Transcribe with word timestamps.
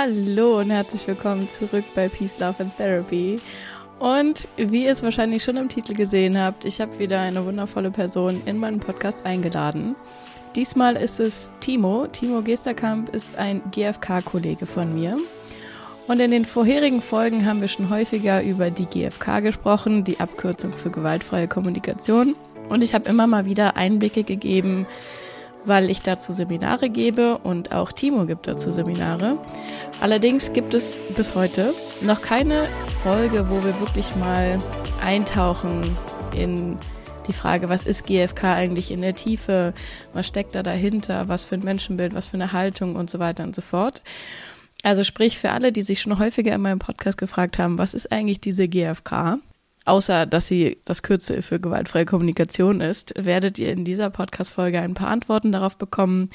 Hallo 0.00 0.60
und 0.60 0.70
herzlich 0.70 1.08
willkommen 1.08 1.48
zurück 1.48 1.84
bei 1.92 2.08
Peace, 2.08 2.38
Love 2.38 2.62
and 2.62 2.76
Therapy. 2.76 3.40
Und 3.98 4.46
wie 4.56 4.84
ihr 4.84 4.92
es 4.92 5.02
wahrscheinlich 5.02 5.42
schon 5.42 5.56
im 5.56 5.68
Titel 5.68 5.94
gesehen 5.94 6.38
habt, 6.38 6.64
ich 6.64 6.80
habe 6.80 6.96
wieder 7.00 7.18
eine 7.18 7.44
wundervolle 7.44 7.90
Person 7.90 8.40
in 8.46 8.58
meinen 8.58 8.78
Podcast 8.78 9.26
eingeladen. 9.26 9.96
Diesmal 10.54 10.94
ist 10.94 11.18
es 11.18 11.50
Timo. 11.58 12.06
Timo 12.06 12.42
Gesterkamp 12.42 13.12
ist 13.12 13.34
ein 13.34 13.60
GFK-Kollege 13.72 14.66
von 14.66 14.94
mir. 14.94 15.18
Und 16.06 16.20
in 16.20 16.30
den 16.30 16.44
vorherigen 16.44 17.02
Folgen 17.02 17.44
haben 17.44 17.60
wir 17.60 17.66
schon 17.66 17.90
häufiger 17.90 18.40
über 18.44 18.70
die 18.70 18.86
GFK 18.86 19.40
gesprochen, 19.40 20.04
die 20.04 20.20
Abkürzung 20.20 20.74
für 20.74 20.90
gewaltfreie 20.90 21.48
Kommunikation. 21.48 22.36
Und 22.68 22.82
ich 22.82 22.94
habe 22.94 23.08
immer 23.08 23.26
mal 23.26 23.46
wieder 23.46 23.76
Einblicke 23.76 24.22
gegeben, 24.22 24.86
weil 25.64 25.90
ich 25.90 26.02
dazu 26.02 26.32
Seminare 26.32 26.88
gebe 26.88 27.38
und 27.38 27.72
auch 27.72 27.92
Timo 27.92 28.26
gibt 28.26 28.46
dazu 28.46 28.70
Seminare. 28.70 29.38
Allerdings 30.00 30.52
gibt 30.52 30.74
es 30.74 31.00
bis 31.16 31.34
heute 31.34 31.74
noch 32.02 32.22
keine 32.22 32.64
Folge, 33.02 33.50
wo 33.50 33.64
wir 33.64 33.80
wirklich 33.80 34.14
mal 34.16 34.58
eintauchen 35.02 35.82
in 36.36 36.78
die 37.26 37.32
Frage, 37.32 37.68
was 37.68 37.84
ist 37.84 38.06
GFK 38.06 38.44
eigentlich 38.44 38.90
in 38.90 39.02
der 39.02 39.14
Tiefe, 39.14 39.74
was 40.12 40.26
steckt 40.26 40.54
da 40.54 40.62
dahinter, 40.62 41.28
was 41.28 41.44
für 41.44 41.56
ein 41.56 41.64
Menschenbild, 41.64 42.14
was 42.14 42.28
für 42.28 42.34
eine 42.34 42.52
Haltung 42.52 42.94
und 42.94 43.10
so 43.10 43.18
weiter 43.18 43.42
und 43.42 43.56
so 43.56 43.60
fort. 43.60 44.02
Also 44.84 45.02
sprich 45.02 45.36
für 45.36 45.50
alle, 45.50 45.72
die 45.72 45.82
sich 45.82 46.00
schon 46.00 46.18
häufiger 46.18 46.54
in 46.54 46.60
meinem 46.60 46.78
Podcast 46.78 47.18
gefragt 47.18 47.58
haben, 47.58 47.78
was 47.78 47.94
ist 47.94 48.12
eigentlich 48.12 48.40
diese 48.40 48.68
GFK? 48.68 49.38
außer 49.88 50.26
dass 50.26 50.46
sie 50.46 50.78
das 50.84 51.02
Kürzel 51.02 51.40
für 51.40 51.58
gewaltfreie 51.58 52.04
Kommunikation 52.04 52.82
ist, 52.82 53.14
werdet 53.24 53.58
ihr 53.58 53.72
in 53.72 53.86
dieser 53.86 54.10
Podcast-Folge 54.10 54.80
ein 54.80 54.92
paar 54.92 55.08
Antworten 55.08 55.50
darauf 55.50 55.78
bekommen. 55.78 56.28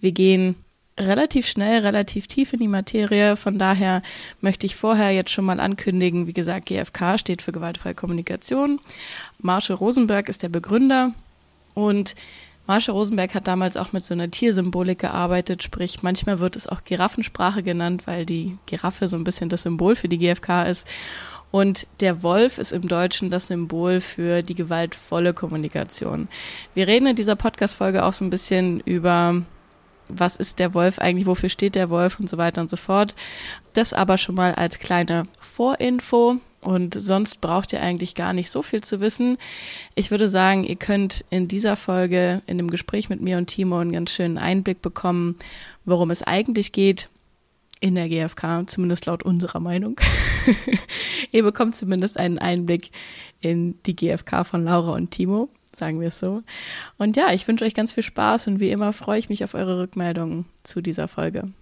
Wir 0.00 0.12
gehen 0.12 0.63
relativ 0.98 1.46
schnell, 1.46 1.80
relativ 1.80 2.26
tief 2.26 2.52
in 2.52 2.60
die 2.60 2.68
Materie. 2.68 3.36
Von 3.36 3.58
daher 3.58 4.02
möchte 4.40 4.66
ich 4.66 4.76
vorher 4.76 5.10
jetzt 5.10 5.30
schon 5.30 5.44
mal 5.44 5.60
ankündigen, 5.60 6.26
wie 6.26 6.32
gesagt, 6.32 6.66
GFK 6.66 7.18
steht 7.18 7.42
für 7.42 7.52
gewaltfreie 7.52 7.94
Kommunikation. 7.94 8.80
Marshall 9.38 9.76
Rosenberg 9.76 10.28
ist 10.28 10.42
der 10.42 10.48
Begründer 10.48 11.12
und 11.74 12.14
Marshall 12.66 12.94
Rosenberg 12.94 13.34
hat 13.34 13.46
damals 13.46 13.76
auch 13.76 13.92
mit 13.92 14.02
so 14.02 14.14
einer 14.14 14.30
Tiersymbolik 14.30 15.00
gearbeitet, 15.00 15.62
sprich 15.62 16.02
manchmal 16.02 16.38
wird 16.38 16.56
es 16.56 16.66
auch 16.66 16.82
Giraffensprache 16.84 17.62
genannt, 17.62 18.06
weil 18.06 18.24
die 18.24 18.56
Giraffe 18.64 19.06
so 19.06 19.18
ein 19.18 19.24
bisschen 19.24 19.50
das 19.50 19.62
Symbol 19.62 19.96
für 19.96 20.08
die 20.08 20.18
GFK 20.18 20.62
ist. 20.62 20.88
Und 21.50 21.86
der 22.00 22.22
Wolf 22.22 22.58
ist 22.58 22.72
im 22.72 22.88
Deutschen 22.88 23.30
das 23.30 23.48
Symbol 23.48 24.00
für 24.00 24.42
die 24.42 24.54
gewaltvolle 24.54 25.34
Kommunikation. 25.34 26.26
Wir 26.74 26.88
reden 26.88 27.06
in 27.06 27.16
dieser 27.16 27.36
Podcast-Folge 27.36 28.04
auch 28.04 28.12
so 28.12 28.24
ein 28.24 28.30
bisschen 28.30 28.80
über 28.80 29.42
was 30.08 30.36
ist 30.36 30.58
der 30.58 30.74
Wolf 30.74 30.98
eigentlich, 30.98 31.26
wofür 31.26 31.48
steht 31.48 31.74
der 31.74 31.90
Wolf 31.90 32.20
und 32.20 32.28
so 32.28 32.38
weiter 32.38 32.60
und 32.60 32.70
so 32.70 32.76
fort. 32.76 33.14
Das 33.72 33.92
aber 33.92 34.18
schon 34.18 34.34
mal 34.34 34.54
als 34.54 34.78
kleine 34.78 35.26
Vorinfo. 35.40 36.36
Und 36.60 36.94
sonst 36.94 37.42
braucht 37.42 37.74
ihr 37.74 37.82
eigentlich 37.82 38.14
gar 38.14 38.32
nicht 38.32 38.50
so 38.50 38.62
viel 38.62 38.82
zu 38.82 39.02
wissen. 39.02 39.36
Ich 39.94 40.10
würde 40.10 40.28
sagen, 40.28 40.64
ihr 40.64 40.76
könnt 40.76 41.22
in 41.28 41.46
dieser 41.46 41.76
Folge, 41.76 42.40
in 42.46 42.56
dem 42.56 42.70
Gespräch 42.70 43.10
mit 43.10 43.20
mir 43.20 43.36
und 43.36 43.48
Timo, 43.48 43.78
einen 43.78 43.92
ganz 43.92 44.12
schönen 44.12 44.38
Einblick 44.38 44.80
bekommen, 44.80 45.36
worum 45.84 46.10
es 46.10 46.22
eigentlich 46.22 46.72
geht 46.72 47.10
in 47.80 47.96
der 47.96 48.08
GfK, 48.08 48.66
zumindest 48.66 49.04
laut 49.04 49.22
unserer 49.24 49.60
Meinung. 49.60 50.00
Ihr 51.32 51.42
bekommt 51.42 51.74
zumindest 51.74 52.18
einen 52.18 52.38
Einblick 52.38 52.90
in 53.42 53.78
die 53.82 53.94
GfK 53.94 54.44
von 54.44 54.64
Laura 54.64 54.92
und 54.92 55.10
Timo, 55.10 55.50
sagen 55.76 56.00
wir 56.00 56.08
es 56.08 56.18
so. 56.18 56.42
Und 56.98 57.16
ja, 57.16 57.32
ich 57.32 57.46
wünsche 57.46 57.64
euch 57.64 57.74
ganz 57.74 57.92
viel 57.92 58.02
Spaß 58.02 58.48
und 58.48 58.60
wie 58.60 58.70
immer 58.70 58.92
freue 58.92 59.18
ich 59.18 59.28
mich 59.28 59.44
auf 59.44 59.54
eure 59.54 59.80
Rückmeldungen 59.80 60.46
zu 60.62 60.80
dieser 60.80 61.08
Folge. 61.08 61.52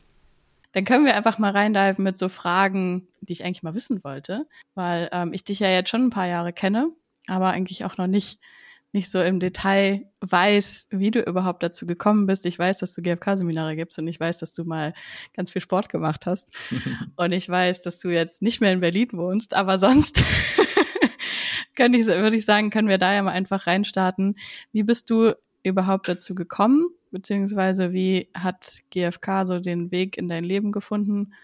Dann 0.73 0.85
können 0.85 1.05
wir 1.05 1.15
einfach 1.15 1.39
mal 1.39 1.51
reindiven 1.51 2.03
mit 2.03 2.17
so 2.17 2.29
Fragen, 2.29 3.07
die 3.21 3.33
ich 3.33 3.45
eigentlich 3.45 3.63
mal 3.63 3.75
wissen 3.75 4.03
wollte, 4.05 4.47
weil 4.75 5.09
ähm, 5.13 5.33
ich 5.33 5.45
dich 5.45 5.61
ja 5.61 5.69
jetzt 5.69 5.91
schon 5.91 6.07
ein 6.07 6.11
paar 6.11 6.27
Jahre 6.27 6.53
kenne, 6.53 6.89
aber 7.27 7.51
eigentlich 7.51 7.85
auch 7.85 7.99
noch 7.99 8.07
nicht 8.07 8.39
nicht 8.93 9.11
so 9.11 9.23
im 9.23 9.41
Detail 9.41 10.07
weiß, 10.21 10.89
wie 10.91 11.11
du 11.11 11.21
überhaupt 11.21 11.63
dazu 11.63 11.87
gekommen 11.87 12.27
bist. 12.27 12.45
Ich 12.45 12.59
weiß, 12.59 12.79
dass 12.79 12.93
du 12.93 13.01
GFK-Seminare 13.01 13.75
gibst 13.75 13.99
und 13.99 14.07
ich 14.07 14.21
weiß, 14.21 14.39
dass 14.39 14.53
du 14.53 14.65
mal 14.65 14.93
ganz 15.35 15.51
viel 15.51 15.63
Sport 15.63 15.89
gemacht 15.89 16.27
hast. 16.27 16.53
und 17.17 17.33
ich 17.33 17.49
weiß, 17.49 17.83
dass 17.83 17.99
du 18.01 18.11
jetzt 18.11 18.43
nicht 18.43 18.61
mehr 18.61 18.73
in 18.73 18.81
Berlin 18.81 19.09
wohnst, 19.13 19.55
aber 19.55 19.79
sonst 19.79 20.23
könnte 21.77 21.99
ich, 21.99 22.07
würde 22.07 22.37
ich 22.37 22.45
sagen, 22.45 22.71
können 22.71 22.89
wir 22.89 22.99
da 22.99 23.15
ja 23.15 23.23
mal 23.23 23.33
einfach 23.33 23.67
reinstarten. 23.67 24.37
Wie 24.73 24.83
bist 24.83 25.11
du 25.11 25.33
überhaupt 25.63 26.09
dazu 26.09 26.35
gekommen? 26.35 26.87
Beziehungsweise 27.11 27.93
wie 27.93 28.29
hat 28.37 28.81
GFK 28.91 29.47
so 29.47 29.59
den 29.61 29.91
Weg 29.91 30.17
in 30.17 30.29
dein 30.29 30.45
Leben 30.45 30.73
gefunden? 30.73 31.35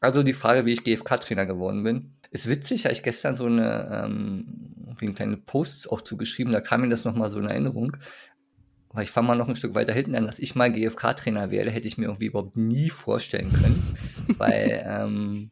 Also 0.00 0.22
die 0.22 0.32
Frage, 0.32 0.64
wie 0.64 0.72
ich 0.72 0.84
GFK-Trainer 0.84 1.46
geworden 1.46 1.82
bin. 1.82 2.12
Ist 2.30 2.48
witzig, 2.48 2.84
habe 2.84 2.92
ich 2.92 3.02
gestern 3.02 3.36
so 3.36 3.46
eine, 3.46 4.04
ähm, 4.04 4.74
wie 4.98 5.06
kleine 5.12 5.36
Posts 5.36 5.88
auch 5.88 6.02
zugeschrieben, 6.02 6.52
da 6.52 6.60
kam 6.60 6.82
mir 6.82 6.88
das 6.88 7.04
nochmal 7.04 7.30
so 7.30 7.38
in 7.38 7.46
Erinnerung. 7.46 7.96
Aber 8.90 9.02
ich 9.02 9.10
fange 9.10 9.28
mal 9.28 9.36
noch 9.36 9.48
ein 9.48 9.56
Stück 9.56 9.74
weiter 9.74 9.92
hinten 9.92 10.14
an, 10.14 10.26
dass 10.26 10.38
ich 10.38 10.54
mal 10.54 10.72
GFK-Trainer 10.72 11.50
werde, 11.50 11.70
hätte 11.70 11.86
ich 11.86 11.98
mir 11.98 12.06
irgendwie 12.06 12.26
überhaupt 12.26 12.56
nie 12.56 12.90
vorstellen 12.90 13.52
können. 13.52 13.96
weil, 14.38 14.84
ähm, 14.86 15.50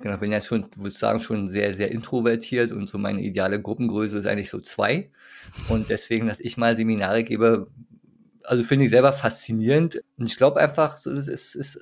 genau, 0.00 0.16
bin 0.18 0.32
ja 0.32 0.40
schon, 0.40 0.66
würde 0.76 0.88
ich 0.88 0.98
sagen, 0.98 1.20
schon 1.20 1.48
sehr, 1.48 1.76
sehr 1.76 1.90
introvertiert 1.90 2.72
und 2.72 2.88
so 2.88 2.98
meine 2.98 3.22
ideale 3.22 3.60
Gruppengröße 3.60 4.18
ist 4.18 4.26
eigentlich 4.26 4.50
so 4.50 4.60
zwei. 4.60 5.10
Und 5.68 5.90
deswegen, 5.90 6.26
dass 6.26 6.40
ich 6.40 6.56
mal 6.56 6.76
Seminare 6.76 7.24
gebe, 7.24 7.68
also 8.44 8.62
finde 8.62 8.86
ich 8.86 8.90
selber 8.90 9.12
faszinierend. 9.12 10.00
Und 10.16 10.26
ich 10.26 10.36
glaube 10.36 10.60
einfach, 10.60 10.96
es, 10.96 11.06
ist, 11.06 11.54
es 11.54 11.80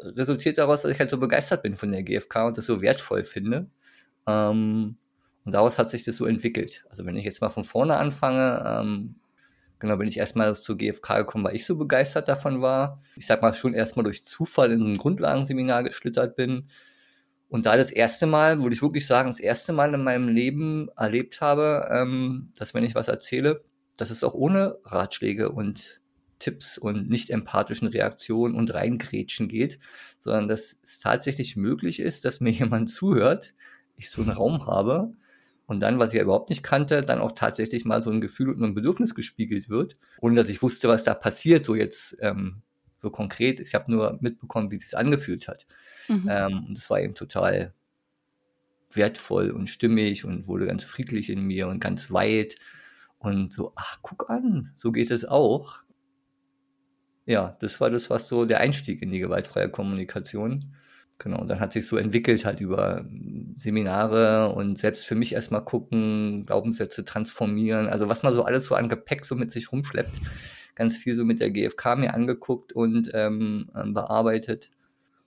resultiert 0.00 0.58
daraus, 0.58 0.82
dass 0.82 0.92
ich 0.92 1.00
halt 1.00 1.10
so 1.10 1.18
begeistert 1.18 1.62
bin 1.62 1.76
von 1.76 1.92
der 1.92 2.02
GfK 2.02 2.46
und 2.46 2.58
das 2.58 2.66
so 2.66 2.80
wertvoll 2.82 3.24
finde. 3.24 3.68
Ähm, 4.26 4.96
und 5.44 5.52
daraus 5.52 5.78
hat 5.78 5.90
sich 5.90 6.04
das 6.04 6.16
so 6.16 6.26
entwickelt. 6.26 6.84
Also 6.90 7.04
wenn 7.06 7.16
ich 7.16 7.24
jetzt 7.24 7.40
mal 7.40 7.50
von 7.50 7.64
vorne 7.64 7.96
anfange, 7.96 8.62
ähm, 8.66 9.16
genau, 9.78 9.96
bin 9.96 10.08
ich 10.08 10.18
erstmal 10.18 10.54
zur 10.56 10.76
GfK 10.76 11.18
gekommen, 11.18 11.44
weil 11.44 11.54
ich 11.54 11.64
so 11.64 11.76
begeistert 11.76 12.28
davon 12.28 12.62
war. 12.62 13.00
Ich 13.14 13.26
sag 13.26 13.42
mal 13.42 13.54
schon 13.54 13.74
erstmal 13.74 14.04
durch 14.04 14.24
Zufall 14.24 14.72
in 14.72 14.78
so 14.78 14.84
ein 14.84 14.98
Grundlagenseminar 14.98 15.84
geschlittert 15.84 16.34
bin. 16.36 16.68
Und 17.48 17.66
da 17.66 17.76
das 17.76 17.90
erste 17.90 18.26
Mal, 18.26 18.62
würde 18.62 18.74
ich 18.74 18.82
wirklich 18.82 19.06
sagen, 19.06 19.28
das 19.28 19.40
erste 19.40 19.72
Mal 19.72 19.94
in 19.94 20.02
meinem 20.02 20.28
Leben 20.28 20.88
erlebt 20.96 21.40
habe, 21.40 21.88
ähm, 21.90 22.52
dass 22.56 22.74
wenn 22.74 22.84
ich 22.84 22.94
was 22.94 23.08
erzähle, 23.08 23.62
dass 23.96 24.10
es 24.10 24.24
auch 24.24 24.34
ohne 24.34 24.78
Ratschläge 24.84 25.50
und 25.50 26.00
Tipps 26.38 26.76
und 26.76 27.08
nicht 27.08 27.30
empathischen 27.30 27.88
Reaktionen 27.88 28.54
und 28.54 28.74
Reingrätschen 28.74 29.48
geht, 29.48 29.78
sondern 30.18 30.48
dass 30.48 30.76
es 30.82 30.98
tatsächlich 30.98 31.56
möglich 31.56 32.00
ist, 32.00 32.24
dass 32.24 32.40
mir 32.40 32.50
jemand 32.50 32.90
zuhört, 32.90 33.54
ich 33.96 34.10
so 34.10 34.22
einen 34.22 34.32
Raum 34.32 34.66
habe 34.66 35.14
und 35.66 35.80
dann, 35.80 35.98
was 35.98 36.12
ich 36.12 36.18
ja 36.18 36.24
überhaupt 36.24 36.50
nicht 36.50 36.62
kannte, 36.62 37.02
dann 37.02 37.20
auch 37.20 37.32
tatsächlich 37.32 37.84
mal 37.84 38.00
so 38.02 38.10
ein 38.10 38.20
Gefühl 38.20 38.50
und 38.50 38.62
ein 38.62 38.74
Bedürfnis 38.74 39.14
gespiegelt 39.14 39.68
wird, 39.68 39.98
ohne 40.20 40.36
dass 40.36 40.48
ich 40.48 40.62
wusste, 40.62 40.88
was 40.88 41.04
da 41.04 41.14
passiert, 41.14 41.64
so 41.64 41.74
jetzt 41.74 42.16
ähm, 42.20 42.62
so 43.06 43.10
konkret. 43.10 43.60
Ich 43.60 43.74
habe 43.74 43.90
nur 43.90 44.18
mitbekommen, 44.20 44.70
wie 44.70 44.76
es 44.76 44.90
sich 44.90 44.98
angefühlt 44.98 45.48
hat. 45.48 45.66
Mhm. 46.08 46.28
Ähm, 46.28 46.64
und 46.68 46.78
es 46.78 46.90
war 46.90 47.00
eben 47.00 47.14
total 47.14 47.72
wertvoll 48.92 49.50
und 49.50 49.68
stimmig 49.68 50.24
und 50.24 50.46
wurde 50.46 50.66
ganz 50.66 50.84
friedlich 50.84 51.30
in 51.30 51.42
mir 51.42 51.68
und 51.68 51.80
ganz 51.80 52.10
weit 52.10 52.56
und 53.18 53.52
so, 53.52 53.72
ach, 53.76 53.98
guck 54.02 54.30
an, 54.30 54.70
so 54.74 54.92
geht 54.92 55.10
es 55.10 55.24
auch 55.24 55.86
ja, 57.26 57.56
das 57.60 57.80
war 57.80 57.90
das, 57.90 58.08
was 58.08 58.28
so 58.28 58.44
der 58.44 58.60
Einstieg 58.60 59.02
in 59.02 59.10
die 59.10 59.18
gewaltfreie 59.18 59.68
Kommunikation. 59.68 60.76
Genau, 61.18 61.40
und 61.40 61.48
dann 61.48 61.60
hat 61.60 61.72
sich 61.72 61.86
so 61.86 61.96
entwickelt 61.96 62.44
halt 62.44 62.60
über 62.60 63.04
Seminare 63.56 64.52
und 64.54 64.78
selbst 64.78 65.06
für 65.06 65.14
mich 65.14 65.32
erstmal 65.32 65.64
gucken, 65.64 66.44
Glaubenssätze 66.46 67.04
transformieren, 67.04 67.88
also 67.88 68.08
was 68.08 68.22
man 68.22 68.34
so 68.34 68.44
alles 68.44 68.66
so 68.66 68.74
an 68.74 68.88
Gepäck 68.88 69.24
so 69.24 69.34
mit 69.34 69.50
sich 69.50 69.72
rumschleppt. 69.72 70.20
Ganz 70.76 70.96
viel 70.96 71.16
so 71.16 71.24
mit 71.24 71.40
der 71.40 71.50
GfK 71.50 71.96
mir 71.96 72.14
angeguckt 72.14 72.72
und 72.72 73.10
ähm, 73.12 73.68
ähm, 73.74 73.92
bearbeitet. 73.92 74.70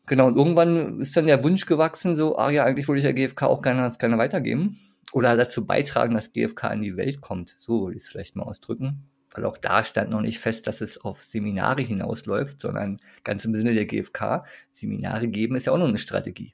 Genau, 0.05 0.27
und 0.27 0.37
irgendwann 0.37 1.01
ist 1.01 1.17
dann 1.17 1.27
der 1.27 1.43
Wunsch 1.43 1.65
gewachsen, 1.65 2.15
so, 2.15 2.37
ah 2.37 2.49
ja, 2.49 2.63
eigentlich 2.63 2.87
würde 2.87 2.99
ich 2.99 3.05
der 3.05 3.13
GfK 3.13 3.43
auch 3.43 3.61
gerne, 3.61 3.91
gerne 3.99 4.17
weitergeben. 4.17 4.79
Oder 5.11 5.35
dazu 5.35 5.65
beitragen, 5.65 6.13
dass 6.13 6.31
GfK 6.31 6.71
in 6.73 6.81
die 6.81 6.95
Welt 6.95 7.19
kommt. 7.19 7.55
So 7.59 7.81
würde 7.81 7.97
ich 7.97 8.03
es 8.03 8.09
vielleicht 8.09 8.37
mal 8.37 8.43
ausdrücken 8.43 9.09
weil 9.31 9.45
auch 9.45 9.57
da 9.57 9.83
stand 9.83 10.11
noch 10.11 10.21
nicht 10.21 10.39
fest, 10.39 10.67
dass 10.67 10.81
es 10.81 10.99
auf 10.99 11.23
Seminare 11.23 11.81
hinausläuft, 11.81 12.59
sondern 12.59 12.99
ganz 13.23 13.45
im 13.45 13.55
Sinne 13.55 13.73
der 13.73 13.85
GfK, 13.85 14.45
Seminare 14.71 15.27
geben 15.27 15.55
ist 15.55 15.65
ja 15.65 15.73
auch 15.73 15.77
noch 15.77 15.87
eine 15.87 15.97
Strategie. 15.97 16.53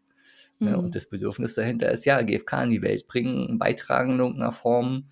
Ne? 0.59 0.71
Mhm. 0.71 0.85
Und 0.85 0.95
das 0.95 1.09
Bedürfnis 1.09 1.55
dahinter 1.55 1.91
ist 1.91 2.05
ja, 2.05 2.21
GfK 2.21 2.63
in 2.63 2.69
die 2.69 2.81
Welt 2.81 3.07
bringen, 3.07 3.57
beitragen 3.57 4.13
in 4.13 4.19
irgendeiner 4.19 4.51
Form. 4.51 5.09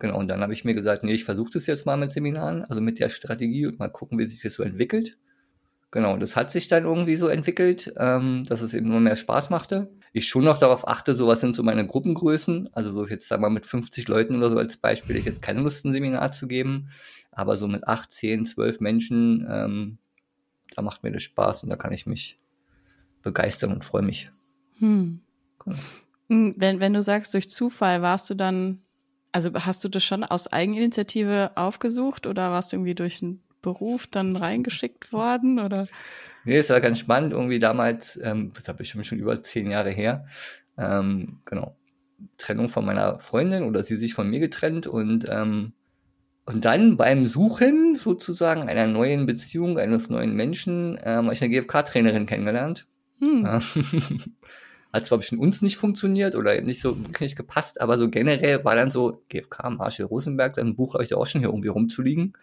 Genau, 0.00 0.18
und 0.18 0.28
dann 0.28 0.40
habe 0.40 0.54
ich 0.54 0.64
mir 0.64 0.74
gesagt, 0.74 1.04
nee, 1.04 1.12
ich 1.12 1.24
versuche 1.24 1.52
das 1.52 1.66
jetzt 1.66 1.84
mal 1.84 1.96
mit 1.96 2.10
Seminaren, 2.10 2.64
also 2.64 2.80
mit 2.80 2.98
der 2.98 3.10
Strategie 3.10 3.66
und 3.66 3.78
mal 3.78 3.88
gucken, 3.88 4.18
wie 4.18 4.26
sich 4.26 4.42
das 4.42 4.54
so 4.54 4.62
entwickelt. 4.62 5.18
Genau, 5.90 6.16
das 6.16 6.36
hat 6.36 6.50
sich 6.50 6.68
dann 6.68 6.84
irgendwie 6.84 7.16
so 7.16 7.28
entwickelt, 7.28 7.92
ähm, 7.98 8.44
dass 8.48 8.62
es 8.62 8.72
eben 8.72 8.88
nur 8.88 9.00
mehr 9.00 9.16
Spaß 9.16 9.50
machte. 9.50 9.90
Ich 10.12 10.26
schon 10.26 10.44
noch 10.44 10.58
darauf 10.58 10.88
achte, 10.88 11.14
so 11.14 11.26
was 11.26 11.40
sind 11.40 11.54
so 11.54 11.62
meine 11.62 11.86
Gruppengrößen. 11.86 12.70
Also 12.72 12.92
so 12.92 13.06
jetzt 13.06 13.28
sagen 13.28 13.42
wir 13.42 13.50
mal 13.50 13.54
mit 13.54 13.66
50 13.66 14.08
Leuten 14.08 14.36
oder 14.36 14.50
so 14.50 14.56
als 14.56 14.78
Beispiel, 14.78 15.16
ich 15.16 15.26
jetzt 15.26 15.42
keine 15.42 15.60
Lust, 15.60 15.84
ein 15.84 15.92
Seminar 15.92 16.32
zu 16.32 16.48
geben. 16.48 16.88
Aber 17.30 17.58
so 17.58 17.68
mit 17.68 17.86
8, 17.86 18.10
10, 18.10 18.46
12 18.46 18.80
Menschen, 18.80 19.46
ähm, 19.50 19.98
da 20.74 20.82
macht 20.82 21.02
mir 21.02 21.12
das 21.12 21.24
Spaß 21.24 21.64
und 21.64 21.70
da 21.70 21.76
kann 21.76 21.92
ich 21.92 22.06
mich 22.06 22.40
begeistern 23.22 23.72
und 23.72 23.84
freue 23.84 24.02
mich. 24.02 24.30
Hm. 24.78 25.20
Genau. 25.62 25.76
Hm, 26.28 26.54
wenn, 26.56 26.80
wenn 26.80 26.94
du 26.94 27.02
sagst, 27.02 27.34
durch 27.34 27.50
Zufall 27.50 28.00
warst 28.00 28.30
du 28.30 28.34
dann, 28.34 28.80
also 29.32 29.52
hast 29.54 29.84
du 29.84 29.88
das 29.88 30.04
schon 30.04 30.24
aus 30.24 30.52
Eigeninitiative 30.52 31.52
aufgesucht 31.54 32.26
oder 32.26 32.50
warst 32.50 32.72
du 32.72 32.76
irgendwie 32.76 32.94
durch 32.94 33.22
einen 33.22 33.42
Beruf 33.62 34.06
dann 34.06 34.36
reingeschickt 34.36 35.12
worden 35.12 35.58
oder? 35.58 35.86
Nee, 36.44 36.56
es 36.56 36.70
war 36.70 36.80
ganz 36.80 36.98
spannend, 36.98 37.32
irgendwie 37.32 37.58
damals, 37.58 38.18
ähm, 38.22 38.52
das 38.54 38.68
habe 38.68 38.82
ich 38.82 38.88
schon 38.88 39.18
über 39.18 39.42
zehn 39.42 39.70
Jahre 39.70 39.90
her, 39.90 40.26
ähm, 40.78 41.40
genau, 41.44 41.76
Trennung 42.38 42.68
von 42.68 42.84
meiner 42.84 43.20
Freundin 43.20 43.64
oder 43.64 43.82
sie 43.82 43.96
sich 43.96 44.14
von 44.14 44.28
mir 44.28 44.40
getrennt 44.40 44.86
und 44.86 45.26
ähm, 45.28 45.74
und 46.46 46.64
dann 46.64 46.96
beim 46.96 47.26
Suchen 47.26 47.94
sozusagen 47.96 48.68
einer 48.68 48.88
neuen 48.88 49.24
Beziehung, 49.24 49.78
eines 49.78 50.10
neuen 50.10 50.34
Menschen, 50.34 50.98
ähm, 51.04 51.26
habe 51.26 51.32
ich 51.32 51.42
eine 51.44 51.54
GFK-Trainerin 51.54 52.26
kennengelernt. 52.26 52.88
Hm. 53.20 53.46
Hat 54.92 55.06
zwar 55.06 55.18
bestimmt 55.18 55.40
uns 55.40 55.62
nicht 55.62 55.76
funktioniert 55.76 56.34
oder 56.34 56.60
nicht 56.60 56.80
so 56.80 56.98
wirklich 56.98 57.36
gepasst, 57.36 57.80
aber 57.80 57.96
so 57.96 58.08
generell 58.08 58.64
war 58.64 58.74
dann 58.74 58.90
so 58.90 59.22
GFK, 59.28 59.70
Marshall 59.70 60.06
Rosenberg, 60.06 60.58
ein 60.58 60.74
Buch 60.74 60.94
habe 60.94 61.04
ich 61.04 61.10
da 61.10 61.16
auch 61.16 61.26
schon 61.26 61.40
hier 61.40 61.48
irgendwie 61.48 61.68
rumzuliegen. 61.68 62.34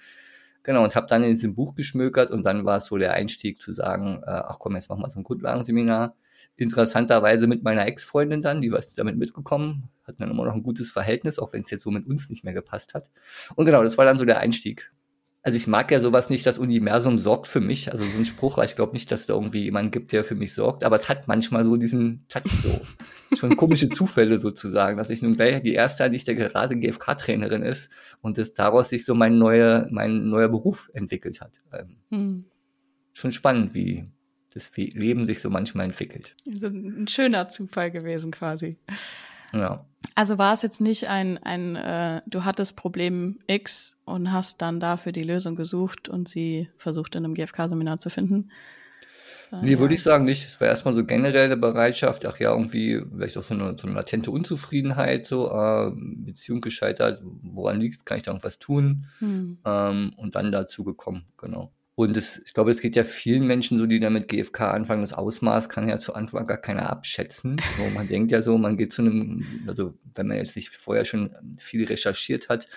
Genau, 0.64 0.84
und 0.84 0.96
habe 0.96 1.08
dann 1.08 1.24
in 1.24 1.32
diesem 1.32 1.56
Buch 1.56 1.76
geschmökert 1.76 2.32
und 2.32 2.46
dann 2.46 2.66
war 2.66 2.78
es 2.78 2.88
so 2.88 2.98
der 2.98 3.14
Einstieg 3.14 3.62
zu 3.62 3.72
sagen, 3.72 4.22
äh, 4.26 4.30
ach 4.30 4.60
komm, 4.60 4.76
jetzt 4.76 4.90
machen 4.90 5.02
wir 5.02 5.10
so 5.10 5.20
ein 5.20 5.24
Grundlagenseminar 5.24 6.16
interessanterweise 6.58 7.48
mit 7.48 7.64
meiner 7.64 7.86
Ex-Freundin 7.86 8.42
dann, 8.42 8.62
die 8.62 8.72
war 8.72 8.82
damit 8.96 9.18
mitgekommen, 9.18 9.90
hatten 10.04 10.18
dann 10.18 10.32
immer 10.32 10.46
noch 10.46 10.54
ein 10.54 10.64
gutes 10.64 10.92
Verhältnis, 10.92 11.40
auch 11.40 11.54
wenn 11.54 11.62
es 11.64 11.70
jetzt 11.70 11.84
so 11.84 11.92
mit 11.92 12.08
uns 12.08 12.30
nicht 12.30 12.44
mehr 12.44 12.54
gepasst 12.54 12.96
hat. 12.96 13.10
Und 13.56 13.66
genau, 13.66 13.84
das 13.84 13.98
war 13.98 14.06
dann 14.06 14.18
so 14.18 14.26
der 14.26 14.40
Einstieg. 14.40 14.92
Also 15.44 15.56
ich 15.56 15.68
mag 15.68 15.92
ja 15.92 16.00
sowas 16.00 16.30
nicht, 16.30 16.46
das 16.46 16.60
Universum 16.60 17.18
sorgt 17.18 17.48
für 17.48 17.62
mich. 17.62 17.92
Also 17.92 18.04
so 18.04 18.18
ein 18.18 18.26
Spruch, 18.26 18.58
ich 18.58 18.76
glaube 18.76 18.94
nicht, 18.94 19.12
dass 19.12 19.28
da 19.28 19.34
irgendwie 19.34 19.64
jemand 19.64 19.92
gibt, 19.92 20.12
der 20.12 20.24
für 20.24 20.36
mich 20.36 20.54
sorgt, 20.54 20.84
aber 20.84 20.96
es 20.98 21.08
hat 21.08 21.28
manchmal 21.28 21.64
so 21.64 21.78
diesen 21.78 22.26
Touch 22.28 22.52
so. 22.52 22.82
Schon 23.36 23.56
komische 23.56 23.88
Zufälle 23.90 24.40
sozusagen, 24.40 24.98
dass 24.98 25.10
ich 25.10 25.22
nun 25.22 25.36
gleich 25.36 25.62
die 25.62 25.74
erste 25.74 26.10
nicht 26.10 26.28
der 26.28 26.36
gerade 26.36 26.76
GFK-Trainerin 26.78 27.62
ist 27.62 27.92
und 28.22 28.38
dass 28.38 28.54
daraus 28.54 28.90
sich 28.90 29.06
so 29.06 29.16
mein 29.16 29.38
neuer, 29.38 29.88
mein 29.90 30.30
neuer 30.30 30.50
Beruf 30.50 30.90
entwickelt 30.94 31.40
hat. 31.40 31.62
Ähm, 31.72 31.98
hm. 32.10 32.46
Schon 33.14 33.32
spannend, 33.32 33.74
wie, 33.74 34.12
das 34.54 34.72
Leben 34.76 35.26
sich 35.26 35.42
so 35.42 35.50
manchmal 35.50 35.86
entwickelt. 35.86 36.36
Also 36.48 36.68
ein 36.68 37.08
schöner 37.08 37.48
Zufall 37.50 37.92
gewesen 37.92 38.32
quasi. 38.32 38.78
Ja. 39.54 39.86
Also 40.16 40.38
war 40.38 40.54
es 40.54 40.62
jetzt 40.62 40.82
nicht 40.82 41.10
ein, 41.10 41.38
ein 41.40 41.76
äh, 41.76 42.22
du 42.28 42.46
hattest 42.46 42.76
Problem 42.76 43.40
X 43.48 43.98
und 44.06 44.32
hast 44.32 44.62
dann 44.62 44.80
dafür 44.80 45.12
die 45.12 45.24
Lösung 45.24 45.56
gesucht 45.56 46.10
und 46.10 46.28
sie 46.28 46.70
versucht 46.78 47.16
in 47.16 47.26
einem 47.26 47.34
GFK-Seminar 47.34 48.00
zu 48.00 48.10
finden? 48.10 48.50
So, 49.50 49.58
nee, 49.62 49.74
ja. 49.74 49.80
würde 49.80 49.94
ich 49.94 50.04
sagen 50.04 50.26
nicht. 50.26 50.46
Es 50.46 50.60
war 50.60 50.68
erstmal 50.68 50.94
so 50.94 51.06
generelle 51.06 51.56
Bereitschaft, 51.56 52.26
ach 52.26 52.40
ja, 52.40 52.52
irgendwie 52.52 53.02
vielleicht 53.12 53.38
auch 53.38 53.44
so 53.44 53.54
eine, 53.54 53.78
so 53.78 53.88
eine 53.88 53.96
latente 53.96 54.30
Unzufriedenheit, 54.30 55.26
so 55.26 55.50
äh, 55.50 55.92
Beziehung 55.96 56.62
gescheitert, 56.62 57.22
woran 57.24 57.80
liegt 57.80 58.06
kann 58.06 58.18
ich 58.18 58.24
da 58.24 58.32
irgendwas 58.32 58.60
tun? 58.60 59.06
Hm. 59.20 59.60
Ähm, 59.66 60.14
und 60.18 60.36
dann 60.36 60.52
dazu 60.52 60.84
gekommen, 60.84 61.28
genau. 61.38 61.72
Und 62.00 62.16
das, 62.16 62.40
ich 62.46 62.54
glaube, 62.54 62.70
es 62.70 62.80
geht 62.80 62.96
ja 62.96 63.04
vielen 63.04 63.48
Menschen 63.48 63.80
so, 63.80 63.88
die 63.88 64.00
da 64.00 64.12
mit 64.12 64.28
GFK 64.28 64.62
anfangen. 64.70 65.02
Das 65.02 65.14
Ausmaß 65.14 65.68
kann 65.68 65.90
ja 65.90 65.98
zu 65.98 66.14
Anfang 66.14 66.46
gar 66.46 66.60
keiner 66.60 66.92
abschätzen. 66.92 67.60
So, 67.76 67.90
man 67.90 68.08
denkt 68.08 68.32
ja 68.32 68.44
so, 68.44 68.56
man 68.60 68.78
geht 68.78 68.94
zu 68.94 69.02
einem, 69.02 69.64
also 69.66 69.96
wenn 70.14 70.28
man 70.28 70.38
jetzt 70.38 70.56
nicht 70.56 70.70
vorher 70.70 71.06
schon 71.06 71.32
viel 71.58 71.86
recherchiert 71.86 72.50
hat, 72.50 72.70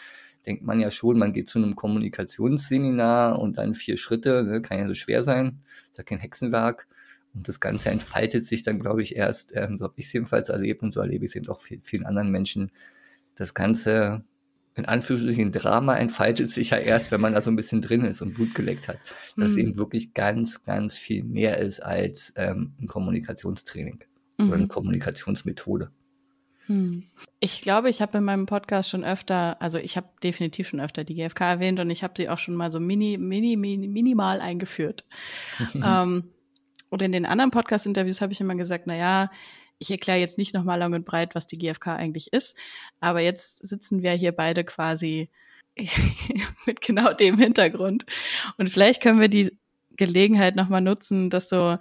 denkt 0.47 0.63
man 0.63 0.81
ja 0.81 0.91
schon, 0.91 1.19
man 1.19 1.35
geht 1.35 1.51
zu 1.51 1.59
einem 1.59 1.77
Kommunikationsseminar 1.77 3.39
und 3.39 3.59
dann 3.59 3.75
vier 3.75 3.99
Schritte, 3.99 4.43
ne, 4.43 4.63
kann 4.63 4.79
ja 4.79 4.87
so 4.87 4.95
schwer 4.95 5.23
sein, 5.23 5.61
ist 5.91 5.99
ja 5.99 6.05
kein 6.05 6.19
Hexenwerk. 6.19 6.89
Und 7.35 7.47
das 7.47 7.61
Ganze 7.61 7.91
entfaltet 7.91 8.47
sich 8.47 8.63
dann, 8.63 8.81
glaube 8.81 9.03
ich, 9.03 9.17
erst, 9.17 9.55
ähm, 9.55 9.77
so 9.77 9.85
habe 9.85 9.95
ich 9.99 10.07
es 10.07 10.15
jedenfalls 10.15 10.49
erlebt 10.49 10.83
und 10.83 10.95
so 10.95 11.01
erlebe 11.01 11.27
ich 11.27 11.33
es 11.33 11.37
eben 11.37 11.49
auch 11.51 11.61
vielen 11.61 12.07
anderen 12.07 12.31
Menschen. 12.31 12.73
Das 13.35 13.53
Ganze 13.53 14.25
in 14.77 14.85
Anführungsstrichen 14.87 15.53
Drama 15.53 15.97
entfaltet 15.97 16.51
sich 16.51 16.71
ja 16.71 16.79
erst, 16.79 17.11
wenn 17.11 17.21
man 17.21 17.35
da 17.35 17.41
so 17.41 17.51
ein 17.51 17.57
bisschen 17.57 17.83
drin 17.83 18.05
ist 18.05 18.23
und 18.23 18.35
Blut 18.35 18.55
geleckt 18.55 18.89
hat. 18.89 18.99
Dass 19.37 19.53
mhm. 19.53 19.59
eben 19.59 19.77
wirklich 19.77 20.15
ganz, 20.15 20.63
ganz 20.63 20.97
viel 20.97 21.25
mehr 21.25 21.59
ist 21.59 21.81
als 21.81 22.33
ähm, 22.37 22.75
ein 22.81 22.87
Kommunikationstraining 22.87 24.01
mhm. 24.39 24.49
oder 24.49 24.57
eine 24.57 24.69
Kommunikationsmethode. 24.69 25.91
Hm. 26.67 27.03
Ich 27.41 27.63
glaube, 27.63 27.91
ich 27.91 28.01
habe 28.01 28.19
in 28.19 28.25
meinem 28.25 28.47
Podcast 28.47 28.91
schon 28.91 29.05
öfter, 29.05 29.61
also 29.61 29.79
ich 29.79 29.97
habe 29.97 30.09
definitiv 30.23 30.69
schon 30.69 30.81
öfter 30.81 31.03
die 31.03 31.17
GfK 31.17 31.41
erwähnt 31.41 31.81
und 31.81 31.91
ich 31.91 32.05
habe 32.05 32.15
sie 32.17 32.29
auch 32.29 32.39
schon 32.39 32.55
mal 32.55 32.71
so 32.71 32.79
mini, 32.79 33.19
mini, 33.19 33.57
mini 33.57 33.89
minimal 33.89 34.41
eingeführt. 34.41 35.05
ähm, 35.75 36.31
und 36.91 37.03
in 37.03 37.11
den 37.11 37.27
anderen 37.27 37.51
Podcast-Interviews 37.51 38.21
habe 38.21 38.33
ich 38.33 38.41
immer 38.41 38.55
gesagt, 38.55 38.85
na 38.87 38.95
ja, 38.95 39.31
ich 39.81 39.91
erkläre 39.91 40.19
jetzt 40.21 40.39
nicht 40.39 40.55
nochmal 40.55 40.79
lang 40.79 40.93
und 40.93 41.05
breit, 41.05 41.35
was 41.35 41.47
die 41.47 41.59
GfK 41.59 41.97
eigentlich 41.97 42.33
ist, 42.33 42.57
aber 43.01 43.21
jetzt 43.21 43.67
sitzen 43.67 44.03
wir 44.03 44.13
hier 44.13 44.33
beide 44.33 44.63
quasi 44.63 45.31
mit 46.67 46.83
genau 46.83 47.13
dem 47.15 47.39
Hintergrund. 47.39 48.05
Und 48.59 48.69
vielleicht 48.69 49.03
können 49.03 49.21
wir 49.21 49.29
die 49.29 49.59
Gelegenheit 49.97 50.55
nochmal 50.55 50.83
nutzen, 50.83 51.31
dass 51.31 51.49
so 51.49 51.79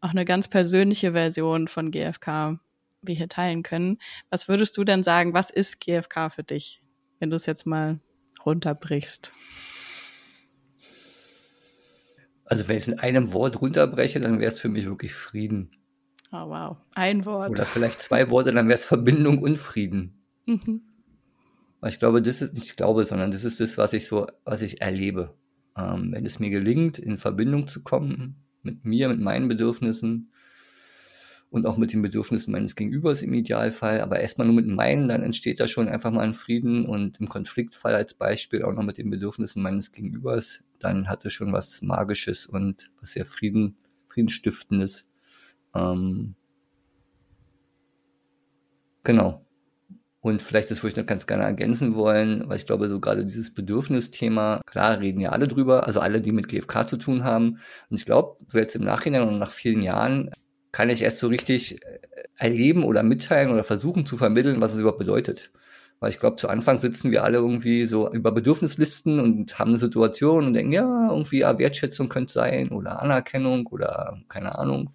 auch 0.00 0.10
eine 0.10 0.24
ganz 0.24 0.48
persönliche 0.48 1.12
Version 1.12 1.68
von 1.68 1.90
GfK 1.90 2.58
wir 3.02 3.14
hier 3.14 3.28
teilen 3.28 3.62
können. 3.62 3.98
Was 4.30 4.48
würdest 4.48 4.76
du 4.76 4.84
denn 4.84 5.02
sagen, 5.02 5.34
was 5.34 5.50
ist 5.50 5.80
GfK 5.80 6.30
für 6.30 6.44
dich, 6.44 6.80
wenn 7.18 7.30
du 7.30 7.36
es 7.36 7.46
jetzt 7.46 7.66
mal 7.66 7.98
runterbrichst? 8.46 9.32
Also 12.44 12.68
wenn 12.68 12.76
ich 12.76 12.84
es 12.84 12.88
in 12.88 12.98
einem 12.98 13.32
Wort 13.32 13.60
runterbreche, 13.60 14.20
dann 14.20 14.38
wäre 14.38 14.50
es 14.50 14.58
für 14.58 14.68
mich 14.68 14.86
wirklich 14.86 15.14
Frieden. 15.14 15.79
Oh 16.32 16.48
wow, 16.48 16.76
ein 16.92 17.24
Wort. 17.26 17.50
Oder 17.50 17.64
vielleicht 17.64 18.02
zwei 18.02 18.30
Worte, 18.30 18.52
dann 18.52 18.68
wäre 18.68 18.78
es 18.78 18.84
Verbindung 18.84 19.38
und 19.42 19.58
Frieden. 19.58 20.18
Mhm. 20.46 20.82
ich 21.86 21.98
glaube, 21.98 22.22
das 22.22 22.42
ist 22.42 22.54
nicht 22.54 22.66
ich 22.66 22.76
glaube, 22.76 23.04
sondern 23.04 23.30
das 23.30 23.44
ist 23.44 23.60
das, 23.60 23.78
was 23.78 23.92
ich 23.92 24.06
so, 24.06 24.26
was 24.44 24.62
ich 24.62 24.80
erlebe. 24.80 25.34
Ähm, 25.76 26.12
wenn 26.12 26.26
es 26.26 26.38
mir 26.38 26.50
gelingt, 26.50 26.98
in 26.98 27.18
Verbindung 27.18 27.66
zu 27.66 27.82
kommen 27.82 28.36
mit 28.62 28.84
mir, 28.84 29.08
mit 29.08 29.20
meinen 29.20 29.48
Bedürfnissen 29.48 30.30
und 31.50 31.66
auch 31.66 31.76
mit 31.76 31.92
den 31.92 32.02
Bedürfnissen 32.02 32.52
meines 32.52 32.76
Gegenübers 32.76 33.22
im 33.22 33.34
Idealfall, 33.34 34.00
aber 34.00 34.20
erstmal 34.20 34.46
nur 34.46 34.56
mit 34.56 34.66
meinen, 34.66 35.08
dann 35.08 35.22
entsteht 35.22 35.58
da 35.58 35.66
schon 35.66 35.88
einfach 35.88 36.12
mal 36.12 36.22
ein 36.22 36.34
Frieden 36.34 36.86
und 36.86 37.18
im 37.20 37.28
Konfliktfall 37.28 37.94
als 37.94 38.14
Beispiel 38.14 38.62
auch 38.62 38.72
noch 38.72 38.84
mit 38.84 38.98
den 38.98 39.10
Bedürfnissen 39.10 39.62
meines 39.62 39.90
Gegenübers, 39.90 40.64
dann 40.78 41.08
hat 41.08 41.24
es 41.24 41.32
schon 41.32 41.52
was 41.52 41.82
Magisches 41.82 42.46
und 42.46 42.90
was 43.00 43.12
sehr 43.12 43.26
Frieden, 43.26 43.76
Friedensstiftendes. 44.08 45.09
Ähm, 45.74 46.34
genau. 49.04 49.44
Und 50.22 50.42
vielleicht 50.42 50.70
das 50.70 50.82
würde 50.82 50.90
ich 50.90 50.96
noch 50.96 51.06
ganz 51.06 51.26
gerne 51.26 51.44
ergänzen 51.44 51.94
wollen, 51.94 52.46
weil 52.46 52.58
ich 52.58 52.66
glaube, 52.66 52.88
so 52.88 53.00
gerade 53.00 53.24
dieses 53.24 53.54
Bedürfnisthema, 53.54 54.60
klar 54.66 55.00
reden 55.00 55.20
ja 55.20 55.30
alle 55.30 55.48
drüber, 55.48 55.86
also 55.86 56.00
alle, 56.00 56.20
die 56.20 56.32
mit 56.32 56.48
GFK 56.48 56.86
zu 56.86 56.98
tun 56.98 57.24
haben. 57.24 57.58
Und 57.88 57.96
ich 57.96 58.04
glaube, 58.04 58.34
so 58.46 58.58
jetzt 58.58 58.76
im 58.76 58.84
Nachhinein 58.84 59.22
und 59.26 59.38
nach 59.38 59.52
vielen 59.52 59.80
Jahren 59.80 60.30
kann 60.72 60.90
ich 60.90 61.02
erst 61.02 61.18
so 61.18 61.28
richtig 61.28 61.82
äh, 61.82 62.00
erleben 62.36 62.84
oder 62.84 63.02
mitteilen 63.02 63.50
oder 63.52 63.64
versuchen 63.64 64.06
zu 64.06 64.16
vermitteln, 64.18 64.60
was 64.60 64.74
es 64.74 64.80
überhaupt 64.80 64.98
bedeutet. 64.98 65.52
Weil 66.00 66.10
ich 66.10 66.18
glaube, 66.20 66.36
zu 66.36 66.48
Anfang 66.48 66.80
sitzen 66.80 67.10
wir 67.10 67.24
alle 67.24 67.38
irgendwie 67.38 67.86
so 67.86 68.10
über 68.10 68.32
Bedürfnislisten 68.32 69.20
und 69.20 69.58
haben 69.58 69.70
eine 69.70 69.78
Situation 69.78 70.46
und 70.46 70.54
denken, 70.54 70.72
ja, 70.72 71.08
irgendwie 71.10 71.40
ja, 71.40 71.58
Wertschätzung 71.58 72.08
könnte 72.08 72.32
sein 72.32 72.70
oder 72.70 73.02
Anerkennung 73.02 73.66
oder 73.66 74.18
keine 74.28 74.58
Ahnung, 74.58 74.90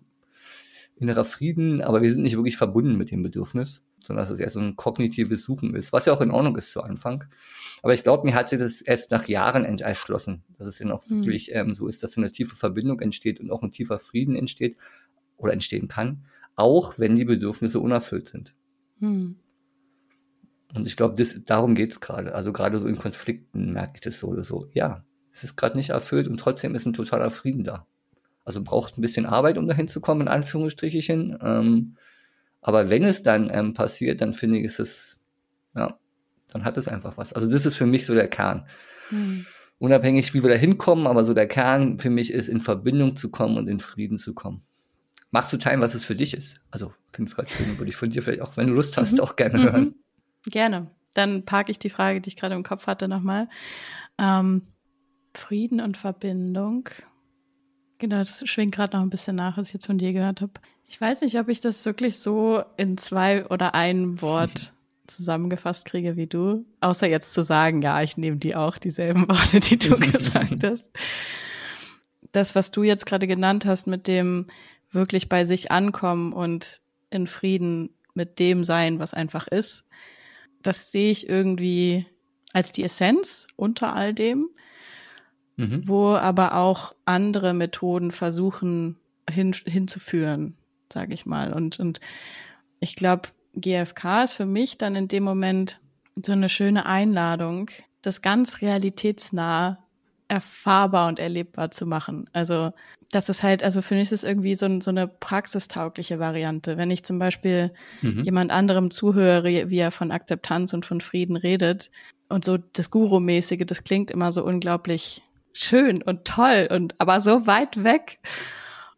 innerer 0.95 1.25
Frieden, 1.25 1.81
aber 1.81 2.01
wir 2.01 2.11
sind 2.11 2.23
nicht 2.23 2.37
wirklich 2.37 2.57
verbunden 2.57 2.95
mit 2.95 3.11
dem 3.11 3.21
Bedürfnis, 3.21 3.85
sondern 3.99 4.23
dass 4.23 4.31
es 4.31 4.39
eher 4.39 4.49
so 4.49 4.59
ein 4.59 4.75
kognitives 4.75 5.43
Suchen 5.43 5.75
ist, 5.75 5.91
was 5.91 6.05
ja 6.05 6.13
auch 6.13 6.21
in 6.21 6.31
Ordnung 6.31 6.55
ist 6.57 6.71
zu 6.71 6.81
Anfang. 6.81 7.25
Aber 7.83 7.93
ich 7.93 8.03
glaube, 8.03 8.25
mir 8.25 8.33
hat 8.33 8.49
sich 8.49 8.59
das 8.59 8.81
erst 8.81 9.11
nach 9.11 9.27
Jahren 9.27 9.65
erschlossen, 9.65 10.43
dass 10.57 10.67
es 10.67 10.77
dann 10.77 10.91
auch 10.91 11.05
mhm. 11.07 11.21
wirklich 11.21 11.53
ähm, 11.53 11.73
so 11.73 11.87
ist, 11.87 12.01
dass 12.03 12.17
eine 12.17 12.31
tiefe 12.31 12.55
Verbindung 12.55 13.01
entsteht 13.01 13.39
und 13.39 13.51
auch 13.51 13.61
ein 13.61 13.71
tiefer 13.71 13.99
Frieden 13.99 14.35
entsteht 14.35 14.77
oder 15.37 15.53
entstehen 15.53 15.87
kann, 15.87 16.25
auch 16.55 16.97
wenn 16.97 17.15
die 17.15 17.25
Bedürfnisse 17.25 17.79
unerfüllt 17.79 18.27
sind. 18.27 18.55
Mhm. 18.99 19.35
Und 20.73 20.85
ich 20.85 20.97
glaube, 20.97 21.21
darum 21.45 21.75
geht's 21.75 21.99
gerade. 21.99 22.35
Also 22.35 22.51
gerade 22.51 22.77
so 22.77 22.87
in 22.87 22.97
Konflikten 22.97 23.73
merke 23.73 23.93
ich 23.95 24.01
das 24.01 24.19
so 24.19 24.27
oder 24.27 24.43
so. 24.43 24.67
Ja, 24.73 25.05
es 25.31 25.43
ist 25.43 25.55
gerade 25.57 25.77
nicht 25.77 25.89
erfüllt 25.89 26.27
und 26.27 26.37
trotzdem 26.37 26.75
ist 26.75 26.85
ein 26.85 26.93
totaler 26.93 27.31
Frieden 27.31 27.63
da. 27.63 27.87
Also 28.45 28.63
braucht 28.63 28.97
ein 28.97 29.01
bisschen 29.01 29.25
Arbeit, 29.25 29.57
um 29.57 29.67
dahin 29.67 29.87
zu 29.87 29.99
kommen, 29.99 30.21
in 30.21 30.27
Anführungsstrichen. 30.27 31.37
Ähm, 31.41 31.97
aber 32.61 32.89
wenn 32.89 33.03
es 33.03 33.23
dann 33.23 33.49
ähm, 33.51 33.73
passiert, 33.73 34.21
dann 34.21 34.33
finde 34.33 34.59
ich, 34.59 34.65
ist 34.65 34.79
es, 34.79 35.19
ja, 35.75 35.99
dann 36.51 36.63
hat 36.63 36.77
es 36.77 36.87
einfach 36.87 37.17
was. 37.17 37.33
Also 37.33 37.51
das 37.51 37.65
ist 37.65 37.75
für 37.75 37.87
mich 37.87 38.05
so 38.05 38.13
der 38.13 38.27
Kern. 38.27 38.67
Mhm. 39.11 39.45
Unabhängig, 39.77 40.33
wie 40.33 40.41
wir 40.41 40.49
da 40.49 40.55
hinkommen, 40.55 41.05
aber 41.05 41.25
so 41.25 41.33
der 41.33 41.47
Kern 41.47 41.99
für 41.99 42.09
mich 42.09 42.31
ist, 42.31 42.47
in 42.47 42.61
Verbindung 42.61 43.15
zu 43.15 43.29
kommen 43.29 43.57
und 43.57 43.67
in 43.67 43.79
Frieden 43.79 44.17
zu 44.17 44.33
kommen. 44.33 44.61
Magst 45.31 45.51
du 45.51 45.57
teilen, 45.57 45.81
was 45.81 45.95
es 45.95 46.05
für 46.05 46.15
dich 46.15 46.33
ist? 46.33 46.61
Also, 46.71 46.93
schön, 47.13 47.77
würde 47.77 47.89
ich 47.89 47.95
von 47.97 48.09
dir 48.09 48.23
vielleicht 48.23 48.41
auch, 48.41 48.55
wenn 48.55 48.67
du 48.67 48.73
Lust 48.73 48.95
hast, 48.95 49.13
mhm. 49.13 49.19
auch 49.19 49.35
gerne 49.35 49.59
mhm. 49.59 49.63
hören. 49.63 49.95
Gerne. 50.45 50.91
Dann 51.13 51.45
parke 51.45 51.71
ich 51.71 51.79
die 51.79 51.89
Frage, 51.89 52.21
die 52.21 52.29
ich 52.29 52.37
gerade 52.37 52.55
im 52.55 52.63
Kopf 52.63 52.87
hatte, 52.87 53.07
nochmal. 53.07 53.49
Ähm, 54.17 54.61
Frieden 55.33 55.81
und 55.81 55.97
Verbindung 55.97 56.89
Genau, 57.97 58.17
das 58.17 58.47
schwingt 58.47 58.75
gerade 58.75 58.95
noch 58.95 59.03
ein 59.03 59.09
bisschen 59.09 59.35
nach, 59.35 59.57
was 59.57 59.67
ich 59.67 59.73
jetzt 59.73 59.85
von 59.85 59.97
dir 59.97 60.13
gehört 60.13 60.41
habe. 60.41 60.53
Ich 60.87 60.99
weiß 60.99 61.21
nicht, 61.21 61.39
ob 61.39 61.49
ich 61.49 61.61
das 61.61 61.85
wirklich 61.85 62.19
so 62.19 62.63
in 62.77 62.97
zwei 62.97 63.45
oder 63.47 63.73
ein 63.73 64.21
Wort 64.21 64.73
zusammengefasst 65.07 65.85
kriege 65.85 66.15
wie 66.15 66.27
du. 66.27 66.65
Außer 66.81 67.07
jetzt 67.07 67.33
zu 67.33 67.43
sagen, 67.43 67.81
ja, 67.81 68.01
ich 68.01 68.17
nehme 68.17 68.37
die 68.37 68.55
auch, 68.55 68.77
dieselben 68.77 69.27
Worte, 69.29 69.59
die 69.59 69.77
du 69.77 69.95
gesagt 69.99 70.63
hast. 70.63 70.91
Das, 72.31 72.55
was 72.55 72.71
du 72.71 72.83
jetzt 72.83 73.05
gerade 73.05 73.27
genannt 73.27 73.65
hast, 73.65 73.87
mit 73.87 74.07
dem 74.07 74.47
wirklich 74.89 75.29
bei 75.29 75.45
sich 75.45 75.71
ankommen 75.71 76.33
und 76.33 76.81
in 77.09 77.27
Frieden 77.27 77.89
mit 78.13 78.39
dem 78.39 78.63
sein, 78.63 78.99
was 78.99 79.13
einfach 79.13 79.47
ist, 79.47 79.85
das 80.61 80.91
sehe 80.91 81.11
ich 81.11 81.29
irgendwie 81.29 82.05
als 82.53 82.71
die 82.71 82.83
Essenz 82.83 83.47
unter 83.55 83.93
all 83.93 84.13
dem, 84.13 84.49
mhm. 85.57 85.87
wo 85.87 86.15
aber 86.15 86.55
auch 86.55 86.93
andere 87.05 87.53
Methoden 87.53 88.11
versuchen 88.11 88.97
hin, 89.29 89.53
hinzuführen, 89.65 90.55
sage 90.91 91.13
ich 91.13 91.25
mal. 91.25 91.53
Und, 91.53 91.79
und 91.79 91.99
ich 92.79 92.95
glaube, 92.95 93.29
GFK 93.55 94.23
ist 94.23 94.33
für 94.33 94.45
mich 94.45 94.77
dann 94.77 94.95
in 94.95 95.07
dem 95.07 95.23
Moment 95.23 95.79
so 96.23 96.31
eine 96.31 96.49
schöne 96.49 96.85
Einladung, 96.85 97.69
das 98.01 98.21
ganz 98.21 98.61
realitätsnah 98.61 99.79
erfahrbar 100.27 101.07
und 101.07 101.19
erlebbar 101.19 101.71
zu 101.71 101.85
machen. 101.85 102.29
Also 102.33 102.71
das 103.11 103.29
ist 103.29 103.43
halt, 103.43 103.63
also 103.63 103.81
für 103.81 103.95
mich 103.95 104.03
ist 104.03 104.11
es 104.11 104.23
irgendwie 104.23 104.55
so, 104.55 104.79
so 104.81 104.89
eine 104.89 105.07
praxistaugliche 105.07 106.19
Variante. 106.19 106.77
Wenn 106.77 106.91
ich 106.91 107.03
zum 107.03 107.19
Beispiel 107.19 107.71
mhm. 108.01 108.23
jemand 108.23 108.51
anderem 108.51 108.91
zuhöre, 108.91 109.69
wie 109.69 109.77
er 109.77 109.91
von 109.91 110.11
Akzeptanz 110.11 110.73
und 110.73 110.85
von 110.85 111.01
Frieden 111.01 111.35
redet 111.35 111.91
und 112.27 112.43
so 112.43 112.57
das 112.57 112.89
Guru-mäßige, 112.89 113.65
das 113.65 113.83
klingt 113.83 114.11
immer 114.11 114.31
so 114.31 114.43
unglaublich 114.43 115.21
schön 115.55 116.03
und 116.03 116.25
toll 116.25 116.67
und 116.69 116.99
aber 116.99 117.21
so 117.21 117.47
weit 117.47 117.83
weg. 117.83 118.19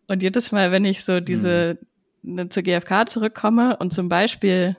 Und 0.08 0.24
jedes 0.24 0.52
Mal, 0.52 0.72
wenn 0.72 0.86
ich 0.86 1.04
so 1.04 1.20
diese 1.20 1.78
mhm. 2.22 2.36
ne, 2.36 2.50
zur 2.50 2.64
GfK 2.64 3.08
zurückkomme 3.08 3.78
und 3.78 3.94
zum 3.94 4.10
Beispiel 4.10 4.76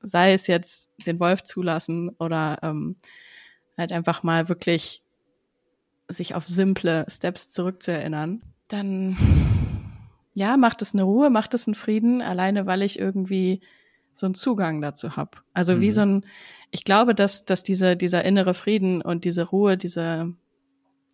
sei 0.00 0.32
es 0.32 0.46
jetzt 0.46 0.90
den 1.06 1.18
Wolf 1.18 1.42
zulassen 1.42 2.10
oder 2.18 2.58
ähm, 2.62 2.96
halt 3.76 3.92
einfach 3.92 4.22
mal 4.22 4.48
wirklich 4.48 5.02
sich 6.08 6.34
auf 6.34 6.46
simple 6.46 7.04
Steps 7.08 7.48
zurückzuerinnern, 7.48 8.42
dann 8.68 9.16
ja, 10.34 10.56
macht 10.56 10.82
es 10.82 10.94
eine 10.94 11.02
Ruhe, 11.02 11.30
macht 11.30 11.54
es 11.54 11.66
einen 11.66 11.74
Frieden, 11.74 12.22
alleine 12.22 12.66
weil 12.66 12.82
ich 12.82 12.98
irgendwie 12.98 13.62
so 14.12 14.26
einen 14.26 14.34
Zugang 14.34 14.80
dazu 14.80 15.16
habe. 15.16 15.38
Also 15.54 15.76
mhm. 15.76 15.80
wie 15.80 15.90
so 15.90 16.02
ein, 16.02 16.26
ich 16.70 16.84
glaube, 16.84 17.14
dass, 17.14 17.46
dass 17.46 17.64
diese, 17.64 17.96
dieser 17.96 18.24
innere 18.24 18.54
Frieden 18.54 19.02
und 19.02 19.24
diese 19.24 19.44
Ruhe, 19.44 19.76
diese 19.76 20.34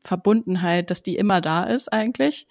Verbundenheit, 0.02 0.90
dass 0.90 1.02
die 1.02 1.16
immer 1.16 1.40
da 1.40 1.64
ist 1.64 1.92
eigentlich, 1.92 2.46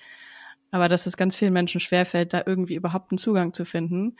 aber 0.71 0.87
dass 0.87 1.05
es 1.05 1.17
ganz 1.17 1.35
vielen 1.35 1.53
Menschen 1.53 1.79
schwerfällt, 1.79 2.33
da 2.33 2.43
irgendwie 2.45 2.75
überhaupt 2.75 3.11
einen 3.11 3.17
Zugang 3.17 3.53
zu 3.53 3.65
finden. 3.65 4.15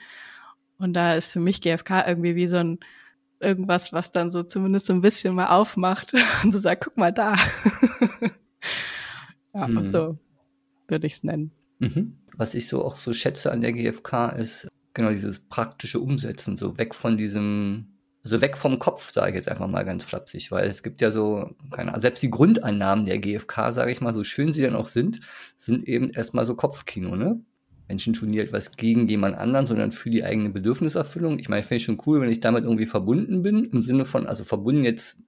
Und 0.78 0.94
da 0.94 1.14
ist 1.14 1.32
für 1.32 1.40
mich 1.40 1.60
GFK 1.60 2.06
irgendwie 2.06 2.36
wie 2.36 2.46
so 2.46 2.58
ein 2.58 2.78
irgendwas, 3.40 3.92
was 3.92 4.12
dann 4.12 4.30
so 4.30 4.42
zumindest 4.42 4.86
so 4.86 4.92
ein 4.92 5.00
bisschen 5.00 5.34
mal 5.34 5.48
aufmacht 5.48 6.12
und 6.44 6.52
so 6.52 6.58
sagt, 6.58 6.84
guck 6.84 6.96
mal 6.96 7.12
da. 7.12 7.34
ja, 9.54 9.66
mhm. 9.66 9.84
so 9.84 10.18
würde 10.88 11.06
ich 11.06 11.14
es 11.14 11.24
nennen. 11.24 11.52
Mhm. 11.78 12.18
Was 12.36 12.54
ich 12.54 12.68
so 12.68 12.84
auch 12.84 12.94
so 12.94 13.12
schätze 13.12 13.50
an 13.50 13.60
der 13.60 13.72
GfK 13.72 14.30
ist 14.36 14.68
genau 14.94 15.10
dieses 15.10 15.40
praktische 15.40 16.00
Umsetzen, 16.00 16.56
so 16.56 16.78
weg 16.78 16.94
von 16.94 17.16
diesem, 17.16 17.91
so 18.22 18.40
weg 18.40 18.56
vom 18.56 18.78
Kopf, 18.78 19.10
sage 19.10 19.30
ich 19.30 19.36
jetzt 19.36 19.48
einfach 19.48 19.66
mal 19.66 19.84
ganz 19.84 20.04
flapsig, 20.04 20.52
weil 20.52 20.68
es 20.68 20.82
gibt 20.82 21.00
ja 21.00 21.10
so, 21.10 21.50
keine 21.72 21.90
Ahnung, 21.90 22.00
selbst 22.00 22.22
die 22.22 22.30
Grundannahmen 22.30 23.04
der 23.04 23.18
GfK, 23.18 23.72
sage 23.72 23.90
ich 23.90 24.00
mal, 24.00 24.14
so 24.14 24.22
schön 24.22 24.52
sie 24.52 24.62
dann 24.62 24.76
auch 24.76 24.86
sind, 24.86 25.20
sind 25.56 25.88
eben 25.88 26.08
erstmal 26.08 26.46
so 26.46 26.54
Kopfkino, 26.54 27.16
ne? 27.16 27.40
Menschen 27.88 28.14
tun 28.14 28.28
nie 28.28 28.38
etwas 28.38 28.76
gegen 28.76 29.08
jemand 29.08 29.36
anderen, 29.36 29.66
sondern 29.66 29.92
für 29.92 30.08
die 30.08 30.24
eigene 30.24 30.50
Bedürfniserfüllung. 30.50 31.38
Ich 31.38 31.48
meine, 31.48 31.62
finde 31.62 31.76
ich 31.76 31.84
schon 31.84 32.00
cool, 32.06 32.20
wenn 32.20 32.30
ich 32.30 32.40
damit 32.40 32.64
irgendwie 32.64 32.86
verbunden 32.86 33.42
bin, 33.42 33.64
im 33.64 33.82
Sinne 33.82 34.06
von, 34.06 34.26
also 34.26 34.44
verbunden 34.44 34.84
jetzt, 34.84 35.18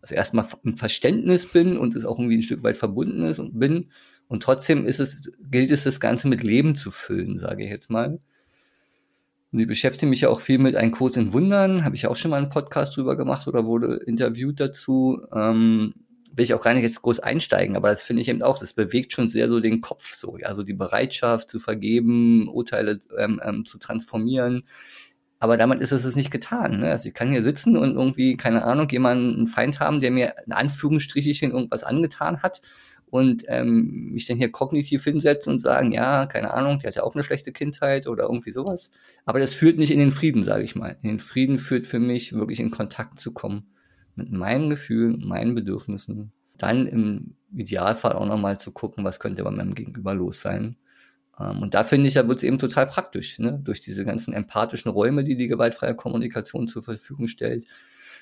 also 0.00 0.14
erstmal 0.14 0.46
im 0.62 0.76
Verständnis 0.76 1.46
bin 1.46 1.76
und 1.76 1.96
es 1.96 2.04
auch 2.04 2.18
irgendwie 2.18 2.36
ein 2.36 2.42
Stück 2.42 2.62
weit 2.62 2.76
verbunden 2.76 3.22
ist 3.22 3.38
und 3.40 3.58
bin. 3.58 3.90
Und 4.28 4.42
trotzdem 4.42 4.86
ist 4.86 5.00
es, 5.00 5.32
gilt 5.50 5.70
es, 5.70 5.84
das 5.84 6.00
Ganze 6.00 6.28
mit 6.28 6.44
Leben 6.44 6.76
zu 6.76 6.90
füllen, 6.90 7.38
sage 7.38 7.64
ich 7.64 7.70
jetzt 7.70 7.90
mal. 7.90 8.20
Und 9.50 9.60
ich 9.60 9.66
beschäftige 9.66 10.10
mich 10.10 10.20
ja 10.20 10.28
auch 10.28 10.40
viel 10.40 10.58
mit 10.58 10.76
Ein 10.76 10.92
Kurs 10.92 11.16
in 11.16 11.32
Wundern, 11.32 11.84
habe 11.84 11.96
ich 11.96 12.06
auch 12.06 12.16
schon 12.16 12.30
mal 12.30 12.36
einen 12.36 12.50
Podcast 12.50 12.96
drüber 12.96 13.16
gemacht 13.16 13.46
oder 13.48 13.64
wurde 13.64 13.96
interviewt 14.06 14.60
dazu. 14.60 15.22
Ähm, 15.32 15.94
will 16.34 16.44
ich 16.44 16.54
auch 16.54 16.62
gar 16.62 16.74
nicht 16.74 16.82
jetzt 16.82 17.02
groß 17.02 17.20
einsteigen, 17.20 17.74
aber 17.74 17.88
das 17.90 18.02
finde 18.02 18.22
ich 18.22 18.28
eben 18.28 18.42
auch, 18.42 18.58
das 18.58 18.72
bewegt 18.72 19.12
schon 19.12 19.28
sehr 19.28 19.48
so 19.48 19.60
den 19.60 19.80
Kopf 19.80 20.14
so, 20.14 20.36
ja, 20.38 20.54
so 20.54 20.62
die 20.62 20.74
Bereitschaft 20.74 21.50
zu 21.50 21.58
vergeben, 21.58 22.48
Urteile 22.48 23.00
ähm, 23.18 23.40
ähm, 23.44 23.64
zu 23.64 23.78
transformieren. 23.78 24.64
Aber 25.40 25.56
damit 25.56 25.80
ist 25.80 25.92
es 25.92 26.16
nicht 26.16 26.30
getan. 26.30 26.80
Ne? 26.80 26.90
Also 26.90 27.08
ich 27.08 27.14
kann 27.14 27.30
hier 27.30 27.42
sitzen 27.42 27.76
und 27.76 27.94
irgendwie, 27.94 28.36
keine 28.36 28.64
Ahnung, 28.64 28.88
jemanden 28.88 29.36
einen 29.36 29.46
Feind 29.46 29.78
haben, 29.78 30.00
der 30.00 30.10
mir 30.10 30.34
in 30.46 30.52
Anführungsstrichen 30.52 31.52
irgendwas 31.52 31.84
angetan 31.84 32.42
hat 32.42 32.60
und 33.10 33.44
ähm, 33.48 34.10
mich 34.12 34.26
dann 34.26 34.36
hier 34.36 34.50
kognitiv 34.50 35.04
hinsetzen 35.04 35.52
und 35.52 35.58
sagen, 35.60 35.92
ja, 35.92 36.26
keine 36.26 36.52
Ahnung, 36.52 36.78
der 36.78 36.88
hat 36.88 36.96
ja 36.96 37.02
auch 37.02 37.14
eine 37.14 37.24
schlechte 37.24 37.52
Kindheit 37.52 38.06
oder 38.06 38.24
irgendwie 38.24 38.50
sowas. 38.50 38.90
Aber 39.24 39.38
das 39.38 39.54
führt 39.54 39.78
nicht 39.78 39.90
in 39.90 39.98
den 39.98 40.12
Frieden, 40.12 40.42
sage 40.42 40.64
ich 40.64 40.76
mal. 40.76 40.96
In 41.02 41.08
den 41.08 41.18
Frieden 41.20 41.58
führt 41.58 41.86
für 41.86 41.98
mich 41.98 42.32
wirklich 42.32 42.60
in 42.60 42.70
Kontakt 42.70 43.18
zu 43.18 43.32
kommen 43.32 43.70
mit 44.14 44.30
meinen 44.32 44.68
Gefühlen, 44.68 45.22
meinen 45.26 45.54
Bedürfnissen, 45.54 46.32
dann 46.56 46.86
im 46.86 47.36
Idealfall 47.54 48.12
auch 48.12 48.26
nochmal 48.26 48.58
zu 48.58 48.72
gucken, 48.72 49.04
was 49.04 49.20
könnte 49.20 49.44
bei 49.44 49.50
meinem 49.50 49.74
Gegenüber 49.74 50.14
los 50.14 50.40
sein. 50.40 50.76
Ähm, 51.38 51.62
und 51.62 51.74
da 51.74 51.84
finde 51.84 52.08
ich, 52.08 52.14
da 52.14 52.26
wird 52.28 52.38
es 52.38 52.44
eben 52.44 52.58
total 52.58 52.86
praktisch, 52.86 53.38
ne? 53.38 53.60
durch 53.64 53.80
diese 53.80 54.04
ganzen 54.04 54.34
empathischen 54.34 54.90
Räume, 54.90 55.24
die 55.24 55.36
die 55.36 55.46
gewaltfreie 55.46 55.94
Kommunikation 55.94 56.66
zur 56.66 56.82
Verfügung 56.82 57.28
stellt. 57.28 57.64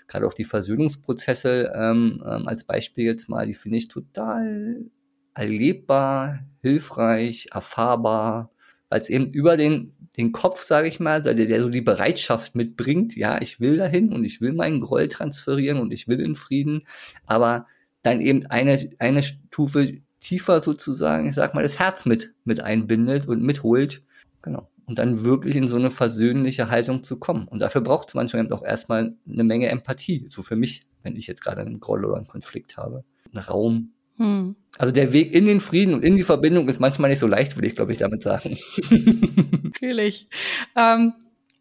Gerade 0.08 0.26
auch 0.26 0.34
die 0.34 0.44
Versöhnungsprozesse 0.44 1.72
ähm, 1.74 2.22
ähm, 2.24 2.46
als 2.46 2.64
Beispiel 2.64 3.04
jetzt 3.04 3.28
mal, 3.28 3.46
die 3.46 3.54
finde 3.54 3.78
ich 3.78 3.88
total 3.88 4.86
erlebbar, 5.34 6.40
hilfreich, 6.62 7.48
erfahrbar, 7.52 8.50
weil 8.88 9.00
es 9.00 9.10
eben 9.10 9.28
über 9.30 9.56
den 9.56 9.96
den 10.16 10.32
Kopf, 10.32 10.62
sage 10.62 10.88
ich 10.88 10.98
mal, 10.98 11.22
der, 11.22 11.34
der 11.34 11.60
so 11.60 11.68
die 11.68 11.82
Bereitschaft 11.82 12.54
mitbringt, 12.54 13.16
ja, 13.16 13.40
ich 13.40 13.60
will 13.60 13.76
dahin 13.76 14.12
und 14.12 14.24
ich 14.24 14.40
will 14.40 14.52
meinen 14.52 14.80
Groll 14.80 15.08
transferieren 15.08 15.78
und 15.78 15.92
ich 15.92 16.08
will 16.08 16.20
in 16.20 16.36
Frieden, 16.36 16.86
aber 17.26 17.66
dann 18.02 18.20
eben 18.20 18.46
eine, 18.46 18.78
eine 18.98 19.22
Stufe 19.22 19.98
tiefer 20.20 20.62
sozusagen, 20.62 21.28
ich 21.28 21.34
sag 21.34 21.54
mal, 21.54 21.62
das 21.62 21.78
Herz 21.78 22.06
mit, 22.06 22.32
mit 22.44 22.60
einbindet 22.60 23.28
und 23.28 23.42
mitholt, 23.42 24.02
genau. 24.42 24.70
Und 24.86 24.98
dann 24.98 25.24
wirklich 25.24 25.56
in 25.56 25.66
so 25.66 25.76
eine 25.76 25.90
versöhnliche 25.90 26.70
Haltung 26.70 27.02
zu 27.02 27.18
kommen. 27.18 27.48
Und 27.48 27.60
dafür 27.60 27.80
braucht 27.80 28.08
es 28.08 28.14
manchmal 28.14 28.44
eben 28.44 28.52
auch 28.52 28.64
erstmal 28.64 29.16
eine 29.28 29.44
Menge 29.44 29.68
Empathie, 29.68 30.26
so 30.28 30.42
für 30.42 30.56
mich, 30.56 30.82
wenn 31.02 31.16
ich 31.16 31.26
jetzt 31.26 31.42
gerade 31.42 31.60
einen 31.60 31.80
Groll 31.80 32.04
oder 32.04 32.16
einen 32.16 32.28
Konflikt 32.28 32.76
habe. 32.76 33.04
Einen 33.32 33.44
Raum, 33.44 33.92
hm. 34.18 34.56
Also 34.78 34.92
der 34.92 35.12
Weg 35.12 35.32
in 35.34 35.46
den 35.46 35.60
Frieden 35.60 35.94
und 35.94 36.04
in 36.04 36.16
die 36.16 36.22
Verbindung 36.22 36.68
ist 36.68 36.80
manchmal 36.80 37.10
nicht 37.10 37.18
so 37.18 37.26
leicht, 37.26 37.56
würde 37.56 37.66
ich, 37.68 37.76
glaube 37.76 37.92
ich, 37.92 37.98
damit 37.98 38.22
sagen. 38.22 38.58
Natürlich. 39.62 40.28
Ähm, 40.74 41.12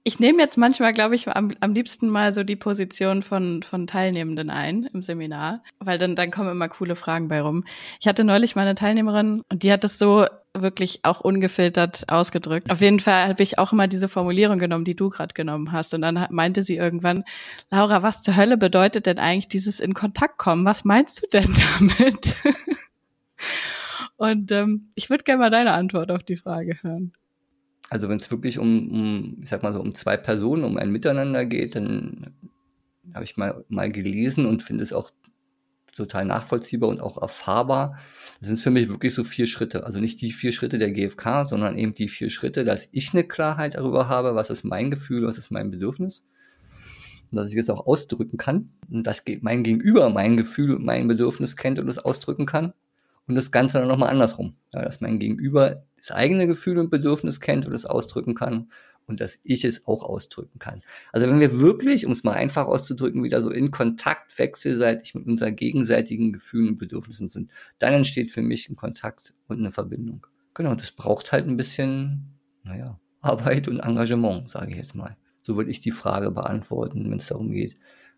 ich 0.07 0.19
nehme 0.19 0.39
jetzt 0.39 0.55
manchmal, 0.55 0.93
glaube 0.93 1.15
ich, 1.15 1.27
am, 1.27 1.51
am 1.59 1.73
liebsten 1.73 2.09
mal 2.09 2.31
so 2.31 2.43
die 2.43 2.55
Position 2.55 3.23
von, 3.23 3.63
von 3.63 3.87
Teilnehmenden 3.87 4.51
ein 4.51 4.87
im 4.93 5.01
Seminar, 5.01 5.63
weil 5.79 5.97
dann, 5.97 6.15
dann 6.15 6.29
kommen 6.29 6.51
immer 6.51 6.69
coole 6.69 6.95
Fragen 6.95 7.27
bei 7.27 7.41
rum. 7.41 7.63
Ich 7.99 8.07
hatte 8.07 8.23
neulich 8.23 8.55
meine 8.55 8.75
Teilnehmerin 8.75 9.41
und 9.51 9.63
die 9.63 9.71
hat 9.71 9.83
das 9.83 9.97
so 9.97 10.27
wirklich 10.53 10.99
auch 11.01 11.21
ungefiltert 11.21 12.05
ausgedrückt. 12.07 12.69
Auf 12.69 12.81
jeden 12.81 12.99
Fall 12.99 13.27
habe 13.29 13.41
ich 13.41 13.57
auch 13.57 13.73
immer 13.73 13.87
diese 13.87 14.07
Formulierung 14.07 14.59
genommen, 14.59 14.85
die 14.85 14.95
du 14.95 15.09
gerade 15.09 15.33
genommen 15.33 15.71
hast. 15.71 15.95
Und 15.95 16.03
dann 16.03 16.27
meinte 16.29 16.61
sie 16.61 16.77
irgendwann, 16.77 17.23
Laura, 17.71 18.03
was 18.03 18.21
zur 18.21 18.37
Hölle 18.37 18.57
bedeutet 18.57 19.07
denn 19.07 19.17
eigentlich 19.17 19.47
dieses 19.47 19.79
in 19.79 19.95
Kontakt 19.95 20.37
kommen? 20.37 20.65
Was 20.65 20.85
meinst 20.85 21.23
du 21.23 21.27
denn 21.33 21.51
damit? 21.79 22.35
und 24.17 24.51
ähm, 24.51 24.87
ich 24.93 25.09
würde 25.09 25.23
gerne 25.23 25.39
mal 25.39 25.49
deine 25.49 25.73
Antwort 25.73 26.11
auf 26.11 26.21
die 26.21 26.35
Frage 26.35 26.77
hören. 26.83 27.11
Also 27.89 28.09
wenn 28.09 28.17
es 28.17 28.31
wirklich 28.31 28.59
um, 28.59 28.89
um, 28.89 29.37
ich 29.41 29.49
sag 29.49 29.63
mal 29.63 29.73
so, 29.73 29.81
um 29.81 29.93
zwei 29.93 30.17
Personen, 30.17 30.63
um 30.63 30.77
ein 30.77 30.91
Miteinander 30.91 31.45
geht, 31.45 31.75
dann 31.75 32.33
habe 33.13 33.23
ich 33.23 33.37
mal, 33.37 33.63
mal 33.69 33.91
gelesen 33.91 34.45
und 34.45 34.63
finde 34.63 34.83
es 34.83 34.93
auch 34.93 35.11
total 35.95 36.25
nachvollziehbar 36.25 36.89
und 36.89 37.01
auch 37.01 37.21
erfahrbar. 37.21 37.97
Das 38.39 38.47
sind 38.47 38.59
für 38.59 38.71
mich 38.71 38.89
wirklich 38.89 39.13
so 39.13 39.23
vier 39.23 39.47
Schritte. 39.47 39.85
Also 39.85 39.99
nicht 39.99 40.21
die 40.21 40.33
vier 40.33 40.51
Schritte 40.51 40.77
der 40.77 40.91
GfK, 40.91 41.45
sondern 41.45 41.77
eben 41.77 41.93
die 41.93 42.09
vier 42.09 42.29
Schritte, 42.29 42.65
dass 42.65 42.89
ich 42.91 43.13
eine 43.13 43.23
Klarheit 43.23 43.75
darüber 43.75 44.09
habe, 44.09 44.35
was 44.35 44.49
ist 44.49 44.65
mein 44.65 44.91
Gefühl, 44.91 45.25
was 45.25 45.37
ist 45.37 45.51
mein 45.51 45.71
Bedürfnis. 45.71 46.25
Und 47.31 47.37
dass 47.37 47.51
ich 47.51 47.57
es 47.57 47.69
auch 47.69 47.87
ausdrücken 47.87 48.37
kann. 48.37 48.71
Und 48.89 49.07
dass 49.07 49.23
mein 49.41 49.63
Gegenüber 49.63 50.09
mein 50.09 50.37
Gefühl 50.37 50.75
und 50.75 50.85
mein 50.85 51.07
Bedürfnis 51.07 51.55
kennt 51.55 51.79
und 51.79 51.87
es 51.87 51.97
ausdrücken 51.97 52.45
kann. 52.45 52.73
Und 53.27 53.35
das 53.35 53.51
Ganze 53.51 53.79
dann 53.79 53.87
nochmal 53.87 54.09
andersrum. 54.09 54.55
Ja, 54.73 54.83
dass 54.83 55.01
mein 55.01 55.17
Gegenüber 55.17 55.85
das 56.05 56.15
eigene 56.15 56.47
Gefühl 56.47 56.77
und 56.77 56.89
Bedürfnis 56.89 57.39
kennt 57.39 57.65
und 57.65 57.73
es 57.73 57.85
ausdrücken 57.85 58.35
kann 58.35 58.69
und 59.07 59.21
dass 59.21 59.39
ich 59.43 59.63
es 59.65 59.87
auch 59.87 60.03
ausdrücken 60.03 60.59
kann. 60.59 60.81
Also 61.11 61.27
wenn 61.27 61.39
wir 61.39 61.59
wirklich, 61.59 62.05
um 62.05 62.11
es 62.11 62.23
mal 62.23 62.33
einfach 62.33 62.65
auszudrücken, 62.65 63.23
wieder 63.23 63.41
so 63.41 63.49
in 63.49 63.71
Kontakt 63.71 64.37
wechselseitig 64.37 65.15
mit 65.15 65.27
unseren 65.27 65.55
gegenseitigen 65.55 66.33
Gefühlen 66.33 66.69
und 66.69 66.77
Bedürfnissen 66.77 67.29
sind, 67.29 67.51
dann 67.79 67.93
entsteht 67.93 68.31
für 68.31 68.41
mich 68.41 68.69
ein 68.69 68.75
Kontakt 68.75 69.33
und 69.47 69.59
eine 69.59 69.71
Verbindung. 69.71 70.25
Genau, 70.53 70.75
das 70.75 70.91
braucht 70.91 71.31
halt 71.31 71.47
ein 71.47 71.57
bisschen, 71.57 72.37
naja, 72.63 72.99
Arbeit 73.21 73.67
und 73.67 73.79
Engagement, 73.79 74.49
sage 74.49 74.71
ich 74.71 74.77
jetzt 74.77 74.95
mal. 74.95 75.17
So 75.41 75.57
würde 75.57 75.69
ich 75.69 75.79
die 75.79 75.91
Frage 75.91 76.31
beantworten, 76.31 77.11
wenn 77.11 77.17
es 77.17 77.27
darum 77.27 77.51
geht, 77.51 77.75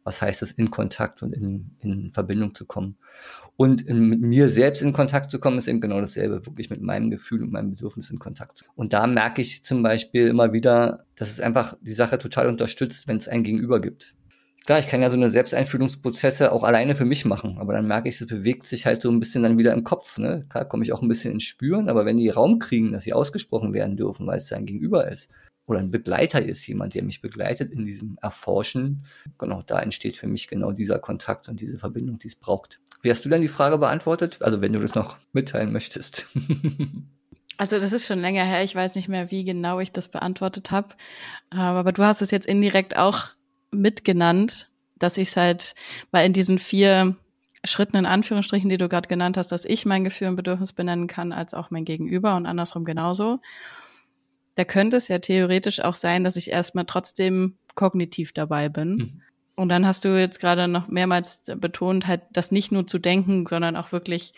was 0.08 0.22
heißt 0.22 0.42
es, 0.42 0.54
in 0.54 0.72
Kontakt 0.72 1.22
und 1.22 1.34
in, 1.34 1.76
in 1.82 2.12
Verbindung 2.12 2.56
zu 2.56 2.66
kommen. 2.66 2.98
Und 3.58 3.82
in, 3.82 4.08
mit 4.08 4.22
mir 4.22 4.48
selbst 4.48 4.82
in 4.82 4.94
Kontakt 4.94 5.30
zu 5.30 5.38
kommen, 5.38 5.58
ist 5.58 5.68
eben 5.68 5.82
genau 5.82 6.00
dasselbe, 6.00 6.46
wirklich 6.46 6.70
mit 6.70 6.82
meinem 6.82 7.10
Gefühl 7.10 7.44
und 7.44 7.52
meinem 7.52 7.72
Bedürfnis 7.72 8.10
in 8.10 8.18
Kontakt 8.18 8.58
zu 8.58 8.64
kommen. 8.64 8.78
Und 8.78 8.94
da 8.94 9.06
merke 9.06 9.42
ich 9.42 9.66
zum 9.66 9.84
Beispiel 9.84 10.28
immer 10.28 10.54
wieder, 10.54 11.04
dass 11.16 11.30
es 11.30 11.42
einfach 11.42 11.76
die 11.82 11.92
Sache 11.92 12.18
total 12.18 12.48
unterstützt, 12.48 13.10
wenn 13.10 13.18
es 13.18 13.28
ein 13.28 13.44
Gegenüber 13.44 13.82
gibt. 13.82 14.16
Klar, 14.66 14.80
ich 14.80 14.88
kann 14.88 15.02
ja 15.02 15.10
so 15.10 15.18
eine 15.18 15.30
Selbsteinfühlungsprozesse 15.30 16.54
auch 16.54 16.64
alleine 16.64 16.96
für 16.96 17.06
mich 17.06 17.26
machen, 17.26 17.58
aber 17.58 17.74
dann 17.74 17.86
merke 17.86 18.08
ich, 18.08 18.22
es 18.22 18.28
bewegt 18.28 18.66
sich 18.66 18.86
halt 18.86 19.02
so 19.02 19.12
ein 19.12 19.20
bisschen 19.20 19.44
dann 19.44 19.58
wieder 19.58 19.74
im 19.74 19.84
Kopf. 19.84 20.18
Ne? 20.18 20.44
Klar 20.50 20.64
komme 20.64 20.84
ich 20.84 20.94
auch 20.94 21.02
ein 21.02 21.10
bisschen 21.10 21.34
ins 21.34 21.44
Spüren, 21.44 21.90
aber 21.90 22.06
wenn 22.06 22.16
die 22.16 22.30
Raum 22.30 22.60
kriegen, 22.60 22.94
dass 22.94 23.04
sie 23.04 23.14
ausgesprochen 23.14 23.74
werden 23.74 23.98
dürfen, 23.98 24.26
weil 24.26 24.38
es 24.38 24.48
sein 24.48 24.66
Gegenüber 24.66 25.12
ist, 25.12 25.30
oder 25.68 25.80
ein 25.80 25.92
Begleiter 25.92 26.44
ist, 26.44 26.66
jemand, 26.66 26.96
der 26.96 27.04
mich 27.04 27.22
begleitet 27.22 27.72
in 27.72 27.86
diesem 27.86 28.18
Erforschen. 28.22 29.06
Genau, 29.38 29.62
da 29.62 29.80
entsteht 29.80 30.16
für 30.16 30.28
mich 30.28 30.48
genau 30.48 30.72
dieser 30.72 30.98
Kontakt 30.98 31.50
und 31.50 31.60
diese 31.60 31.78
Verbindung, 31.78 32.20
die 32.20 32.30
es 32.30 32.36
braucht. 32.36 32.80
Wie 33.02 33.12
hast 33.12 33.24
du 33.26 33.30
denn 33.30 33.42
die 33.42 33.48
Frage 33.48 33.78
beantwortet? 33.78 34.42
Also 34.42 34.62
wenn 34.62 34.74
du 34.74 34.80
das 34.80 34.96
noch 34.96 35.18
mitteilen 35.34 35.72
möchtest. 35.72 36.28
Also 37.60 37.80
das 37.80 37.92
ist 37.92 38.06
schon 38.06 38.22
länger 38.22 38.46
her. 38.46 38.64
Ich 38.64 38.76
weiß 38.76 38.94
nicht 38.94 39.10
mehr, 39.10 39.32
wie 39.32 39.44
genau 39.44 39.80
ich 39.80 39.92
das 39.92 40.10
beantwortet 40.10 40.70
habe. 40.70 40.90
Aber 41.50 41.92
du 41.92 42.04
hast 42.04 42.22
es 42.22 42.30
jetzt 42.30 42.46
indirekt 42.46 42.96
auch 42.96 43.30
mitgenannt, 43.72 44.70
dass 45.00 45.18
ich 45.18 45.32
seit, 45.32 45.74
weil 46.12 46.28
in 46.28 46.34
diesen 46.34 46.60
vier 46.60 47.16
Schritten 47.64 47.98
in 47.98 48.06
Anführungsstrichen, 48.06 48.70
die 48.70 48.78
du 48.78 48.88
gerade 48.88 49.10
genannt 49.10 49.38
hast, 49.38 49.52
dass 49.52 49.66
ich 49.66 49.88
mein 49.88 50.04
Gefühl 50.04 50.28
und 50.28 50.36
Bedürfnis 50.36 50.72
benennen 50.72 51.08
kann, 51.08 51.32
als 51.32 51.56
auch 51.56 51.72
mein 51.72 51.84
Gegenüber 51.84 52.36
und 52.36 52.46
andersrum 52.46 52.86
genauso 52.86 53.40
da 54.58 54.66
könnte 54.66 54.98
es 54.98 55.08
ja 55.08 55.20
theoretisch 55.20 55.80
auch 55.82 55.94
sein, 55.94 56.24
dass 56.24 56.36
ich 56.36 56.50
erstmal 56.50 56.86
trotzdem 56.86 57.58
kognitiv 57.76 58.34
dabei 58.34 58.70
bin. 58.70 58.96
Mhm. 58.96 59.22
Und 59.56 59.70
dann 59.70 59.86
hast 59.86 60.04
du 60.04 60.20
jetzt 60.20 60.40
gerade 60.40 60.68
noch 60.68 60.88
mehrmals 60.88 61.44
betont, 61.58 62.08
halt 62.08 62.22
das 62.34 62.52
nicht 62.52 62.72
nur 62.72 62.88
zu 62.88 62.98
denken, 62.98 63.46
sondern 63.46 63.76
auch 63.76 63.92
wirklich 63.92 64.34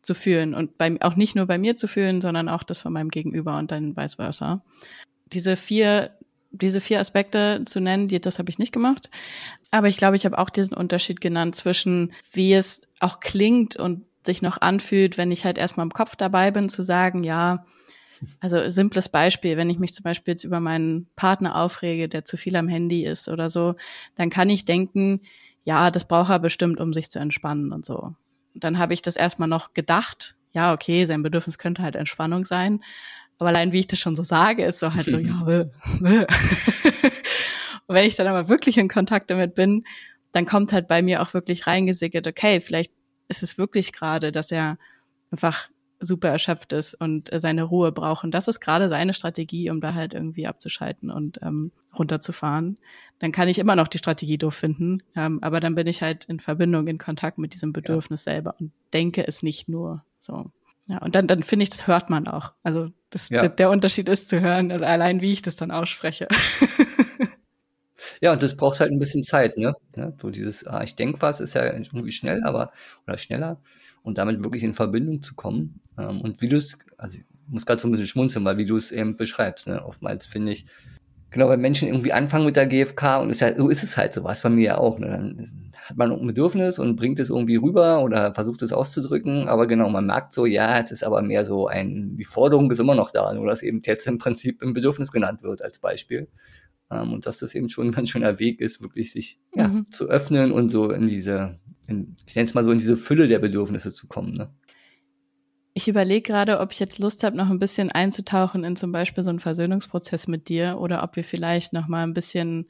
zu 0.00 0.14
fühlen 0.14 0.54
und 0.54 0.78
bei, 0.78 0.96
auch 1.02 1.14
nicht 1.14 1.36
nur 1.36 1.44
bei 1.44 1.58
mir 1.58 1.76
zu 1.76 1.88
fühlen, 1.88 2.22
sondern 2.22 2.48
auch 2.48 2.62
das 2.62 2.80
von 2.80 2.92
meinem 2.94 3.10
Gegenüber 3.10 3.58
und 3.58 3.70
dann 3.70 3.96
vice 3.98 4.14
versa. 4.14 4.62
Diese 5.26 5.58
vier, 5.58 6.16
diese 6.50 6.80
vier 6.80 7.00
Aspekte 7.00 7.62
zu 7.66 7.80
nennen, 7.80 8.06
die, 8.06 8.18
das 8.18 8.38
habe 8.38 8.48
ich 8.48 8.58
nicht 8.58 8.72
gemacht. 8.72 9.10
Aber 9.70 9.88
ich 9.88 9.98
glaube, 9.98 10.16
ich 10.16 10.24
habe 10.24 10.38
auch 10.38 10.48
diesen 10.48 10.74
Unterschied 10.74 11.20
genannt 11.20 11.54
zwischen, 11.54 12.12
wie 12.32 12.54
es 12.54 12.88
auch 13.00 13.20
klingt 13.20 13.76
und 13.76 14.06
sich 14.24 14.40
noch 14.40 14.58
anfühlt, 14.62 15.18
wenn 15.18 15.30
ich 15.30 15.44
halt 15.44 15.58
erstmal 15.58 15.84
im 15.84 15.92
Kopf 15.92 16.16
dabei 16.16 16.50
bin, 16.50 16.70
zu 16.70 16.82
sagen, 16.82 17.24
ja, 17.24 17.66
also 18.40 18.68
simples 18.68 19.08
Beispiel, 19.08 19.56
wenn 19.56 19.70
ich 19.70 19.78
mich 19.78 19.94
zum 19.94 20.02
Beispiel 20.02 20.32
jetzt 20.32 20.44
über 20.44 20.60
meinen 20.60 21.08
Partner 21.16 21.56
aufrege, 21.56 22.08
der 22.08 22.24
zu 22.24 22.36
viel 22.36 22.56
am 22.56 22.68
Handy 22.68 23.04
ist 23.04 23.28
oder 23.28 23.50
so, 23.50 23.74
dann 24.16 24.30
kann 24.30 24.50
ich 24.50 24.64
denken, 24.64 25.20
ja, 25.64 25.90
das 25.90 26.06
braucht 26.06 26.30
er 26.30 26.38
bestimmt, 26.38 26.80
um 26.80 26.92
sich 26.92 27.10
zu 27.10 27.18
entspannen 27.18 27.72
und 27.72 27.84
so. 27.84 28.14
Dann 28.54 28.78
habe 28.78 28.94
ich 28.94 29.02
das 29.02 29.16
erstmal 29.16 29.48
noch 29.48 29.72
gedacht, 29.72 30.34
ja, 30.52 30.72
okay, 30.72 31.06
sein 31.06 31.22
Bedürfnis 31.22 31.58
könnte 31.58 31.82
halt 31.82 31.94
Entspannung 31.94 32.44
sein. 32.44 32.82
Aber 33.38 33.48
allein 33.48 33.72
wie 33.72 33.80
ich 33.80 33.86
das 33.86 33.98
schon 33.98 34.16
so 34.16 34.22
sage, 34.22 34.64
ist 34.64 34.80
so 34.80 34.94
halt 34.94 35.10
so, 35.10 35.16
ja, 35.16 35.46
äh, 35.48 35.60
äh. 36.04 36.26
und 37.86 37.94
wenn 37.94 38.04
ich 38.04 38.16
dann 38.16 38.26
aber 38.26 38.48
wirklich 38.48 38.76
in 38.76 38.88
Kontakt 38.88 39.30
damit 39.30 39.54
bin, 39.54 39.84
dann 40.32 40.46
kommt 40.46 40.72
halt 40.72 40.88
bei 40.88 41.02
mir 41.02 41.22
auch 41.22 41.34
wirklich 41.34 41.66
reingesickert, 41.66 42.26
okay, 42.26 42.60
vielleicht 42.60 42.92
ist 43.28 43.42
es 43.42 43.58
wirklich 43.58 43.92
gerade, 43.92 44.32
dass 44.32 44.50
er 44.52 44.76
einfach 45.30 45.68
super 46.00 46.28
erschöpft 46.28 46.72
ist 46.72 46.94
und 46.94 47.32
äh, 47.32 47.38
seine 47.38 47.62
Ruhe 47.62 47.92
braucht. 47.92 48.24
Und 48.24 48.32
das 48.32 48.48
ist 48.48 48.60
gerade 48.60 48.88
seine 48.88 49.14
Strategie, 49.14 49.70
um 49.70 49.80
da 49.80 49.94
halt 49.94 50.14
irgendwie 50.14 50.46
abzuschalten 50.46 51.10
und 51.10 51.40
ähm, 51.42 51.70
runterzufahren. 51.96 52.78
Dann 53.18 53.32
kann 53.32 53.48
ich 53.48 53.58
immer 53.58 53.76
noch 53.76 53.88
die 53.88 53.98
Strategie 53.98 54.38
doof 54.38 54.54
finden, 54.54 55.02
ähm, 55.14 55.42
aber 55.42 55.60
dann 55.60 55.74
bin 55.74 55.86
ich 55.86 56.02
halt 56.02 56.24
in 56.24 56.40
Verbindung, 56.40 56.86
in 56.86 56.98
Kontakt 56.98 57.38
mit 57.38 57.52
diesem 57.52 57.72
Bedürfnis 57.72 58.24
ja. 58.24 58.32
selber 58.32 58.54
und 58.58 58.72
denke 58.92 59.26
es 59.26 59.42
nicht 59.42 59.68
nur 59.68 60.02
so. 60.18 60.50
Ja, 60.86 60.98
und 61.02 61.14
dann, 61.14 61.26
dann 61.26 61.42
finde 61.42 61.64
ich, 61.64 61.70
das 61.70 61.86
hört 61.86 62.10
man 62.10 62.26
auch. 62.26 62.52
Also 62.62 62.88
das, 63.10 63.28
ja. 63.28 63.40
der, 63.40 63.50
der 63.50 63.70
Unterschied 63.70 64.08
ist 64.08 64.28
zu 64.30 64.40
hören, 64.40 64.72
also 64.72 64.84
allein 64.84 65.20
wie 65.20 65.32
ich 65.32 65.42
das 65.42 65.56
dann 65.56 65.70
ausspreche. 65.70 66.26
Ja, 68.22 68.32
und 68.32 68.42
das 68.42 68.54
braucht 68.54 68.80
halt 68.80 68.92
ein 68.92 68.98
bisschen 68.98 69.22
Zeit, 69.22 69.56
ne? 69.56 69.72
Ja, 69.96 70.12
so 70.20 70.28
dieses, 70.28 70.66
ah, 70.66 70.82
ich 70.82 70.94
denke 70.94 71.22
was, 71.22 71.40
ist 71.40 71.54
ja 71.54 71.64
irgendwie 71.64 72.12
schnell, 72.12 72.44
aber, 72.44 72.70
oder 73.06 73.16
schneller 73.16 73.62
und 74.02 74.18
damit 74.18 74.42
wirklich 74.42 74.62
in 74.62 74.74
Verbindung 74.74 75.22
zu 75.22 75.34
kommen. 75.34 75.80
Ähm, 75.98 76.20
und 76.20 76.42
wie 76.42 76.48
du 76.48 76.56
es, 76.56 76.78
also 76.96 77.18
ich 77.18 77.24
muss 77.48 77.66
gerade 77.66 77.80
so 77.80 77.88
ein 77.88 77.90
bisschen 77.90 78.06
schmunzeln, 78.06 78.44
weil 78.44 78.58
wie 78.58 78.66
du 78.66 78.76
es 78.76 78.92
eben 78.92 79.16
beschreibst, 79.16 79.66
ne? 79.66 79.84
oftmals 79.84 80.26
finde 80.26 80.52
ich, 80.52 80.66
genau, 81.30 81.48
weil 81.48 81.58
Menschen 81.58 81.88
irgendwie 81.88 82.12
anfangen 82.12 82.46
mit 82.46 82.56
der 82.56 82.66
GfK 82.66 83.20
und 83.20 83.30
ist 83.30 83.40
ja, 83.40 83.54
so 83.56 83.68
ist 83.68 83.82
es 83.82 83.96
halt 83.96 84.14
so, 84.14 84.24
was 84.24 84.42
bei 84.42 84.50
mir 84.50 84.64
ja 84.64 84.78
auch. 84.78 84.98
Ne? 84.98 85.08
Dann 85.08 85.72
hat 85.74 85.96
man 85.96 86.12
ein 86.12 86.26
Bedürfnis 86.26 86.78
und 86.78 86.96
bringt 86.96 87.18
es 87.20 87.30
irgendwie 87.30 87.56
rüber 87.56 88.02
oder 88.02 88.34
versucht 88.34 88.62
es 88.62 88.72
auszudrücken, 88.72 89.48
aber 89.48 89.66
genau, 89.66 89.88
man 89.88 90.06
merkt 90.06 90.32
so, 90.32 90.46
ja, 90.46 90.78
es 90.78 90.92
ist 90.92 91.04
aber 91.04 91.22
mehr 91.22 91.44
so 91.44 91.66
ein, 91.66 92.16
die 92.16 92.24
Forderung 92.24 92.70
ist 92.70 92.78
immer 92.78 92.94
noch 92.94 93.10
da, 93.10 93.32
nur 93.32 93.46
dass 93.46 93.62
eben 93.62 93.80
jetzt 93.84 94.06
im 94.06 94.18
Prinzip 94.18 94.62
ein 94.62 94.72
Bedürfnis 94.72 95.10
genannt 95.10 95.42
wird 95.42 95.62
als 95.62 95.78
Beispiel. 95.78 96.28
Ähm, 96.90 97.12
und 97.12 97.26
dass 97.26 97.38
das 97.38 97.54
eben 97.54 97.68
schon 97.68 97.88
ein 97.88 97.92
ganz 97.92 98.10
schöner 98.10 98.38
Weg 98.38 98.60
ist, 98.60 98.82
wirklich 98.82 99.12
sich 99.12 99.38
ja, 99.54 99.68
mhm. 99.68 99.86
zu 99.90 100.08
öffnen 100.08 100.52
und 100.52 100.70
so 100.70 100.90
in 100.90 101.06
diese, 101.06 101.58
in, 101.90 102.14
ich 102.26 102.34
nenne 102.34 102.46
es 102.46 102.54
mal 102.54 102.64
so, 102.64 102.70
in 102.70 102.78
diese 102.78 102.96
Fülle 102.96 103.28
der 103.28 103.38
Bedürfnisse 103.38 103.92
zu 103.92 104.06
kommen. 104.06 104.34
Ne? 104.34 104.50
Ich 105.72 105.88
überlege 105.88 106.22
gerade, 106.22 106.60
ob 106.60 106.72
ich 106.72 106.80
jetzt 106.80 106.98
Lust 106.98 107.22
habe, 107.22 107.36
noch 107.36 107.50
ein 107.50 107.58
bisschen 107.58 107.92
einzutauchen 107.92 108.64
in 108.64 108.76
zum 108.76 108.92
Beispiel 108.92 109.22
so 109.22 109.30
einen 109.30 109.40
Versöhnungsprozess 109.40 110.28
mit 110.28 110.48
dir 110.48 110.78
oder 110.80 111.02
ob 111.02 111.16
wir 111.16 111.24
vielleicht 111.24 111.72
noch 111.72 111.88
mal 111.88 112.02
ein 112.02 112.14
bisschen 112.14 112.68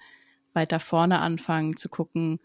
weiter 0.52 0.80
vorne 0.80 1.20
anfangen 1.20 1.76
zu 1.76 1.88
gucken. 1.88 2.40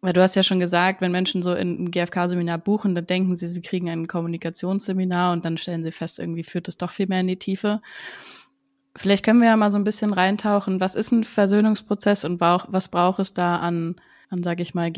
Weil 0.00 0.14
du 0.14 0.22
hast 0.22 0.34
ja 0.34 0.42
schon 0.42 0.60
gesagt, 0.60 1.02
wenn 1.02 1.12
Menschen 1.12 1.42
so 1.42 1.50
ein 1.50 1.90
GFK-Seminar 1.90 2.56
buchen, 2.56 2.94
dann 2.94 3.06
denken 3.06 3.36
sie, 3.36 3.46
sie 3.46 3.60
kriegen 3.60 3.90
ein 3.90 4.06
Kommunikationsseminar 4.06 5.32
und 5.32 5.44
dann 5.44 5.58
stellen 5.58 5.84
sie 5.84 5.92
fest, 5.92 6.18
irgendwie 6.18 6.44
führt 6.44 6.68
es 6.68 6.78
doch 6.78 6.90
viel 6.90 7.06
mehr 7.06 7.20
in 7.20 7.26
die 7.26 7.38
Tiefe. 7.38 7.82
Vielleicht 8.96 9.24
können 9.24 9.40
wir 9.40 9.48
ja 9.48 9.56
mal 9.56 9.70
so 9.70 9.76
ein 9.76 9.84
bisschen 9.84 10.14
reintauchen. 10.14 10.80
Was 10.80 10.94
ist 10.94 11.12
ein 11.12 11.24
Versöhnungsprozess 11.24 12.24
und 12.24 12.40
was 12.40 12.88
braucht 12.88 13.20
es 13.20 13.34
da 13.34 13.56
an, 13.56 13.96
an 14.30 14.42
sage 14.42 14.62
ich 14.62 14.74
mal, 14.74 14.90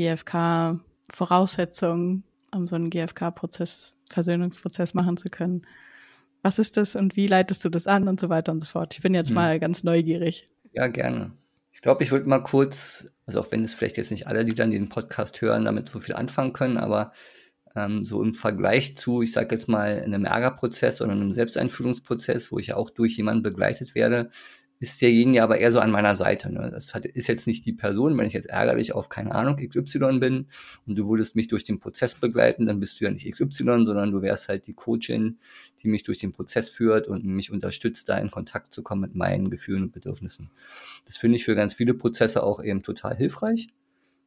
GFK-Voraussetzungen, 1.12 2.24
um 2.54 2.66
so 2.66 2.76
einen 2.76 2.90
GFK-Prozess, 2.90 3.96
Versöhnungsprozess 4.10 4.94
machen 4.94 5.16
zu 5.16 5.28
können? 5.28 5.66
Was 6.42 6.58
ist 6.58 6.76
das 6.76 6.96
und 6.96 7.16
wie 7.16 7.26
leitest 7.26 7.64
du 7.64 7.68
das 7.68 7.86
an 7.86 8.08
und 8.08 8.18
so 8.18 8.28
weiter 8.28 8.52
und 8.52 8.60
so 8.60 8.66
fort? 8.66 8.94
Ich 8.94 9.02
bin 9.02 9.14
jetzt 9.14 9.28
hm. 9.28 9.36
mal 9.36 9.60
ganz 9.60 9.84
neugierig. 9.84 10.48
Ja, 10.72 10.88
gerne. 10.88 11.32
Ich 11.70 11.82
glaube, 11.82 12.02
ich 12.02 12.10
würde 12.10 12.28
mal 12.28 12.40
kurz, 12.40 13.08
also 13.26 13.40
auch 13.40 13.52
wenn 13.52 13.64
es 13.64 13.74
vielleicht 13.74 13.96
jetzt 13.96 14.10
nicht 14.10 14.26
alle, 14.26 14.44
die 14.44 14.54
dann 14.54 14.70
den 14.70 14.88
Podcast 14.88 15.40
hören, 15.40 15.64
damit 15.64 15.88
so 15.88 16.00
viel 16.00 16.14
anfangen 16.14 16.52
können, 16.52 16.78
aber 16.78 17.12
ähm, 17.74 18.04
so 18.04 18.22
im 18.22 18.34
Vergleich 18.34 18.96
zu, 18.96 19.22
ich 19.22 19.32
sage 19.32 19.54
jetzt 19.54 19.68
mal, 19.68 20.00
einem 20.00 20.24
Ärgerprozess 20.24 21.00
oder 21.00 21.12
einem 21.12 21.32
Selbsteinführungsprozess, 21.32 22.52
wo 22.52 22.58
ich 22.58 22.68
ja 22.68 22.76
auch 22.76 22.90
durch 22.90 23.16
jemanden 23.16 23.42
begleitet 23.42 23.94
werde, 23.94 24.30
ist 24.82 25.00
derjenige 25.00 25.44
aber 25.44 25.58
eher 25.58 25.70
so 25.70 25.78
an 25.78 25.92
meiner 25.92 26.16
Seite. 26.16 26.52
Ne? 26.52 26.68
Das 26.72 26.92
hat, 26.92 27.04
ist 27.04 27.28
jetzt 27.28 27.46
nicht 27.46 27.64
die 27.64 27.72
Person, 27.72 28.18
wenn 28.18 28.26
ich 28.26 28.32
jetzt 28.32 28.48
ärgerlich 28.48 28.92
auf, 28.92 29.08
keine 29.08 29.32
Ahnung, 29.32 29.56
XY 29.56 30.18
bin 30.18 30.48
und 30.86 30.98
du 30.98 31.08
würdest 31.08 31.36
mich 31.36 31.46
durch 31.46 31.62
den 31.62 31.78
Prozess 31.78 32.16
begleiten, 32.16 32.66
dann 32.66 32.80
bist 32.80 33.00
du 33.00 33.04
ja 33.04 33.10
nicht 33.12 33.30
XY, 33.30 33.84
sondern 33.84 34.10
du 34.10 34.22
wärst 34.22 34.48
halt 34.48 34.66
die 34.66 34.74
Coachin, 34.74 35.38
die 35.80 35.88
mich 35.88 36.02
durch 36.02 36.18
den 36.18 36.32
Prozess 36.32 36.68
führt 36.68 37.06
und 37.06 37.24
mich 37.24 37.52
unterstützt, 37.52 38.08
da 38.08 38.18
in 38.18 38.32
Kontakt 38.32 38.74
zu 38.74 38.82
kommen 38.82 39.02
mit 39.02 39.14
meinen 39.14 39.50
Gefühlen 39.50 39.84
und 39.84 39.92
Bedürfnissen. 39.92 40.50
Das 41.04 41.16
finde 41.16 41.36
ich 41.36 41.44
für 41.44 41.54
ganz 41.54 41.74
viele 41.74 41.94
Prozesse 41.94 42.42
auch 42.42 42.60
eben 42.60 42.82
total 42.82 43.16
hilfreich. 43.16 43.68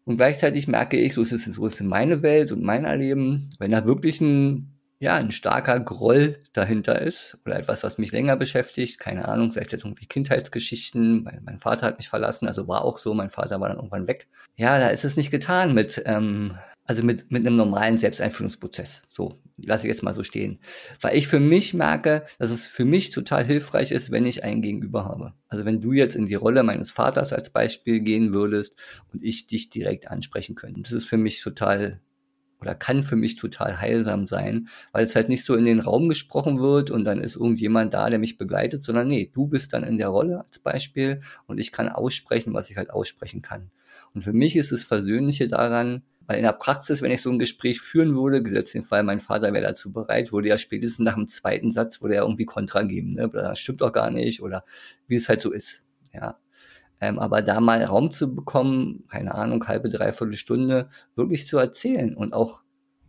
Und 0.05 0.15
gleichzeitig 0.15 0.69
merke 0.69 0.97
ich, 0.97 1.15
so 1.15 1.21
ist 1.21 1.33
es, 1.33 1.43
so 1.43 1.65
ist 1.67 1.81
in 1.81 1.87
meine 1.87 2.21
Welt 2.21 2.53
und 2.53 2.63
mein 2.63 2.85
Erleben, 2.85 3.49
wenn 3.59 3.71
da 3.71 3.85
wirklich 3.85 4.21
ein, 4.21 4.74
ja, 4.99 5.15
ein 5.15 5.31
starker 5.31 5.79
Groll 5.79 6.37
dahinter 6.53 7.01
ist 7.01 7.37
oder 7.45 7.59
etwas, 7.59 7.83
was 7.83 7.97
mich 7.97 8.11
länger 8.11 8.37
beschäftigt, 8.37 8.99
keine 8.99 9.27
Ahnung, 9.27 9.51
sei 9.51 9.61
es 9.61 9.71
jetzt 9.71 9.83
irgendwie 9.83 10.05
Kindheitsgeschichten, 10.05 11.25
weil 11.25 11.41
mein 11.43 11.59
Vater 11.59 11.85
hat 11.87 11.97
mich 11.97 12.09
verlassen, 12.09 12.47
also 12.47 12.67
war 12.67 12.83
auch 12.83 12.97
so, 12.97 13.13
mein 13.13 13.29
Vater 13.29 13.59
war 13.59 13.67
dann 13.67 13.77
irgendwann 13.77 14.07
weg. 14.07 14.27
Ja, 14.55 14.79
da 14.79 14.87
ist 14.87 15.03
es 15.03 15.17
nicht 15.17 15.31
getan 15.31 15.73
mit, 15.73 16.01
ähm, 16.05 16.57
also 16.85 17.03
mit, 17.03 17.29
mit 17.29 17.45
einem 17.45 17.57
normalen 17.57 17.97
Selbsteinführungsprozess. 17.97 19.01
So, 19.09 19.41
lasse 19.57 19.85
ich 19.85 19.91
jetzt 19.91 20.03
mal 20.03 20.13
so 20.13 20.23
stehen. 20.23 20.59
Weil 21.01 21.17
ich 21.17 21.27
für 21.27 21.41
mich 21.41 21.73
merke, 21.73 22.25
dass 22.39 22.51
es 22.51 22.65
für 22.65 22.85
mich 22.85 23.09
total 23.09 23.43
hilfreich 23.43 23.91
ist, 23.91 24.11
wenn 24.11 24.25
ich 24.25 24.43
einen 24.43 24.61
Gegenüber 24.61 25.03
habe. 25.03 25.33
Also 25.49 25.65
wenn 25.65 25.81
du 25.81 25.91
jetzt 25.91 26.15
in 26.15 26.25
die 26.25 26.35
Rolle 26.35 26.63
meines 26.63 26.91
Vaters 26.91 27.33
als 27.33 27.49
Beispiel 27.49 27.99
gehen 27.99 28.33
würdest 28.33 28.77
und 29.11 29.23
ich 29.23 29.47
dich 29.47 29.69
direkt 29.69 30.09
ansprechen 30.09 30.55
könnte. 30.55 30.81
Das 30.81 30.93
ist 30.93 31.05
für 31.05 31.17
mich 31.17 31.41
total 31.41 31.99
oder 32.65 32.75
kann 32.75 33.03
für 33.03 33.15
mich 33.15 33.35
total 33.35 33.79
heilsam 33.79 34.27
sein, 34.27 34.67
weil 34.91 35.05
es 35.05 35.15
halt 35.15 35.29
nicht 35.29 35.45
so 35.45 35.55
in 35.55 35.65
den 35.65 35.79
Raum 35.79 36.09
gesprochen 36.09 36.59
wird 36.59 36.89
und 36.89 37.03
dann 37.03 37.21
ist 37.21 37.35
irgendjemand 37.35 37.93
da, 37.93 38.09
der 38.09 38.19
mich 38.19 38.37
begleitet, 38.37 38.81
sondern 38.81 39.07
nee, 39.07 39.29
du 39.31 39.47
bist 39.47 39.73
dann 39.73 39.83
in 39.83 39.97
der 39.97 40.09
Rolle 40.09 40.43
als 40.45 40.59
Beispiel 40.59 41.21
und 41.45 41.59
ich 41.59 41.71
kann 41.71 41.89
aussprechen, 41.89 42.53
was 42.53 42.71
ich 42.71 42.77
halt 42.77 42.89
aussprechen 42.89 43.41
kann. 43.41 43.69
Und 44.13 44.23
für 44.23 44.33
mich 44.33 44.55
ist 44.55 44.71
das 44.71 44.83
Versöhnliche 44.83 45.47
daran, 45.47 46.01
weil 46.25 46.37
in 46.37 46.43
der 46.43 46.53
Praxis, 46.53 47.01
wenn 47.01 47.11
ich 47.11 47.21
so 47.21 47.29
ein 47.29 47.37
Gespräch 47.37 47.81
führen 47.81 48.15
würde, 48.15 48.41
gesetzt 48.41 48.73
den 48.73 48.83
Fall, 48.83 49.03
mein 49.03 49.19
Vater 49.19 49.53
wäre 49.53 49.67
dazu 49.67 49.91
bereit, 49.91 50.31
würde 50.31 50.49
ja 50.49 50.57
spätestens 50.57 51.05
nach 51.05 51.15
dem 51.15 51.27
zweiten 51.27 51.71
Satz, 51.71 52.01
würde 52.01 52.15
er 52.15 52.23
irgendwie 52.23 52.45
Kontra 52.45 52.81
geben, 52.81 53.11
ne? 53.11 53.29
Das 53.31 53.59
stimmt 53.59 53.81
doch 53.81 53.91
gar 53.91 54.09
nicht 54.09 54.41
oder 54.41 54.63
wie 55.07 55.15
es 55.15 55.29
halt 55.29 55.41
so 55.41 55.51
ist, 55.51 55.83
ja. 56.13 56.39
Ähm, 57.01 57.19
aber 57.19 57.41
da 57.41 57.59
mal 57.59 57.83
Raum 57.83 58.11
zu 58.11 58.33
bekommen, 58.33 59.03
keine 59.09 59.35
Ahnung, 59.35 59.67
halbe, 59.67 59.89
dreiviertel 59.89 60.37
Stunde, 60.37 60.89
wirklich 61.15 61.47
zu 61.47 61.57
erzählen 61.57 62.15
und 62.15 62.33
auch 62.33 62.61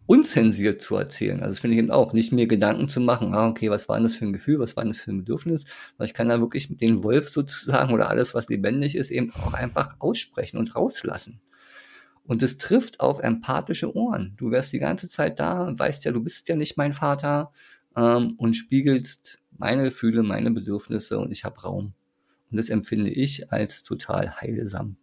unzensiert 0.07 0.81
zu 0.81 0.97
erzählen. 0.97 1.41
Also 1.41 1.51
das 1.51 1.59
finde 1.61 1.75
ich 1.75 1.79
eben 1.79 1.91
auch, 1.91 2.13
nicht 2.13 2.33
mir 2.33 2.47
Gedanken 2.47 2.89
zu 2.89 3.01
machen, 3.01 3.35
ah, 3.35 3.49
okay, 3.49 3.71
was 3.71 3.89
war 3.89 3.97
denn 3.97 4.05
das 4.05 4.15
für 4.15 4.25
ein 4.25 4.33
Gefühl, 4.33 4.59
was 4.59 4.77
war 4.77 4.85
denn 4.85 4.93
das 4.93 5.01
für 5.01 5.11
ein 5.11 5.19
Bedürfnis, 5.19 5.67
weil 5.99 6.07
ich 6.07 6.15
kann 6.15 6.29
da 6.29 6.41
wirklich 6.41 6.69
den 6.79 7.03
Wolf 7.03 7.29
sozusagen 7.29 7.93
oder 7.93 8.09
alles, 8.09 8.35
was 8.35 8.49
lebendig 8.49 8.95
ist, 8.95 9.11
eben 9.11 9.33
auch 9.35 9.53
einfach 9.53 9.97
aussprechen 9.99 10.59
und 10.59 10.75
rauslassen. 10.75 11.41
Und 12.25 12.43
es 12.43 12.59
trifft 12.59 13.01
auf 13.01 13.21
empathische 13.21 13.95
Ohren. 13.95 14.35
Du 14.37 14.51
wärst 14.51 14.73
die 14.73 14.81
ganze 14.81 15.09
Zeit 15.09 15.39
da 15.39 15.73
weißt 15.77 16.05
ja, 16.05 16.13
du 16.13 16.23
bist 16.23 16.49
ja 16.49 16.57
nicht 16.57 16.77
mein 16.77 16.93
Vater 16.93 17.53
ähm, 17.97 18.35
und 18.39 18.55
spiegelst 18.55 19.39
meine 19.57 19.85
Gefühle, 19.85 20.23
meine 20.23 20.51
Bedürfnisse 20.51 21.19
und 21.19 21.31
ich 21.31 21.45
habe 21.45 21.61
Raum. 21.61 21.95
Und 22.57 22.59
das 22.59 22.71
empfinde 22.71 23.11
ich 23.11 23.53
als 23.53 23.83
total 23.83 24.41
heilsam 24.41 24.97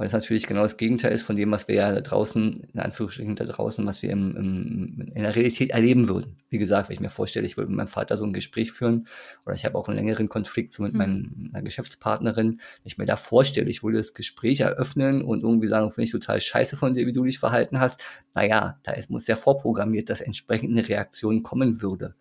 weil 0.00 0.06
es 0.06 0.14
natürlich 0.14 0.46
genau 0.46 0.62
das 0.62 0.78
Gegenteil 0.78 1.12
ist 1.12 1.20
von 1.20 1.36
dem, 1.36 1.50
was 1.50 1.68
wir 1.68 1.74
ja 1.74 1.92
da 1.92 2.00
draußen, 2.00 2.70
in 2.72 2.80
Anführungsstrichen 2.80 3.36
da 3.36 3.44
draußen, 3.44 3.84
was 3.84 4.00
wir 4.00 4.08
im, 4.08 4.34
im, 4.34 5.12
in 5.14 5.22
der 5.24 5.36
Realität 5.36 5.72
erleben 5.72 6.08
würden. 6.08 6.38
Wie 6.48 6.56
gesagt, 6.56 6.88
wenn 6.88 6.94
ich 6.94 7.00
mir 7.00 7.10
vorstelle, 7.10 7.44
ich 7.44 7.58
würde 7.58 7.68
mit 7.68 7.76
meinem 7.76 7.86
Vater 7.86 8.16
so 8.16 8.24
ein 8.24 8.32
Gespräch 8.32 8.72
führen 8.72 9.08
oder 9.44 9.54
ich 9.54 9.66
habe 9.66 9.76
auch 9.76 9.88
einen 9.88 9.98
längeren 9.98 10.30
Konflikt 10.30 10.72
so 10.72 10.84
mit 10.84 10.94
mhm. 10.94 11.50
meiner 11.52 11.62
Geschäftspartnerin, 11.62 12.52
wenn 12.52 12.60
ich 12.84 12.96
mir 12.96 13.04
da 13.04 13.16
vorstelle, 13.16 13.68
ich 13.68 13.82
würde 13.82 13.98
das 13.98 14.14
Gespräch 14.14 14.60
eröffnen 14.60 15.20
und 15.20 15.42
irgendwie 15.42 15.68
sagen, 15.68 15.90
finde 15.90 16.04
ich 16.04 16.12
total 16.12 16.40
scheiße 16.40 16.78
von 16.78 16.94
dir, 16.94 17.06
wie 17.06 17.12
du 17.12 17.22
dich 17.22 17.38
verhalten 17.38 17.78
hast, 17.78 18.02
naja, 18.34 18.78
da 18.84 18.92
ist, 18.92 19.10
muss 19.10 19.26
ja 19.26 19.36
vorprogrammiert, 19.36 20.08
dass 20.08 20.22
entsprechend 20.22 20.70
eine 20.70 20.88
Reaktion 20.88 21.42
kommen 21.42 21.82
würde. 21.82 22.14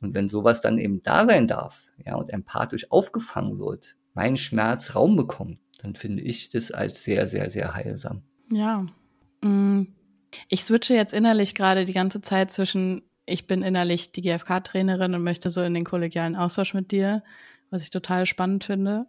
Und 0.00 0.14
wenn 0.14 0.28
sowas 0.28 0.60
dann 0.60 0.78
eben 0.78 1.02
da 1.02 1.26
sein 1.26 1.46
darf, 1.46 1.82
ja, 2.04 2.14
und 2.14 2.30
empathisch 2.30 2.90
aufgefangen 2.90 3.58
wird, 3.58 3.96
mein 4.14 4.36
Schmerz 4.36 4.94
Raum 4.94 5.16
bekommt, 5.16 5.58
dann 5.82 5.94
finde 5.94 6.22
ich 6.22 6.50
das 6.50 6.70
als 6.70 7.04
sehr, 7.04 7.28
sehr, 7.28 7.50
sehr 7.50 7.74
heilsam. 7.74 8.22
Ja. 8.50 8.86
Mm. 9.42 9.86
Ich 10.48 10.64
switche 10.64 10.94
jetzt 10.94 11.14
innerlich 11.14 11.54
gerade 11.54 11.84
die 11.84 11.92
ganze 11.94 12.20
Zeit 12.20 12.52
zwischen, 12.52 13.02
ich 13.24 13.46
bin 13.46 13.62
innerlich 13.62 14.12
die 14.12 14.20
GFK-Trainerin 14.20 15.14
und 15.14 15.22
möchte 15.22 15.48
so 15.50 15.62
in 15.62 15.72
den 15.72 15.84
kollegialen 15.84 16.36
Austausch 16.36 16.74
mit 16.74 16.92
dir, 16.92 17.22
was 17.70 17.82
ich 17.82 17.90
total 17.90 18.26
spannend 18.26 18.64
finde. 18.64 19.06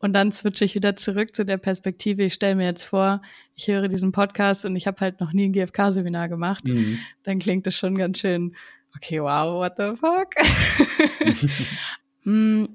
Und 0.00 0.12
dann 0.12 0.32
switche 0.32 0.64
ich 0.64 0.74
wieder 0.74 0.96
zurück 0.96 1.34
zu 1.34 1.44
der 1.44 1.58
Perspektive, 1.58 2.24
ich 2.24 2.34
stelle 2.34 2.54
mir 2.54 2.66
jetzt 2.66 2.84
vor, 2.84 3.20
ich 3.54 3.66
höre 3.66 3.88
diesen 3.88 4.12
Podcast 4.12 4.64
und 4.64 4.76
ich 4.76 4.86
habe 4.86 5.00
halt 5.00 5.20
noch 5.20 5.32
nie 5.32 5.48
ein 5.48 5.52
GFK-Seminar 5.52 6.28
gemacht. 6.28 6.64
Mhm. 6.64 7.00
Dann 7.24 7.38
klingt 7.38 7.66
das 7.66 7.74
schon 7.74 7.98
ganz 7.98 8.20
schön, 8.20 8.54
okay, 8.96 9.20
wow, 9.20 9.54
what 9.54 9.76
the 9.76 9.94
fuck? 9.96 10.34
Mm, 12.24 12.66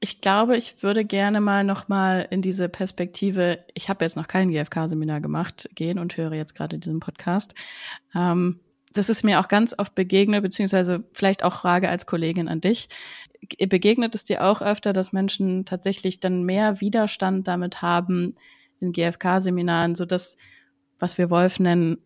ich 0.00 0.20
glaube, 0.20 0.56
ich 0.56 0.82
würde 0.82 1.04
gerne 1.04 1.40
mal 1.40 1.64
noch 1.64 1.88
mal 1.88 2.26
in 2.30 2.42
diese 2.42 2.68
Perspektive, 2.68 3.64
ich 3.72 3.88
habe 3.88 4.04
jetzt 4.04 4.16
noch 4.16 4.28
kein 4.28 4.50
GFK-Seminar 4.50 5.20
gemacht, 5.20 5.68
gehen 5.74 5.98
und 5.98 6.16
höre 6.16 6.34
jetzt 6.34 6.54
gerade 6.54 6.78
diesen 6.78 7.00
Podcast. 7.00 7.54
Ähm, 8.14 8.60
das 8.92 9.08
ist 9.08 9.24
mir 9.24 9.40
auch 9.40 9.48
ganz 9.48 9.74
oft 9.76 9.94
begegnet, 9.94 10.42
beziehungsweise 10.42 11.04
vielleicht 11.12 11.42
auch 11.42 11.60
Frage 11.60 11.88
als 11.88 12.06
Kollegin 12.06 12.48
an 12.48 12.60
dich. 12.60 12.88
Begegnet 13.68 14.14
es 14.14 14.24
dir 14.24 14.44
auch 14.44 14.62
öfter, 14.62 14.92
dass 14.92 15.12
Menschen 15.12 15.64
tatsächlich 15.64 16.20
dann 16.20 16.44
mehr 16.44 16.80
Widerstand 16.80 17.48
damit 17.48 17.82
haben 17.82 18.34
in 18.80 18.92
GFK-Seminaren, 18.92 19.94
so 19.94 20.04
das, 20.04 20.36
was 20.98 21.18
wir 21.18 21.30
Wolf 21.30 21.60
nennen, 21.60 21.98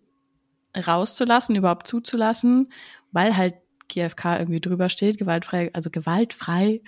rauszulassen, 0.77 1.57
überhaupt 1.57 1.87
zuzulassen, 1.87 2.72
weil 3.12 3.37
halt 3.37 3.55
GFK 3.88 4.38
irgendwie 4.38 4.61
drüber 4.61 4.88
steht, 4.88 5.18
gewaltfrei, 5.18 5.70
also 5.72 5.90
gewaltfrei, 5.90 6.81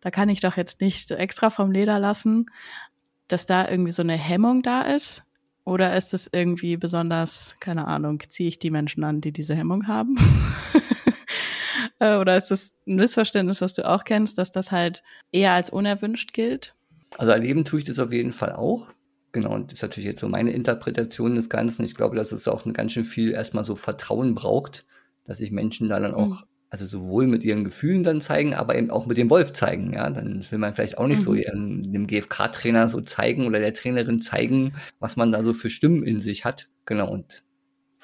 da 0.00 0.10
kann 0.10 0.28
ich 0.28 0.40
doch 0.40 0.56
jetzt 0.56 0.80
nicht 0.80 1.08
so 1.08 1.14
extra 1.14 1.50
vom 1.50 1.70
Leder 1.70 1.98
lassen, 1.98 2.46
dass 3.28 3.46
da 3.46 3.68
irgendwie 3.68 3.92
so 3.92 4.02
eine 4.02 4.16
Hemmung 4.16 4.62
da 4.62 4.82
ist? 4.82 5.22
Oder 5.64 5.96
ist 5.96 6.14
es 6.14 6.30
irgendwie 6.32 6.78
besonders, 6.78 7.56
keine 7.60 7.86
Ahnung, 7.86 8.22
ziehe 8.28 8.48
ich 8.48 8.58
die 8.58 8.70
Menschen 8.70 9.04
an, 9.04 9.20
die 9.20 9.32
diese 9.32 9.54
Hemmung 9.54 9.86
haben? 9.86 10.16
Äh, 12.00 12.16
oder 12.18 12.36
ist 12.36 12.52
es 12.52 12.76
ein 12.86 12.96
Missverständnis, 12.96 13.60
was 13.60 13.74
du 13.74 13.88
auch 13.88 14.04
kennst, 14.04 14.38
dass 14.38 14.52
das 14.52 14.70
halt 14.70 15.02
eher 15.32 15.52
als 15.52 15.68
unerwünscht 15.70 16.32
gilt? 16.32 16.74
Also 17.16 17.32
erleben 17.32 17.64
tue 17.64 17.80
ich 17.80 17.84
das 17.84 17.98
auf 17.98 18.12
jeden 18.12 18.32
Fall 18.32 18.52
auch. 18.52 18.88
Genau, 19.32 19.52
und 19.52 19.72
das 19.72 19.78
ist 19.78 19.82
natürlich 19.82 20.06
jetzt 20.06 20.20
so 20.20 20.28
meine 20.28 20.52
Interpretation 20.52 21.34
des 21.34 21.50
Ganzen. 21.50 21.84
Ich 21.84 21.94
glaube, 21.94 22.16
dass 22.16 22.32
es 22.32 22.48
auch 22.48 22.64
ganz 22.72 22.92
schön 22.92 23.04
viel 23.04 23.32
erstmal 23.32 23.64
so 23.64 23.76
Vertrauen 23.76 24.34
braucht, 24.34 24.84
dass 25.28 25.38
sich 25.38 25.52
Menschen 25.52 25.88
da 25.88 26.00
dann 26.00 26.14
auch, 26.14 26.40
mhm. 26.40 26.46
also 26.70 26.86
sowohl 26.86 27.28
mit 27.28 27.44
ihren 27.44 27.62
Gefühlen 27.62 28.02
dann 28.02 28.20
zeigen, 28.20 28.54
aber 28.54 28.76
eben 28.76 28.90
auch 28.90 29.06
mit 29.06 29.16
dem 29.16 29.30
Wolf 29.30 29.52
zeigen. 29.52 29.92
Ja, 29.92 30.10
dann 30.10 30.44
will 30.50 30.58
man 30.58 30.74
vielleicht 30.74 30.98
auch 30.98 31.06
nicht 31.06 31.20
mhm. 31.20 31.24
so 31.24 31.34
ihren, 31.34 31.92
dem 31.92 32.08
GFK-Trainer 32.08 32.88
so 32.88 33.00
zeigen 33.00 33.46
oder 33.46 33.60
der 33.60 33.74
Trainerin 33.74 34.20
zeigen, 34.20 34.74
was 34.98 35.16
man 35.16 35.30
da 35.30 35.44
so 35.44 35.52
für 35.52 35.70
Stimmen 35.70 36.02
in 36.02 36.20
sich 36.20 36.44
hat. 36.44 36.68
Genau, 36.86 37.08
und 37.12 37.44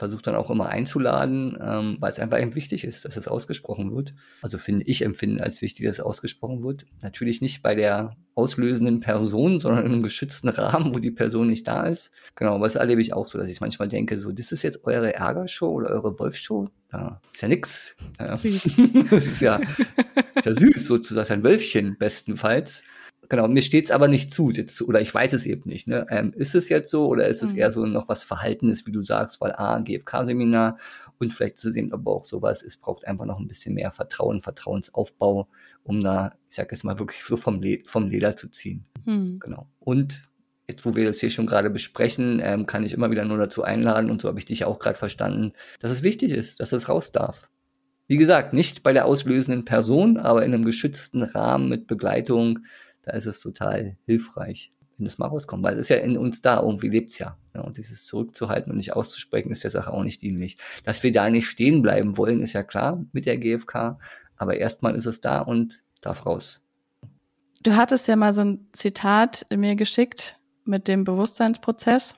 versuche 0.05 0.23
dann 0.23 0.35
auch 0.35 0.51
immer 0.51 0.69
einzuladen, 0.69 1.57
ähm, 1.61 1.97
weil 1.99 2.11
es 2.11 2.19
einfach 2.19 2.39
eben 2.41 2.55
wichtig 2.55 2.85
ist, 2.85 3.07
dass 3.07 3.17
es 3.17 3.27
ausgesprochen 3.27 3.95
wird. 3.95 4.13
Also 4.43 4.59
finde 4.59 4.85
ich 4.85 5.03
empfinde 5.03 5.43
als 5.43 5.63
wichtig, 5.63 5.87
dass 5.87 5.97
es 5.97 6.05
ausgesprochen 6.05 6.63
wird. 6.63 6.85
Natürlich 7.03 7.41
nicht 7.41 7.63
bei 7.63 7.75
der 7.75 8.15
auslösenden 8.35 9.01
Person, 9.01 9.61
sondern 9.61 9.87
in 9.87 9.93
einem 9.93 10.03
geschützten 10.03 10.49
Rahmen, 10.51 10.95
wo 10.95 10.99
die 10.99 11.11
Person 11.11 11.49
nicht 11.49 11.67
da 11.67 11.87
ist. 11.87 12.11
Genau, 12.35 12.57
aber 12.57 12.67
das 12.67 12.75
erlebe 12.75 13.01
ich 13.01 13.15
auch 13.15 13.27
so, 13.27 13.39
dass 13.39 13.51
ich 13.51 13.63
manchmal 13.63 13.89
denke, 13.89 14.19
so, 14.19 14.31
das 14.31 14.53
ist 14.53 14.63
jetzt 14.63 14.85
eure 14.85 15.15
Ärgershow 15.15 15.71
oder 15.71 15.89
eure 15.89 16.19
Wolfshow. 16.19 16.69
Ja, 16.93 17.21
ist 17.33 17.43
ja 17.43 17.49
nix. 17.49 17.97
Ja. 18.21 18.37
Süß. 18.37 18.71
das 19.11 19.27
ist 19.27 19.41
ja, 19.41 19.61
ist 20.35 20.45
ja 20.45 20.55
süß 20.55 20.87
sozusagen, 20.87 21.33
ein 21.33 21.45
Wölfchen 21.45 21.97
bestenfalls. 21.99 22.85
Genau, 23.29 23.49
mir 23.49 23.63
steht 23.63 23.87
es 23.87 23.91
aber 23.91 24.09
nicht 24.09 24.33
zu, 24.33 24.51
jetzt, 24.51 24.83
oder 24.83 25.01
ich 25.01 25.13
weiß 25.13 25.33
es 25.33 25.47
eben 25.47 25.69
nicht. 25.69 25.89
Ne? 25.89 26.07
Ähm, 26.11 26.33
ist 26.35 26.55
es 26.55 26.69
jetzt 26.69 26.91
so 26.91 27.07
oder 27.07 27.29
ist 27.29 27.43
es 27.43 27.53
mhm. 27.53 27.59
eher 27.59 27.71
so 27.71 27.87
noch 27.87 28.09
was 28.09 28.23
Verhaltenes, 28.23 28.87
wie 28.87 28.93
du 28.93 29.01
sagst, 29.01 29.41
weil 29.41 29.53
A, 29.53 29.79
GFK-Seminar 29.79 30.79
und 31.19 31.33
vielleicht 31.33 31.57
ist 31.57 31.65
es 31.65 31.77
eben 31.77 31.93
aber 31.93 32.13
auch 32.13 32.25
sowas, 32.25 32.63
es 32.63 32.77
braucht 32.77 33.07
einfach 33.07 33.25
noch 33.25 33.39
ein 33.39 33.49
bisschen 33.49 33.75
mehr 33.75 33.93
Vertrauen, 33.93 34.43
Vertrauensaufbau, 34.43 35.49
um 35.83 36.01
da, 36.01 36.33
ich 36.49 36.57
sag 36.57 36.71
jetzt 36.73 36.85
mal, 36.85 36.99
wirklich 36.99 37.23
so 37.23 37.37
vom, 37.37 37.61
Le 37.63 37.81
vom 37.87 38.09
Leder 38.09 38.37
zu 38.37 38.49
ziehen. 38.49 38.85
Mhm. 39.05 39.39
Genau. 39.41 39.69
Und 39.81 40.29
jetzt, 40.69 40.85
wo 40.85 40.97
wir 40.97 41.05
das 41.05 41.21
hier 41.21 41.31
schon 41.31 41.47
gerade 41.47 41.71
besprechen, 41.71 42.41
ähm, 42.43 42.67
kann 42.67 42.85
ich 42.85 42.93
immer 42.93 43.11
wieder 43.11 43.25
nur 43.25 43.39
dazu 43.39 43.63
einladen, 43.63 44.11
und 44.11 44.23
so 44.23 44.29
habe 44.29 44.39
ich 44.39 44.45
dich 44.45 44.65
auch 44.65 44.79
gerade 44.79 44.99
verstanden, 44.99 45.53
dass 45.81 45.91
es 45.91 46.03
wichtig 46.03 46.33
ist, 46.33 46.61
dass 46.61 46.73
es 46.73 46.89
raus 46.89 47.13
darf. 47.13 47.49
Wie 48.07 48.17
gesagt, 48.19 48.53
nicht 48.53 48.83
bei 48.83 48.93
der 48.93 49.07
auslösenden 49.07 49.65
Person, 49.65 50.19
aber 50.19 50.45
in 50.45 50.53
einem 50.53 50.65
geschützten 50.65 51.23
Rahmen 51.23 51.69
mit 51.69 51.87
Begleitung, 51.87 52.61
da 53.05 53.13
ist 53.13 53.27
es 53.27 53.41
total 53.41 53.97
hilfreich, 54.07 54.73
wenn 54.97 55.07
es 55.07 55.19
mal 55.19 55.27
rauskommt, 55.27 55.63
weil 55.63 55.75
es 55.75 55.81
ist 55.81 55.89
ja 55.91 55.97
in 55.97 56.17
uns 56.17 56.43
da, 56.43 56.61
irgendwie 56.61 56.89
lebt's 56.89 57.19
ja. 57.19 57.37
ja. 57.55 57.61
Und 57.61 57.77
dieses 57.77 58.07
zurückzuhalten 58.07 58.71
und 58.71 58.79
nicht 58.79 58.95
auszusprechen, 58.95 59.51
ist 59.51 59.65
der 59.65 59.71
Sache 59.71 59.93
auch 59.93 60.05
nicht 60.05 60.23
dienlich. 60.23 60.59
Dass 60.85 61.03
wir 61.03 61.13
da 61.13 61.31
nicht 61.31 61.47
stehen 61.47 61.83
bleiben 61.83 62.17
wollen, 62.17 62.43
ist 62.43 62.53
ja 62.53 62.63
klar 62.63 63.05
mit 63.13 63.27
der 63.27 63.39
GfK, 63.39 63.99
aber 64.37 64.57
erstmal 64.57 64.95
ist 64.95 65.07
es 65.07 65.21
da 65.21 65.41
und 65.41 65.83
darf 66.01 66.27
raus. 66.27 66.61
Du 67.63 67.77
hattest 67.77 68.09
ja 68.09 68.17
mal 68.17 68.33
so 68.33 68.43
ein 68.43 68.69
Zitat 68.73 69.47
mir 69.55 69.75
geschickt 69.75 70.39
mit 70.65 70.89
dem 70.89 71.05
Bewusstseinsprozess. 71.05 72.15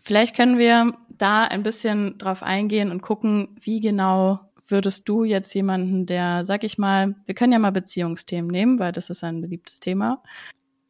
Vielleicht 0.00 0.36
können 0.36 0.58
wir 0.58 0.92
da 1.08 1.44
ein 1.44 1.62
bisschen 1.62 2.18
drauf 2.18 2.42
eingehen 2.42 2.90
und 2.90 3.00
gucken, 3.00 3.56
wie 3.60 3.80
genau 3.80 4.51
würdest 4.72 5.08
du 5.08 5.22
jetzt 5.22 5.54
jemanden, 5.54 6.06
der, 6.06 6.44
sag 6.44 6.64
ich 6.64 6.78
mal, 6.78 7.14
wir 7.26 7.34
können 7.34 7.52
ja 7.52 7.60
mal 7.60 7.70
Beziehungsthemen 7.70 8.50
nehmen, 8.50 8.78
weil 8.80 8.90
das 8.90 9.10
ist 9.10 9.22
ein 9.22 9.40
beliebtes 9.40 9.78
Thema. 9.78 10.22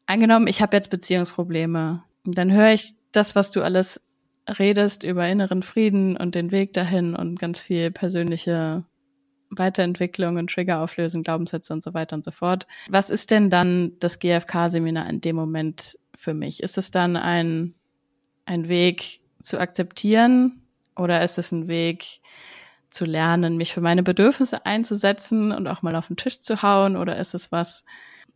Angenommen, 0.06 0.46
ich 0.46 0.62
habe 0.62 0.76
jetzt 0.76 0.88
Beziehungsprobleme, 0.88 2.02
dann 2.24 2.52
höre 2.52 2.72
ich 2.72 2.94
das, 3.12 3.36
was 3.36 3.50
du 3.50 3.62
alles 3.62 4.00
redest 4.58 5.04
über 5.04 5.28
inneren 5.28 5.62
Frieden 5.62 6.16
und 6.16 6.34
den 6.34 6.50
Weg 6.50 6.72
dahin 6.72 7.14
und 7.14 7.38
ganz 7.38 7.60
viel 7.60 7.90
persönliche 7.90 8.84
Weiterentwicklung 9.50 10.36
und 10.36 10.50
Trigger 10.50 10.80
auflösen, 10.80 11.22
Glaubenssätze 11.22 11.72
und 11.72 11.84
so 11.84 11.94
weiter 11.94 12.16
und 12.16 12.24
so 12.24 12.30
fort. 12.30 12.66
Was 12.88 13.10
ist 13.10 13.30
denn 13.30 13.50
dann 13.50 13.92
das 14.00 14.18
GFK-Seminar 14.18 15.08
in 15.08 15.20
dem 15.20 15.36
Moment 15.36 15.98
für 16.14 16.34
mich? 16.34 16.62
Ist 16.62 16.78
es 16.78 16.90
dann 16.90 17.16
ein, 17.16 17.74
ein 18.46 18.68
Weg 18.68 19.20
zu 19.42 19.60
akzeptieren 19.60 20.62
oder 20.96 21.22
ist 21.22 21.38
es 21.38 21.52
ein 21.52 21.68
Weg, 21.68 22.20
zu 22.92 23.04
lernen, 23.04 23.56
mich 23.56 23.72
für 23.72 23.80
meine 23.80 24.02
Bedürfnisse 24.02 24.66
einzusetzen 24.66 25.52
und 25.52 25.66
auch 25.66 25.82
mal 25.82 25.96
auf 25.96 26.08
den 26.08 26.16
Tisch 26.16 26.40
zu 26.40 26.62
hauen? 26.62 26.96
Oder 26.96 27.18
ist 27.18 27.34
es 27.34 27.50
was, 27.50 27.84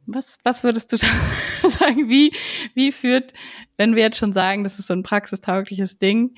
was, 0.06 0.38
was 0.42 0.64
würdest 0.64 0.92
du 0.92 0.96
da 1.62 1.68
sagen? 1.68 2.08
Wie, 2.08 2.32
wie 2.74 2.92
führt, 2.92 3.34
wenn 3.76 3.94
wir 3.94 4.02
jetzt 4.02 4.18
schon 4.18 4.32
sagen, 4.32 4.64
das 4.64 4.78
ist 4.78 4.86
so 4.86 4.94
ein 4.94 5.02
praxistaugliches 5.02 5.98
Ding, 5.98 6.34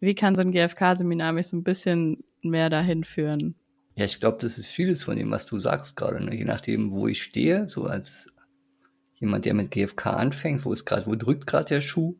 Wie 0.00 0.14
kann 0.14 0.36
so 0.36 0.42
ein 0.42 0.52
GFK-Seminar 0.52 1.32
mich 1.32 1.48
so 1.48 1.56
ein 1.56 1.64
bisschen 1.64 2.22
mehr 2.42 2.70
dahin 2.70 3.04
führen? 3.04 3.54
Ja, 3.96 4.04
ich 4.04 4.20
glaube, 4.20 4.38
das 4.40 4.58
ist 4.58 4.68
vieles 4.68 5.04
von 5.04 5.16
dem, 5.16 5.30
was 5.30 5.46
du 5.46 5.58
sagst 5.58 5.96
gerade. 5.96 6.22
Ne? 6.22 6.34
Je 6.36 6.44
nachdem, 6.44 6.92
wo 6.92 7.08
ich 7.08 7.22
stehe, 7.22 7.66
so 7.66 7.86
als 7.86 8.28
jemand, 9.14 9.46
der 9.46 9.54
mit 9.54 9.70
GFK 9.70 10.06
anfängt, 10.06 10.64
wo 10.64 10.72
ist 10.72 10.84
gerade, 10.84 11.06
wo 11.06 11.14
drückt 11.14 11.46
gerade 11.46 11.64
der 11.66 11.80
Schuh? 11.80 12.16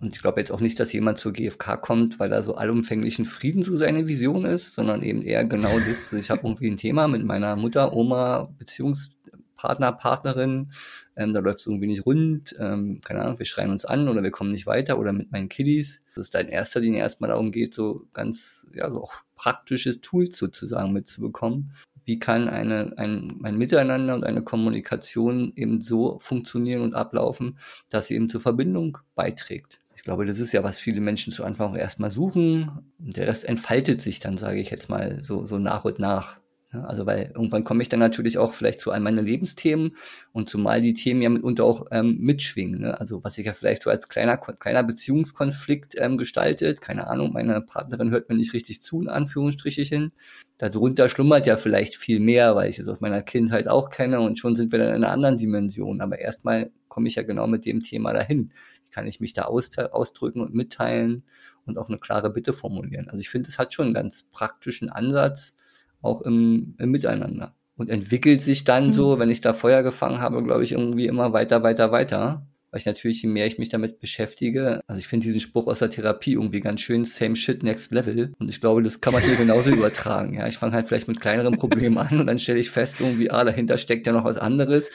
Und 0.00 0.14
ich 0.14 0.20
glaube 0.20 0.40
jetzt 0.40 0.52
auch 0.52 0.60
nicht, 0.60 0.78
dass 0.78 0.92
jemand 0.92 1.18
zur 1.18 1.32
GfK 1.32 1.76
kommt, 1.80 2.20
weil 2.20 2.28
da 2.28 2.42
so 2.42 2.54
allumfänglichen 2.54 3.24
Frieden 3.24 3.62
so 3.62 3.76
seine 3.76 4.06
Vision 4.06 4.44
ist, 4.44 4.74
sondern 4.74 5.02
eben 5.02 5.22
eher 5.22 5.44
genau 5.44 5.78
das. 5.88 6.12
Ich 6.12 6.30
habe 6.30 6.42
irgendwie 6.44 6.70
ein 6.70 6.76
Thema 6.76 7.08
mit 7.08 7.24
meiner 7.24 7.56
Mutter, 7.56 7.94
Oma, 7.94 8.48
Beziehungspartner, 8.58 9.92
Partnerin. 9.92 10.72
Ähm, 11.16 11.32
da 11.32 11.40
läuft 11.40 11.60
es 11.60 11.66
irgendwie 11.66 11.86
nicht 11.86 12.04
rund. 12.04 12.54
Ähm, 12.60 13.00
keine 13.02 13.22
Ahnung, 13.22 13.38
wir 13.38 13.46
schreien 13.46 13.70
uns 13.70 13.86
an 13.86 14.08
oder 14.10 14.22
wir 14.22 14.30
kommen 14.30 14.52
nicht 14.52 14.66
weiter 14.66 14.98
oder 14.98 15.14
mit 15.14 15.32
meinen 15.32 15.48
Kiddies. 15.48 16.02
Dass 16.14 16.26
es 16.26 16.30
da 16.30 16.40
in 16.40 16.48
erster 16.48 16.80
Linie 16.80 17.00
erstmal 17.00 17.30
darum 17.30 17.50
geht, 17.50 17.72
so 17.72 18.06
ganz, 18.12 18.66
ja, 18.74 18.90
so 18.90 19.02
auch 19.02 19.14
praktisches 19.34 20.02
Tools 20.02 20.36
sozusagen 20.36 20.92
mitzubekommen. 20.92 21.72
Wie 22.04 22.18
kann 22.18 22.48
eine, 22.48 22.92
ein, 22.98 23.40
ein 23.42 23.56
Miteinander 23.56 24.14
und 24.14 24.24
eine 24.24 24.42
Kommunikation 24.42 25.54
eben 25.56 25.80
so 25.80 26.18
funktionieren 26.20 26.82
und 26.82 26.94
ablaufen, 26.94 27.58
dass 27.90 28.08
sie 28.08 28.14
eben 28.14 28.28
zur 28.28 28.42
Verbindung 28.42 28.98
beiträgt? 29.14 29.80
Glaube, 30.06 30.24
das 30.24 30.38
ist 30.38 30.52
ja, 30.52 30.62
was 30.62 30.78
viele 30.78 31.00
Menschen 31.00 31.32
zu 31.32 31.44
Anfang 31.44 31.72
auch 31.72 31.76
erstmal 31.76 32.12
suchen. 32.12 32.92
Der 32.98 33.26
Rest 33.26 33.44
entfaltet 33.44 34.00
sich 34.00 34.20
dann, 34.20 34.38
sage 34.38 34.60
ich 34.60 34.70
jetzt 34.70 34.88
mal, 34.88 35.18
so, 35.22 35.44
so 35.44 35.58
nach 35.58 35.84
und 35.84 35.98
nach. 35.98 36.38
Ja, 36.72 36.84
also 36.84 37.06
weil 37.06 37.32
irgendwann 37.34 37.64
komme 37.64 37.82
ich 37.82 37.88
dann 37.88 38.00
natürlich 38.00 38.38
auch 38.38 38.54
vielleicht 38.54 38.78
zu 38.78 38.92
einem 38.92 39.02
meiner 39.02 39.22
Lebensthemen 39.22 39.96
und 40.32 40.48
zumal 40.48 40.80
die 40.80 40.94
Themen 40.94 41.22
ja 41.22 41.28
mitunter 41.28 41.64
auch 41.64 41.86
ähm, 41.90 42.18
mitschwingen. 42.20 42.82
Ne? 42.82 43.00
Also 43.00 43.22
was 43.24 43.34
sich 43.34 43.46
ja 43.46 43.52
vielleicht 43.52 43.82
so 43.82 43.90
als 43.90 44.08
kleiner, 44.08 44.36
kleiner 44.36 44.84
Beziehungskonflikt 44.84 45.94
ähm, 45.98 46.18
gestaltet. 46.18 46.80
Keine 46.80 47.08
Ahnung, 47.08 47.32
meine 47.32 47.60
Partnerin 47.60 48.10
hört 48.10 48.28
mir 48.28 48.36
nicht 48.36 48.52
richtig 48.52 48.82
zu, 48.82 49.02
in 49.02 49.08
Anführungsstrichen. 49.08 50.12
Darunter 50.58 51.08
schlummert 51.08 51.48
ja 51.48 51.56
vielleicht 51.56 51.96
viel 51.96 52.20
mehr, 52.20 52.54
weil 52.54 52.70
ich 52.70 52.78
es 52.78 52.86
aus 52.86 53.00
meiner 53.00 53.22
Kindheit 53.22 53.66
auch 53.66 53.90
kenne 53.90 54.20
und 54.20 54.38
schon 54.38 54.54
sind 54.54 54.70
wir 54.70 54.78
dann 54.78 54.88
in 54.88 55.02
einer 55.02 55.12
anderen 55.12 55.36
Dimension. 55.36 56.00
Aber 56.00 56.20
erstmal 56.20 56.70
komme 56.88 57.08
ich 57.08 57.16
ja 57.16 57.24
genau 57.24 57.48
mit 57.48 57.66
dem 57.66 57.80
Thema 57.80 58.12
dahin 58.12 58.52
kann 58.96 59.06
ich 59.06 59.20
mich 59.20 59.34
da 59.34 59.42
ausdrücken 59.42 60.40
und 60.40 60.54
mitteilen 60.54 61.22
und 61.66 61.76
auch 61.76 61.90
eine 61.90 61.98
klare 61.98 62.30
Bitte 62.30 62.54
formulieren. 62.54 63.10
Also 63.10 63.20
ich 63.20 63.28
finde, 63.28 63.46
es 63.46 63.58
hat 63.58 63.74
schon 63.74 63.84
einen 63.84 63.94
ganz 63.94 64.22
praktischen 64.22 64.88
Ansatz, 64.88 65.54
auch 66.00 66.22
im, 66.22 66.76
im 66.78 66.90
Miteinander. 66.90 67.54
Und 67.76 67.90
entwickelt 67.90 68.40
sich 68.40 68.64
dann 68.64 68.86
mhm. 68.86 68.92
so, 68.94 69.18
wenn 69.18 69.28
ich 69.28 69.42
da 69.42 69.52
Feuer 69.52 69.82
gefangen 69.82 70.20
habe, 70.20 70.42
glaube 70.42 70.64
ich, 70.64 70.72
irgendwie 70.72 71.08
immer 71.08 71.34
weiter, 71.34 71.62
weiter, 71.62 71.92
weiter. 71.92 72.46
Weil 72.70 72.78
ich 72.78 72.86
natürlich, 72.86 73.20
je 73.20 73.28
mehr 73.28 73.46
ich 73.46 73.58
mich 73.58 73.68
damit 73.68 74.00
beschäftige, 74.00 74.80
also 74.86 74.98
ich 74.98 75.08
finde 75.08 75.26
diesen 75.26 75.40
Spruch 75.40 75.66
aus 75.66 75.80
der 75.80 75.90
Therapie 75.90 76.32
irgendwie 76.32 76.60
ganz 76.60 76.80
schön, 76.80 77.04
same 77.04 77.36
shit, 77.36 77.62
next 77.62 77.92
level. 77.92 78.32
Und 78.38 78.48
ich 78.48 78.62
glaube, 78.62 78.82
das 78.82 79.02
kann 79.02 79.12
man 79.12 79.22
hier 79.22 79.36
genauso 79.36 79.70
übertragen. 79.74 80.32
Ja, 80.32 80.46
ich 80.46 80.56
fange 80.56 80.72
halt 80.72 80.88
vielleicht 80.88 81.06
mit 81.06 81.20
kleineren 81.20 81.58
Problemen 81.58 81.98
an 81.98 82.18
und 82.18 82.26
dann 82.26 82.38
stelle 82.38 82.60
ich 82.60 82.70
fest, 82.70 83.02
irgendwie, 83.02 83.30
ah, 83.30 83.44
dahinter 83.44 83.76
steckt 83.76 84.06
ja 84.06 84.14
noch 84.14 84.24
was 84.24 84.38
anderes 84.38 84.90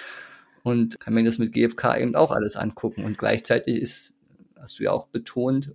und 0.63 1.00
kann 1.00 1.13
mir 1.13 1.24
das 1.24 1.38
mit 1.38 1.54
GFK 1.54 1.97
eben 1.97 2.15
auch 2.15 2.32
alles 2.32 2.56
angucken. 2.56 3.04
Und 3.04 3.17
gleichzeitig 3.17 3.82
ist, 3.82 4.13
hast 4.60 4.80
du 4.80 4.84
ja 4.84 4.91
auch 4.91 5.08
betont, 5.08 5.74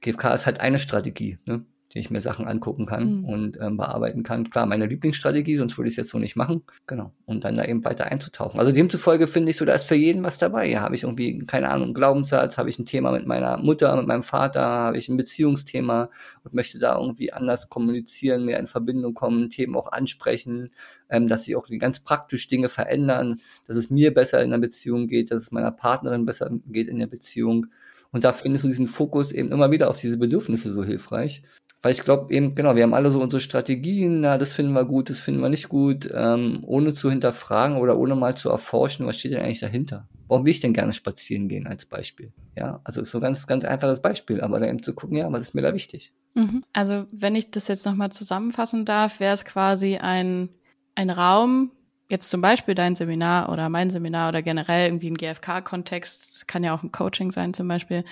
GFK 0.00 0.34
ist 0.34 0.46
halt 0.46 0.60
eine 0.60 0.78
Strategie. 0.78 1.38
Ne? 1.46 1.64
Die 1.94 2.00
ich 2.00 2.10
mir 2.10 2.20
Sachen 2.20 2.46
angucken 2.46 2.84
kann 2.84 3.20
mhm. 3.20 3.24
und 3.24 3.58
ähm, 3.60 3.78
bearbeiten 3.78 4.22
kann. 4.22 4.50
Klar, 4.50 4.66
meine 4.66 4.86
Lieblingsstrategie, 4.86 5.56
sonst 5.56 5.78
würde 5.78 5.88
ich 5.88 5.92
es 5.92 5.96
jetzt 5.96 6.10
so 6.10 6.18
nicht 6.18 6.36
machen. 6.36 6.62
Genau. 6.86 7.12
Und 7.24 7.44
dann 7.44 7.56
da 7.56 7.64
eben 7.64 7.84
weiter 7.84 8.06
einzutauchen. 8.06 8.60
Also 8.60 8.72
demzufolge 8.72 9.26
finde 9.26 9.50
ich 9.50 9.56
so, 9.56 9.64
da 9.64 9.72
ist 9.72 9.84
für 9.84 9.94
jeden 9.94 10.22
was 10.22 10.38
dabei. 10.38 10.68
Ja, 10.68 10.82
habe 10.82 10.94
ich 10.94 11.04
irgendwie, 11.04 11.38
keine 11.46 11.70
Ahnung, 11.70 11.86
einen 11.86 11.94
Glaubenssatz, 11.94 12.58
habe 12.58 12.68
ich 12.68 12.78
ein 12.78 12.84
Thema 12.84 13.12
mit 13.12 13.26
meiner 13.26 13.56
Mutter, 13.56 13.96
mit 13.96 14.06
meinem 14.06 14.22
Vater, 14.22 14.60
habe 14.60 14.98
ich 14.98 15.08
ein 15.08 15.16
Beziehungsthema 15.16 16.10
und 16.44 16.52
möchte 16.52 16.78
da 16.78 16.98
irgendwie 16.98 17.32
anders 17.32 17.70
kommunizieren, 17.70 18.44
mehr 18.44 18.60
in 18.60 18.66
Verbindung 18.66 19.14
kommen, 19.14 19.48
Themen 19.48 19.74
auch 19.74 19.90
ansprechen, 19.90 20.70
ähm, 21.08 21.26
dass 21.26 21.44
sich 21.44 21.56
auch 21.56 21.66
ganz 21.78 22.00
praktisch 22.00 22.48
Dinge 22.48 22.68
verändern, 22.68 23.40
dass 23.66 23.78
es 23.78 23.88
mir 23.88 24.12
besser 24.12 24.42
in 24.42 24.50
der 24.50 24.58
Beziehung 24.58 25.08
geht, 25.08 25.30
dass 25.30 25.42
es 25.42 25.52
meiner 25.52 25.70
Partnerin 25.70 26.26
besser 26.26 26.50
geht 26.66 26.88
in 26.88 26.98
der 26.98 27.06
Beziehung. 27.06 27.66
Und 28.10 28.24
da 28.24 28.32
findest 28.32 28.64
du 28.64 28.68
diesen 28.68 28.86
Fokus 28.86 29.32
eben 29.32 29.52
immer 29.52 29.70
wieder 29.70 29.90
auf 29.90 29.98
diese 29.98 30.16
Bedürfnisse 30.16 30.72
so 30.72 30.84
hilfreich. 30.84 31.42
Weil 31.82 31.92
ich 31.92 32.02
glaube 32.02 32.34
eben, 32.34 32.56
genau, 32.56 32.74
wir 32.74 32.82
haben 32.82 32.94
alle 32.94 33.10
so 33.10 33.22
unsere 33.22 33.40
Strategien, 33.40 34.20
na, 34.20 34.36
das 34.36 34.52
finden 34.52 34.72
wir 34.72 34.84
gut, 34.84 35.10
das 35.10 35.20
finden 35.20 35.40
wir 35.40 35.48
nicht 35.48 35.68
gut, 35.68 36.10
ähm, 36.12 36.60
ohne 36.66 36.92
zu 36.92 37.08
hinterfragen 37.08 37.76
oder 37.76 37.96
ohne 37.96 38.16
mal 38.16 38.36
zu 38.36 38.50
erforschen, 38.50 39.06
was 39.06 39.16
steht 39.16 39.32
denn 39.32 39.42
eigentlich 39.42 39.60
dahinter? 39.60 40.08
Warum 40.26 40.44
will 40.44 40.50
ich 40.50 40.60
denn 40.60 40.72
gerne 40.72 40.92
spazieren 40.92 41.48
gehen 41.48 41.68
als 41.68 41.86
Beispiel? 41.86 42.32
Ja, 42.56 42.80
also 42.82 43.00
ist 43.00 43.12
so 43.12 43.20
ganz, 43.20 43.46
ganz 43.46 43.64
einfaches 43.64 44.02
Beispiel, 44.02 44.40
aber 44.40 44.58
dann 44.58 44.68
eben 44.68 44.82
zu 44.82 44.92
gucken, 44.92 45.16
ja, 45.16 45.30
was 45.30 45.42
ist 45.42 45.54
mir 45.54 45.62
da 45.62 45.72
wichtig? 45.72 46.12
Mhm. 46.34 46.64
Also 46.72 47.06
wenn 47.12 47.36
ich 47.36 47.52
das 47.52 47.68
jetzt 47.68 47.86
nochmal 47.86 48.10
zusammenfassen 48.10 48.84
darf, 48.84 49.20
wäre 49.20 49.34
es 49.34 49.44
quasi 49.44 49.98
ein, 49.98 50.48
ein 50.96 51.10
Raum, 51.10 51.70
jetzt 52.10 52.30
zum 52.30 52.40
Beispiel 52.40 52.74
dein 52.74 52.96
Seminar 52.96 53.50
oder 53.50 53.68
mein 53.68 53.90
Seminar 53.90 54.30
oder 54.30 54.42
generell 54.42 54.88
irgendwie 54.88 55.10
ein 55.10 55.16
GFK-Kontext, 55.16 56.48
kann 56.48 56.64
ja 56.64 56.74
auch 56.74 56.82
ein 56.82 56.90
Coaching 56.90 57.30
sein 57.30 57.54
zum 57.54 57.68
Beispiel, 57.68 58.04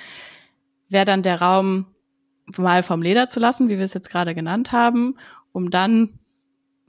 wäre 0.89 1.05
dann 1.05 1.23
der 1.23 1.41
Raum, 1.41 1.87
mal 2.57 2.83
vom 2.83 3.03
Leder 3.03 3.29
zu 3.29 3.41
lassen, 3.41 3.69
wie 3.69 3.79
wir 3.79 3.85
es 3.85 3.95
jetzt 3.95 4.11
gerade 4.11 4.35
genannt 4.35 4.73
haben, 4.73 5.17
um 5.53 5.71
dann 5.71 6.19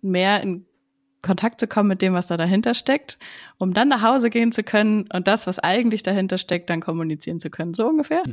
mehr 0.02 0.42
in 0.42 0.66
Kontakt 1.24 1.60
zu 1.60 1.68
kommen 1.68 1.90
mit 1.90 2.02
dem, 2.02 2.14
was 2.14 2.28
da 2.28 2.38
dahinter 2.38 2.74
steckt, 2.74 3.18
um 3.58 3.74
dann 3.74 3.88
nach 3.88 4.04
Hause 4.04 4.30
gehen 4.30 4.52
zu 4.52 4.64
können 4.64 5.10
und 5.12 5.28
das, 5.28 5.48
was 5.48 5.58
eigentlich 5.60 6.04
dahinter 6.04 6.38
steckt, 6.38 6.70
dann 6.70 6.80
kommunizieren 6.80 7.40
zu 7.40 7.50
können. 7.50 7.74
So 7.74 7.88
ungefähr? 7.88 8.24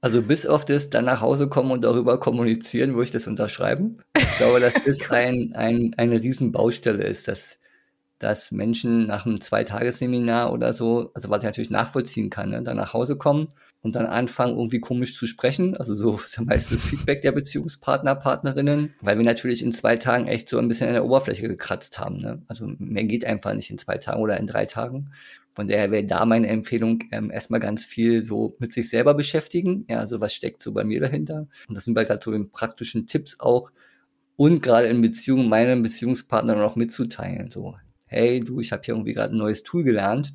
Also 0.00 0.22
bis 0.22 0.46
auf 0.46 0.64
das 0.64 0.90
dann 0.90 1.06
nach 1.06 1.20
Hause 1.20 1.48
kommen 1.48 1.72
und 1.72 1.82
darüber 1.82 2.20
kommunizieren, 2.20 2.92
würde 2.92 3.04
ich 3.04 3.10
das 3.10 3.26
unterschreiben. 3.26 3.98
Ich 4.16 4.36
glaube, 4.36 4.60
dass 4.60 4.74
das 4.74 4.98
ein, 5.10 5.52
ein, 5.54 5.94
eine 5.96 6.22
Riesenbaustelle 6.22 7.02
ist, 7.02 7.26
dass 7.26 7.58
dass 8.18 8.50
Menschen 8.50 9.06
nach 9.06 9.26
einem 9.26 9.40
Zweitagesseminar 9.40 10.52
oder 10.52 10.72
so, 10.72 11.10
also 11.14 11.30
was 11.30 11.42
ich 11.42 11.46
natürlich 11.46 11.70
nachvollziehen 11.70 12.30
kann, 12.30 12.50
ne, 12.50 12.62
dann 12.62 12.76
nach 12.76 12.92
Hause 12.92 13.16
kommen 13.16 13.48
und 13.80 13.94
dann 13.94 14.06
anfangen, 14.06 14.56
irgendwie 14.56 14.80
komisch 14.80 15.14
zu 15.16 15.26
sprechen. 15.26 15.76
Also 15.76 15.94
so 15.94 16.16
ist 16.24 16.36
ja 16.36 16.44
meistens 16.44 16.84
Feedback 16.84 17.22
der 17.22 17.32
Beziehungspartner, 17.32 18.16
Partnerinnen, 18.16 18.94
weil 19.00 19.18
wir 19.18 19.24
natürlich 19.24 19.62
in 19.62 19.72
zwei 19.72 19.96
Tagen 19.96 20.26
echt 20.26 20.48
so 20.48 20.58
ein 20.58 20.66
bisschen 20.66 20.88
an 20.88 20.94
der 20.94 21.04
Oberfläche 21.04 21.46
gekratzt 21.46 21.98
haben. 21.98 22.16
Ne? 22.16 22.42
Also 22.48 22.66
mehr 22.78 23.04
geht 23.04 23.24
einfach 23.24 23.54
nicht 23.54 23.70
in 23.70 23.78
zwei 23.78 23.98
Tagen 23.98 24.20
oder 24.20 24.36
in 24.36 24.48
drei 24.48 24.66
Tagen. 24.66 25.10
Von 25.54 25.68
daher 25.68 25.90
wäre 25.90 26.04
da 26.04 26.24
meine 26.24 26.48
Empfehlung, 26.48 27.04
ähm, 27.10 27.30
erstmal 27.30 27.60
ganz 27.60 27.84
viel 27.84 28.22
so 28.22 28.56
mit 28.58 28.72
sich 28.72 28.90
selber 28.90 29.14
beschäftigen. 29.14 29.84
Ja, 29.88 29.98
also 29.98 30.20
was 30.20 30.32
steckt 30.34 30.62
so 30.62 30.72
bei 30.72 30.84
mir 30.84 31.00
dahinter? 31.00 31.46
Und 31.68 31.76
das 31.76 31.84
sind 31.84 31.96
wir 31.96 32.04
gerade 32.04 32.20
so 32.22 32.32
in 32.32 32.50
praktischen 32.50 33.06
Tipps 33.06 33.38
auch. 33.40 33.70
Und 34.36 34.62
gerade 34.62 34.86
in 34.86 35.00
Beziehungen 35.02 35.48
meinen 35.48 35.82
Beziehungspartnern 35.82 36.60
auch 36.60 36.76
mitzuteilen. 36.76 37.50
So, 37.50 37.74
hey 38.08 38.40
du, 38.40 38.60
ich 38.60 38.72
habe 38.72 38.82
hier 38.84 38.94
irgendwie 38.94 39.14
gerade 39.14 39.34
ein 39.34 39.38
neues 39.38 39.62
Tool 39.62 39.84
gelernt. 39.84 40.34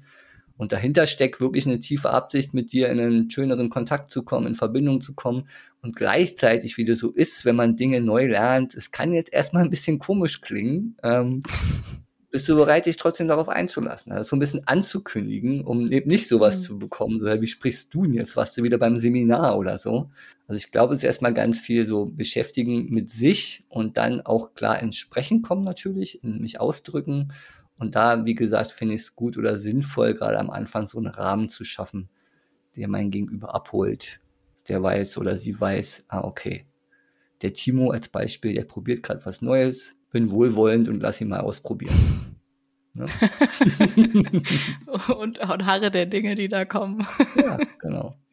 Und 0.56 0.72
dahinter 0.72 1.08
steckt 1.08 1.42
wirklich 1.42 1.66
eine 1.66 1.80
tiefe 1.80 2.12
Absicht, 2.12 2.54
mit 2.54 2.72
dir 2.72 2.90
in 2.90 3.00
einen 3.00 3.30
schöneren 3.30 3.70
Kontakt 3.70 4.10
zu 4.12 4.24
kommen, 4.24 4.48
in 4.48 4.56
Verbindung 4.56 5.02
zu 5.02 5.14
kommen. 5.14 5.48
Und 5.82 5.96
gleichzeitig, 5.96 6.78
wie 6.78 6.86
das 6.86 7.00
so 7.00 7.12
ist, 7.12 7.44
wenn 7.44 7.56
man 7.56 7.76
Dinge 7.76 8.02
neu 8.02 8.28
lernt, 8.28 8.76
es 8.76 8.92
kann 8.92 9.14
jetzt 9.14 9.34
erstmal 9.34 9.64
ein 9.64 9.72
bisschen 9.72 10.00
komisch 10.00 10.42
klingen, 10.42 10.96
ähm, 11.04 11.42
bist 12.30 12.50
du 12.50 12.56
bereit, 12.56 12.88
dich 12.88 12.98
trotzdem 12.98 13.28
darauf 13.28 13.48
einzulassen, 13.48 14.12
also 14.12 14.30
so 14.30 14.36
ein 14.36 14.40
bisschen 14.40 14.68
anzukündigen, 14.68 15.64
um 15.64 15.92
eben 15.92 16.10
nicht 16.10 16.28
sowas 16.28 16.58
mhm. 16.58 16.62
zu 16.62 16.80
bekommen, 16.80 17.20
so, 17.20 17.28
wie 17.28 17.48
sprichst 17.48 17.94
du 17.94 18.06
denn 18.06 18.14
jetzt, 18.14 18.36
warst 18.36 18.58
du 18.58 18.64
wieder 18.64 18.80
beim 18.80 18.98
Seminar 18.98 19.56
oder 19.56 19.78
so. 19.78 20.10
Also 20.48 20.58
ich 20.58 20.72
glaube, 20.72 20.96
es 20.96 21.02
ist 21.02 21.04
erstmal 21.04 21.36
ganz 21.36 21.60
viel 21.60 21.86
so 21.86 22.06
beschäftigen 22.06 22.90
mit 22.90 23.12
sich 23.12 23.66
und 23.70 23.98
dann 23.98 24.20
auch 24.22 24.56
klar 24.56 24.82
ins 24.82 24.98
Sprechen 24.98 25.44
kommen 25.44 25.62
natürlich, 25.62 26.24
in 26.24 26.42
mich 26.42 26.60
ausdrücken 26.60 27.32
und 27.78 27.96
da, 27.96 28.26
wie 28.26 28.36
gesagt, 28.36 28.72
finde 28.72 28.96
ich 28.96 29.02
es 29.02 29.16
gut 29.16 29.38
oder 29.38 29.56
sinnvoll, 29.56 30.14
gerade 30.14 30.40
am 30.40 30.50
Anfang 30.50 30.88
so 30.88 30.98
einen 30.98 31.08
Rahmen 31.08 31.50
zu 31.50 31.64
schaffen, 31.64 32.10
der 32.76 32.88
mein 32.88 33.12
Gegenüber 33.12 33.54
abholt, 33.54 34.20
der 34.68 34.82
weiß 34.82 35.18
oder 35.18 35.38
sie 35.38 35.60
weiß, 35.60 36.06
ah, 36.08 36.22
okay, 36.22 36.66
der 37.42 37.54
Timo 37.54 37.92
als 37.92 38.08
Beispiel, 38.08 38.54
der 38.54 38.64
probiert 38.64 39.04
gerade 39.04 39.26
was 39.26 39.42
Neues, 39.42 39.96
bin 40.12 40.32
wohlwollend 40.32 40.88
und 40.88 41.02
lass 41.02 41.20
ihn 41.22 41.30
mal 41.30 41.42
ausprobieren. 41.42 41.96
Ne? 42.96 43.08
und, 45.18 45.40
und 45.40 45.66
Haare 45.66 45.90
der 45.90 46.06
Dinge, 46.06 46.36
die 46.36 46.48
da 46.48 46.64
kommen. 46.64 47.04
ja, 47.36 47.58
genau. 47.80 48.16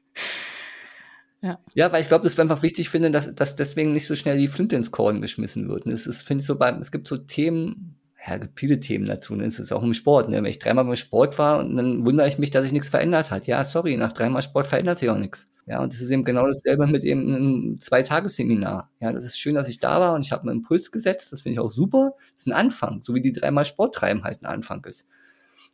Ja. 1.42 1.58
ja, 1.72 1.90
weil 1.90 2.02
ich 2.02 2.08
glaube, 2.08 2.24
das 2.24 2.36
wäre 2.36 2.42
einfach 2.42 2.62
wichtig 2.62 2.90
finde, 2.90 3.10
dass, 3.10 3.34
dass 3.34 3.56
deswegen 3.56 3.94
nicht 3.94 4.06
so 4.06 4.14
schnell 4.14 4.36
die 4.36 4.46
Flinte 4.46 4.76
ins 4.76 4.90
Korn 4.90 5.22
geschmissen 5.22 5.70
wird. 5.70 5.86
Und 5.86 5.92
es 5.92 6.06
ist, 6.06 6.20
finde 6.20 6.42
ich, 6.42 6.46
so 6.46 6.56
beim, 6.56 6.82
es 6.82 6.92
gibt 6.92 7.08
so 7.08 7.16
Themen, 7.16 7.96
ja, 8.26 8.36
gibt 8.36 8.58
viele 8.58 8.80
Themen 8.80 9.06
dazu. 9.06 9.34
Ne? 9.34 9.44
Es 9.44 9.58
ist 9.58 9.72
auch 9.72 9.82
im 9.82 9.94
Sport. 9.94 10.28
Ne? 10.28 10.36
Wenn 10.36 10.44
ich 10.44 10.58
dreimal 10.58 10.84
beim 10.84 10.96
Sport 10.96 11.38
war 11.38 11.60
und 11.60 11.76
dann 11.76 12.04
wundere 12.04 12.28
ich 12.28 12.38
mich, 12.38 12.50
dass 12.50 12.64
sich 12.64 12.72
nichts 12.72 12.88
verändert 12.88 13.30
hat. 13.30 13.46
Ja, 13.46 13.64
sorry, 13.64 13.96
nach 13.96 14.12
dreimal 14.12 14.42
Sport 14.42 14.66
verändert 14.66 14.98
sich 14.98 15.08
auch 15.08 15.18
nichts. 15.18 15.48
Ja, 15.66 15.82
und 15.82 15.92
das 15.92 16.00
ist 16.00 16.10
eben 16.10 16.24
genau 16.24 16.46
dasselbe 16.46 16.86
mit 16.86 17.04
eben 17.04 17.34
einem 17.34 17.76
Zweitagesseminar. 17.76 18.90
Ja, 19.00 19.12
das 19.12 19.24
ist 19.24 19.38
schön, 19.38 19.54
dass 19.54 19.68
ich 19.68 19.78
da 19.78 20.00
war 20.00 20.14
und 20.14 20.26
ich 20.26 20.32
habe 20.32 20.42
einen 20.42 20.58
Impuls 20.58 20.90
gesetzt. 20.90 21.32
Das 21.32 21.42
finde 21.42 21.54
ich 21.54 21.60
auch 21.60 21.70
super. 21.70 22.14
Das 22.32 22.42
ist 22.42 22.46
ein 22.48 22.52
Anfang, 22.52 23.02
so 23.04 23.14
wie 23.14 23.20
die 23.20 23.32
dreimal 23.32 23.64
Sport 23.64 23.94
treiben 23.94 24.24
halt 24.24 24.42
ein 24.42 24.46
Anfang 24.46 24.84
ist. 24.84 25.06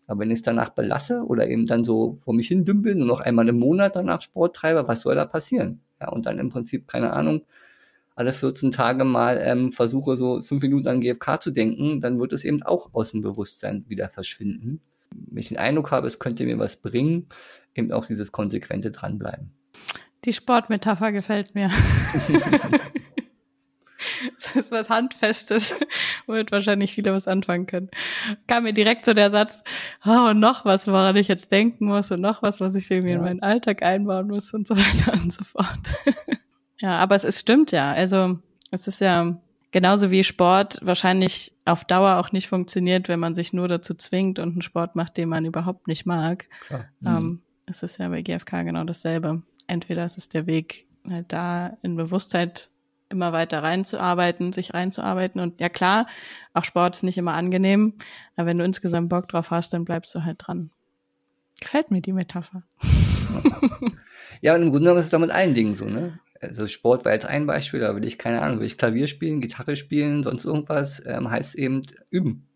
Aber 0.06 0.20
wenn 0.20 0.30
ich 0.30 0.38
es 0.38 0.42
danach 0.42 0.68
belasse 0.70 1.24
oder 1.26 1.48
eben 1.48 1.66
dann 1.66 1.82
so 1.82 2.18
vor 2.20 2.34
mich 2.34 2.48
hin 2.48 2.64
dümpel, 2.64 2.94
nur 2.94 3.06
noch 3.06 3.20
einmal 3.20 3.48
im 3.48 3.58
Monat 3.58 3.96
danach 3.96 4.22
Sport 4.22 4.54
treibe, 4.54 4.86
was 4.86 5.00
soll 5.00 5.14
da 5.14 5.24
passieren? 5.24 5.80
Ja, 6.00 6.10
und 6.10 6.26
dann 6.26 6.38
im 6.38 6.50
Prinzip, 6.50 6.86
keine 6.86 7.12
Ahnung, 7.12 7.42
alle 8.16 8.32
14 8.32 8.72
Tage 8.72 9.04
mal 9.04 9.38
ähm, 9.40 9.70
versuche, 9.70 10.16
so 10.16 10.42
fünf 10.42 10.62
Minuten 10.62 10.88
an 10.88 11.00
GFK 11.00 11.40
zu 11.40 11.50
denken, 11.50 12.00
dann 12.00 12.18
wird 12.18 12.32
es 12.32 12.44
eben 12.44 12.62
auch 12.62 12.92
aus 12.94 13.12
dem 13.12 13.20
Bewusstsein 13.20 13.84
wieder 13.88 14.08
verschwinden. 14.08 14.80
Wenn 15.10 15.38
ich 15.38 15.48
den 15.48 15.58
Eindruck 15.58 15.90
habe, 15.90 16.06
es 16.06 16.18
könnte 16.18 16.44
mir 16.44 16.58
was 16.58 16.80
bringen, 16.80 17.28
eben 17.74 17.92
auch 17.92 18.06
dieses 18.06 18.32
konsequente 18.32 18.90
Dranbleiben. 18.90 19.52
Die 20.24 20.32
Sportmetapher 20.32 21.12
gefällt 21.12 21.54
mir. 21.54 21.70
Das 24.34 24.56
ist 24.56 24.72
was 24.72 24.90
Handfestes, 24.90 25.74
womit 26.26 26.52
wahrscheinlich 26.52 26.94
viele 26.94 27.12
was 27.12 27.28
anfangen 27.28 27.66
können. 27.66 27.90
Kam 28.46 28.64
mir 28.64 28.72
direkt 28.72 29.04
so 29.04 29.14
der 29.14 29.30
Satz, 29.30 29.62
oh, 30.04 30.30
und 30.30 30.38
noch 30.38 30.64
was, 30.64 30.86
woran 30.86 31.16
ich 31.16 31.28
jetzt 31.28 31.50
denken 31.50 31.86
muss 31.86 32.10
und 32.10 32.20
noch 32.20 32.42
was, 32.42 32.60
was 32.60 32.74
ich 32.74 32.90
irgendwie 32.90 33.12
ja. 33.12 33.18
in 33.18 33.24
meinen 33.24 33.42
Alltag 33.42 33.82
einbauen 33.82 34.28
muss 34.28 34.52
und 34.52 34.66
so 34.66 34.76
weiter 34.76 35.12
und 35.12 35.32
so 35.32 35.44
fort. 35.44 35.80
Ja, 36.80 36.96
aber 36.98 37.14
es 37.14 37.24
ist, 37.24 37.40
stimmt 37.40 37.72
ja. 37.72 37.92
Also 37.92 38.38
es 38.70 38.86
ist 38.88 39.00
ja 39.00 39.36
genauso 39.70 40.10
wie 40.10 40.24
Sport 40.24 40.78
wahrscheinlich 40.82 41.54
auf 41.64 41.84
Dauer 41.84 42.18
auch 42.18 42.32
nicht 42.32 42.48
funktioniert, 42.48 43.08
wenn 43.08 43.20
man 43.20 43.34
sich 43.34 43.52
nur 43.52 43.68
dazu 43.68 43.94
zwingt 43.94 44.38
und 44.38 44.52
einen 44.52 44.62
Sport 44.62 44.96
macht, 44.96 45.16
den 45.16 45.28
man 45.28 45.44
überhaupt 45.44 45.88
nicht 45.88 46.06
mag. 46.06 46.48
Mhm. 47.00 47.06
Ähm, 47.06 47.42
es 47.66 47.82
ist 47.82 47.98
ja 47.98 48.08
bei 48.08 48.22
GFK 48.22 48.64
genau 48.64 48.84
dasselbe. 48.84 49.42
Entweder 49.66 50.04
ist 50.04 50.18
es 50.18 50.28
der 50.28 50.46
Weg, 50.46 50.86
halt 51.08 51.32
da 51.32 51.76
in 51.82 51.96
Bewusstheit 51.96 52.70
immer 53.08 53.32
weiter 53.32 53.62
reinzuarbeiten, 53.62 54.52
sich 54.52 54.74
reinzuarbeiten. 54.74 55.40
Und 55.40 55.60
ja 55.60 55.68
klar, 55.68 56.06
auch 56.54 56.64
Sport 56.64 56.96
ist 56.96 57.02
nicht 57.02 57.18
immer 57.18 57.34
angenehm, 57.34 57.94
aber 58.36 58.46
wenn 58.46 58.58
du 58.58 58.64
insgesamt 58.64 59.08
Bock 59.08 59.28
drauf 59.28 59.50
hast, 59.50 59.72
dann 59.72 59.84
bleibst 59.84 60.14
du 60.14 60.24
halt 60.24 60.38
dran. 60.46 60.70
Gefällt 61.60 61.90
mir 61.90 62.02
die 62.02 62.12
Metapher. 62.12 62.62
Ja, 64.40 64.54
und 64.54 64.62
im 64.62 64.70
Grunde 64.70 64.84
genommen 64.84 65.00
ist 65.00 65.06
es 65.06 65.10
doch 65.10 65.18
mit 65.18 65.30
allen 65.30 65.54
Dingen 65.54 65.74
so, 65.74 65.86
ne? 65.86 66.18
Also 66.40 66.66
Sport 66.66 67.04
war 67.04 67.12
jetzt 67.12 67.26
ein 67.26 67.46
Beispiel, 67.46 67.80
da 67.80 67.94
will 67.94 68.06
ich, 68.06 68.18
keine 68.18 68.42
Ahnung, 68.42 68.60
will 68.60 68.66
ich 68.66 68.78
Klavier 68.78 69.06
spielen, 69.06 69.40
Gitarre 69.40 69.76
spielen, 69.76 70.22
sonst 70.22 70.44
irgendwas, 70.44 71.02
ähm, 71.06 71.30
heißt 71.30 71.54
eben 71.56 71.82
üben. 72.10 72.46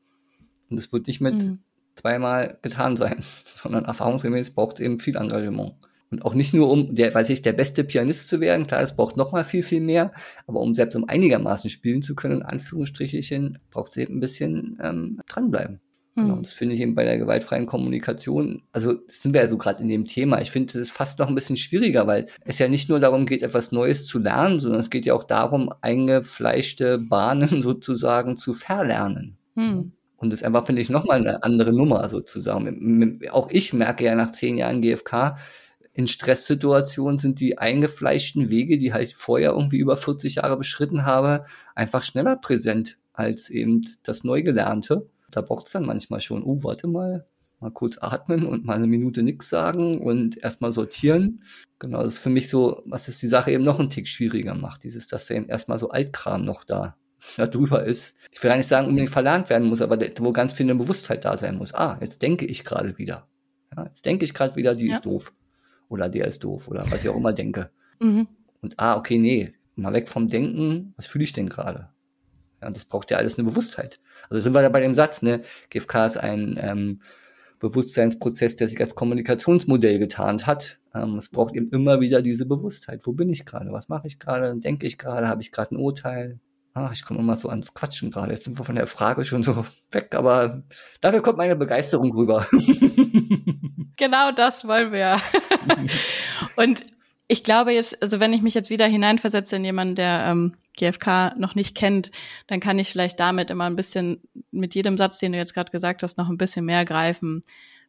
Und 0.69 0.79
es 0.79 0.93
wird 0.93 1.07
nicht 1.07 1.21
mit 1.21 1.35
mhm. 1.35 1.59
zweimal 1.95 2.59
getan 2.63 2.97
sein, 2.97 3.23
sondern 3.45 3.85
erfahrungsgemäß 3.85 4.55
braucht 4.55 4.77
es 4.77 4.81
eben 4.81 4.99
viel 4.99 5.17
Engagement. 5.17 5.75
Und 6.11 6.25
auch 6.25 6.35
nicht 6.35 6.55
nur 6.55 6.69
um, 6.69 6.93
der, 6.93 7.15
weiß 7.15 7.31
ich, 7.31 7.43
der 7.43 7.53
beste 7.53 7.85
Pianist 7.85 8.29
zu 8.29 8.41
werden, 8.41 8.67
klar, 8.67 8.83
es 8.83 8.97
braucht 8.97 9.17
noch 9.17 9.31
mal 9.31 9.45
viel, 9.45 9.63
viel 9.63 9.81
mehr, 9.81 10.13
aber 10.47 10.61
um 10.61 10.75
selbst 10.75 10.97
um 10.97 11.09
einigermaßen 11.09 11.71
spielen 11.71 12.03
zu 12.03 12.17
können, 12.17 12.41
in 12.41 12.43
Anführungsstrichen, 12.43 13.59
braucht 13.71 13.93
es 13.93 13.97
eben 13.97 14.17
ein 14.17 14.21
bisschen 14.21 14.77
ähm, 14.83 15.21
dranbleiben. 15.29 15.81
Hm. 16.15 16.25
Genau, 16.25 16.41
das 16.41 16.53
finde 16.53 16.75
ich 16.75 16.81
eben 16.81 16.95
bei 16.95 17.05
der 17.05 17.19
gewaltfreien 17.19 17.67
Kommunikation, 17.67 18.63
also 18.73 18.95
sind 19.09 19.33
wir 19.33 19.43
ja 19.43 19.49
so 19.49 19.59
gerade 19.59 19.83
in 19.83 19.89
dem 19.89 20.05
Thema. 20.05 20.41
Ich 20.41 20.51
finde, 20.51 20.73
das 20.73 20.83
ist 20.83 20.91
fast 20.91 21.19
noch 21.19 21.29
ein 21.29 21.35
bisschen 21.35 21.57
schwieriger, 21.57 22.07
weil 22.07 22.27
es 22.45 22.59
ja 22.59 22.69
nicht 22.69 22.89
nur 22.89 23.01
darum 23.01 23.27
geht, 23.27 23.43
etwas 23.43 23.73
Neues 23.73 24.07
zu 24.07 24.19
lernen, 24.19 24.59
sondern 24.59 24.81
es 24.81 24.91
geht 24.91 25.07
ja 25.07 25.15
auch 25.15 25.25
darum, 25.25 25.71
eingefleischte 25.81 26.99
Bahnen 26.99 27.49
sozusagen 27.63 28.37
zu 28.37 28.55
verlernen. 28.55 29.37
Hm. 29.55 29.93
Und 30.17 30.31
das 30.31 30.41
ist 30.41 30.47
einfach, 30.47 30.67
finde 30.67 30.83
ich, 30.83 30.91
nochmal 30.91 31.21
eine 31.21 31.43
andere 31.43 31.73
Nummer 31.73 32.07
sozusagen. 32.09 33.21
Auch 33.31 33.49
ich 33.51 33.73
merke 33.73 34.05
ja 34.05 34.15
nach 34.15 34.33
zehn 34.33 34.59
Jahren 34.59 34.83
GfK, 34.83 35.37
in 35.93 36.07
Stresssituationen 36.07 37.19
sind 37.19 37.41
die 37.41 37.59
eingefleischten 37.59 38.51
Wege, 38.51 38.79
die 38.79 38.93
halt 38.93 39.13
vorher 39.13 39.51
irgendwie 39.51 39.79
über 39.79 39.97
40 39.97 40.37
Jahre 40.37 40.57
beschritten 40.57 41.05
habe, 41.05 41.45
einfach 41.75 42.03
schneller 42.03 42.37
präsent 42.37 42.99
als 43.13 43.51
eben 43.51 43.83
das 44.03 44.23
Neugelernte. 44.23 45.09
Da 45.31 45.41
braucht 45.41 45.67
es 45.67 45.73
dann 45.73 45.87
manchmal 45.87 46.21
schon, 46.21 46.43
oh, 46.43 46.63
warte 46.63 46.87
mal, 46.87 47.27
mal 47.61 47.71
kurz 47.71 47.99
atmen 48.01 48.47
und 48.47 48.65
mal 48.65 48.77
eine 48.77 48.87
Minute 48.87 49.23
nichts 49.23 49.49
sagen 49.49 50.01
und 50.01 50.43
erstmal 50.43 50.73
sortieren. 50.73 51.43
Genau, 51.79 52.03
das 52.03 52.15
ist 52.15 52.19
für 52.19 52.31
mich 52.31 52.49
so, 52.49 52.83
was 52.87 53.09
es 53.09 53.21
die 53.21 53.29
Sache 53.29 53.53
eben 53.53 53.65
noch 53.65 53.79
einen 53.79 53.91
Tick 53.91 54.09
schwieriger 54.09 54.55
macht. 54.55 54.85
Dieses, 54.85 55.09
dass 55.09 55.27
da 55.27 55.35
eben 55.35 55.49
erstmal 55.49 55.79
so 55.79 55.91
Altkram 55.91 56.45
noch 56.45 56.65
da, 56.65 56.97
da 57.37 57.47
drüber 57.47 57.85
ist. 57.85 58.17
Ich 58.33 58.43
will 58.43 58.49
gar 58.49 58.57
nicht 58.57 58.69
sagen, 58.69 58.89
unbedingt 58.89 59.11
verlernt 59.11 59.51
werden 59.51 59.69
muss, 59.69 59.83
aber 59.83 59.99
wo 60.19 60.33
ganz 60.33 60.53
viel 60.55 60.67
eine 60.67 60.75
Bewusstheit 60.75 61.25
da 61.25 61.37
sein 61.37 61.57
muss. 61.57 61.75
Ah, 61.75 61.99
jetzt 62.01 62.23
denke 62.23 62.47
ich 62.47 62.65
gerade 62.65 62.97
wieder. 62.99 63.29
Ja, 63.77 63.85
jetzt 63.85 64.05
denke 64.07 64.25
ich 64.25 64.35
gerade 64.35 64.57
wieder, 64.57 64.75
die 64.75 64.87
ja. 64.87 64.95
ist 64.95 65.07
doof 65.07 65.33
oder 65.89 66.09
der 66.09 66.27
ist 66.27 66.43
doof 66.45 66.69
oder 66.69 66.91
was 66.91 67.05
ich 67.05 67.11
auch 67.11 67.17
immer 67.17 67.33
denke. 67.33 67.71
Mhm. 68.01 68.27
Und 68.63 68.79
ah, 68.79 68.97
okay, 68.97 69.19
nee, 69.19 69.53
mal 69.77 69.93
weg 69.93 70.09
vom 70.09 70.29
Denken, 70.29 70.95
was 70.97 71.07
fühle 71.07 71.25
ich 71.25 71.33
denn 71.33 71.49
gerade? 71.49 71.91
Ja, 72.61 72.71
das 72.71 72.85
braucht 72.85 73.11
ja 73.11 73.19
alles 73.19 73.39
eine 73.39 73.49
Bewusstheit. 73.49 74.01
Also 74.29 74.43
sind 74.43 74.55
wir 74.55 74.63
da 74.63 74.69
bei 74.69 74.81
dem 74.81 74.95
Satz, 74.95 75.23
ne? 75.23 75.43
GFK 75.71 76.07
ist 76.07 76.17
ein 76.17 76.59
ähm, 76.61 77.01
Bewusstseinsprozess, 77.61 78.57
der 78.57 78.69
sich 78.69 78.81
als 78.81 78.95
Kommunikationsmodell 78.95 79.99
getarnt 79.99 80.47
hat. 80.47 80.79
Ähm, 80.95 81.17
es 81.17 81.29
braucht 81.29 81.55
eben 81.55 81.69
immer 81.69 82.01
wieder 82.01 82.23
diese 82.23 82.47
Bewusstheit. 82.47 83.03
Wo 83.05 83.13
bin 83.13 83.31
ich 83.31 83.47
gerade? 83.47 83.73
Was 83.73 83.89
mache 83.89 84.07
ich 84.07 84.19
gerade? 84.19 84.57
Denke 84.59 84.87
ich 84.87 84.99
gerade? 84.99 85.29
Habe 85.29 85.43
ich 85.43 85.53
gerade 85.53 85.75
ein 85.75 85.79
Urteil? 85.79 86.41
Ach, 86.73 86.93
ich 86.93 87.05
komme 87.05 87.21
immer 87.21 87.37
so 87.37 87.49
ans 87.49 87.75
Quatschen 87.75 88.11
gerade. 88.11 88.33
Jetzt 88.33 88.45
sind 88.45 88.59
wir 88.59 88.65
von 88.65 88.77
der 88.77 88.87
Frage 88.87 89.25
schon 89.25 89.43
so 89.43 89.65
weg, 89.91 90.15
aber 90.15 90.63
dafür 91.01 91.21
kommt 91.21 91.39
meine 91.39 91.57
Begeisterung 91.57 92.13
rüber. 92.13 92.47
genau 93.97 94.31
das 94.33 94.67
wollen 94.67 94.93
wir. 94.93 95.21
Und 96.57 96.83
ich 97.27 97.45
glaube 97.45 97.73
jetzt, 97.73 98.01
also 98.03 98.21
wenn 98.21 98.33
ich 98.33 98.43
mich 98.43 98.55
jetzt 98.55 98.71
wieder 98.71 98.87
hineinversetze 98.87 99.57
in 99.57 99.65
jemanden, 99.65 99.97
der 99.97 100.25
ähm, 100.27 100.57
GFK 100.81 101.35
noch 101.39 101.55
nicht 101.55 101.75
kennt, 101.75 102.11
dann 102.47 102.61
kann 102.61 102.79
ich 102.79 102.91
vielleicht 102.91 103.21
damit 103.21 103.51
immer 103.51 103.65
ein 103.65 103.77
bisschen 103.77 104.21
mit 104.51 104.75
jedem 104.75 104.97
Satz, 104.97 105.19
den 105.19 105.33
du 105.33 105.39
jetzt 105.39 105.55
gerade 105.55 105.71
gesagt 105.71 106.03
hast, 106.03 106.19
noch 106.19 106.29
ein 106.29 106.39
bisschen 106.39 106.65
mehr 106.65 106.85
greifen, 106.85 107.43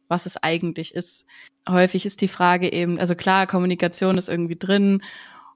was 0.08 0.26
es 0.26 0.36
eigentlich 0.36 0.94
ist. 0.94 1.26
Häufig 1.68 2.06
ist 2.06 2.20
die 2.20 2.28
Frage 2.28 2.72
eben, 2.72 2.98
also 2.98 3.14
klar, 3.14 3.46
Kommunikation 3.46 4.18
ist 4.18 4.28
irgendwie 4.28 4.58
drin 4.58 5.02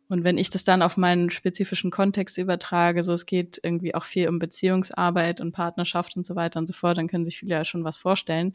und 0.09 0.25
wenn 0.25 0.39
ich 0.39 0.51
das 0.51 0.65
dann 0.65 0.83
auf 0.83 0.97
meinen 0.97 1.31
spezifischen 1.31 1.91
Kontext 1.91 2.39
übertrage, 2.39 3.03
so 3.03 3.13
es 3.13 3.27
geht 3.27 3.61
irgendwie 3.63 3.95
auch 3.95 4.05
viel 4.05 4.29
um 4.29 4.39
Beziehungsarbeit 4.39 5.41
und 5.41 5.53
Partnerschaft 5.53 6.17
und 6.17 6.25
so 6.25 6.37
weiter 6.37 6.61
und 6.61 6.67
so 6.67 6.73
fort, 6.73 6.99
dann 6.99 7.09
können 7.09 7.25
sich 7.25 7.39
viele 7.39 7.55
ja 7.55 7.65
schon 7.65 7.85
was 7.85 7.99
vorstellen. 7.99 8.53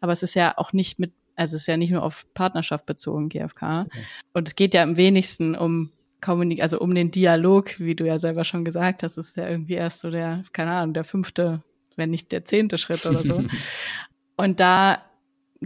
Aber 0.00 0.12
es 0.12 0.22
ist 0.22 0.34
ja 0.34 0.54
auch 0.56 0.72
nicht 0.72 0.98
mit, 0.98 1.12
also 1.36 1.56
es 1.56 1.62
ist 1.62 1.66
ja 1.66 1.76
nicht 1.76 1.90
nur 1.90 2.02
auf 2.02 2.26
Partnerschaft 2.32 2.86
bezogen, 2.86 3.28
GFK. 3.28 3.86
Okay. 3.86 4.04
Und 4.32 4.48
es 4.48 4.56
geht 4.56 4.72
ja 4.72 4.82
am 4.82 4.96
wenigsten 4.96 5.54
um 5.54 5.90
Kommunik, 6.24 6.62
also 6.62 6.80
um 6.80 6.94
den 6.94 7.10
Dialog, 7.10 7.78
wie 7.78 7.94
du 7.94 8.06
ja 8.06 8.18
selber 8.18 8.44
schon 8.44 8.64
gesagt 8.64 9.02
hast, 9.02 9.18
ist 9.18 9.36
ja 9.36 9.48
irgendwie 9.48 9.74
erst 9.74 10.00
so 10.00 10.10
der, 10.10 10.42
keine 10.52 10.72
Ahnung, 10.72 10.94
der 10.94 11.04
fünfte, 11.04 11.62
wenn 11.96 12.10
nicht 12.10 12.32
der 12.32 12.44
zehnte 12.44 12.78
Schritt 12.78 13.04
oder 13.04 13.22
so. 13.22 13.44
und 14.36 14.58
da 14.58 15.02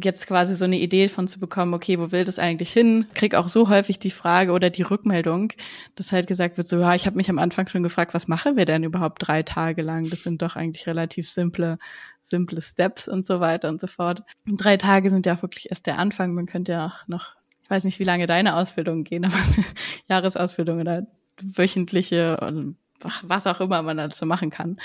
jetzt 0.04 0.26
quasi 0.26 0.54
so 0.54 0.64
eine 0.64 0.78
Idee 0.78 1.08
von 1.08 1.28
zu 1.28 1.38
bekommen, 1.38 1.74
okay, 1.74 1.98
wo 1.98 2.10
will 2.10 2.24
das 2.24 2.38
eigentlich 2.38 2.72
hin? 2.72 3.06
Krieg 3.14 3.34
auch 3.34 3.48
so 3.48 3.68
häufig 3.68 3.98
die 3.98 4.10
Frage 4.10 4.52
oder 4.52 4.70
die 4.70 4.82
Rückmeldung, 4.82 5.52
dass 5.94 6.12
halt 6.12 6.26
gesagt 6.26 6.56
wird, 6.56 6.68
so, 6.68 6.78
ja, 6.78 6.94
ich 6.94 7.06
habe 7.06 7.16
mich 7.16 7.30
am 7.30 7.38
Anfang 7.38 7.68
schon 7.68 7.82
gefragt, 7.82 8.14
was 8.14 8.28
machen 8.28 8.56
wir 8.56 8.64
denn 8.64 8.82
überhaupt 8.82 9.26
drei 9.26 9.42
Tage 9.42 9.82
lang? 9.82 10.10
Das 10.10 10.22
sind 10.22 10.42
doch 10.42 10.56
eigentlich 10.56 10.86
relativ 10.86 11.28
simple, 11.28 11.78
simple 12.22 12.60
Steps 12.62 13.08
und 13.08 13.24
so 13.24 13.40
weiter 13.40 13.68
und 13.68 13.80
so 13.80 13.86
fort. 13.86 14.22
Und 14.46 14.62
drei 14.62 14.76
Tage 14.76 15.10
sind 15.10 15.26
ja 15.26 15.40
wirklich 15.40 15.70
erst 15.70 15.86
der 15.86 15.98
Anfang. 15.98 16.34
Man 16.34 16.46
könnte 16.46 16.72
ja 16.72 16.86
auch 16.86 17.08
noch, 17.08 17.34
ich 17.68 17.70
weiß 17.70 17.84
nicht, 17.84 17.98
wie 17.98 18.04
lange 18.04 18.24
deine 18.24 18.56
Ausbildungen 18.56 19.04
gehen, 19.04 19.26
aber 19.26 19.36
Jahresausbildung 20.08 20.80
oder 20.80 21.06
wöchentliche 21.42 22.38
und 22.40 22.76
was 23.22 23.46
auch 23.46 23.60
immer 23.60 23.82
man 23.82 23.98
dazu 23.98 24.24
machen 24.24 24.48
kann. 24.48 24.80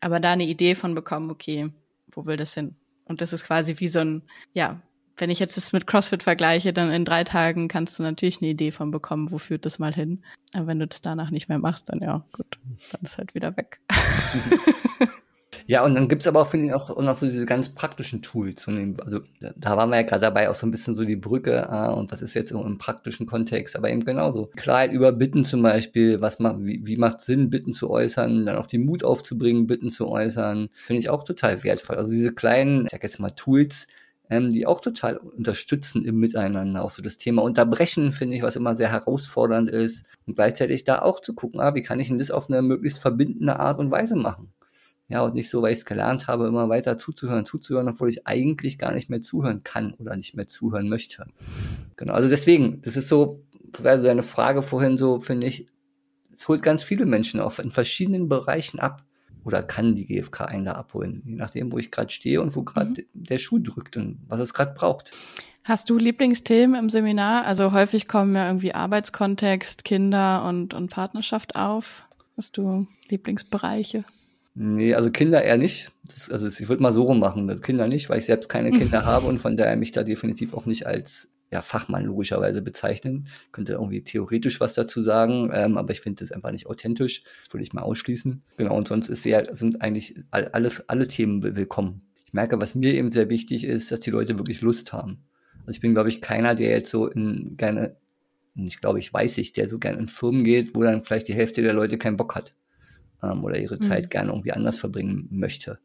Aber 0.00 0.20
da 0.20 0.32
eine 0.32 0.44
Idee 0.44 0.74
von 0.74 0.94
bekommen, 0.94 1.30
okay, 1.30 1.70
wo 2.10 2.26
will 2.26 2.36
das 2.36 2.52
hin? 2.52 2.76
Und 3.06 3.22
das 3.22 3.32
ist 3.32 3.44
quasi 3.44 3.76
wie 3.78 3.88
so 3.88 4.00
ein, 4.00 4.22
ja, 4.52 4.82
wenn 5.16 5.30
ich 5.30 5.38
jetzt 5.38 5.56
das 5.56 5.72
mit 5.72 5.86
CrossFit 5.86 6.22
vergleiche, 6.22 6.74
dann 6.74 6.92
in 6.92 7.06
drei 7.06 7.24
Tagen 7.24 7.68
kannst 7.68 7.98
du 7.98 8.02
natürlich 8.02 8.42
eine 8.42 8.50
Idee 8.50 8.72
von 8.72 8.90
bekommen, 8.90 9.30
wo 9.30 9.38
führt 9.38 9.64
das 9.64 9.78
mal 9.78 9.94
hin. 9.94 10.22
Aber 10.52 10.66
wenn 10.66 10.80
du 10.80 10.86
das 10.86 11.00
danach 11.00 11.30
nicht 11.30 11.48
mehr 11.48 11.58
machst, 11.58 11.88
dann 11.88 12.02
ja, 12.02 12.26
gut, 12.32 12.58
dann 12.92 13.00
ist 13.04 13.16
halt 13.16 13.34
wieder 13.34 13.56
weg. 13.56 13.80
Ja, 15.66 15.84
und 15.84 15.94
dann 15.94 16.08
gibt's 16.08 16.26
aber 16.26 16.42
auch, 16.42 16.48
finde 16.48 16.66
ich, 16.66 16.74
auch, 16.74 16.90
auch 16.90 17.02
noch 17.02 17.16
so 17.16 17.26
diese 17.26 17.46
ganz 17.46 17.68
praktischen 17.70 18.22
Tools. 18.22 18.66
Also 18.68 19.20
da 19.56 19.76
waren 19.76 19.90
wir 19.90 19.96
ja 19.96 20.02
gerade 20.02 20.20
dabei, 20.20 20.50
auch 20.50 20.54
so 20.54 20.66
ein 20.66 20.70
bisschen 20.70 20.94
so 20.94 21.04
die 21.04 21.16
Brücke, 21.16 21.68
ah, 21.68 21.92
und 21.92 22.12
was 22.12 22.22
ist 22.22 22.34
jetzt 22.34 22.50
im 22.50 22.78
praktischen 22.78 23.26
Kontext, 23.26 23.76
aber 23.76 23.90
eben 23.90 24.04
genauso. 24.04 24.50
Klarheit 24.56 24.92
über 24.92 25.12
Bitten 25.12 25.44
zum 25.44 25.62
Beispiel, 25.62 26.20
was 26.20 26.38
macht, 26.38 26.56
wie, 26.60 26.80
wie 26.84 26.96
macht 26.96 27.20
Sinn, 27.20 27.50
Bitten 27.50 27.72
zu 27.72 27.90
äußern, 27.90 28.46
dann 28.46 28.56
auch 28.56 28.66
den 28.66 28.84
Mut 28.84 29.04
aufzubringen, 29.04 29.66
Bitten 29.66 29.90
zu 29.90 30.08
äußern, 30.08 30.68
finde 30.74 31.00
ich 31.00 31.08
auch 31.08 31.24
total 31.24 31.62
wertvoll. 31.64 31.96
Also 31.96 32.10
diese 32.10 32.32
kleinen, 32.32 32.86
ich 32.86 32.90
sag 32.90 33.02
jetzt 33.02 33.20
mal 33.20 33.30
Tools, 33.30 33.86
ähm, 34.32 34.50
die 34.50 34.66
auch 34.66 34.80
total 34.80 35.18
unterstützen 35.18 36.04
im 36.04 36.18
Miteinander. 36.18 36.82
Auch 36.82 36.90
so 36.90 37.02
das 37.02 37.18
Thema 37.18 37.42
Unterbrechen 37.42 38.12
finde 38.12 38.36
ich, 38.36 38.42
was 38.42 38.56
immer 38.56 38.74
sehr 38.74 38.90
herausfordernd 38.90 39.70
ist. 39.70 40.06
Und 40.26 40.34
gleichzeitig 40.34 40.84
da 40.84 41.02
auch 41.02 41.20
zu 41.20 41.34
gucken, 41.34 41.60
ah, 41.60 41.74
wie 41.74 41.82
kann 41.82 42.00
ich 42.00 42.08
denn 42.08 42.18
das 42.18 42.30
auf 42.30 42.48
eine 42.48 42.62
möglichst 42.62 42.98
verbindende 42.98 43.58
Art 43.60 43.78
und 43.78 43.90
Weise 43.90 44.16
machen? 44.16 44.52
Ja, 45.12 45.20
und 45.20 45.34
nicht 45.34 45.50
so, 45.50 45.60
weil 45.60 45.74
ich 45.74 45.80
es 45.80 45.84
gelernt 45.84 46.26
habe, 46.26 46.46
immer 46.46 46.70
weiter 46.70 46.96
zuzuhören, 46.96 47.44
zuzuhören, 47.44 47.86
obwohl 47.86 48.08
ich 48.08 48.26
eigentlich 48.26 48.78
gar 48.78 48.92
nicht 48.92 49.10
mehr 49.10 49.20
zuhören 49.20 49.62
kann 49.62 49.92
oder 49.98 50.16
nicht 50.16 50.34
mehr 50.34 50.46
zuhören 50.46 50.88
möchte. 50.88 51.26
Genau, 51.96 52.14
also 52.14 52.30
deswegen, 52.30 52.80
das 52.80 52.96
ist 52.96 53.08
so, 53.08 53.44
also 53.84 54.06
deine 54.06 54.22
Frage 54.22 54.62
vorhin 54.62 54.96
so, 54.96 55.20
finde 55.20 55.48
ich, 55.48 55.66
es 56.34 56.48
holt 56.48 56.62
ganz 56.62 56.82
viele 56.82 57.04
Menschen 57.04 57.40
auf 57.40 57.58
in 57.58 57.70
verschiedenen 57.70 58.30
Bereichen 58.30 58.80
ab 58.80 59.04
oder 59.44 59.62
kann 59.62 59.96
die 59.96 60.06
GfK 60.06 60.46
einen 60.46 60.64
da 60.64 60.72
abholen, 60.72 61.20
je 61.26 61.34
nachdem, 61.34 61.70
wo 61.72 61.76
ich 61.76 61.90
gerade 61.90 62.10
stehe 62.10 62.40
und 62.40 62.56
wo 62.56 62.62
gerade 62.62 62.88
mhm. 62.88 63.04
der 63.12 63.36
Schuh 63.36 63.58
drückt 63.58 63.98
und 63.98 64.18
was 64.28 64.40
es 64.40 64.54
gerade 64.54 64.72
braucht. 64.72 65.10
Hast 65.64 65.90
du 65.90 65.98
Lieblingsthemen 65.98 66.74
im 66.74 66.88
Seminar? 66.88 67.44
Also 67.44 67.72
häufig 67.72 68.08
kommen 68.08 68.34
ja 68.34 68.46
irgendwie 68.46 68.72
Arbeitskontext, 68.72 69.84
Kinder 69.84 70.46
und, 70.46 70.72
und 70.72 70.88
Partnerschaft 70.88 71.54
auf. 71.54 72.04
Hast 72.34 72.56
du 72.56 72.86
Lieblingsbereiche? 73.10 74.04
Nee, 74.54 74.94
also 74.94 75.10
Kinder 75.10 75.42
eher 75.42 75.56
nicht. 75.56 75.92
Das, 76.06 76.30
also 76.30 76.46
ich 76.46 76.68
würde 76.68 76.82
mal 76.82 76.92
so 76.92 77.04
rum 77.04 77.18
machen, 77.18 77.48
das 77.48 77.62
Kinder 77.62 77.88
nicht, 77.88 78.10
weil 78.10 78.18
ich 78.18 78.26
selbst 78.26 78.48
keine 78.48 78.70
Kinder 78.78 79.04
habe 79.04 79.26
und 79.26 79.38
von 79.38 79.56
daher 79.56 79.76
mich 79.76 79.92
da 79.92 80.02
definitiv 80.02 80.54
auch 80.54 80.66
nicht 80.66 80.86
als 80.86 81.30
ja, 81.50 81.62
Fachmann 81.62 82.04
logischerweise 82.04 82.62
bezeichnen. 82.62 83.28
Könnte 83.50 83.74
irgendwie 83.74 84.02
theoretisch 84.02 84.60
was 84.60 84.74
dazu 84.74 85.02
sagen, 85.02 85.50
ähm, 85.52 85.78
aber 85.78 85.92
ich 85.92 86.00
finde 86.00 86.22
das 86.22 86.32
einfach 86.32 86.50
nicht 86.50 86.66
authentisch. 86.66 87.24
Das 87.42 87.52
würde 87.52 87.62
ich 87.62 87.72
mal 87.72 87.82
ausschließen. 87.82 88.42
Genau, 88.56 88.76
und 88.76 88.88
sonst 88.88 89.08
ist 89.08 89.22
sehr, 89.22 89.44
sind 89.54 89.80
eigentlich 89.82 90.16
alles, 90.30 90.88
alle 90.88 91.08
Themen 91.08 91.42
willkommen. 91.56 92.02
Ich 92.24 92.32
merke, 92.32 92.60
was 92.60 92.74
mir 92.74 92.94
eben 92.94 93.10
sehr 93.10 93.28
wichtig 93.28 93.64
ist, 93.64 93.92
dass 93.92 94.00
die 94.00 94.10
Leute 94.10 94.38
wirklich 94.38 94.62
Lust 94.62 94.92
haben. 94.92 95.24
Also 95.60 95.76
ich 95.76 95.80
bin, 95.80 95.92
glaube 95.92 96.08
ich, 96.08 96.20
keiner, 96.20 96.54
der 96.54 96.70
jetzt 96.70 96.90
so 96.90 97.06
in 97.06 97.56
gerne, 97.56 97.96
ich 98.54 98.80
glaube, 98.80 98.98
ich 98.98 99.12
weiß 99.12 99.38
ich, 99.38 99.52
der 99.52 99.68
so 99.68 99.78
gerne 99.78 99.98
in 99.98 100.08
Firmen 100.08 100.44
geht, 100.44 100.74
wo 100.74 100.82
dann 100.82 101.04
vielleicht 101.04 101.28
die 101.28 101.34
Hälfte 101.34 101.62
der 101.62 101.74
Leute 101.74 101.98
keinen 101.98 102.16
Bock 102.16 102.34
hat 102.34 102.54
ähm, 103.22 103.44
oder 103.44 103.58
ihre 103.58 103.76
mhm. 103.76 103.82
Zeit 103.82 104.10
gerne 104.10 104.30
irgendwie 104.30 104.52
anders 104.52 104.78
verbringen 104.78 105.28
möchte. 105.30 105.78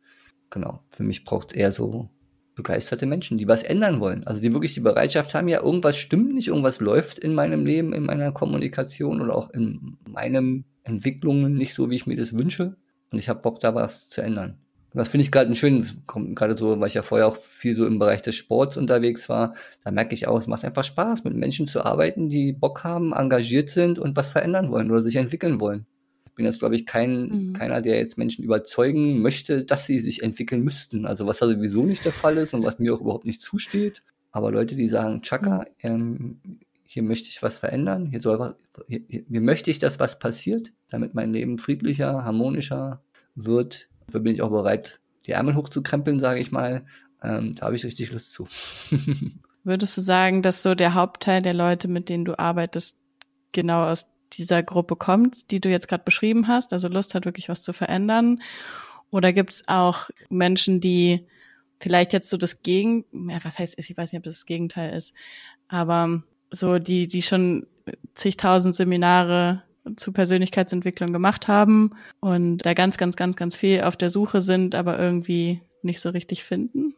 Genau. 0.49 0.83
Für 0.89 1.03
mich 1.03 1.23
braucht 1.23 1.51
es 1.51 1.57
eher 1.57 1.71
so 1.71 2.09
begeisterte 2.55 3.05
Menschen, 3.05 3.37
die 3.37 3.47
was 3.47 3.63
ändern 3.63 3.99
wollen. 3.99 4.25
Also 4.25 4.41
die 4.41 4.51
wirklich 4.51 4.73
die 4.73 4.79
Bereitschaft 4.79 5.33
haben, 5.35 5.47
ja, 5.47 5.61
irgendwas 5.61 5.97
stimmt 5.97 6.33
nicht, 6.33 6.47
irgendwas 6.47 6.81
läuft 6.81 7.19
in 7.19 7.35
meinem 7.35 7.65
Leben, 7.65 7.93
in 7.93 8.03
meiner 8.03 8.31
Kommunikation 8.31 9.21
oder 9.21 9.35
auch 9.35 9.51
in 9.51 9.97
meinen 10.09 10.65
Entwicklungen 10.83 11.53
nicht 11.53 11.75
so, 11.75 11.89
wie 11.89 11.95
ich 11.95 12.07
mir 12.07 12.17
das 12.17 12.37
wünsche. 12.37 12.75
Und 13.11 13.19
ich 13.19 13.29
habe 13.29 13.41
Bock, 13.41 13.59
da 13.59 13.75
was 13.75 14.09
zu 14.09 14.21
ändern. 14.21 14.57
Und 14.93 14.99
das 14.99 15.09
finde 15.09 15.23
ich 15.23 15.31
gerade 15.31 15.51
ein 15.51 15.55
schönes, 15.55 15.97
gerade 16.07 16.57
so, 16.57 16.79
weil 16.79 16.87
ich 16.87 16.95
ja 16.95 17.03
vorher 17.03 17.27
auch 17.27 17.37
viel 17.37 17.75
so 17.75 17.85
im 17.85 17.99
Bereich 17.99 18.21
des 18.21 18.35
Sports 18.35 18.77
unterwegs 18.77 19.29
war, 19.29 19.53
da 19.83 19.91
merke 19.91 20.15
ich 20.15 20.27
auch, 20.27 20.39
es 20.39 20.47
macht 20.47 20.65
einfach 20.65 20.83
Spaß, 20.83 21.23
mit 21.23 21.35
Menschen 21.35 21.67
zu 21.67 21.83
arbeiten, 21.83 22.29
die 22.29 22.53
Bock 22.53 22.83
haben, 22.83 23.13
engagiert 23.13 23.69
sind 23.69 23.99
und 23.99 24.15
was 24.15 24.29
verändern 24.29 24.71
wollen 24.71 24.89
oder 24.89 25.01
sich 25.01 25.17
entwickeln 25.17 25.59
wollen. 25.59 25.85
Bin 26.37 26.45
jetzt, 26.45 26.59
glaube 26.59 26.75
ich, 26.75 26.85
kein, 26.85 27.29
mhm. 27.29 27.53
keiner, 27.53 27.81
der 27.81 27.97
jetzt 27.97 28.17
Menschen 28.17 28.45
überzeugen 28.45 29.21
möchte, 29.21 29.65
dass 29.65 29.85
sie 29.85 29.99
sich 29.99 30.23
entwickeln 30.23 30.63
müssten. 30.63 31.05
Also 31.05 31.27
was 31.27 31.39
da 31.39 31.47
sowieso 31.47 31.83
nicht 31.83 32.05
der 32.05 32.11
Fall 32.11 32.37
ist 32.37 32.53
und 32.53 32.63
was 32.63 32.79
mir 32.79 32.93
auch 32.93 33.01
überhaupt 33.01 33.25
nicht 33.25 33.41
zusteht. 33.41 34.03
Aber 34.31 34.51
Leute, 34.51 34.75
die 34.75 34.87
sagen, 34.87 35.21
Chaka, 35.21 35.65
mhm. 35.81 35.89
ähm, 35.89 36.41
hier 36.85 37.03
möchte 37.03 37.27
ich 37.27 37.43
was 37.43 37.57
verändern, 37.57 38.05
hier 38.05 38.21
soll 38.21 38.39
was, 38.39 38.55
hier, 38.87 39.01
hier 39.07 39.41
möchte 39.41 39.69
ich, 39.69 39.79
dass 39.79 39.99
was 39.99 40.19
passiert, 40.19 40.71
damit 40.89 41.13
mein 41.13 41.33
Leben 41.33 41.57
friedlicher, 41.57 42.23
harmonischer 42.23 43.01
wird, 43.35 43.89
da 44.11 44.19
bin 44.19 44.33
ich 44.33 44.41
auch 44.41 44.51
bereit, 44.51 45.01
die 45.25 45.31
Ärmel 45.31 45.55
hochzukrempeln, 45.55 46.19
sage 46.19 46.39
ich 46.39 46.51
mal. 46.51 46.85
Ähm, 47.21 47.53
da 47.55 47.65
habe 47.65 47.75
ich 47.75 47.83
richtig 47.83 48.11
Lust 48.11 48.31
zu. 48.31 48.47
Würdest 49.63 49.97
du 49.97 50.01
sagen, 50.01 50.41
dass 50.41 50.63
so 50.63 50.75
der 50.75 50.93
Hauptteil 50.93 51.41
der 51.41 51.53
Leute, 51.53 51.87
mit 51.87 52.07
denen 52.09 52.23
du 52.23 52.39
arbeitest, 52.39 52.97
genau 53.51 53.83
aus 53.83 54.07
dieser 54.33 54.63
Gruppe 54.63 54.95
kommt, 54.95 55.51
die 55.51 55.59
du 55.59 55.69
jetzt 55.69 55.87
gerade 55.87 56.03
beschrieben 56.03 56.47
hast, 56.47 56.73
also 56.73 56.87
Lust 56.87 57.15
hat, 57.15 57.25
wirklich 57.25 57.49
was 57.49 57.63
zu 57.63 57.73
verändern? 57.73 58.41
Oder 59.09 59.33
gibt 59.33 59.51
es 59.51 59.63
auch 59.67 60.09
Menschen, 60.29 60.81
die 60.81 61.25
vielleicht 61.79 62.13
jetzt 62.13 62.29
so 62.29 62.37
das 62.37 62.63
Gegen, 62.63 63.05
ja, 63.29 63.39
was 63.43 63.59
heißt, 63.59 63.75
ich 63.77 63.95
weiß 63.95 64.11
nicht, 64.11 64.19
ob 64.19 64.23
das 64.25 64.35
das 64.35 64.45
Gegenteil 64.45 64.95
ist, 64.95 65.13
aber 65.67 66.23
so 66.51 66.79
die, 66.79 67.07
die 67.07 67.21
schon 67.21 67.67
zigtausend 68.13 68.75
Seminare 68.75 69.63
zu 69.95 70.11
Persönlichkeitsentwicklung 70.11 71.13
gemacht 71.13 71.47
haben 71.47 71.91
und 72.19 72.59
da 72.59 72.73
ganz, 72.73 72.97
ganz, 72.97 73.15
ganz, 73.15 73.35
ganz 73.35 73.55
viel 73.55 73.81
auf 73.81 73.95
der 73.95 74.09
Suche 74.09 74.41
sind, 74.41 74.75
aber 74.75 74.99
irgendwie 74.99 75.61
nicht 75.81 76.01
so 76.01 76.09
richtig 76.09 76.43
finden? 76.43 76.93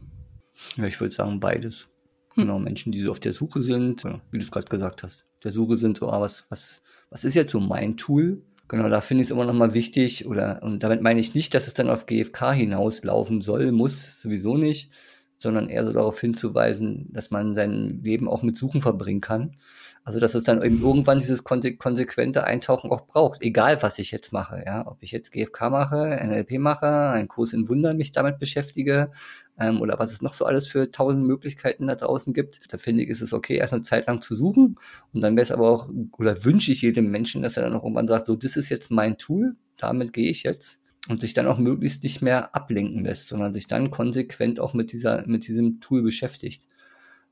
Ja, 0.78 0.86
ich 0.86 1.00
würde 1.00 1.14
sagen 1.14 1.40
beides. 1.40 1.90
Hm. 2.34 2.44
Genau, 2.44 2.60
Menschen, 2.60 2.92
die 2.92 3.04
so 3.04 3.12
auf 3.12 3.20
der 3.20 3.34
Suche 3.34 3.62
sind, 3.62 4.04
wie 4.32 4.38
du 4.38 4.44
es 4.44 4.52
gerade 4.52 4.68
gesagt 4.68 5.04
hast, 5.04 5.26
der 5.44 5.52
Suche 5.52 5.78
sind 5.78 5.98
so, 5.98 6.10
ah, 6.10 6.22
was, 6.22 6.46
was, 6.50 6.82
was 7.10 7.24
ist 7.24 7.36
jetzt 7.36 7.52
so 7.52 7.60
mein 7.60 7.98
Tool? 7.98 8.42
Genau, 8.68 8.88
da 8.88 9.02
finde 9.02 9.24
ich 9.24 9.28
es 9.28 9.32
immer 9.32 9.46
noch 9.46 9.54
mal 9.54 9.74
wichtig, 9.74 10.28
oder, 10.28 10.62
und 10.62 10.84
damit 10.84 11.02
meine 11.02 11.20
ich 11.20 11.34
nicht, 11.34 11.56
dass 11.56 11.66
es 11.66 11.74
dann 11.74 11.90
auf 11.90 12.06
GFK 12.06 12.52
hinauslaufen 12.52 13.42
soll, 13.42 13.72
muss, 13.72 14.22
sowieso 14.22 14.58
nicht, 14.58 14.92
sondern 15.38 15.70
eher 15.70 15.86
so 15.86 15.94
darauf 15.94 16.20
hinzuweisen, 16.20 17.08
dass 17.12 17.32
man 17.32 17.56
sein 17.56 18.02
Leben 18.04 18.28
auch 18.28 18.44
mit 18.44 18.56
Suchen 18.56 18.82
verbringen 18.82 19.22
kann 19.22 19.56
also, 20.04 20.20
dass 20.20 20.34
es 20.34 20.44
dann 20.44 20.64
eben 20.64 20.82
irgendwann 20.82 21.20
dieses 21.20 21.44
konsequente 21.44 22.44
Eintauchen 22.44 22.90
auch 22.90 23.06
braucht, 23.06 23.42
egal 23.42 23.82
was 23.82 24.00
ich 24.00 24.12
jetzt 24.12 24.32
mache, 24.32 24.64
ja. 24.66 24.88
Ob 24.88 24.98
ich 25.02 25.12
jetzt 25.12 25.32
GFK 25.32 25.70
mache, 25.70 26.20
NLP 26.24 26.58
mache, 26.58 26.88
einen 26.88 27.28
Kurs 27.28 27.54
in 27.54 27.68
Wundern 27.70 27.98
mich 27.98 28.12
damit 28.12 28.40
beschäftige, 28.40 29.12
ähm, 29.60 29.82
oder 29.82 30.00
was 30.00 30.12
es 30.12 30.22
noch 30.22 30.34
so 30.34 30.46
alles 30.46 30.68
für 30.68 30.90
tausend 30.90 31.26
Möglichkeiten 31.26 31.88
da 31.88 31.96
draußen 31.96 32.34
gibt. 32.34 32.62
Da 32.72 32.78
finde 32.78 33.04
ich, 33.04 33.10
ist 33.10 33.22
es 33.22 33.34
okay, 33.34 33.58
erst 33.58 33.74
eine 33.74 33.84
Zeit 33.84 34.08
lang 34.08 34.22
zu 34.22 34.36
suchen. 34.36 34.76
Und 35.14 35.22
dann 35.22 35.36
wäre 35.36 35.44
es 35.44 35.52
aber 35.52 35.70
auch, 35.70 35.90
oder 36.18 36.44
wünsche 36.46 36.72
ich 36.72 36.82
jedem 36.82 37.12
Menschen, 37.12 37.42
dass 37.42 37.58
er 37.58 37.64
dann 37.64 37.74
auch 37.74 37.84
irgendwann 37.84 38.08
sagt, 38.08 38.28
so, 38.28 38.36
das 38.36 38.56
ist 38.56 38.70
jetzt 38.70 38.90
mein 38.92 39.18
Tool, 39.18 39.56
damit 39.78 40.14
gehe 40.14 40.30
ich 40.30 40.44
jetzt 40.44 40.82
und 41.08 41.22
sich 41.22 41.34
dann 41.34 41.48
auch 41.48 41.58
möglichst 41.58 42.04
nicht 42.04 42.22
mehr 42.22 42.56
ablenken 42.56 43.04
lässt, 43.04 43.28
sondern 43.28 43.54
sich 43.54 43.68
dann 43.68 43.92
konsequent 43.92 44.60
auch 44.60 44.74
mit 44.74 44.92
dieser, 44.92 45.26
mit 45.28 45.48
diesem 45.48 45.80
Tool 45.80 46.02
beschäftigt. 46.02 46.68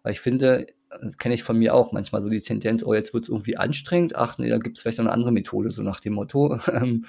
Weil 0.03 0.13
ich 0.13 0.19
finde, 0.19 0.67
kenne 1.17 1.35
ich 1.35 1.43
von 1.43 1.57
mir 1.57 1.73
auch 1.73 1.91
manchmal 1.91 2.21
so 2.21 2.29
die 2.29 2.39
Tendenz, 2.39 2.83
oh, 2.83 2.93
jetzt 2.93 3.13
wird 3.13 3.23
es 3.23 3.29
irgendwie 3.29 3.57
anstrengend, 3.57 4.15
ach 4.15 4.37
nee, 4.37 4.49
da 4.49 4.57
gibt 4.57 4.77
es 4.77 4.81
vielleicht 4.81 4.99
noch 4.99 5.05
eine 5.05 5.13
andere 5.13 5.31
Methode, 5.31 5.71
so 5.71 5.81
nach 5.81 5.99
dem 5.99 6.13
Motto. 6.13 6.59
Ähm, 6.77 7.05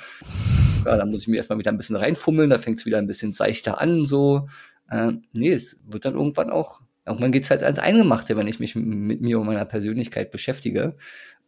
ja, 0.86 0.96
da 0.96 1.04
muss 1.04 1.22
ich 1.22 1.28
mir 1.28 1.36
erstmal 1.36 1.58
wieder 1.58 1.72
ein 1.72 1.76
bisschen 1.76 1.96
reinfummeln, 1.96 2.48
da 2.48 2.58
fängt 2.58 2.78
es 2.78 2.86
wieder 2.86 2.98
ein 2.98 3.06
bisschen 3.06 3.32
seichter 3.32 3.80
an, 3.80 4.04
so. 4.04 4.48
Ähm, 4.90 5.24
nee, 5.32 5.52
es 5.52 5.78
wird 5.84 6.04
dann 6.04 6.14
irgendwann 6.14 6.50
auch, 6.50 6.80
irgendwann 7.04 7.32
geht 7.32 7.42
es 7.42 7.50
halt 7.50 7.62
ans 7.62 7.80
Eingemachte, 7.80 8.36
wenn 8.36 8.46
ich 8.46 8.60
mich 8.60 8.74
mit 8.74 9.20
mir 9.20 9.40
und 9.40 9.46
meiner 9.46 9.64
Persönlichkeit 9.64 10.30
beschäftige. 10.30 10.96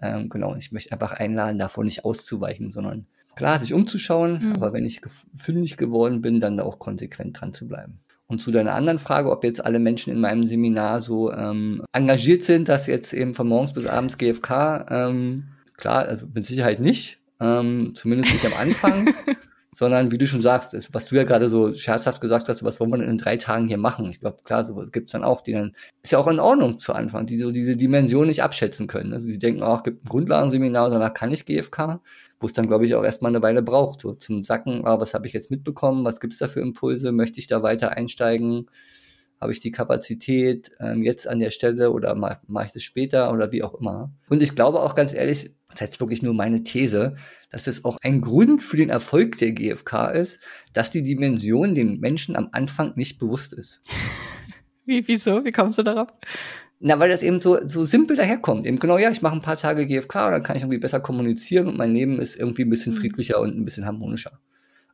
Ähm, 0.03 0.29
genau, 0.29 0.57
ich 0.57 0.73
möchte 0.73 0.93
einfach 0.93 1.13
einladen, 1.13 1.59
davor 1.59 1.85
nicht 1.85 2.05
auszuweichen, 2.05 2.71
sondern 2.71 3.07
klar, 3.37 3.61
sich 3.61 3.73
umzuschauen, 3.73 4.41
mhm. 4.43 4.53
aber 4.55 4.73
wenn 4.73 4.85
ich 4.85 5.01
fündig 5.37 5.77
geworden 5.77 6.21
bin, 6.21 6.41
dann 6.41 6.57
da 6.57 6.65
auch 6.65 6.79
konsequent 6.79 7.41
dran 7.41 7.55
zu 7.55 7.69
bleiben. 7.69 8.01
Und 8.31 8.39
zu 8.39 8.53
deiner 8.53 8.75
anderen 8.75 9.01
Frage, 9.01 9.29
ob 9.29 9.43
jetzt 9.43 9.65
alle 9.65 9.81
Menschen 9.81 10.13
in 10.13 10.21
meinem 10.21 10.47
Seminar 10.47 11.01
so 11.01 11.33
ähm, 11.33 11.83
engagiert 11.93 12.45
sind, 12.45 12.69
dass 12.69 12.87
jetzt 12.87 13.13
eben 13.13 13.35
von 13.35 13.49
morgens 13.49 13.73
bis 13.73 13.87
abends 13.87 14.19
GFK, 14.19 14.87
ähm, 14.89 15.49
klar, 15.77 16.05
also 16.05 16.27
mit 16.33 16.47
Sicherheit 16.47 16.79
nicht, 16.79 17.19
ähm, 17.41 17.93
zumindest 17.97 18.33
nicht 18.33 18.47
am 18.47 18.53
Anfang. 18.55 19.13
sondern 19.73 20.11
wie 20.11 20.19
du 20.19 20.27
schon 20.27 20.43
sagst, 20.43 20.75
ist, 20.75 20.93
was 20.93 21.07
du 21.07 21.15
ja 21.15 21.23
gerade 21.23 21.49
so 21.49 21.73
scherzhaft 21.73 22.21
gesagt 22.21 22.49
hast, 22.49 22.65
was 22.65 22.81
wollen 22.81 22.91
wir 22.91 22.99
denn 22.99 23.09
in 23.09 23.19
drei 23.19 23.37
Tagen 23.37 23.69
hier 23.69 23.79
machen? 23.79 24.11
Ich 24.11 24.19
glaube, 24.19 24.39
klar, 24.43 24.65
sowas 24.65 24.91
gibt's 24.91 25.13
dann 25.13 25.23
auch, 25.23 25.43
die 25.43 25.53
dann, 25.53 25.77
ist 26.03 26.11
ja 26.11 26.19
auch 26.19 26.27
in 26.27 26.41
Ordnung 26.41 26.79
zu 26.79 26.93
Anfang, 26.93 27.27
die 27.27 27.39
so 27.39 27.53
diese 27.53 27.77
Dimension 27.77 28.27
nicht 28.27 28.43
abschätzen 28.43 28.89
können. 28.89 29.13
Also 29.13 29.29
sie 29.29 29.39
denken 29.39 29.63
auch, 29.63 29.85
gibt 29.85 30.05
ein 30.05 30.09
Grundlagenseminar, 30.09 30.91
danach 30.91 31.15
kann 31.15 31.31
ich 31.31 31.47
GFK, 31.47 32.01
wo 32.41 32.47
es 32.47 32.53
dann, 32.53 32.67
glaube 32.67 32.85
ich, 32.85 32.97
auch 32.97 33.05
erstmal 33.05 33.31
eine 33.31 33.43
Weile 33.43 33.63
braucht, 33.63 34.01
so 34.01 34.15
zum 34.15 34.43
Sacken, 34.43 34.85
ah, 34.87 34.99
was 34.99 35.15
habe 35.15 35.29
ich 35.29 35.33
jetzt 35.33 35.53
mitbekommen, 35.53 36.05
was 36.05 36.19
gibt's 36.19 36.39
da 36.39 36.49
für 36.49 36.61
Impulse, 36.61 37.13
möchte 37.13 37.39
ich 37.39 37.47
da 37.47 37.63
weiter 37.63 37.93
einsteigen? 37.93 38.67
Habe 39.41 39.53
ich 39.53 39.61
die 39.61 39.71
Kapazität 39.71 40.73
ähm, 40.81 41.03
jetzt 41.03 41.27
an 41.27 41.41
der 41.41 41.49
Stelle 41.49 41.93
oder 41.93 42.15
mache 42.15 42.41
mach 42.47 42.67
ich 42.67 42.73
das 42.73 42.83
später 42.83 43.33
oder 43.33 43.53
wie 43.53 43.63
auch 43.63 43.75
immer? 43.75 44.13
Und 44.29 44.43
ich 44.43 44.55
glaube 44.55 44.81
auch 44.81 44.95
ganz 44.95 45.15
ehrlich, 45.15 45.55
das 45.71 45.81
ist 45.81 45.87
jetzt 45.87 46.01
wirklich 46.01 46.23
nur 46.23 46.35
meine 46.35 46.63
These, 46.63 47.17
dass 47.51 47.67
es 47.67 47.85
auch 47.85 47.97
ein 48.03 48.21
Grund 48.21 48.63
für 48.63 48.77
den 48.77 48.91
Erfolg 48.91 49.39
der 49.39 49.53
GfK 49.53 50.11
ist, 50.11 50.41
dass 50.73 50.91
die 50.91 51.03
Dimension 51.03 51.75
den 51.75 52.01
Menschen 52.01 52.37
am 52.37 52.49
Anfang 52.53 52.93
nicht 52.97 53.19
bewusst 53.19 53.53
ist. 53.53 53.83
Wie, 54.87 55.07
wieso? 55.07 55.45
Wie 55.45 55.53
kommst 55.53 55.79
du 55.79 55.83
darauf? 55.85 56.09
Na, 56.81 56.99
weil 56.99 57.11
das 57.11 57.23
eben 57.23 57.41
so, 57.41 57.65
so 57.65 57.85
simpel 57.85 58.17
daherkommt. 58.17 58.67
Eben 58.67 58.79
genau, 58.79 58.99
ja, 58.99 59.11
ich 59.11 59.23
mache 59.23 59.35
ein 59.35 59.43
paar 59.43 59.59
Tage 59.59 59.87
GfK 59.87 60.27
und 60.27 60.33
dann 60.33 60.43
kann 60.43 60.57
ich 60.57 60.63
irgendwie 60.63 60.79
besser 60.79 60.99
kommunizieren 60.99 61.69
und 61.69 61.77
mein 61.77 61.93
Leben 61.93 62.19
ist 62.19 62.37
irgendwie 62.37 62.65
ein 62.65 62.71
bisschen 62.71 62.95
mhm. 62.95 62.99
friedlicher 62.99 63.39
und 63.39 63.57
ein 63.57 63.65
bisschen 63.65 63.85
harmonischer. 63.85 64.41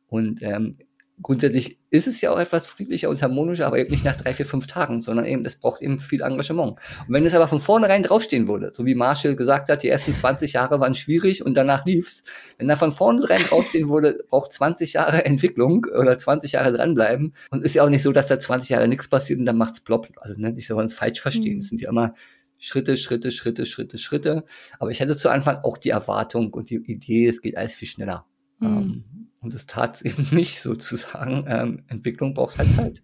Und 0.07 0.41
ähm, 0.43 0.77
grundsätzlich 1.21 1.79
ist 1.89 2.07
es 2.07 2.21
ja 2.21 2.31
auch 2.31 2.39
etwas 2.39 2.67
friedlicher 2.67 3.09
und 3.09 3.21
harmonischer, 3.21 3.65
aber 3.65 3.79
eben 3.79 3.89
nicht 3.89 4.05
nach 4.05 4.15
drei, 4.15 4.33
vier, 4.33 4.45
fünf 4.45 4.67
Tagen, 4.67 5.01
sondern 5.01 5.25
eben, 5.25 5.43
es 5.45 5.55
braucht 5.55 5.81
eben 5.81 5.99
viel 5.99 6.21
Engagement. 6.21 6.77
Und 7.07 7.13
wenn 7.13 7.25
es 7.25 7.33
aber 7.33 7.47
von 7.47 7.59
vornherein 7.59 8.03
draufstehen 8.03 8.47
würde, 8.47 8.71
so 8.73 8.85
wie 8.85 8.93
Marshall 8.93 9.35
gesagt 9.35 9.69
hat, 9.69 9.83
die 9.83 9.89
ersten 9.89 10.13
20 10.13 10.53
Jahre 10.53 10.79
waren 10.79 10.93
schwierig 10.93 11.43
und 11.43 11.55
danach 11.55 11.85
lief's, 11.85 12.23
wenn 12.57 12.67
da 12.67 12.75
von 12.75 12.91
vornherein 12.91 13.41
draufstehen 13.41 13.89
würde, 13.89 14.19
braucht 14.29 14.53
20 14.53 14.93
Jahre 14.93 15.25
Entwicklung 15.25 15.85
oder 15.85 16.17
20 16.17 16.51
Jahre 16.51 16.71
dranbleiben 16.71 17.33
und 17.49 17.63
ist 17.63 17.73
ja 17.73 17.83
auch 17.83 17.89
nicht 17.89 18.03
so, 18.03 18.11
dass 18.11 18.27
da 18.27 18.39
20 18.39 18.69
Jahre 18.69 18.87
nichts 18.87 19.07
passiert 19.07 19.39
und 19.39 19.45
dann 19.45 19.57
macht's 19.57 19.81
plopp. 19.81 20.09
Also 20.17 20.35
ne, 20.39 20.51
nicht 20.51 20.67
so 20.67 20.77
uns 20.77 20.93
falsch 20.93 21.21
verstehen. 21.21 21.55
Mhm. 21.55 21.59
Es 21.59 21.69
sind 21.69 21.81
ja 21.81 21.89
immer 21.89 22.13
Schritte, 22.59 22.97
Schritte, 22.97 23.31
Schritte, 23.31 23.65
Schritte, 23.65 23.97
Schritte. 23.97 24.43
Aber 24.79 24.91
ich 24.91 25.01
hatte 25.01 25.15
zu 25.15 25.29
Anfang 25.29 25.57
auch 25.63 25.77
die 25.77 25.89
Erwartung 25.89 26.53
und 26.53 26.69
die 26.69 26.75
Idee, 26.75 27.27
es 27.27 27.41
geht 27.41 27.57
alles 27.57 27.75
viel 27.75 27.87
schneller. 27.87 28.25
Mhm. 28.59 28.67
Ähm, 28.67 29.26
und 29.41 29.53
es 29.53 29.65
tat 29.65 29.95
es 29.95 30.01
eben 30.03 30.27
nicht 30.31 30.61
sozusagen. 30.61 31.45
Ähm, 31.47 31.83
Entwicklung 31.87 32.33
braucht 32.33 32.57
halt 32.57 32.71
Zeit. 32.73 33.01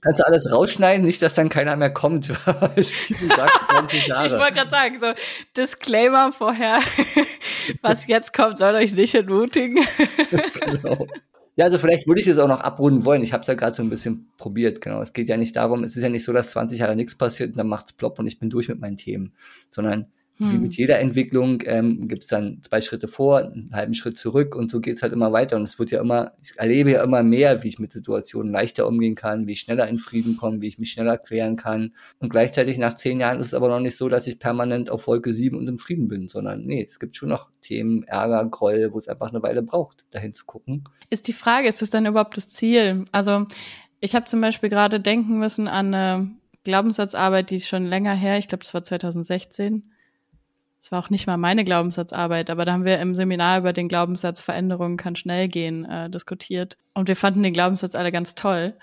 Kannst 0.00 0.20
du 0.20 0.26
alles 0.26 0.52
rausschneiden, 0.52 1.04
nicht, 1.04 1.20
dass 1.20 1.34
dann 1.34 1.48
keiner 1.48 1.74
mehr 1.74 1.92
kommt. 1.92 2.28
ich 2.76 3.20
wollte 3.20 4.54
gerade 4.54 4.70
sagen, 4.70 5.00
so 5.00 5.06
Disclaimer 5.56 6.30
vorher, 6.30 6.78
was 7.82 8.06
jetzt 8.06 8.32
kommt, 8.32 8.56
soll 8.58 8.74
euch 8.76 8.94
nicht 8.94 9.14
entmutigen. 9.16 9.84
genau. 10.30 11.08
Ja, 11.56 11.66
also 11.66 11.78
vielleicht 11.78 12.08
würde 12.08 12.20
ich 12.20 12.26
es 12.26 12.38
auch 12.38 12.48
noch 12.48 12.60
abrunden 12.60 13.04
wollen. 13.04 13.22
Ich 13.22 13.32
habe 13.32 13.42
es 13.42 13.46
ja 13.46 13.54
gerade 13.54 13.74
so 13.74 13.82
ein 13.82 13.90
bisschen 13.90 14.28
probiert, 14.38 14.80
genau. 14.80 15.00
Es 15.00 15.12
geht 15.12 15.28
ja 15.28 15.36
nicht 15.36 15.54
darum, 15.54 15.84
es 15.84 15.96
ist 15.96 16.02
ja 16.02 16.08
nicht 16.08 16.24
so, 16.24 16.32
dass 16.32 16.50
20 16.50 16.80
Jahre 16.80 16.96
nichts 16.96 17.16
passiert 17.16 17.50
und 17.50 17.58
dann 17.58 17.68
macht's 17.68 17.92
plopp 17.92 18.18
und 18.18 18.26
ich 18.26 18.40
bin 18.40 18.50
durch 18.50 18.68
mit 18.68 18.80
meinen 18.80 18.96
Themen, 18.96 19.34
sondern 19.70 20.12
hm. 20.38 20.52
Wie 20.52 20.58
mit 20.58 20.76
jeder 20.76 20.98
Entwicklung 20.98 21.62
ähm, 21.64 22.08
gibt 22.08 22.24
es 22.24 22.28
dann 22.28 22.60
zwei 22.60 22.80
Schritte 22.80 23.06
vor, 23.06 23.38
einen 23.38 23.70
halben 23.72 23.94
Schritt 23.94 24.18
zurück 24.18 24.56
und 24.56 24.68
so 24.68 24.80
geht's 24.80 25.02
halt 25.02 25.12
immer 25.12 25.32
weiter. 25.32 25.56
Und 25.56 25.62
es 25.62 25.78
wird 25.78 25.92
ja 25.92 26.00
immer, 26.00 26.32
ich 26.42 26.58
erlebe 26.58 26.90
ja 26.90 27.04
immer 27.04 27.22
mehr, 27.22 27.62
wie 27.62 27.68
ich 27.68 27.78
mit 27.78 27.92
Situationen 27.92 28.52
leichter 28.52 28.88
umgehen 28.88 29.14
kann, 29.14 29.46
wie 29.46 29.52
ich 29.52 29.60
schneller 29.60 29.86
in 29.86 29.98
Frieden 29.98 30.36
komme, 30.36 30.60
wie 30.60 30.66
ich 30.66 30.78
mich 30.78 30.90
schneller 30.90 31.18
klären 31.18 31.54
kann. 31.54 31.94
Und 32.18 32.30
gleichzeitig 32.30 32.78
nach 32.78 32.94
zehn 32.94 33.20
Jahren 33.20 33.38
ist 33.38 33.48
es 33.48 33.54
aber 33.54 33.68
noch 33.68 33.78
nicht 33.78 33.96
so, 33.96 34.08
dass 34.08 34.26
ich 34.26 34.40
permanent 34.40 34.90
auf 34.90 35.06
Wolke 35.06 35.32
sieben 35.32 35.56
und 35.56 35.68
im 35.68 35.78
Frieden 35.78 36.08
bin, 36.08 36.26
sondern 36.26 36.64
nee, 36.64 36.82
es 36.82 36.98
gibt 36.98 37.16
schon 37.16 37.28
noch 37.28 37.50
Themen, 37.60 38.02
Ärger, 38.02 38.44
Groll, 38.46 38.92
wo 38.92 38.98
es 38.98 39.08
einfach 39.08 39.28
eine 39.28 39.42
Weile 39.42 39.62
braucht, 39.62 40.04
dahin 40.10 40.34
zu 40.34 40.46
gucken. 40.46 40.82
Ist 41.10 41.28
die 41.28 41.32
Frage, 41.32 41.68
ist 41.68 41.80
es 41.80 41.90
dann 41.90 42.06
überhaupt 42.06 42.36
das 42.36 42.48
Ziel? 42.48 43.04
Also 43.12 43.46
ich 44.00 44.16
habe 44.16 44.26
zum 44.26 44.40
Beispiel 44.40 44.68
gerade 44.68 44.98
denken 44.98 45.38
müssen 45.38 45.68
an 45.68 45.94
eine 45.94 46.30
Glaubenssatzarbeit, 46.64 47.50
die 47.50 47.56
ist 47.56 47.68
schon 47.68 47.86
länger 47.86 48.14
her, 48.14 48.38
ich 48.38 48.48
glaube, 48.48 48.64
das 48.64 48.74
war 48.74 48.82
2016 48.82 49.84
es 50.84 50.92
war 50.92 50.98
auch 50.98 51.08
nicht 51.08 51.26
mal 51.26 51.38
meine 51.38 51.64
Glaubenssatzarbeit, 51.64 52.50
aber 52.50 52.66
da 52.66 52.74
haben 52.74 52.84
wir 52.84 52.98
im 52.98 53.14
Seminar 53.14 53.60
über 53.60 53.72
den 53.72 53.88
Glaubenssatz 53.88 54.42
Veränderungen 54.42 54.98
kann 54.98 55.16
schnell 55.16 55.48
gehen 55.48 55.86
äh, 55.86 56.10
diskutiert. 56.10 56.76
Und 56.92 57.08
wir 57.08 57.16
fanden 57.16 57.42
den 57.42 57.54
Glaubenssatz 57.54 57.94
alle 57.94 58.12
ganz 58.12 58.34
toll. 58.34 58.76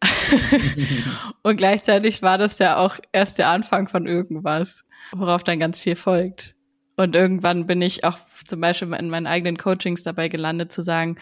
und 1.42 1.58
gleichzeitig 1.58 2.22
war 2.22 2.38
das 2.38 2.58
ja 2.60 2.78
auch 2.78 2.96
erst 3.12 3.36
der 3.36 3.50
Anfang 3.50 3.88
von 3.88 4.06
irgendwas, 4.06 4.84
worauf 5.12 5.42
dann 5.42 5.60
ganz 5.60 5.78
viel 5.78 5.96
folgt. 5.96 6.54
Und 6.96 7.16
irgendwann 7.16 7.66
bin 7.66 7.82
ich 7.82 8.04
auch 8.04 8.18
zum 8.46 8.60
Beispiel 8.60 8.92
in 8.94 9.10
meinen 9.10 9.26
eigenen 9.26 9.56
Coachings 9.56 10.04
dabei 10.04 10.28
gelandet 10.28 10.72
zu 10.72 10.80
sagen, 10.80 11.16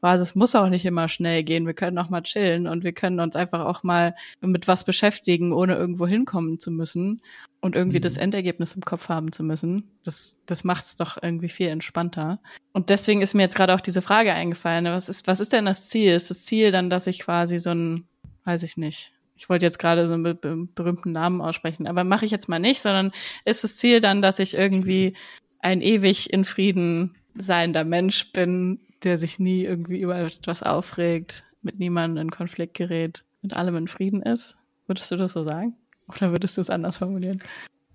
was, 0.00 0.20
es 0.20 0.34
muss 0.34 0.54
auch 0.54 0.68
nicht 0.68 0.84
immer 0.84 1.08
schnell 1.08 1.42
gehen. 1.44 1.66
Wir 1.66 1.72
können 1.72 1.96
auch 1.96 2.10
mal 2.10 2.22
chillen 2.22 2.66
und 2.66 2.84
wir 2.84 2.92
können 2.92 3.20
uns 3.20 3.36
einfach 3.36 3.64
auch 3.64 3.82
mal 3.82 4.14
mit 4.42 4.68
was 4.68 4.84
beschäftigen, 4.84 5.54
ohne 5.54 5.76
irgendwo 5.76 6.06
hinkommen 6.06 6.60
zu 6.60 6.70
müssen 6.70 7.22
und 7.62 7.74
irgendwie 7.74 7.98
mhm. 7.98 8.02
das 8.02 8.18
Endergebnis 8.18 8.74
im 8.74 8.82
Kopf 8.82 9.08
haben 9.08 9.32
zu 9.32 9.42
müssen. 9.42 9.90
Das, 10.04 10.38
das 10.44 10.62
macht 10.62 10.84
es 10.84 10.96
doch 10.96 11.16
irgendwie 11.22 11.48
viel 11.48 11.68
entspannter. 11.68 12.38
Und 12.74 12.90
deswegen 12.90 13.22
ist 13.22 13.32
mir 13.32 13.42
jetzt 13.42 13.56
gerade 13.56 13.74
auch 13.74 13.80
diese 13.80 14.02
Frage 14.02 14.34
eingefallen. 14.34 14.84
Was 14.84 15.08
ist, 15.08 15.26
was 15.26 15.40
ist 15.40 15.54
denn 15.54 15.64
das 15.64 15.88
Ziel? 15.88 16.12
Ist 16.12 16.28
das 16.28 16.44
Ziel 16.44 16.70
dann, 16.70 16.90
dass 16.90 17.06
ich 17.06 17.20
quasi 17.20 17.58
so 17.58 17.70
ein, 17.70 18.06
weiß 18.44 18.62
ich 18.62 18.76
nicht, 18.76 19.14
ich 19.44 19.50
wollte 19.50 19.66
jetzt 19.66 19.78
gerade 19.78 20.08
so 20.08 20.14
einen 20.14 20.22
be 20.22 20.34
berühmten 20.74 21.12
Namen 21.12 21.42
aussprechen, 21.42 21.86
aber 21.86 22.02
mache 22.02 22.24
ich 22.24 22.30
jetzt 22.30 22.48
mal 22.48 22.58
nicht, 22.58 22.80
sondern 22.80 23.12
ist 23.44 23.62
das 23.62 23.76
Ziel 23.76 24.00
dann, 24.00 24.22
dass 24.22 24.38
ich 24.38 24.56
irgendwie 24.56 25.12
ein 25.60 25.82
ewig 25.82 26.32
in 26.32 26.46
Frieden 26.46 27.14
seiender 27.34 27.84
Mensch 27.84 28.32
bin, 28.32 28.80
der 29.02 29.18
sich 29.18 29.38
nie 29.38 29.64
irgendwie 29.64 29.98
über 29.98 30.16
etwas 30.16 30.62
aufregt, 30.62 31.44
mit 31.60 31.78
niemandem 31.78 32.22
in 32.22 32.30
Konflikt 32.30 32.72
gerät, 32.72 33.22
mit 33.42 33.54
allem 33.54 33.76
in 33.76 33.86
Frieden 33.88 34.22
ist? 34.22 34.56
Würdest 34.86 35.10
du 35.10 35.16
das 35.16 35.34
so 35.34 35.42
sagen? 35.42 35.74
Oder 36.08 36.30
würdest 36.30 36.56
du 36.56 36.62
es 36.62 36.70
anders 36.70 36.96
formulieren? 36.96 37.42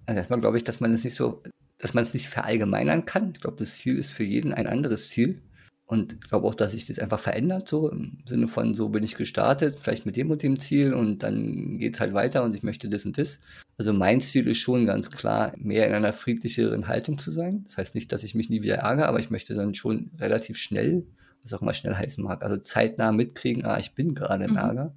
Also 0.05 0.19
erstmal 0.19 0.41
glaube 0.41 0.57
ich, 0.57 0.63
dass 0.63 0.79
man 0.79 0.93
es 0.93 1.03
nicht 1.03 1.15
so, 1.15 1.41
dass 1.79 1.95
man 1.95 2.03
es 2.03 2.13
nicht 2.13 2.27
verallgemeinern 2.27 3.05
kann. 3.05 3.31
Ich 3.33 3.41
glaube, 3.41 3.57
das 3.57 3.77
Ziel 3.79 3.97
ist 3.97 4.11
für 4.11 4.23
jeden 4.23 4.53
ein 4.53 4.67
anderes 4.67 5.09
Ziel. 5.09 5.41
Und 5.89 6.13
ich 6.13 6.19
glaube 6.19 6.45
auch, 6.45 6.53
dass 6.53 6.73
sich 6.73 6.85
das 6.85 6.99
einfach 6.99 7.19
verändert, 7.19 7.67
so 7.67 7.89
im 7.89 8.19
Sinne 8.23 8.47
von, 8.47 8.75
so 8.75 8.89
bin 8.89 9.03
ich 9.03 9.15
gestartet, 9.15 9.79
vielleicht 9.79 10.05
mit 10.05 10.17
dem 10.17 10.29
und 10.29 10.43
dem 10.43 10.59
Ziel 10.59 10.93
und 10.93 11.23
dann 11.23 11.79
geht 11.79 11.95
es 11.95 11.99
halt 11.99 12.13
weiter 12.13 12.43
und 12.43 12.53
ich 12.53 12.61
möchte 12.61 12.89
das 12.89 13.05
und 13.05 13.17
das. 13.17 13.39
Also 13.75 13.91
mein 13.91 14.21
Ziel 14.21 14.47
ist 14.47 14.59
schon 14.59 14.85
ganz 14.85 15.09
klar, 15.09 15.51
mehr 15.57 15.87
in 15.87 15.95
einer 15.95 16.13
friedlicheren 16.13 16.87
Haltung 16.87 17.17
zu 17.17 17.31
sein. 17.31 17.63
Das 17.63 17.77
heißt 17.77 17.95
nicht, 17.95 18.11
dass 18.11 18.23
ich 18.23 18.35
mich 18.35 18.51
nie 18.51 18.61
wieder 18.61 18.75
ärgere, 18.75 19.07
aber 19.07 19.19
ich 19.19 19.31
möchte 19.31 19.55
dann 19.55 19.73
schon 19.73 20.11
relativ 20.19 20.57
schnell, 20.57 21.07
was 21.41 21.53
auch 21.53 21.63
immer 21.63 21.73
schnell 21.73 21.95
heißen 21.95 22.23
mag, 22.23 22.43
also 22.43 22.57
zeitnah 22.57 23.11
mitkriegen, 23.11 23.65
ah, 23.65 23.79
ich 23.79 23.95
bin 23.95 24.13
gerade 24.13 24.43
im 24.43 24.51
mhm. 24.51 24.57
Ärger 24.57 24.95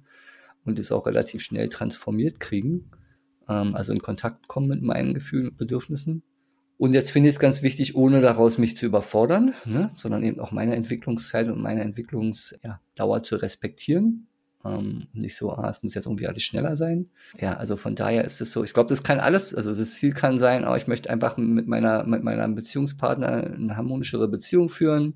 und 0.63 0.77
es 0.77 0.91
auch 0.91 1.07
relativ 1.07 1.41
schnell 1.41 1.69
transformiert 1.69 2.39
kriegen. 2.39 2.91
Ähm, 3.49 3.73
also 3.73 3.93
in 3.93 3.99
Kontakt 3.99 4.47
kommen 4.47 4.67
mit 4.67 4.83
meinen 4.83 5.15
Gefühlen 5.15 5.47
und 5.47 5.57
Bedürfnissen 5.57 6.21
und 6.83 6.91
jetzt 6.91 7.11
finde 7.13 7.29
ich 7.29 7.35
es 7.35 7.39
ganz 7.39 7.61
wichtig, 7.61 7.95
ohne 7.95 8.19
daraus 8.19 8.57
mich 8.57 8.75
zu 8.75 8.85
überfordern, 8.85 9.53
ne, 9.63 9.91
sondern 9.95 10.21
eben 10.21 10.41
auch 10.41 10.51
meine 10.51 10.75
Entwicklungszeit 10.75 11.47
und 11.47 11.61
meine 11.61 11.79
Entwicklungsdauer 11.79 13.17
ja, 13.17 13.23
zu 13.23 13.37
respektieren. 13.37 14.27
Ähm, 14.65 15.07
nicht 15.13 15.37
so, 15.37 15.53
ah, 15.53 15.69
es 15.69 15.81
muss 15.81 15.93
jetzt 15.93 16.07
irgendwie 16.07 16.27
alles 16.27 16.43
schneller 16.43 16.75
sein. 16.75 17.09
Ja, 17.39 17.53
also 17.53 17.77
von 17.77 17.95
daher 17.95 18.25
ist 18.25 18.41
es 18.41 18.51
so, 18.51 18.65
ich 18.65 18.73
glaube, 18.73 18.89
das 18.89 19.01
kann 19.01 19.21
alles, 19.21 19.55
also 19.55 19.73
das 19.73 19.93
Ziel 19.93 20.11
kann 20.11 20.37
sein, 20.37 20.65
aber 20.65 20.75
ich 20.75 20.87
möchte 20.87 21.09
einfach 21.09 21.37
mit 21.37 21.69
meiner, 21.69 22.03
mit 22.03 22.21
meiner 22.21 22.45
Beziehungspartner 22.49 23.45
eine 23.45 23.77
harmonischere 23.77 24.27
Beziehung 24.27 24.67
führen 24.67 25.15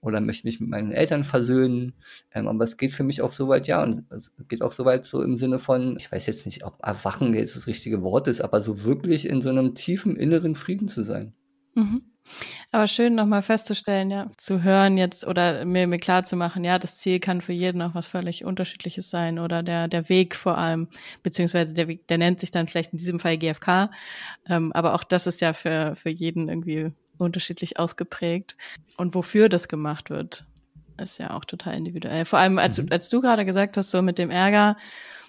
oder 0.00 0.20
möchte 0.20 0.46
mich 0.46 0.60
mit 0.60 0.70
meinen 0.70 0.92
Eltern 0.92 1.24
versöhnen. 1.24 1.94
Ähm, 2.32 2.48
aber 2.48 2.64
es 2.64 2.76
geht 2.76 2.92
für 2.92 3.04
mich 3.04 3.22
auch 3.22 3.32
so 3.32 3.48
weit, 3.48 3.66
ja, 3.66 3.82
und 3.82 4.04
es 4.10 4.32
geht 4.48 4.62
auch 4.62 4.72
so 4.72 4.84
weit 4.84 5.04
so 5.04 5.22
im 5.22 5.36
Sinne 5.36 5.58
von, 5.58 5.96
ich 5.96 6.10
weiß 6.10 6.26
jetzt 6.26 6.46
nicht, 6.46 6.64
ob 6.64 6.78
erwachen 6.82 7.34
jetzt 7.34 7.56
das 7.56 7.66
richtige 7.66 8.02
Wort 8.02 8.26
ist, 8.26 8.40
aber 8.40 8.60
so 8.60 8.84
wirklich 8.84 9.28
in 9.28 9.40
so 9.40 9.50
einem 9.50 9.74
tiefen 9.74 10.16
inneren 10.16 10.54
Frieden 10.54 10.88
zu 10.88 11.02
sein. 11.02 11.34
Mhm. 11.74 12.02
Aber 12.70 12.86
schön 12.86 13.14
nochmal 13.14 13.42
festzustellen, 13.42 14.10
ja, 14.10 14.30
zu 14.36 14.62
hören 14.62 14.96
jetzt 14.96 15.26
oder 15.26 15.64
mir, 15.64 15.86
mir 15.86 15.98
klar 15.98 16.22
zu 16.22 16.36
machen, 16.36 16.64
ja, 16.64 16.78
das 16.78 16.98
Ziel 16.98 17.18
kann 17.18 17.40
für 17.40 17.52
jeden 17.52 17.82
auch 17.82 17.94
was 17.94 18.06
völlig 18.06 18.44
unterschiedliches 18.44 19.10
sein 19.10 19.38
oder 19.38 19.62
der, 19.62 19.88
der 19.88 20.08
Weg 20.08 20.36
vor 20.36 20.58
allem, 20.58 20.88
beziehungsweise 21.22 21.74
der 21.74 21.88
Weg, 21.88 22.06
der 22.08 22.18
nennt 22.18 22.38
sich 22.38 22.50
dann 22.50 22.66
vielleicht 22.66 22.92
in 22.92 22.98
diesem 22.98 23.18
Fall 23.18 23.38
GFK, 23.38 23.90
ähm, 24.46 24.72
aber 24.72 24.94
auch 24.94 25.02
das 25.02 25.26
ist 25.26 25.40
ja 25.40 25.52
für, 25.52 25.94
für 25.96 26.10
jeden 26.10 26.48
irgendwie 26.48 26.92
unterschiedlich 27.24 27.78
ausgeprägt. 27.78 28.56
Und 28.96 29.14
wofür 29.14 29.48
das 29.48 29.68
gemacht 29.68 30.10
wird, 30.10 30.44
ist 30.98 31.18
ja 31.18 31.30
auch 31.34 31.44
total 31.44 31.76
individuell. 31.76 32.24
Vor 32.24 32.38
allem, 32.38 32.58
als, 32.58 32.80
mhm. 32.80 32.88
als 32.90 33.08
du 33.08 33.20
gerade 33.20 33.44
gesagt 33.44 33.76
hast, 33.76 33.90
so 33.90 34.02
mit 34.02 34.18
dem 34.18 34.30
Ärger, 34.30 34.76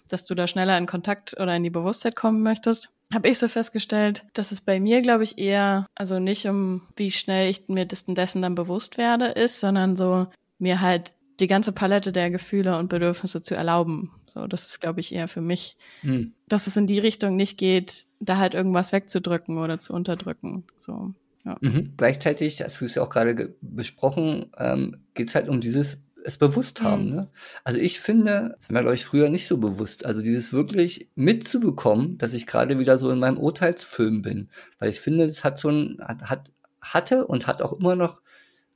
dass 0.08 0.26
du 0.26 0.36
da 0.36 0.48
schneller 0.48 0.78
in 0.78 0.86
Kontakt 0.86 1.40
oder 1.40 1.56
in 1.56 1.64
die 1.64 1.70
Bewusstheit 1.70 2.16
kommen 2.16 2.44
möchtest, 2.44 2.92
habe 3.14 3.28
ich 3.28 3.40
so 3.40 3.48
festgestellt, 3.48 4.26
dass 4.34 4.52
es 4.52 4.62
bei 4.62 4.80
mir, 4.80 5.02
glaube 5.02 5.24
ich, 5.24 5.38
eher, 5.38 5.86
also 5.96 6.20
nicht 6.20 6.48
um, 6.48 6.82
wie 6.96 7.12
schnell 7.12 7.50
ich 7.50 7.68
mir 7.68 7.86
dessen, 7.86 8.16
dessen 8.16 8.42
dann 8.42 8.56
bewusst 8.56 8.98
werde, 8.98 9.28
ist, 9.28 9.60
sondern 9.60 9.96
so 9.96 10.28
mir 10.60 10.82
halt 10.82 11.14
die 11.40 11.48
ganze 11.48 11.72
Palette 11.72 12.12
der 12.12 12.30
Gefühle 12.30 12.78
und 12.78 12.88
Bedürfnisse 12.88 13.42
zu 13.42 13.56
erlauben. 13.56 14.12
So, 14.28 14.48
das 14.48 14.68
ist, 14.68 14.80
glaube 14.80 15.00
ich, 15.00 15.14
eher 15.14 15.28
für 15.28 15.42
mich, 15.42 15.76
mhm. 16.04 16.34
dass 16.48 16.68
es 16.68 16.78
in 16.78 16.88
die 16.88 17.00
Richtung 17.00 17.36
nicht 17.36 17.58
geht, 17.58 18.06
da 18.20 18.38
halt 18.38 18.54
irgendwas 18.54 18.94
wegzudrücken 18.94 19.58
oder 19.58 19.80
zu 19.80 19.94
unterdrücken. 19.94 20.66
So, 20.78 21.14
ja. 21.46 21.58
Mhm. 21.62 21.94
Gleichzeitig, 21.98 22.62
hast 22.62 22.82
du 22.82 22.86
es 22.86 22.96
ja 22.96 23.04
auch 23.04 23.10
gerade 23.10 23.56
besprochen, 23.62 24.52
ähm, 24.58 24.98
geht 25.14 25.30
es 25.30 25.36
halt 25.36 25.50
um 25.50 25.62
dieses 25.62 26.04
es 26.24 26.38
bewusst 26.38 26.84
haben. 26.84 27.06
Mhm. 27.06 27.16
Ne? 27.16 27.28
Also 27.64 27.80
ich 27.80 28.00
finde, 28.00 28.56
das 28.60 28.70
war 28.70 28.74
mir, 28.76 28.82
glaube 28.82 28.96
ich, 28.96 29.06
früher 29.06 29.30
nicht 29.30 29.48
so 29.48 29.58
bewusst. 29.58 30.06
Also 30.06 30.22
dieses 30.22 30.54
wirklich 30.54 31.10
mitzubekommen, 31.16 32.20
dass 32.20 32.34
ich 32.34 32.46
gerade 32.46 32.78
wieder 32.78 33.00
so 33.00 33.10
in 33.10 33.18
meinem 33.18 33.40
Urteilsfilm 33.40 34.22
bin. 34.22 34.50
Weil 34.78 34.90
ich 34.90 35.00
finde, 35.00 35.26
das 35.26 35.44
hat 35.44 35.58
so 35.58 35.70
ein, 35.70 35.98
hat, 36.00 36.30
hat 36.30 36.52
hatte 36.82 37.28
und 37.28 37.48
hat 37.48 37.62
auch 37.62 37.74
immer 37.74 37.96
noch 37.96 38.22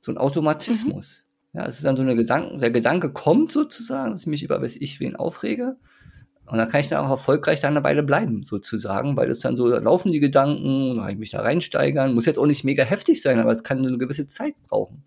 so 0.00 0.10
einen 0.10 0.18
Automatismus. 0.18 1.24
Mhm. 1.52 1.60
Ja, 1.60 1.66
es 1.66 1.76
ist 1.76 1.84
dann 1.84 1.96
so 1.96 2.02
eine 2.02 2.16
Gedanke, 2.16 2.58
der 2.58 2.70
Gedanke 2.70 3.12
kommt 3.12 3.50
sozusagen, 3.50 4.12
dass 4.12 4.22
ich 4.22 4.26
mich 4.26 4.42
über 4.42 4.62
was 4.62 4.76
ich 4.76 5.00
wen 5.00 5.16
aufrege. 5.16 5.76
Und 6.46 6.58
dann 6.58 6.68
kann 6.68 6.80
ich 6.80 6.88
dann 6.88 7.04
auch 7.04 7.10
erfolgreich 7.10 7.60
da 7.60 7.68
eine 7.68 7.82
Weile 7.82 8.02
bleiben, 8.02 8.44
sozusagen, 8.44 9.16
weil 9.16 9.30
es 9.30 9.40
dann 9.40 9.56
so, 9.56 9.68
da 9.68 9.78
laufen 9.78 10.12
die 10.12 10.20
Gedanken, 10.20 10.90
dann 10.90 10.98
kann 10.98 11.10
ich 11.10 11.18
mich 11.18 11.30
da 11.30 11.40
reinsteigern. 11.40 12.14
Muss 12.14 12.26
jetzt 12.26 12.38
auch 12.38 12.46
nicht 12.46 12.62
mega 12.64 12.84
heftig 12.84 13.20
sein, 13.20 13.40
aber 13.40 13.52
es 13.52 13.64
kann 13.64 13.84
eine 13.84 13.98
gewisse 13.98 14.28
Zeit 14.28 14.54
brauchen. 14.68 15.04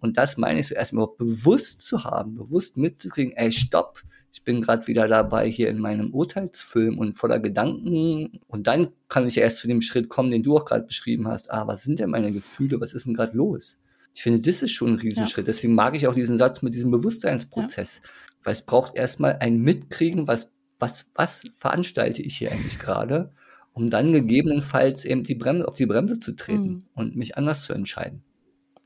Und 0.00 0.16
das 0.16 0.38
meine 0.38 0.60
ich 0.60 0.68
so 0.68 0.74
erstmal 0.74 1.08
bewusst 1.18 1.82
zu 1.82 2.04
haben, 2.04 2.34
bewusst 2.34 2.78
mitzukriegen, 2.78 3.36
ey, 3.36 3.52
stopp, 3.52 4.02
ich 4.32 4.44
bin 4.44 4.62
gerade 4.62 4.86
wieder 4.86 5.08
dabei 5.08 5.50
hier 5.50 5.68
in 5.68 5.78
meinem 5.78 6.14
Urteilsfilm 6.14 6.98
und 6.98 7.14
voller 7.14 7.40
Gedanken. 7.40 8.40
Und 8.46 8.66
dann 8.66 8.88
kann 9.08 9.26
ich 9.26 9.36
erst 9.36 9.58
zu 9.58 9.68
dem 9.68 9.80
Schritt 9.80 10.08
kommen, 10.08 10.30
den 10.30 10.42
du 10.42 10.56
auch 10.56 10.64
gerade 10.64 10.86
beschrieben 10.86 11.26
hast. 11.28 11.50
Ah, 11.50 11.66
was 11.66 11.82
sind 11.82 11.98
denn 11.98 12.10
meine 12.10 12.32
Gefühle? 12.32 12.80
Was 12.80 12.94
ist 12.94 13.06
denn 13.06 13.14
gerade 13.14 13.36
los? 13.36 13.82
Ich 14.14 14.22
finde, 14.22 14.40
das 14.40 14.62
ist 14.62 14.72
schon 14.72 14.92
ein 14.92 14.98
Riesenschritt. 14.98 15.46
Ja. 15.46 15.52
Deswegen 15.52 15.74
mag 15.74 15.94
ich 15.96 16.06
auch 16.06 16.14
diesen 16.14 16.38
Satz 16.38 16.62
mit 16.62 16.74
diesem 16.74 16.90
Bewusstseinsprozess. 16.90 18.00
Ja. 18.02 18.10
Weil 18.44 18.52
es 18.52 18.62
braucht 18.62 18.96
erstmal 18.96 19.36
ein 19.40 19.58
Mitkriegen, 19.58 20.26
was 20.26 20.50
was, 20.80 21.10
was 21.14 21.44
veranstalte 21.58 22.22
ich 22.22 22.36
hier 22.36 22.50
eigentlich 22.50 22.78
gerade, 22.78 23.32
um 23.72 23.90
dann 23.90 24.12
gegebenenfalls 24.12 25.04
eben 25.04 25.22
die 25.22 25.34
Bremse, 25.34 25.68
auf 25.68 25.76
die 25.76 25.86
Bremse 25.86 26.18
zu 26.18 26.34
treten 26.34 26.68
mhm. 26.68 26.84
und 26.94 27.16
mich 27.16 27.36
anders 27.36 27.64
zu 27.64 27.72
entscheiden. 27.72 28.24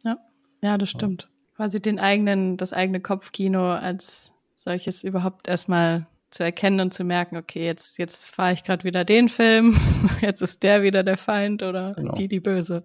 Ja, 0.05 0.19
ja, 0.63 0.77
das 0.77 0.91
stimmt. 0.91 1.23
Ja. 1.23 1.29
Quasi 1.57 1.81
den 1.81 1.99
eigenen, 1.99 2.57
das 2.57 2.73
eigene 2.73 3.01
Kopfkino 3.01 3.73
als 3.73 4.33
solches 4.57 5.05
überhaupt 5.05 5.49
erstmal 5.49 6.07
zu 6.31 6.43
erkennen 6.43 6.81
und 6.81 6.93
zu 6.93 7.05
merken, 7.05 7.37
okay, 7.37 7.65
jetzt, 7.65 7.97
jetzt 7.99 8.35
fahre 8.35 8.53
ich 8.53 8.65
gerade 8.65 8.83
wieder 8.83 9.05
den 9.05 9.29
Film, 9.29 9.77
jetzt 10.21 10.43
ist 10.43 10.65
der 10.65 10.83
wieder 10.83 11.05
der 11.05 11.17
Feind 11.17 11.63
oder 11.63 11.95
genau. 11.95 12.13
die, 12.15 12.27
die 12.27 12.41
Böse. 12.41 12.83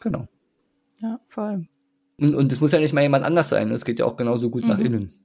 Genau. 0.00 0.26
Ja, 1.00 1.20
vor 1.28 1.44
allem. 1.44 1.68
Und, 2.18 2.34
und 2.34 2.52
es 2.52 2.60
muss 2.60 2.72
ja 2.72 2.80
nicht 2.80 2.92
mal 2.92 3.02
jemand 3.02 3.24
anders 3.24 3.48
sein, 3.48 3.70
es 3.70 3.84
geht 3.84 4.00
ja 4.00 4.04
auch 4.04 4.16
genauso 4.16 4.50
gut 4.50 4.64
mhm. 4.64 4.68
nach 4.68 4.78
innen 4.78 5.19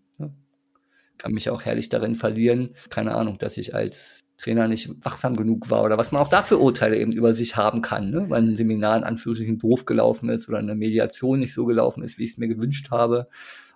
kann 1.18 1.32
mich 1.32 1.50
auch 1.50 1.64
herrlich 1.64 1.90
darin 1.90 2.16
verlieren. 2.16 2.76
Keine 2.90 3.16
Ahnung, 3.16 3.38
dass 3.38 3.58
ich 3.58 3.74
als 3.76 4.26
Trainer 4.38 4.68
nicht 4.68 4.90
wachsam 5.04 5.36
genug 5.36 5.70
war 5.70 5.84
oder 5.84 5.98
was 5.98 6.12
man 6.12 6.22
auch 6.22 6.28
dafür 6.28 6.60
Urteile 6.60 6.98
eben 6.98 7.14
über 7.14 7.34
sich 7.34 7.56
haben 7.56 7.82
kann, 7.82 8.10
ne? 8.10 8.30
weil 8.30 8.42
ein 8.42 8.56
Seminar 8.56 8.98
in 8.98 9.04
Anführungsstrichen 9.04 9.60
doof 9.60 9.86
gelaufen 9.86 10.30
ist 10.30 10.50
oder 10.50 10.58
eine 10.58 10.76
Mediation 10.76 11.40
nicht 11.40 11.54
so 11.54 11.66
gelaufen 11.66 12.04
ist, 12.04 12.18
wie 12.18 12.26
ich 12.26 12.32
es 12.32 12.38
mir 12.38 12.48
gewünscht 12.48 12.92
habe 12.92 13.28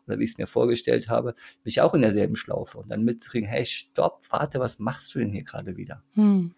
oder 0.06 0.20
wie 0.20 0.26
ich 0.26 0.32
es 0.32 0.38
mir 0.38 0.48
vorgestellt 0.48 1.08
habe, 1.08 1.34
bin 1.34 1.70
ich 1.70 1.82
auch 1.82 1.94
in 1.94 2.02
derselben 2.02 2.36
Schlaufe. 2.36 2.78
Und 2.78 2.90
dann 2.90 3.04
mitzukriegen, 3.04 3.48
hey, 3.48 3.66
stopp, 3.66 4.22
warte, 4.30 4.60
was 4.60 4.80
machst 4.80 5.14
du 5.16 5.20
denn 5.20 5.32
hier 5.32 5.44
gerade 5.44 5.78
wieder? 5.78 6.04
Hm. 6.16 6.54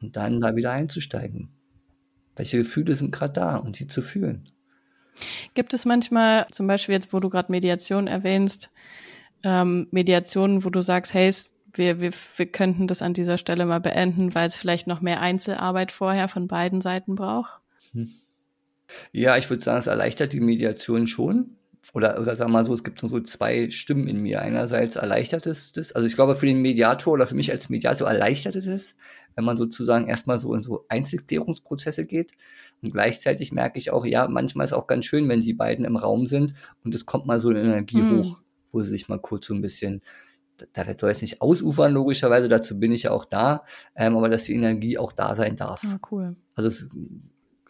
Und 0.00 0.16
dann 0.16 0.40
da 0.40 0.54
wieder 0.56 0.72
einzusteigen. 0.72 1.50
Welche 2.36 2.58
Gefühle 2.58 2.94
sind 2.94 3.12
gerade 3.12 3.32
da 3.32 3.56
und 3.56 3.78
die 3.78 3.86
zu 3.86 4.02
fühlen? 4.02 4.50
Gibt 5.54 5.74
es 5.74 5.84
manchmal, 5.84 6.46
zum 6.50 6.66
Beispiel 6.66 6.94
jetzt, 6.94 7.12
wo 7.12 7.20
du 7.20 7.28
gerade 7.28 7.52
Mediation 7.52 8.06
erwähnst, 8.06 8.70
ähm, 9.44 9.88
Mediationen, 9.90 10.64
wo 10.64 10.70
du 10.70 10.80
sagst, 10.80 11.14
hey, 11.14 11.30
wir, 11.72 12.00
wir, 12.00 12.10
wir 12.36 12.46
könnten 12.46 12.86
das 12.86 13.02
an 13.02 13.14
dieser 13.14 13.38
Stelle 13.38 13.66
mal 13.66 13.80
beenden, 13.80 14.34
weil 14.34 14.48
es 14.48 14.56
vielleicht 14.56 14.86
noch 14.86 15.00
mehr 15.00 15.20
Einzelarbeit 15.20 15.92
vorher 15.92 16.28
von 16.28 16.48
beiden 16.48 16.80
Seiten 16.80 17.14
braucht? 17.14 17.60
Hm. 17.92 18.10
Ja, 19.12 19.36
ich 19.36 19.48
würde 19.48 19.62
sagen, 19.62 19.78
es 19.78 19.86
erleichtert 19.86 20.32
die 20.32 20.40
Mediation 20.40 21.06
schon. 21.06 21.56
Oder, 21.94 22.20
oder 22.20 22.36
sagen 22.36 22.50
wir 22.50 22.58
mal 22.58 22.64
so, 22.64 22.74
es 22.74 22.84
gibt 22.84 22.98
so 22.98 23.20
zwei 23.20 23.70
Stimmen 23.70 24.06
in 24.06 24.20
mir. 24.20 24.42
Einerseits 24.42 24.96
erleichtert 24.96 25.46
es 25.46 25.72
das, 25.72 25.92
also 25.92 26.06
ich 26.06 26.14
glaube, 26.14 26.36
für 26.36 26.46
den 26.46 26.60
Mediator 26.60 27.12
oder 27.12 27.26
für 27.26 27.34
mich 27.34 27.50
als 27.50 27.68
Mediator 27.68 28.06
erleichtert 28.06 28.54
es 28.54 28.66
es, 28.66 28.96
wenn 29.34 29.44
man 29.44 29.56
sozusagen 29.56 30.06
erstmal 30.06 30.38
so 30.38 30.54
in 30.54 30.62
so 30.62 30.84
Einzelklärungsprozesse 30.88 32.06
geht. 32.06 32.32
Und 32.82 32.92
gleichzeitig 32.92 33.52
merke 33.52 33.78
ich 33.78 33.90
auch, 33.90 34.04
ja, 34.04 34.28
manchmal 34.28 34.64
ist 34.64 34.72
auch 34.72 34.86
ganz 34.86 35.06
schön, 35.06 35.28
wenn 35.28 35.40
die 35.40 35.54
beiden 35.54 35.84
im 35.84 35.96
Raum 35.96 36.26
sind 36.26 36.54
und 36.84 36.94
es 36.94 37.06
kommt 37.06 37.26
mal 37.26 37.38
so 37.38 37.48
eine 37.48 37.60
Energie 37.60 38.00
hm. 38.00 38.18
hoch, 38.18 38.40
wo 38.70 38.80
sie 38.80 38.90
sich 38.90 39.08
mal 39.08 39.20
kurz 39.20 39.46
so 39.46 39.54
ein 39.54 39.62
bisschen 39.62 40.02
da 40.74 40.84
soll 40.98 41.08
jetzt 41.08 41.22
nicht 41.22 41.40
ausufern, 41.40 41.92
logischerweise, 41.92 42.48
dazu 42.48 42.78
bin 42.78 42.92
ich 42.92 43.04
ja 43.04 43.12
auch 43.12 43.24
da, 43.24 43.64
ähm, 43.96 44.14
aber 44.16 44.28
dass 44.28 44.44
die 44.44 44.54
Energie 44.54 44.98
auch 44.98 45.12
da 45.12 45.34
sein 45.34 45.56
darf. 45.56 45.82
Ah, 45.86 45.98
cool. 46.10 46.36
Also 46.54 46.68
es, 46.68 46.88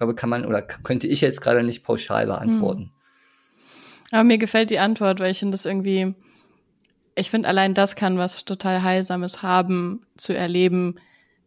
glaube, 0.01 0.15
kann 0.15 0.31
man 0.31 0.47
oder 0.47 0.63
könnte 0.63 1.07
ich 1.07 1.21
jetzt 1.21 1.41
gerade 1.41 1.63
nicht 1.63 1.85
pauschal 1.85 2.27
beantworten. 2.27 2.85
Hm. 2.85 2.91
Aber 4.13 4.25
mir 4.25 4.39
gefällt 4.39 4.71
die 4.71 4.79
Antwort, 4.79 5.21
weil 5.21 5.31
ich 5.31 5.39
finde 5.39 5.53
das 5.53 5.67
irgendwie, 5.67 6.15
ich 7.15 7.31
finde 7.31 7.49
allein 7.49 7.75
das 7.75 7.95
kann 7.95 8.19
was 8.19 8.45
total 8.45 8.83
Heilsames 8.83 9.43
haben, 9.43 10.01
zu 10.17 10.33
erleben. 10.33 10.97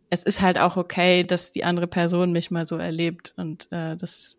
Es 0.09 0.23
ist 0.23 0.41
halt 0.41 0.59
auch 0.59 0.77
okay, 0.77 1.23
dass 1.23 1.51
die 1.51 1.63
andere 1.63 1.87
Person 1.87 2.31
mich 2.31 2.51
mal 2.51 2.65
so 2.65 2.77
erlebt 2.77 3.33
und 3.37 3.69
äh, 3.71 3.97
das 3.97 4.37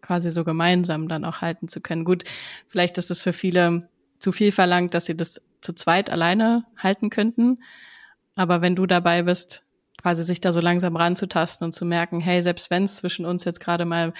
quasi 0.00 0.30
so 0.30 0.44
gemeinsam 0.44 1.08
dann 1.08 1.24
auch 1.24 1.40
halten 1.40 1.66
zu 1.66 1.80
können. 1.80 2.04
Gut, 2.04 2.22
vielleicht 2.68 2.96
ist 2.96 3.10
es 3.10 3.22
für 3.22 3.32
viele 3.32 3.88
zu 4.18 4.32
viel 4.32 4.52
verlangt, 4.52 4.94
dass 4.94 5.06
sie 5.06 5.16
das 5.16 5.40
zu 5.60 5.72
zweit 5.72 6.10
alleine 6.10 6.64
halten 6.76 7.10
könnten. 7.10 7.62
Aber 8.34 8.60
wenn 8.62 8.76
du 8.76 8.86
dabei 8.86 9.22
bist, 9.22 9.64
quasi 10.00 10.22
sich 10.22 10.40
da 10.40 10.52
so 10.52 10.60
langsam 10.60 10.94
ranzutasten 10.96 11.64
und 11.64 11.72
zu 11.72 11.84
merken, 11.84 12.20
hey, 12.20 12.42
selbst 12.42 12.70
wenn 12.70 12.84
es 12.84 12.96
zwischen 12.96 13.26
uns 13.26 13.44
jetzt 13.44 13.60
gerade 13.60 13.84
mal 13.84 14.12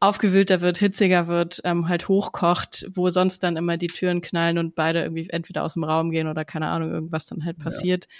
aufgewühlter 0.00 0.60
wird, 0.60 0.78
hitziger 0.78 1.28
wird, 1.28 1.60
ähm, 1.64 1.88
halt 1.88 2.08
hochkocht, 2.08 2.86
wo 2.92 3.08
sonst 3.08 3.42
dann 3.42 3.56
immer 3.56 3.78
die 3.78 3.86
Türen 3.86 4.20
knallen 4.20 4.58
und 4.58 4.74
beide 4.74 5.02
irgendwie 5.02 5.30
entweder 5.30 5.62
aus 5.62 5.74
dem 5.74 5.84
Raum 5.84 6.10
gehen 6.10 6.28
oder 6.28 6.44
keine 6.44 6.68
Ahnung, 6.68 6.90
irgendwas 6.90 7.26
dann 7.26 7.44
halt 7.44 7.58
passiert, 7.58 8.06
ja. 8.06 8.10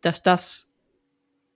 dass 0.00 0.22
das 0.22 0.69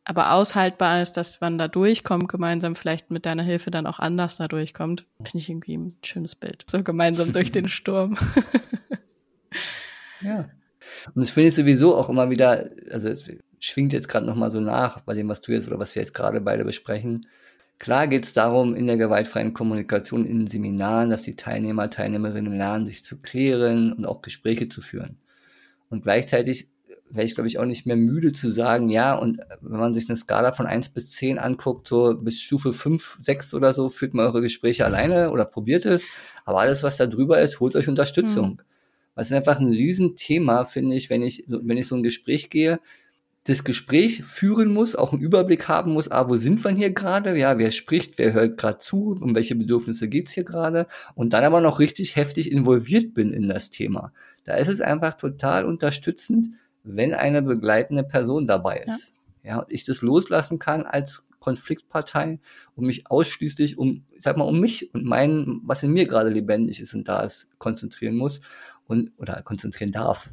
aber 0.05 0.33
aushaltbar 0.33 1.01
ist, 1.01 1.13
dass 1.13 1.41
man 1.41 1.57
da 1.57 1.67
durchkommt, 1.67 2.29
gemeinsam 2.29 2.77
vielleicht 2.77 3.11
mit 3.11 3.25
deiner 3.25 3.43
Hilfe 3.43 3.71
dann 3.71 3.87
auch 3.87 3.99
anders 3.99 4.37
da 4.37 4.49
durchkommt, 4.49 5.07
finde 5.17 5.39
ich 5.39 5.49
irgendwie 5.49 5.77
ein 5.77 5.97
schönes 6.05 6.35
Bild. 6.35 6.65
So 6.71 6.83
gemeinsam 6.83 7.33
durch 7.33 7.53
den 7.53 7.69
Sturm. 7.69 8.19
ja. 10.21 10.51
Und 11.15 11.23
das 11.23 11.31
finde 11.31 11.49
ich 11.49 11.55
sowieso 11.55 11.97
auch 11.97 12.11
immer 12.11 12.29
wieder, 12.29 12.71
also 12.91 13.09
es 13.09 13.25
schwingt 13.59 13.95
jetzt 13.95 14.09
gerade 14.09 14.27
nochmal 14.27 14.51
so 14.51 14.61
nach 14.61 15.01
bei 15.01 15.15
dem, 15.15 15.29
was 15.29 15.41
du 15.41 15.53
jetzt 15.53 15.67
oder 15.67 15.79
was 15.79 15.95
wir 15.95 16.03
jetzt 16.03 16.13
gerade 16.13 16.41
beide 16.41 16.65
besprechen. 16.65 17.27
Klar 17.79 18.07
geht 18.07 18.25
es 18.25 18.33
darum, 18.35 18.77
in 18.77 18.87
der 18.87 18.99
gewaltfreien 18.99 19.55
Kommunikation 19.55 20.27
in 20.27 20.47
Seminaren, 20.47 21.11
dass 21.11 21.23
die 21.23 21.37
Teilnehmer, 21.37 21.91
Teilnehmerinnen 21.91 22.57
lernen, 22.57 22.87
sich 22.87 23.05
zu 23.05 23.21
klären 23.21 23.93
und 23.93 24.07
auch 24.07 24.23
Gespräche 24.23 24.69
zu 24.69 24.81
führen. 24.81 25.19
Und 25.89 26.03
gleichzeitig 26.03 26.69
wäre 27.15 27.25
ich, 27.25 27.35
glaube 27.35 27.49
ich, 27.49 27.59
auch 27.59 27.65
nicht 27.65 27.87
mehr 27.87 27.97
müde 27.97 28.33
zu 28.33 28.51
sagen, 28.51 28.89
ja, 28.89 29.15
und 29.15 29.39
wenn 29.61 29.79
man 29.79 29.95
sich 29.95 30.09
eine 30.09 30.17
Skala 30.17 30.53
von 30.53 30.67
eins 30.67 30.89
bis 30.89 31.11
zehn 31.13 31.39
anguckt, 31.39 31.87
so 31.87 32.15
bis 32.15 32.41
Stufe 32.41 32.73
fünf, 32.73 33.17
sechs 33.21 33.55
oder 33.55 33.73
so, 33.73 33.89
führt 33.89 34.15
man 34.15 34.27
eure 34.27 34.43
Gespräche 34.43 34.85
alleine 34.85 35.31
oder 35.31 35.45
probiert 35.45 35.87
es. 35.87 36.09
Aber 36.45 36.61
alles, 36.61 36.83
was 36.83 36.97
da 36.97 37.07
drüber 37.07 37.41
ist, 37.41 37.61
holt 37.61 37.77
euch 37.77 37.89
Unterstützung. 37.89 38.51
Mhm. 38.51 38.59
Das 39.15 39.29
ist 39.29 39.37
einfach 39.37 39.61
ein 39.61 39.69
Riesenthema, 39.69 40.65
finde 40.65 40.97
ich, 40.97 41.09
wenn 41.09 41.23
ich, 41.23 41.45
wenn 41.47 41.77
ich 41.77 41.87
so 41.87 41.95
ein 41.95 42.03
Gespräch 42.03 42.51
gehe, 42.51 42.81
das 43.45 43.63
Gespräch 43.63 44.25
führen 44.25 44.73
muss, 44.73 44.97
auch 44.97 45.13
einen 45.13 45.21
Überblick 45.21 45.69
haben 45.69 45.93
muss, 45.93 46.11
ah, 46.11 46.29
wo 46.29 46.37
sind 46.37 46.65
wir 46.65 46.71
hier 46.71 46.91
gerade? 46.91 47.39
Ja, 47.39 47.59
wer 47.59 47.71
spricht, 47.71 48.19
wer 48.19 48.33
hört 48.33 48.57
gerade 48.57 48.79
zu, 48.79 49.19
um 49.21 49.35
welche 49.35 49.55
Bedürfnisse 49.55 50.09
geht's 50.09 50.33
hier 50.33 50.45
gerade? 50.45 50.87
Und 51.15 51.35
dann 51.35 51.45
aber 51.45 51.61
noch 51.61 51.79
richtig 51.79 52.17
heftig 52.17 52.51
involviert 52.51 53.13
bin 53.13 53.33
in 53.33 53.49
das 53.49 53.69
Thema. 53.69 54.13
Da 54.45 54.55
ist 54.55 54.69
es 54.69 54.81
einfach 54.81 55.15
total 55.15 55.67
unterstützend, 55.67 56.49
wenn 56.85 57.15
eine 57.15 57.43
begleitende 57.43 58.05
Person 58.05 58.47
dabei 58.47 58.85
ist. 58.87 59.13
Ja, 59.43 59.51
ja 59.51 59.59
und 59.61 59.73
ich 59.73 59.85
das 59.85 60.03
loslassen 60.03 60.59
kann 60.59 60.85
als 60.85 61.27
Konfliktpartei 61.41 62.39
und 62.75 62.87
mich 62.87 63.11
ausschließlich 63.11 63.77
um, 63.77 64.05
ich 64.13 64.23
sag 64.23 64.37
mal, 64.37 64.45
um 64.45 64.61
mich 64.61 64.95
und 64.95 65.05
mein, 65.05 65.61
was 65.65 65.83
in 65.83 65.93
mir 65.93 66.07
gerade 66.07 66.31
lebendig 66.31 66.81
ist 66.81 66.95
und 66.95 67.07
da 67.07 67.21
ist, 67.21 67.49
konzentrieren 67.59 68.17
muss 68.17 68.41
und 68.87 69.13
oder 69.19 69.43
konzentrieren 69.43 69.93
darf 69.93 70.31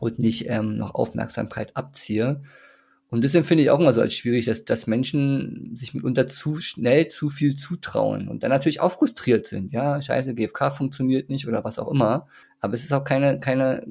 und 0.00 0.18
nicht 0.18 0.48
ähm, 0.48 0.76
noch 0.76 0.94
Aufmerksamkeit 0.94 1.76
abziehe. 1.76 2.42
Und 3.10 3.24
deswegen 3.24 3.44
finde 3.44 3.64
ich 3.64 3.70
auch 3.70 3.80
immer 3.80 3.92
so 3.92 4.00
als 4.00 4.14
schwierig, 4.14 4.44
dass, 4.44 4.64
dass 4.64 4.86
Menschen 4.86 5.76
sich 5.76 5.94
mitunter 5.94 6.26
zu 6.26 6.60
schnell 6.60 7.08
zu 7.08 7.28
viel 7.28 7.56
zutrauen 7.56 8.28
und 8.28 8.42
dann 8.42 8.50
natürlich 8.50 8.80
auch 8.80 8.92
frustriert 8.92 9.46
sind. 9.46 9.72
Ja, 9.72 10.00
scheiße, 10.00 10.34
GFK 10.34 10.70
funktioniert 10.70 11.28
nicht 11.28 11.48
oder 11.48 11.64
was 11.64 11.78
auch 11.78 11.88
immer. 11.88 12.28
Aber 12.60 12.72
es 12.74 12.84
ist 12.84 12.92
auch 12.92 13.04
keine, 13.04 13.40
keine, 13.40 13.84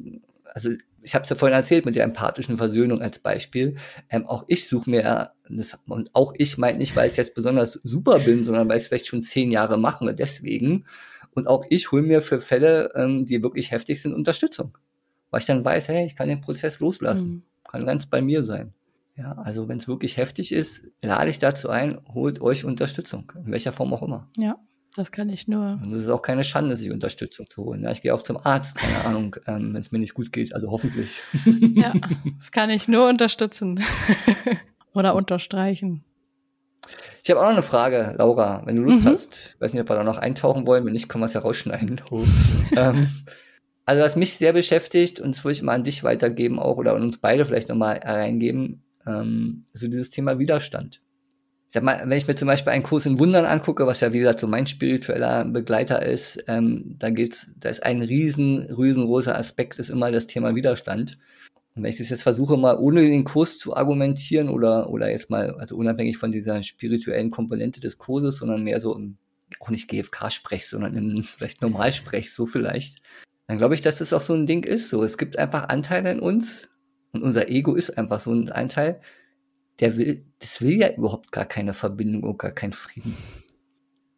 also 0.45 0.69
ich 1.01 1.15
habe 1.15 1.23
es 1.23 1.29
ja 1.29 1.35
vorhin 1.35 1.55
erzählt 1.55 1.85
mit 1.85 1.95
der 1.95 2.03
empathischen 2.03 2.57
Versöhnung 2.57 3.01
als 3.01 3.19
Beispiel. 3.19 3.75
Ähm, 4.09 4.25
auch 4.25 4.45
ich 4.47 4.67
suche 4.67 4.89
mir, 4.89 5.31
das, 5.49 5.77
und 5.87 6.09
auch 6.13 6.33
ich 6.37 6.57
meint 6.57 6.77
nicht, 6.77 6.95
weil 6.95 7.09
ich 7.09 7.17
jetzt 7.17 7.35
besonders 7.35 7.73
super 7.83 8.19
bin, 8.19 8.43
sondern 8.43 8.69
weil 8.69 8.77
ich 8.77 8.83
es 8.83 8.87
vielleicht 8.89 9.07
schon 9.07 9.21
zehn 9.21 9.51
Jahre 9.51 9.77
mache, 9.77 10.13
deswegen. 10.13 10.85
Und 11.33 11.47
auch 11.47 11.65
ich 11.69 11.91
hole 11.91 12.01
mir 12.01 12.21
für 12.21 12.41
Fälle, 12.41 12.91
ähm, 12.95 13.25
die 13.25 13.41
wirklich 13.41 13.71
heftig 13.71 14.01
sind, 14.01 14.13
Unterstützung. 14.13 14.77
Weil 15.31 15.41
ich 15.41 15.45
dann 15.45 15.63
weiß, 15.63 15.89
hey, 15.89 16.05
ich 16.05 16.15
kann 16.15 16.27
den 16.27 16.41
Prozess 16.41 16.79
loslassen. 16.79 17.29
Mhm. 17.29 17.43
Kann 17.69 17.85
ganz 17.85 18.07
bei 18.07 18.21
mir 18.21 18.43
sein. 18.43 18.73
Ja, 19.15 19.33
also 19.33 19.67
wenn 19.67 19.77
es 19.77 19.87
wirklich 19.87 20.17
heftig 20.17 20.53
ist, 20.53 20.87
lade 21.01 21.29
ich 21.29 21.39
dazu 21.39 21.69
ein, 21.69 21.99
holt 22.13 22.41
euch 22.41 22.63
Unterstützung, 22.63 23.31
in 23.35 23.51
welcher 23.51 23.73
Form 23.73 23.93
auch 23.93 24.01
immer. 24.01 24.29
Ja. 24.37 24.57
Das 24.95 25.11
kann 25.11 25.29
ich 25.29 25.47
nur. 25.47 25.79
Und 25.85 25.91
es 25.91 25.99
ist 25.99 26.09
auch 26.09 26.21
keine 26.21 26.43
Schande, 26.43 26.75
sich 26.75 26.91
Unterstützung 26.91 27.49
zu 27.49 27.63
holen. 27.63 27.83
Ja, 27.83 27.91
ich 27.91 28.01
gehe 28.01 28.13
auch 28.13 28.23
zum 28.23 28.37
Arzt, 28.37 28.77
keine 28.77 29.05
Ahnung, 29.05 29.35
ähm, 29.47 29.73
wenn 29.73 29.81
es 29.81 29.91
mir 29.91 29.99
nicht 29.99 30.13
gut 30.13 30.31
geht, 30.31 30.53
also 30.53 30.71
hoffentlich. 30.71 31.21
Ja, 31.75 31.93
das 32.37 32.51
kann 32.51 32.69
ich 32.69 32.87
nur 32.87 33.07
unterstützen 33.07 33.81
oder 34.93 35.15
unterstreichen. 35.15 36.03
Ich 37.23 37.29
habe 37.29 37.39
auch 37.39 37.45
noch 37.45 37.51
eine 37.51 37.63
Frage, 37.63 38.15
Laura, 38.17 38.63
wenn 38.65 38.77
du 38.77 38.81
Lust 38.81 39.03
mhm. 39.03 39.09
hast. 39.09 39.55
Ich 39.55 39.61
weiß 39.61 39.73
nicht, 39.73 39.81
ob 39.81 39.89
wir 39.89 39.95
da 39.95 40.03
noch 40.03 40.17
eintauchen 40.17 40.65
wollen. 40.65 40.85
Wenn 40.85 40.93
nicht, 40.93 41.07
können 41.07 41.21
wir 41.21 41.27
es 41.27 41.33
ja 41.33 41.41
rausschneiden. 41.41 42.01
ähm, 42.75 43.07
also 43.85 44.01
was 44.01 44.15
mich 44.15 44.33
sehr 44.33 44.53
beschäftigt, 44.53 45.19
und 45.19 45.35
das 45.35 45.43
würde 45.43 45.53
ich 45.53 45.61
mal 45.61 45.75
an 45.75 45.83
dich 45.83 46.03
weitergeben 46.03 46.57
auch 46.57 46.77
oder 46.77 46.95
an 46.95 47.03
uns 47.03 47.17
beide 47.17 47.45
vielleicht 47.45 47.69
nochmal 47.69 47.99
reingeben, 48.03 48.83
ähm, 49.05 49.63
so 49.73 49.87
dieses 49.87 50.09
Thema 50.09 50.39
Widerstand 50.39 51.01
sag 51.69 51.83
mal, 51.83 52.01
wenn 52.03 52.17
ich 52.17 52.27
mir 52.27 52.35
zum 52.35 52.47
Beispiel 52.47 52.73
einen 52.73 52.83
Kurs 52.83 53.05
in 53.05 53.19
Wundern 53.19 53.45
angucke, 53.45 53.85
was 53.85 53.99
ja 53.99 54.11
wie 54.11 54.19
gesagt 54.19 54.39
so 54.39 54.47
mein 54.47 54.67
spiritueller 54.67 55.45
Begleiter 55.45 56.01
ist, 56.01 56.43
ähm, 56.47 56.95
da 56.97 57.11
geht's, 57.11 57.47
da 57.55 57.69
ist 57.69 57.83
ein 57.83 58.01
riesen, 58.01 58.61
riesengroßer 58.61 59.37
Aspekt, 59.37 59.77
ist 59.77 59.89
immer 59.89 60.11
das 60.11 60.27
Thema 60.27 60.55
Widerstand. 60.55 61.19
Und 61.75 61.83
wenn 61.83 61.91
ich 61.91 61.97
das 61.97 62.09
jetzt 62.09 62.23
versuche, 62.23 62.57
mal 62.57 62.77
ohne 62.77 63.01
den 63.03 63.23
Kurs 63.23 63.59
zu 63.59 63.75
argumentieren 63.75 64.49
oder, 64.49 64.89
oder 64.89 65.11
jetzt 65.11 65.29
mal, 65.29 65.55
also 65.55 65.75
unabhängig 65.75 66.17
von 66.17 66.31
dieser 66.31 66.63
spirituellen 66.63 67.29
Komponente 67.29 67.79
des 67.79 67.99
Kurses, 67.99 68.37
sondern 68.37 68.63
mehr 68.63 68.79
so 68.79 68.95
im, 68.95 69.17
auch 69.59 69.69
nicht 69.69 69.87
GFK-Sprech, 69.87 70.67
sondern 70.67 70.95
im 70.95 71.23
vielleicht 71.23 71.61
Normalsprech, 71.61 72.33
so 72.33 72.47
vielleicht, 72.47 73.03
dann 73.47 73.59
glaube 73.59 73.75
ich, 73.75 73.81
dass 73.81 73.99
das 73.99 74.13
auch 74.13 74.21
so 74.21 74.33
ein 74.33 74.47
Ding 74.47 74.63
ist. 74.63 74.89
So, 74.89 75.03
es 75.03 75.17
gibt 75.17 75.37
einfach 75.37 75.69
Anteile 75.69 76.11
in 76.11 76.19
uns 76.19 76.69
und 77.13 77.21
unser 77.21 77.49
Ego 77.49 77.75
ist 77.75 77.97
einfach 77.97 78.19
so 78.19 78.31
ein 78.31 78.49
Anteil, 78.49 79.01
der 79.79 79.97
will, 79.97 80.25
das 80.39 80.61
will 80.61 80.79
ja 80.79 80.93
überhaupt 80.93 81.31
gar 81.31 81.45
keine 81.45 81.73
Verbindung 81.73 82.23
und 82.23 82.39
gar 82.39 82.51
keinen 82.51 82.73
Frieden. 82.73 83.15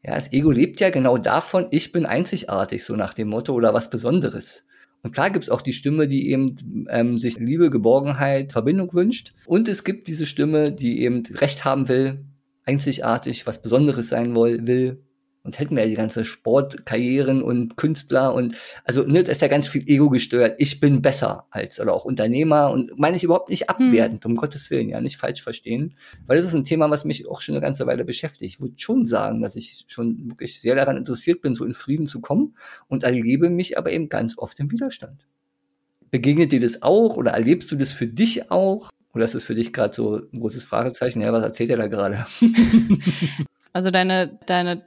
Ja, 0.03 0.15
das 0.15 0.33
Ego 0.33 0.49
lebt 0.49 0.79
ja 0.79 0.89
genau 0.89 1.17
davon, 1.17 1.67
ich 1.69 1.91
bin 1.91 2.05
einzigartig, 2.05 2.83
so 2.83 2.95
nach 2.95 3.13
dem 3.13 3.29
Motto, 3.29 3.53
oder 3.53 3.73
was 3.73 3.89
Besonderes. 3.89 4.65
Und 5.03 5.13
klar 5.13 5.29
gibt's 5.29 5.49
auch 5.49 5.61
die 5.61 5.73
Stimme, 5.73 6.07
die 6.07 6.29
eben 6.29 6.85
ähm, 6.89 7.17
sich 7.17 7.37
Liebe, 7.37 7.69
Geborgenheit, 7.69 8.51
Verbindung 8.51 8.93
wünscht. 8.93 9.33
Und 9.45 9.67
es 9.67 9.83
gibt 9.83 10.07
diese 10.07 10.25
Stimme, 10.25 10.71
die 10.71 11.01
eben 11.01 11.23
Recht 11.33 11.65
haben 11.65 11.87
will, 11.87 12.25
einzigartig, 12.65 13.47
was 13.47 13.61
Besonderes 13.61 14.09
sein 14.09 14.35
will. 14.35 15.03
Sonst 15.43 15.57
hätten 15.57 15.75
wir 15.75 15.83
ja 15.83 15.89
die 15.89 15.95
ganze 15.95 16.23
Sportkarrieren 16.23 17.41
und 17.41 17.75
Künstler 17.75 18.35
und 18.35 18.55
also 18.83 19.01
ne, 19.01 19.23
das 19.23 19.37
ist 19.37 19.41
ja 19.41 19.47
ganz 19.47 19.67
viel 19.67 19.87
Ego 19.89 20.09
gesteuert. 20.09 20.55
Ich 20.59 20.79
bin 20.79 21.01
besser 21.01 21.47
als 21.49 21.79
oder 21.79 21.93
auch 21.93 22.05
Unternehmer 22.05 22.69
und 22.69 22.99
meine 22.99 23.17
ich 23.17 23.23
überhaupt 23.23 23.49
nicht 23.49 23.67
abwertend, 23.67 24.23
hm. 24.23 24.31
um 24.31 24.37
Gottes 24.37 24.69
Willen, 24.69 24.89
ja, 24.89 25.01
nicht 25.01 25.17
falsch 25.17 25.41
verstehen. 25.41 25.95
Weil 26.27 26.37
das 26.37 26.45
ist 26.45 26.53
ein 26.53 26.63
Thema, 26.63 26.91
was 26.91 27.05
mich 27.05 27.27
auch 27.27 27.41
schon 27.41 27.55
eine 27.55 27.61
ganze 27.61 27.87
Weile 27.87 28.05
beschäftigt. 28.05 28.53
Ich 28.53 28.61
würde 28.61 28.75
schon 28.77 29.07
sagen, 29.07 29.41
dass 29.41 29.55
ich 29.55 29.85
schon 29.87 30.29
wirklich 30.29 30.61
sehr 30.61 30.75
daran 30.75 30.95
interessiert 30.95 31.41
bin, 31.41 31.55
so 31.55 31.65
in 31.65 31.73
Frieden 31.73 32.05
zu 32.05 32.21
kommen 32.21 32.55
und 32.87 33.03
erlebe 33.03 33.49
mich 33.49 33.79
aber 33.79 33.91
eben 33.91 34.09
ganz 34.09 34.37
oft 34.37 34.59
im 34.59 34.71
Widerstand. 34.71 35.25
Begegnet 36.11 36.51
dir 36.51 36.59
das 36.59 36.83
auch 36.83 37.17
oder 37.17 37.31
erlebst 37.31 37.71
du 37.71 37.75
das 37.77 37.91
für 37.91 38.07
dich 38.07 38.51
auch? 38.51 38.91
Oder 39.13 39.25
ist 39.25 39.35
es 39.35 39.43
für 39.43 39.55
dich 39.55 39.73
gerade 39.73 39.93
so 39.93 40.17
ein 40.17 40.39
großes 40.39 40.63
Fragezeichen? 40.63 41.21
Ja, 41.21 41.33
was 41.33 41.43
erzählt 41.43 41.71
er 41.71 41.77
da 41.77 41.87
gerade? 41.87 42.27
Also 43.73 43.91
deine, 43.91 44.39
deine, 44.45 44.83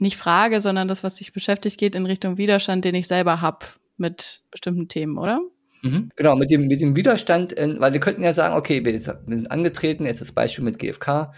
nicht 0.00 0.16
Frage, 0.16 0.60
sondern 0.60 0.88
das, 0.88 1.04
was 1.04 1.14
dich 1.14 1.32
beschäftigt, 1.32 1.78
geht 1.78 1.94
in 1.94 2.06
Richtung 2.06 2.38
Widerstand, 2.38 2.84
den 2.84 2.94
ich 2.94 3.06
selber 3.06 3.40
hab 3.40 3.76
mit 3.96 4.42
bestimmten 4.50 4.88
Themen, 4.88 5.18
oder? 5.18 5.40
Mhm. 5.82 6.10
Genau, 6.16 6.36
mit 6.36 6.50
dem, 6.50 6.66
mit 6.66 6.80
dem 6.80 6.96
Widerstand, 6.96 7.52
in, 7.52 7.80
weil 7.80 7.92
wir 7.92 8.00
könnten 8.00 8.22
ja 8.22 8.32
sagen, 8.32 8.56
okay, 8.56 8.84
wir, 8.84 8.92
wir 8.92 9.00
sind 9.00 9.50
angetreten, 9.50 10.06
jetzt 10.06 10.20
das 10.20 10.32
Beispiel 10.32 10.64
mit 10.64 10.78
GFK, 10.78 11.32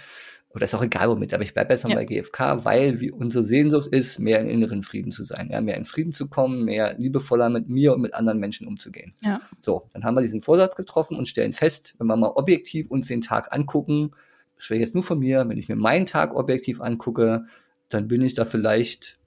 oder 0.54 0.64
ist 0.64 0.74
auch 0.74 0.82
egal 0.82 1.10
womit, 1.10 1.34
aber 1.34 1.42
ich 1.42 1.52
bleibe 1.52 1.74
jetzt 1.74 1.84
mal 1.84 1.90
ja. 1.90 1.96
bei 1.96 2.04
GFK, 2.06 2.64
weil 2.64 3.00
wir, 3.00 3.14
unsere 3.14 3.44
Sehnsucht 3.44 3.88
ist, 3.88 4.18
mehr 4.18 4.40
in 4.40 4.48
inneren 4.48 4.82
Frieden 4.82 5.12
zu 5.12 5.24
sein, 5.24 5.50
ja, 5.52 5.60
mehr 5.60 5.76
in 5.76 5.84
Frieden 5.84 6.12
zu 6.12 6.28
kommen, 6.28 6.64
mehr 6.64 6.94
liebevoller 6.98 7.50
mit 7.50 7.68
mir 7.68 7.92
und 7.92 8.00
mit 8.00 8.14
anderen 8.14 8.38
Menschen 8.38 8.66
umzugehen. 8.66 9.14
Ja. 9.20 9.42
So, 9.60 9.86
dann 9.92 10.04
haben 10.04 10.14
wir 10.14 10.22
diesen 10.22 10.40
Vorsatz 10.40 10.74
getroffen 10.74 11.16
und 11.16 11.28
stellen 11.28 11.52
fest, 11.52 11.94
wenn 11.98 12.06
wir 12.06 12.16
mal 12.16 12.32
objektiv 12.34 12.90
uns 12.90 13.08
den 13.08 13.20
Tag 13.20 13.52
angucken, 13.52 14.12
spreche 14.58 14.82
jetzt 14.82 14.94
nur 14.94 15.04
von 15.04 15.18
mir, 15.18 15.48
wenn 15.48 15.58
ich 15.58 15.68
mir 15.68 15.76
meinen 15.76 16.06
Tag 16.06 16.34
objektiv 16.34 16.80
angucke, 16.80 17.44
dann 17.88 18.08
bin 18.08 18.22
ich 18.22 18.34
da 18.34 18.44
vielleicht 18.44 19.18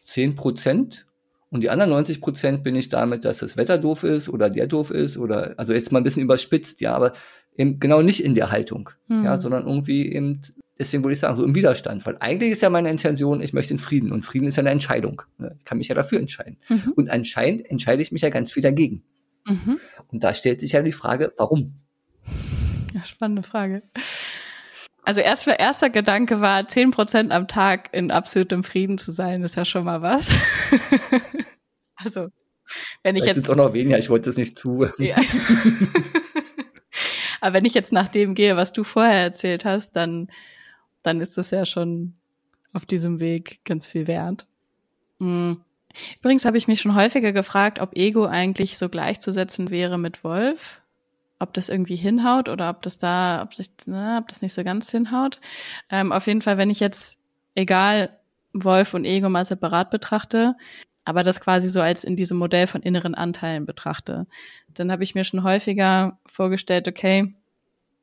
10 0.00 0.34
Prozent 0.34 1.06
und 1.52 1.62
die 1.62 1.68
anderen 1.68 1.90
90 1.90 2.22
Prozent 2.22 2.62
bin 2.62 2.74
ich 2.74 2.88
damit, 2.88 3.26
dass 3.26 3.38
das 3.38 3.58
Wetter 3.58 3.76
doof 3.76 4.04
ist 4.04 4.30
oder 4.30 4.48
der 4.48 4.66
doof 4.66 4.90
ist 4.90 5.18
oder, 5.18 5.54
also 5.58 5.74
jetzt 5.74 5.92
mal 5.92 6.00
ein 6.00 6.04
bisschen 6.04 6.22
überspitzt, 6.22 6.80
ja, 6.80 6.94
aber 6.94 7.12
eben 7.56 7.78
genau 7.78 8.00
nicht 8.00 8.24
in 8.24 8.34
der 8.34 8.50
Haltung, 8.50 8.88
mhm. 9.08 9.24
ja, 9.24 9.36
sondern 9.36 9.66
irgendwie 9.66 10.10
eben, 10.10 10.40
deswegen 10.78 11.04
würde 11.04 11.12
ich 11.12 11.18
sagen, 11.18 11.36
so 11.36 11.44
im 11.44 11.54
Widerstand, 11.54 12.06
weil 12.06 12.16
eigentlich 12.20 12.52
ist 12.52 12.62
ja 12.62 12.70
meine 12.70 12.88
Intention, 12.88 13.42
ich 13.42 13.52
möchte 13.52 13.74
in 13.74 13.78
Frieden 13.78 14.12
und 14.12 14.24
Frieden 14.24 14.48
ist 14.48 14.56
ja 14.56 14.62
eine 14.62 14.70
Entscheidung. 14.70 15.20
Ne? 15.36 15.54
Ich 15.58 15.66
kann 15.66 15.76
mich 15.76 15.88
ja 15.88 15.94
dafür 15.94 16.20
entscheiden. 16.20 16.56
Mhm. 16.70 16.94
Und 16.96 17.10
anscheinend 17.10 17.66
entscheide 17.70 18.00
ich 18.00 18.12
mich 18.12 18.22
ja 18.22 18.30
ganz 18.30 18.50
viel 18.50 18.62
dagegen. 18.62 19.04
Mhm. 19.46 19.78
Und 20.08 20.24
da 20.24 20.32
stellt 20.32 20.60
sich 20.62 20.72
ja 20.72 20.80
die 20.80 20.92
Frage, 20.92 21.34
warum? 21.36 21.74
Ja, 22.94 23.04
spannende 23.04 23.42
Frage. 23.42 23.82
Also 25.02 25.20
erst, 25.20 25.48
erster 25.48 25.90
Gedanke 25.90 26.40
war, 26.40 26.68
zehn 26.68 26.92
Prozent 26.92 27.32
am 27.32 27.48
Tag 27.48 27.88
in 27.92 28.10
absolutem 28.10 28.62
Frieden 28.62 28.98
zu 28.98 29.10
sein, 29.10 29.42
ist 29.42 29.56
ja 29.56 29.64
schon 29.64 29.84
mal 29.84 30.00
was. 30.00 30.30
also, 31.96 32.28
wenn 33.02 33.16
ich 33.16 33.24
Vielleicht 33.24 33.38
jetzt. 33.38 33.50
auch 33.50 33.56
noch 33.56 33.72
weniger, 33.72 33.98
ich 33.98 34.10
wollte 34.10 34.30
es 34.30 34.36
nicht 34.36 34.56
zu. 34.56 34.86
Ja. 34.98 35.16
Aber 37.40 37.54
wenn 37.54 37.64
ich 37.64 37.74
jetzt 37.74 37.92
nach 37.92 38.06
dem 38.06 38.34
gehe, 38.34 38.56
was 38.56 38.72
du 38.72 38.84
vorher 38.84 39.20
erzählt 39.20 39.64
hast, 39.64 39.96
dann, 39.96 40.30
dann 41.02 41.20
ist 41.20 41.36
das 41.36 41.50
ja 41.50 41.66
schon 41.66 42.14
auf 42.72 42.86
diesem 42.86 43.18
Weg 43.18 43.64
ganz 43.64 43.88
viel 43.88 44.06
wert. 44.06 44.46
Mhm. 45.18 45.62
Übrigens 46.20 46.44
habe 46.44 46.56
ich 46.56 46.68
mich 46.68 46.80
schon 46.80 46.94
häufiger 46.94 47.32
gefragt, 47.32 47.80
ob 47.80 47.96
Ego 47.96 48.26
eigentlich 48.26 48.78
so 48.78 48.88
gleichzusetzen 48.88 49.70
wäre 49.70 49.98
mit 49.98 50.22
Wolf 50.22 50.81
ob 51.42 51.52
das 51.54 51.68
irgendwie 51.68 51.96
hinhaut 51.96 52.48
oder 52.48 52.70
ob 52.70 52.82
das 52.82 52.98
da, 52.98 53.42
ob 53.42 53.54
sich, 53.54 53.70
ne, 53.86 54.18
ob 54.20 54.28
das 54.28 54.42
nicht 54.42 54.54
so 54.54 54.64
ganz 54.64 54.90
hinhaut. 54.90 55.40
Ähm, 55.90 56.12
auf 56.12 56.26
jeden 56.26 56.42
Fall, 56.42 56.56
wenn 56.58 56.70
ich 56.70 56.80
jetzt, 56.80 57.18
egal, 57.54 58.18
Wolf 58.52 58.94
und 58.94 59.04
Ego 59.04 59.28
mal 59.28 59.44
separat 59.44 59.90
betrachte, 59.90 60.54
aber 61.04 61.22
das 61.22 61.40
quasi 61.40 61.68
so 61.68 61.80
als 61.80 62.04
in 62.04 62.16
diesem 62.16 62.38
Modell 62.38 62.66
von 62.66 62.82
inneren 62.82 63.14
Anteilen 63.14 63.66
betrachte, 63.66 64.26
dann 64.68 64.92
habe 64.92 65.04
ich 65.04 65.14
mir 65.14 65.24
schon 65.24 65.42
häufiger 65.42 66.18
vorgestellt, 66.26 66.86
okay, 66.86 67.34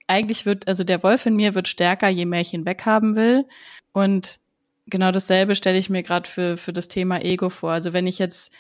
eigentlich 0.07 0.45
wird, 0.45 0.67
also 0.67 0.83
der 0.83 1.03
Wolf 1.03 1.25
in 1.25 1.35
mir 1.35 1.55
wird 1.55 1.67
stärker, 1.67 2.09
je 2.09 2.25
mehr 2.25 2.41
ich 2.41 2.53
ihn 2.53 2.65
weghaben 2.65 3.15
will. 3.15 3.45
Und 3.93 4.39
genau 4.87 5.11
dasselbe 5.11 5.55
stelle 5.55 5.77
ich 5.77 5.89
mir 5.89 6.03
gerade 6.03 6.27
für, 6.27 6.57
für 6.57 6.73
das 6.73 6.87
Thema 6.87 7.23
Ego 7.23 7.49
vor. 7.49 7.71
Also 7.71 7.93
wenn 7.93 8.07
ich 8.07 8.17
jetzt, 8.17 8.51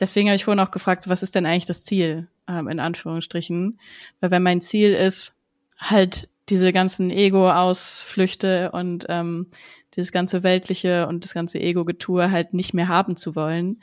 deswegen 0.00 0.28
habe 0.28 0.36
ich 0.36 0.44
vorhin 0.44 0.60
auch 0.60 0.70
gefragt, 0.70 1.02
so, 1.02 1.10
was 1.10 1.22
ist 1.22 1.34
denn 1.34 1.46
eigentlich 1.46 1.64
das 1.66 1.84
Ziel? 1.84 2.28
ähm, 2.48 2.68
in 2.68 2.80
Anführungsstrichen. 2.80 3.78
Weil 4.20 4.30
wenn 4.30 4.42
mein 4.42 4.60
Ziel 4.60 4.94
ist, 4.94 5.34
halt 5.78 6.28
diese 6.48 6.72
ganzen 6.72 7.10
Ego-Ausflüchte 7.10 8.72
und 8.72 9.06
ähm, 9.08 9.48
dieses 9.94 10.12
ganze 10.12 10.42
weltliche 10.42 11.06
und 11.06 11.24
das 11.24 11.34
ganze 11.34 11.60
Ego-Getue 11.60 12.30
halt 12.30 12.54
nicht 12.54 12.74
mehr 12.74 12.88
haben 12.88 13.16
zu 13.16 13.36
wollen 13.36 13.82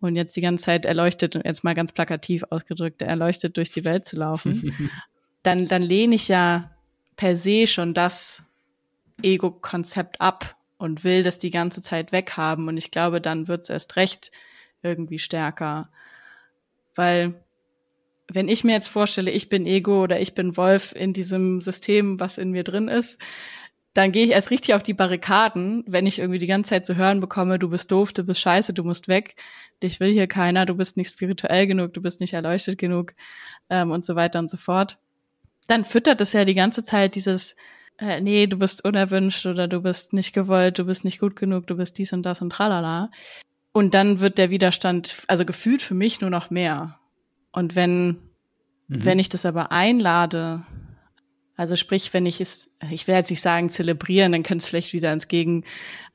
und 0.00 0.16
jetzt 0.16 0.34
die 0.36 0.40
ganze 0.40 0.64
Zeit 0.64 0.86
erleuchtet 0.86 1.36
und 1.36 1.44
jetzt 1.44 1.64
mal 1.64 1.74
ganz 1.74 1.92
plakativ 1.92 2.44
ausgedrückt, 2.50 3.02
erleuchtet 3.02 3.56
durch 3.56 3.70
die 3.70 3.84
Welt 3.84 4.06
zu 4.06 4.16
laufen, 4.16 4.90
dann, 5.42 5.66
dann 5.66 5.82
lehne 5.82 6.14
ich 6.14 6.28
ja 6.28 6.70
per 7.16 7.36
se 7.36 7.66
schon 7.66 7.94
das 7.94 8.44
Ego-Konzept 9.22 10.20
ab 10.20 10.56
und 10.78 11.04
will 11.04 11.22
das 11.22 11.38
die 11.38 11.50
ganze 11.50 11.82
Zeit 11.82 12.12
weghaben. 12.12 12.68
Und 12.68 12.76
ich 12.76 12.90
glaube, 12.90 13.20
dann 13.20 13.48
wird's 13.48 13.68
erst 13.68 13.96
recht 13.96 14.30
irgendwie 14.82 15.18
stärker. 15.18 15.90
Weil 16.94 17.34
wenn 18.30 18.48
ich 18.48 18.64
mir 18.64 18.72
jetzt 18.72 18.88
vorstelle, 18.88 19.30
ich 19.30 19.48
bin 19.48 19.66
Ego 19.66 20.02
oder 20.02 20.20
ich 20.20 20.34
bin 20.34 20.56
Wolf 20.56 20.94
in 20.94 21.12
diesem 21.12 21.60
System, 21.60 22.20
was 22.20 22.38
in 22.38 22.50
mir 22.50 22.64
drin 22.64 22.88
ist, 22.88 23.18
dann 23.94 24.12
gehe 24.12 24.24
ich 24.24 24.30
erst 24.30 24.50
richtig 24.50 24.74
auf 24.74 24.82
die 24.82 24.94
Barrikaden, 24.94 25.82
wenn 25.86 26.06
ich 26.06 26.18
irgendwie 26.18 26.38
die 26.38 26.46
ganze 26.46 26.70
Zeit 26.70 26.86
zu 26.86 26.96
hören 26.96 27.20
bekomme, 27.20 27.58
du 27.58 27.68
bist 27.68 27.90
doof, 27.90 28.12
du 28.12 28.22
bist 28.22 28.40
scheiße, 28.40 28.72
du 28.72 28.84
musst 28.84 29.08
weg, 29.08 29.34
dich 29.82 29.98
will 29.98 30.12
hier 30.12 30.26
keiner, 30.26 30.66
du 30.66 30.74
bist 30.74 30.96
nicht 30.96 31.10
spirituell 31.10 31.66
genug, 31.66 31.94
du 31.94 32.02
bist 32.02 32.20
nicht 32.20 32.34
erleuchtet 32.34 32.78
genug 32.78 33.14
ähm, 33.70 33.90
und 33.90 34.04
so 34.04 34.14
weiter 34.14 34.38
und 34.38 34.50
so 34.50 34.56
fort. 34.56 34.98
Dann 35.66 35.84
füttert 35.84 36.20
es 36.20 36.32
ja 36.32 36.44
die 36.44 36.54
ganze 36.54 36.84
Zeit 36.84 37.14
dieses, 37.14 37.56
äh, 37.98 38.20
nee, 38.20 38.46
du 38.46 38.58
bist 38.58 38.84
unerwünscht 38.84 39.46
oder 39.46 39.66
du 39.66 39.80
bist 39.80 40.12
nicht 40.12 40.32
gewollt, 40.32 40.78
du 40.78 40.84
bist 40.84 41.04
nicht 41.04 41.18
gut 41.18 41.34
genug, 41.34 41.66
du 41.66 41.76
bist 41.76 41.98
dies 41.98 42.12
und 42.12 42.22
das 42.24 42.42
und 42.42 42.50
tralala. 42.50 43.10
Und 43.72 43.94
dann 43.94 44.20
wird 44.20 44.38
der 44.38 44.50
Widerstand, 44.50 45.22
also 45.28 45.44
gefühlt 45.44 45.82
für 45.82 45.94
mich 45.94 46.20
nur 46.20 46.30
noch 46.30 46.50
mehr. 46.50 46.98
Und 47.52 47.76
wenn, 47.76 48.06
mhm. 48.88 49.04
wenn 49.04 49.18
ich 49.18 49.28
das 49.28 49.46
aber 49.46 49.72
einlade, 49.72 50.64
also 51.56 51.74
sprich, 51.74 52.14
wenn 52.14 52.24
ich 52.24 52.40
es, 52.40 52.70
ich 52.90 53.06
will 53.06 53.16
jetzt 53.16 53.30
nicht 53.30 53.40
sagen 53.40 53.68
zelebrieren, 53.68 54.32
dann 54.32 54.42
könnte 54.44 54.62
es 54.62 54.68
vielleicht 54.68 54.92
wieder 54.92 55.12
ins 55.12 55.28
Gegen, 55.28 55.64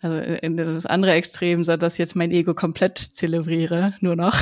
also 0.01 0.17
in 0.17 0.57
das 0.57 0.85
andere 0.85 1.13
Extrem, 1.13 1.63
so 1.63 1.75
dass 1.75 1.97
jetzt 1.97 2.15
mein 2.15 2.31
Ego 2.31 2.53
komplett 2.53 2.97
zelebriere, 2.97 3.93
nur 3.99 4.15
noch. 4.15 4.37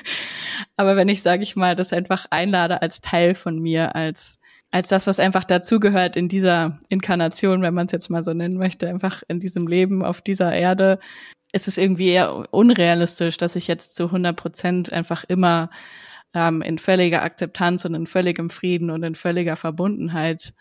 aber 0.76 0.96
wenn 0.96 1.08
ich, 1.08 1.22
sage 1.22 1.42
ich 1.42 1.56
mal, 1.56 1.74
das 1.74 1.92
einfach 1.92 2.26
einlade 2.30 2.82
als 2.82 3.00
Teil 3.00 3.34
von 3.34 3.58
mir, 3.58 3.94
als 3.96 4.38
als 4.70 4.88
das, 4.88 5.06
was 5.06 5.18
einfach 5.18 5.44
dazugehört 5.44 6.16
in 6.16 6.28
dieser 6.28 6.78
Inkarnation, 6.90 7.62
wenn 7.62 7.74
man 7.74 7.86
es 7.86 7.92
jetzt 7.92 8.10
mal 8.10 8.22
so 8.22 8.34
nennen 8.34 8.58
möchte, 8.58 8.88
einfach 8.88 9.22
in 9.28 9.40
diesem 9.40 9.66
Leben 9.66 10.04
auf 10.04 10.20
dieser 10.20 10.52
Erde, 10.52 10.98
ist 11.52 11.68
es 11.68 11.78
irgendwie 11.78 12.10
eher 12.10 12.52
unrealistisch, 12.52 13.36
dass 13.36 13.56
ich 13.56 13.66
jetzt 13.66 13.94
zu 13.94 14.06
100 14.06 14.36
Prozent 14.36 14.92
einfach 14.92 15.24
immer 15.24 15.70
ähm, 16.34 16.62
in 16.62 16.78
völliger 16.78 17.22
Akzeptanz 17.22 17.84
und 17.84 17.94
in 17.94 18.06
völligem 18.06 18.50
Frieden 18.50 18.90
und 18.90 19.02
in 19.02 19.14
völliger 19.14 19.56
Verbundenheit 19.56 20.54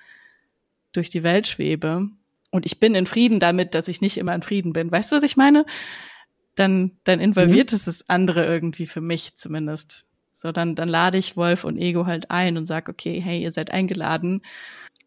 durch 0.94 1.10
die 1.10 1.24
Welt 1.24 1.48
schwebe. 1.48 2.08
Und 2.52 2.66
ich 2.66 2.80
bin 2.80 2.96
in 2.96 3.06
Frieden 3.06 3.40
damit, 3.40 3.76
dass 3.76 3.90
ich 3.90 4.02
nicht 4.02 4.18
immer 4.18 4.34
in 4.34 4.42
Frieden 4.42 4.74
bin. 4.74 4.92
Weißt 4.92 5.12
du, 5.12 5.18
was 5.18 5.24
ich 5.24 5.36
meine? 5.36 5.66
Dann, 6.56 6.92
dann 7.04 7.20
involviert 7.20 7.72
mhm. 7.72 7.76
es 7.76 7.86
das 7.86 8.10
andere 8.10 8.46
irgendwie 8.46 8.88
für 8.88 9.02
mich 9.02 9.36
zumindest. 9.36 10.06
So, 10.32 10.52
dann, 10.52 10.76
dann 10.76 10.88
lade 10.88 11.18
ich 11.18 11.36
Wolf 11.36 11.64
und 11.64 11.78
Ego 11.78 12.06
halt 12.06 12.32
ein 12.32 12.58
und 12.58 12.66
sag, 12.66 12.90
okay, 12.90 13.20
hey, 13.20 13.42
ihr 13.42 13.52
seid 13.52 13.72
eingeladen. 13.72 14.42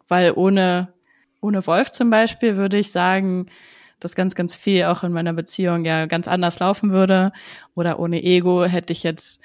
Weil 0.09 0.33
ohne, 0.35 0.93
ohne 1.41 1.67
Wolf 1.67 1.91
zum 1.93 2.11
Beispiel 2.11 2.57
würde 2.57 2.79
ich 2.79 2.93
sagen, 2.93 3.47
dass 4.01 4.15
ganz, 4.15 4.35
ganz 4.35 4.57
viel 4.57 4.85
auch 4.85 5.05
in 5.05 5.13
meiner 5.13 5.33
Beziehung 5.33 5.85
ja 5.85 6.07
ganz 6.07 6.27
anders 6.27 6.59
laufen 6.59 6.91
würde. 6.91 7.33
Oder 7.75 7.99
ohne 8.01 8.23
Ego 8.23 8.65
hätte 8.65 8.93
ich 8.93 9.03
jetzt 9.03 9.41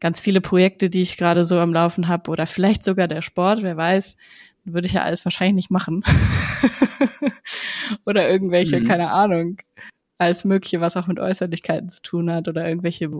ganz 0.00 0.20
viele 0.20 0.40
Projekte, 0.40 0.90
die 0.90 1.02
ich 1.02 1.16
gerade 1.16 1.44
so 1.44 1.58
am 1.58 1.72
Laufen 1.72 2.08
habe 2.08 2.30
oder 2.30 2.46
vielleicht 2.46 2.84
sogar 2.84 3.08
der 3.08 3.22
Sport, 3.22 3.62
wer 3.62 3.76
weiß, 3.76 4.16
würde 4.64 4.86
ich 4.86 4.92
ja 4.92 5.02
alles 5.02 5.24
wahrscheinlich 5.24 5.54
nicht 5.54 5.70
machen. 5.70 6.04
oder 8.04 8.28
irgendwelche, 8.28 8.80
mhm. 8.80 8.86
keine 8.86 9.10
Ahnung, 9.10 9.58
alles 10.18 10.44
Mögliche, 10.44 10.80
was 10.80 10.96
auch 10.96 11.06
mit 11.06 11.18
Äußerlichkeiten 11.18 11.88
zu 11.90 12.02
tun 12.02 12.30
hat 12.30 12.48
oder 12.48 12.68
irgendwelche 12.68 13.10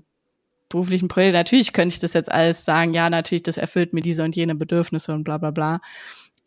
beruflichen 0.69 1.09
Projekte. 1.09 1.39
Natürlich 1.39 1.73
könnte 1.73 1.95
ich 1.95 2.01
das 2.01 2.13
jetzt 2.13 2.31
alles 2.31 2.65
sagen, 2.65 2.93
ja, 2.93 3.09
natürlich, 3.09 3.43
das 3.43 3.57
erfüllt 3.57 3.93
mir 3.93 4.03
diese 4.03 4.23
und 4.25 4.37
jene 4.37 4.55
Bedürfnisse 4.55 5.15
und 5.15 5.25
bla 5.25 5.39
bla 5.39 5.51
bla. 5.51 5.81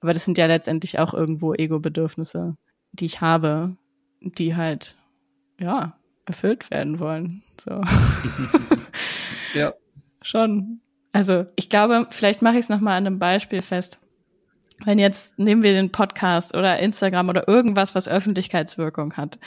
Aber 0.01 0.13
das 0.13 0.25
sind 0.25 0.37
ja 0.37 0.45
letztendlich 0.45 0.99
auch 0.99 1.13
irgendwo 1.13 1.53
Ego-Bedürfnisse, 1.53 2.57
die 2.91 3.05
ich 3.05 3.21
habe, 3.21 3.75
die 4.21 4.55
halt, 4.55 4.95
ja, 5.59 5.97
erfüllt 6.25 6.71
werden 6.71 6.99
wollen. 6.99 7.43
So. 7.59 7.81
ja. 9.53 9.73
Schon. 10.21 10.81
Also 11.11 11.45
ich 11.55 11.69
glaube, 11.69 12.07
vielleicht 12.11 12.41
mache 12.41 12.55
ich 12.55 12.61
es 12.61 12.69
nochmal 12.69 12.97
an 12.97 13.07
einem 13.07 13.19
Beispiel 13.19 13.61
fest. 13.61 13.99
wenn 14.85 14.97
jetzt 14.97 15.37
nehmen 15.37 15.61
wir 15.61 15.73
den 15.73 15.91
Podcast 15.91 16.55
oder 16.55 16.79
Instagram 16.79 17.29
oder 17.29 17.47
irgendwas, 17.47 17.93
was 17.93 18.07
Öffentlichkeitswirkung 18.07 19.13
hat, 19.13 19.39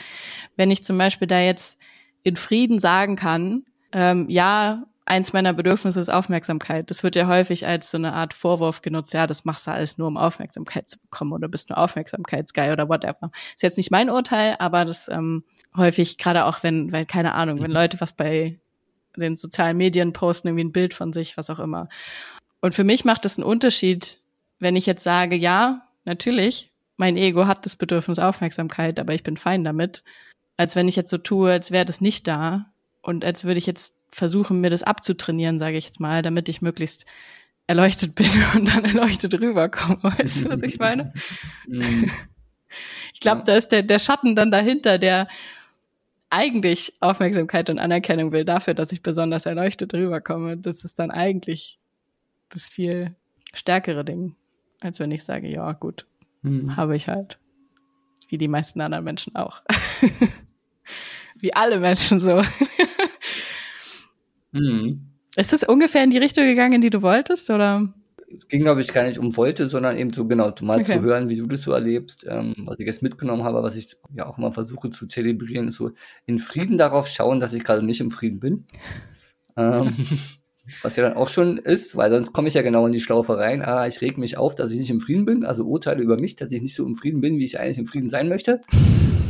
wenn 0.57 0.70
ich 0.70 0.85
zum 0.85 0.99
Beispiel 0.99 1.27
da 1.27 1.41
jetzt 1.41 1.79
in 2.22 2.37
Frieden 2.37 2.79
sagen 2.79 3.16
kann, 3.16 3.64
ähm, 3.93 4.29
ja, 4.29 4.85
eins 5.07 5.33
meiner 5.33 5.53
Bedürfnisse 5.53 6.01
ist 6.01 6.09
Aufmerksamkeit. 6.09 6.91
Das 6.91 7.03
wird 7.03 7.17
ja 7.17 7.27
häufig 7.27 7.67
als 7.67 7.91
so 7.91 7.99
eine 7.99 8.15
Art 8.15 8.33
Vorwurf 8.33 8.83
genutzt, 8.83 9.13
ja, 9.13 9.27
das 9.27 9.45
machst 9.45 9.67
du 9.67 9.71
alles 9.71 9.99
nur, 9.99 10.09
um 10.09 10.17
Aufmerksamkeit 10.17 10.89
zu 10.89 10.99
bekommen 10.99 11.33
oder 11.33 11.49
bist 11.49 11.69
nur 11.69 11.79
Aufmerksamkeitsguy 11.79 12.71
oder 12.71 12.89
whatever. 12.89 13.31
Ist 13.55 13.63
jetzt 13.63 13.77
nicht 13.77 13.91
mein 13.91 14.11
Urteil, 14.11 14.57
aber 14.59 14.85
das 14.85 15.09
ähm, 15.09 15.45
häufig, 15.77 16.19
gerade 16.19 16.47
auch 16.47 16.63
wenn, 16.63 16.93
weil, 16.93 17.07
keine 17.07 17.35
Ahnung, 17.35 17.61
wenn 17.61 17.71
mhm. 17.71 17.77
Leute 17.77 18.01
was 18.01 18.15
bei 18.15 18.59
den 19.17 19.37
sozialen 19.37 19.77
Medien 19.77 20.13
posten, 20.13 20.49
irgendwie 20.49 20.65
ein 20.65 20.73
Bild 20.73 20.95
von 20.95 21.13
sich, 21.13 21.37
was 21.37 21.51
auch 21.51 21.61
immer. 21.61 21.89
Und 22.61 22.75
für 22.75 22.85
mich 22.85 23.05
macht 23.05 23.25
es 23.25 23.39
einen 23.39 23.47
Unterschied, 23.47 24.21
wenn 24.59 24.77
ich 24.77 24.87
jetzt 24.87 25.05
sage, 25.05 25.37
ja, 25.37 25.87
natürlich, 26.05 26.73
mein 26.97 27.17
Ego 27.17 27.47
hat 27.47 27.67
das 27.67 27.77
Bedürfnis 27.77 28.19
Aufmerksamkeit, 28.19 28.99
aber 28.99 29.15
ich 29.15 29.23
bin 29.23 29.37
fein 29.37 29.65
damit, 29.65 30.03
als 30.57 30.75
wenn 30.77 30.89
ich 30.89 30.97
jetzt 30.97 31.11
so 31.11 31.19
tue, 31.19 31.51
als 31.51 31.71
wäre 31.71 31.85
das 31.85 32.01
nicht 32.01 32.27
da 32.27 32.67
und 33.05 33.25
als 33.25 33.45
würde 33.45 33.59
ich 33.59 33.67
jetzt 33.67 33.95
versuchen, 34.11 34.61
mir 34.61 34.71
das 34.71 34.83
abzutrainieren, 34.83 35.59
sage 35.59 35.77
ich 35.77 35.85
jetzt 35.85 36.01
mal, 36.01 36.23
damit 36.23 36.49
ich 36.49 36.63
möglichst 36.63 37.05
erleuchtet 37.67 38.15
bin 38.15 38.31
und 38.55 38.75
dann 38.75 38.85
erleuchtet 38.85 39.39
rüberkomme. 39.39 39.99
Weißt 40.03 40.45
du, 40.45 40.49
was 40.49 40.63
ich 40.63 40.79
meine? 40.79 41.13
Mhm. 41.67 42.11
ich 43.13 43.21
glaube, 43.21 43.43
da 43.45 43.57
ist 43.57 43.69
der, 43.69 43.83
der 43.83 43.99
Schatten 43.99 44.35
dann 44.35 44.51
dahinter, 44.51 44.99
der 44.99 45.29
eigentlich 46.31 46.95
Aufmerksamkeit 47.01 47.69
und 47.69 47.79
Anerkennung 47.79 48.33
will 48.33 48.45
dafür, 48.45 48.73
dass 48.73 48.91
ich 48.91 49.03
besonders 49.03 49.45
erleuchtet 49.45 49.93
rüberkomme. 49.93 50.57
Das 50.57 50.83
ist 50.85 50.99
dann 50.99 51.11
eigentlich 51.11 51.79
das 52.49 52.67
viel 52.67 53.15
stärkere 53.53 54.05
Ding, 54.05 54.35
als 54.81 54.99
wenn 54.99 55.11
ich 55.11 55.25
sage, 55.25 55.49
ja, 55.49 55.73
gut, 55.73 56.07
mhm. 56.41 56.77
habe 56.77 56.97
ich 56.97 57.09
halt. 57.09 57.39
Wie 58.29 58.39
die 58.39 58.49
meisten 58.49 58.81
anderen 58.81 59.05
Menschen 59.05 59.37
auch. 59.37 59.63
Wie 61.41 61.55
alle 61.55 61.79
Menschen 61.79 62.19
so. 62.19 62.43
Mhm. 64.55 65.11
Ist 65.37 65.53
es 65.53 65.65
ungefähr 65.65 66.05
in 66.05 66.11
die 66.11 66.19
Richtung 66.19 66.45
gegangen, 66.47 66.75
in 66.75 66.81
die 66.81 66.91
du 66.91 67.03
wolltest, 67.03 67.51
oder? 67.51 67.93
Es 68.37 68.49
ging, 68.49 68.63
glaube 68.63 68.81
ich, 68.81 68.93
gar 68.93 69.05
nicht 69.05 69.19
um 69.19 69.37
wollte, 69.37 69.69
sondern 69.69 69.99
eben 69.99 70.13
so 70.13 70.27
genau 70.27 70.53
mal 70.63 70.81
okay. 70.81 70.97
zu 70.97 71.03
hören, 71.03 71.29
wie 71.29 71.37
du 71.37 71.47
das 71.47 71.63
so 71.63 71.73
erlebst. 71.73 72.25
Ähm, 72.29 72.55
was 72.67 72.79
ich 72.79 72.87
jetzt 72.87 73.03
mitgenommen 73.03 73.45
habe, 73.45 73.63
was 73.63 73.77
ich 73.77 73.97
ja 74.15 74.27
auch 74.27 74.39
immer 74.39 74.53
versuche 74.53 74.91
zu 74.91 75.07
zelebrieren, 75.07 75.69
ist 75.69 75.77
so 75.77 75.91
in 76.27 76.39
Frieden 76.39 76.79
darauf 76.79 77.09
schauen, 77.09 77.41
dass 77.41 77.53
ich 77.53 77.65
gerade 77.65 77.85
nicht 77.85 78.01
im 78.01 78.11
Frieden 78.11 78.41
bin. 78.41 78.65
Ähm, 79.57 79.93
was 80.83 80.97
ja 80.97 81.09
dann 81.09 81.17
auch 81.17 81.29
schon 81.29 81.59
ist, 81.59 81.97
weil 81.97 82.11
sonst 82.11 82.33
komme 82.33 82.49
ich 82.49 82.55
ja 82.55 82.63
genau 82.63 82.87
in 82.87 82.93
die 82.93 83.01
Schlaufe 83.01 83.37
rein. 83.37 83.61
Ah, 83.63 83.87
ich 83.87 84.01
reg 84.01 84.19
mich 84.19 84.37
auf, 84.37 84.55
dass 84.55 84.73
ich 84.73 84.79
nicht 84.79 84.91
im 84.91 85.01
Frieden 85.01 85.25
bin, 85.25 85.45
also 85.45 85.65
urteile 85.65 86.03
über 86.03 86.19
mich, 86.19 86.37
dass 86.37 86.51
ich 86.53 86.63
nicht 86.63 86.75
so 86.75 86.87
im 86.87 86.97
Frieden 86.97 87.21
bin, 87.21 87.39
wie 87.39 87.45
ich 87.45 87.61
eigentlich 87.61 87.79
im 87.79 87.87
Frieden 87.87 88.09
sein 88.09 88.29
möchte, 88.29 88.61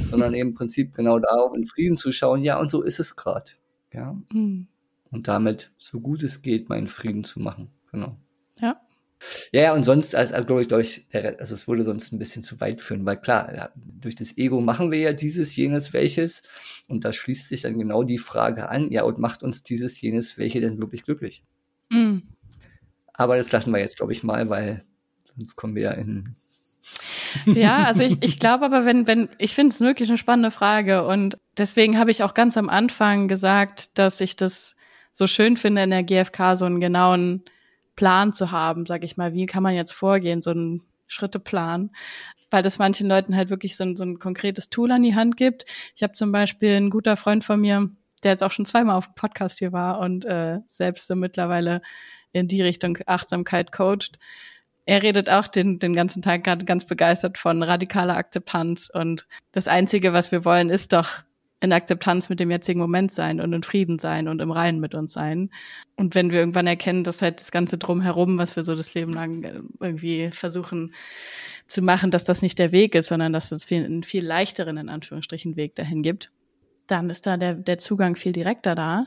sondern 0.05 0.35
eben 0.35 0.51
im 0.51 0.55
Prinzip 0.55 0.95
genau 0.95 1.19
darauf 1.19 1.55
in 1.55 1.65
Frieden 1.65 1.97
zu 1.97 2.13
schauen. 2.13 2.43
Ja, 2.43 2.61
und 2.61 2.71
so 2.71 2.83
ist 2.83 3.01
es 3.01 3.17
gerade. 3.17 3.51
Ja. 3.93 4.17
Mhm 4.33 4.69
und 5.15 5.29
damit, 5.29 5.73
so 5.79 6.01
gut 6.01 6.23
es 6.23 6.43
geht, 6.43 6.69
meinen 6.69 6.89
Frieden 6.89 7.25
zu 7.25 7.41
machen. 7.41 7.71
Genau. 7.93 8.19
Ja. 8.61 8.81
Ja, 9.53 9.73
und 9.73 9.85
sonst, 9.85 10.15
also, 10.15 10.35
glaube 10.45 10.63
ich, 10.63 10.69
glaube 10.69 10.83
ich, 10.83 11.07
also 11.13 11.55
es 11.55 11.67
würde 11.67 11.85
sonst 11.85 12.13
ein 12.13 12.19
bisschen 12.19 12.43
zu 12.43 12.61
weit 12.61 12.83
führen, 12.83 13.07
weil 13.07 13.17
klar, 13.17 13.55
ja, 13.55 13.71
durch 13.75 14.17
das 14.17 14.37
Ego 14.37 14.61
machen 14.61 14.91
wir 14.91 14.99
ja 14.99 15.13
dieses, 15.13 15.57
jenes, 15.57 15.93
welches, 15.93 16.43
und 16.89 17.05
da 17.05 17.13
schließt 17.13 17.49
sich 17.49 17.63
dann 17.63 17.79
genau 17.79 18.03
die 18.03 18.19
Frage 18.19 18.69
an, 18.69 18.91
ja, 18.91 19.05
und 19.05 19.19
macht 19.19 19.43
uns 19.43 19.63
dieses, 19.63 19.99
jenes, 20.01 20.37
welche 20.37 20.61
denn 20.61 20.83
wirklich 20.83 21.05
glücklich? 21.05 21.43
Mm. 21.89 22.19
Aber 23.15 23.37
das 23.39 23.53
lassen 23.53 23.73
wir 23.73 23.79
jetzt, 23.79 23.97
glaube 23.97 24.13
ich, 24.13 24.25
mal, 24.25 24.51
weil 24.51 24.83
sonst 25.37 25.57
kommen 25.57 25.77
wir 25.77 25.83
ja 25.83 25.91
in. 25.93 26.35
Ja, 27.47 27.85
also 27.85 28.03
ich, 28.03 28.17
ich 28.21 28.39
glaube 28.39 28.67
aber, 28.67 28.85
wenn, 28.85 29.07
wenn, 29.07 29.29
ich 29.39 29.55
finde 29.55 29.73
es 29.73 29.81
wirklich 29.81 30.09
eine 30.09 30.19
spannende 30.19 30.51
Frage 30.51 31.07
und 31.07 31.39
deswegen 31.57 31.99
habe 31.99 32.11
ich 32.11 32.23
auch 32.23 32.35
ganz 32.35 32.57
am 32.57 32.69
Anfang 32.69 33.29
gesagt, 33.29 33.97
dass 33.97 34.21
ich 34.21 34.37
das 34.37 34.77
so 35.15 35.29
schön 35.29 35.57
finde, 35.57 35.85
in 35.85 35.91
der 35.91 36.03
GfK 36.03 36.57
so 36.57 36.67
einen 36.67 36.81
genauen 36.81 37.45
Plan 37.97 38.33
zu 38.33 38.51
haben, 38.51 38.85
sag 38.85 39.05
ich 39.05 39.17
mal, 39.17 39.33
wie 39.33 39.47
kann 39.47 39.63
man 39.63 39.75
jetzt 39.75 39.93
vorgehen, 39.93 40.43
so 40.43 40.51
einen 40.51 40.83
Schritteplan, 41.07 41.91
weil 42.51 42.65
das 42.65 42.79
manchen 42.79 43.09
Leuten 43.09 43.37
halt 43.37 43.49
wirklich 43.49 43.77
so 43.77 43.85
ein, 43.85 43.97
so 43.97 44.05
ein 44.05 44.19
konkretes 44.19 44.71
Tool 44.71 44.91
an 44.91 45.03
die 45.03 45.15
Hand 45.15 45.37
gibt. 45.37 45.65
Ich 45.95 46.03
habe 46.03 46.15
zum 46.15 46.33
Beispiel 46.33 46.77
einen 46.77 46.91
guter 46.91 47.17
Freund 47.17 47.45
von 47.45 47.61
mir, 47.61 47.91
der 48.25 48.33
jetzt 48.33 48.43
auch 48.43 48.51
schon 48.51 48.67
zweimal 48.67 48.97
auf 48.97 49.07
dem 49.07 49.15
Podcast 49.15 49.61
hier 49.61 49.73
war 49.73 50.01
und 50.01 50.25
äh, 50.25 50.59
selbst 50.67 51.07
so 51.07 51.15
mittlerweile 51.15 51.81
in 52.33 52.49
die 52.49 52.63
Richtung 52.63 52.99
Achtsamkeit 53.07 53.71
coacht. 53.71 54.19
Er 54.85 55.03
redet 55.03 55.31
auch 55.31 55.47
den, 55.47 55.79
den 55.79 55.95
ganzen 55.95 56.23
Tag 56.23 56.43
gerade 56.43 56.65
ganz 56.65 56.87
begeistert 56.87 57.39
von 57.39 57.63
radikaler 57.63 58.17
Akzeptanz 58.17 58.91
und 58.93 59.29
das 59.53 59.69
Einzige, 59.69 60.13
was 60.13 60.33
wir 60.33 60.45
wollen, 60.45 60.71
ist 60.71 60.93
doch 60.93 61.23
in 61.65 61.73
Akzeptanz 61.73 62.29
mit 62.29 62.39
dem 62.39 62.51
jetzigen 62.51 62.79
Moment 62.79 63.11
sein 63.11 63.41
und 63.41 63.53
in 63.53 63.63
Frieden 63.63 63.99
sein 63.99 64.29
und 64.29 64.41
im 64.41 64.51
Reinen 64.51 64.79
mit 64.79 64.95
uns 64.95 65.13
sein. 65.13 65.51
Und 65.97 66.15
wenn 66.15 66.31
wir 66.31 66.39
irgendwann 66.39 66.67
erkennen, 66.67 67.03
dass 67.05 67.23
halt 67.23 67.41
das 67.41 67.51
Ganze 67.51 67.79
drumherum, 67.79 68.39
was 68.39 68.55
wir 68.55 68.63
so 68.63 68.77
das 68.77 68.95
Leben 68.95 69.13
lang 69.13 69.43
äh, 69.43 69.61
irgendwie 69.81 70.31
versuchen 70.31 70.95
zu 71.67 71.83
machen, 71.83 72.11
dass 72.11 72.25
das 72.25 72.43
nicht 72.43 72.59
der 72.59 72.73
Weg 72.73 72.95
ist, 72.95 73.09
sondern 73.09 73.33
dass 73.33 73.51
es 73.51 73.65
viel, 73.65 73.85
einen 73.85 74.03
viel 74.03 74.25
leichteren, 74.25 74.77
in 74.77 74.89
Anführungsstrichen, 74.89 75.57
Weg 75.57 75.75
dahin 75.75 76.03
gibt, 76.03 76.31
dann 76.87 77.11
ist 77.11 77.27
da 77.27 77.37
der, 77.37 77.55
der 77.55 77.79
Zugang 77.79 78.17
viel 78.17 78.33
direkter 78.33 78.75
da. 78.75 79.07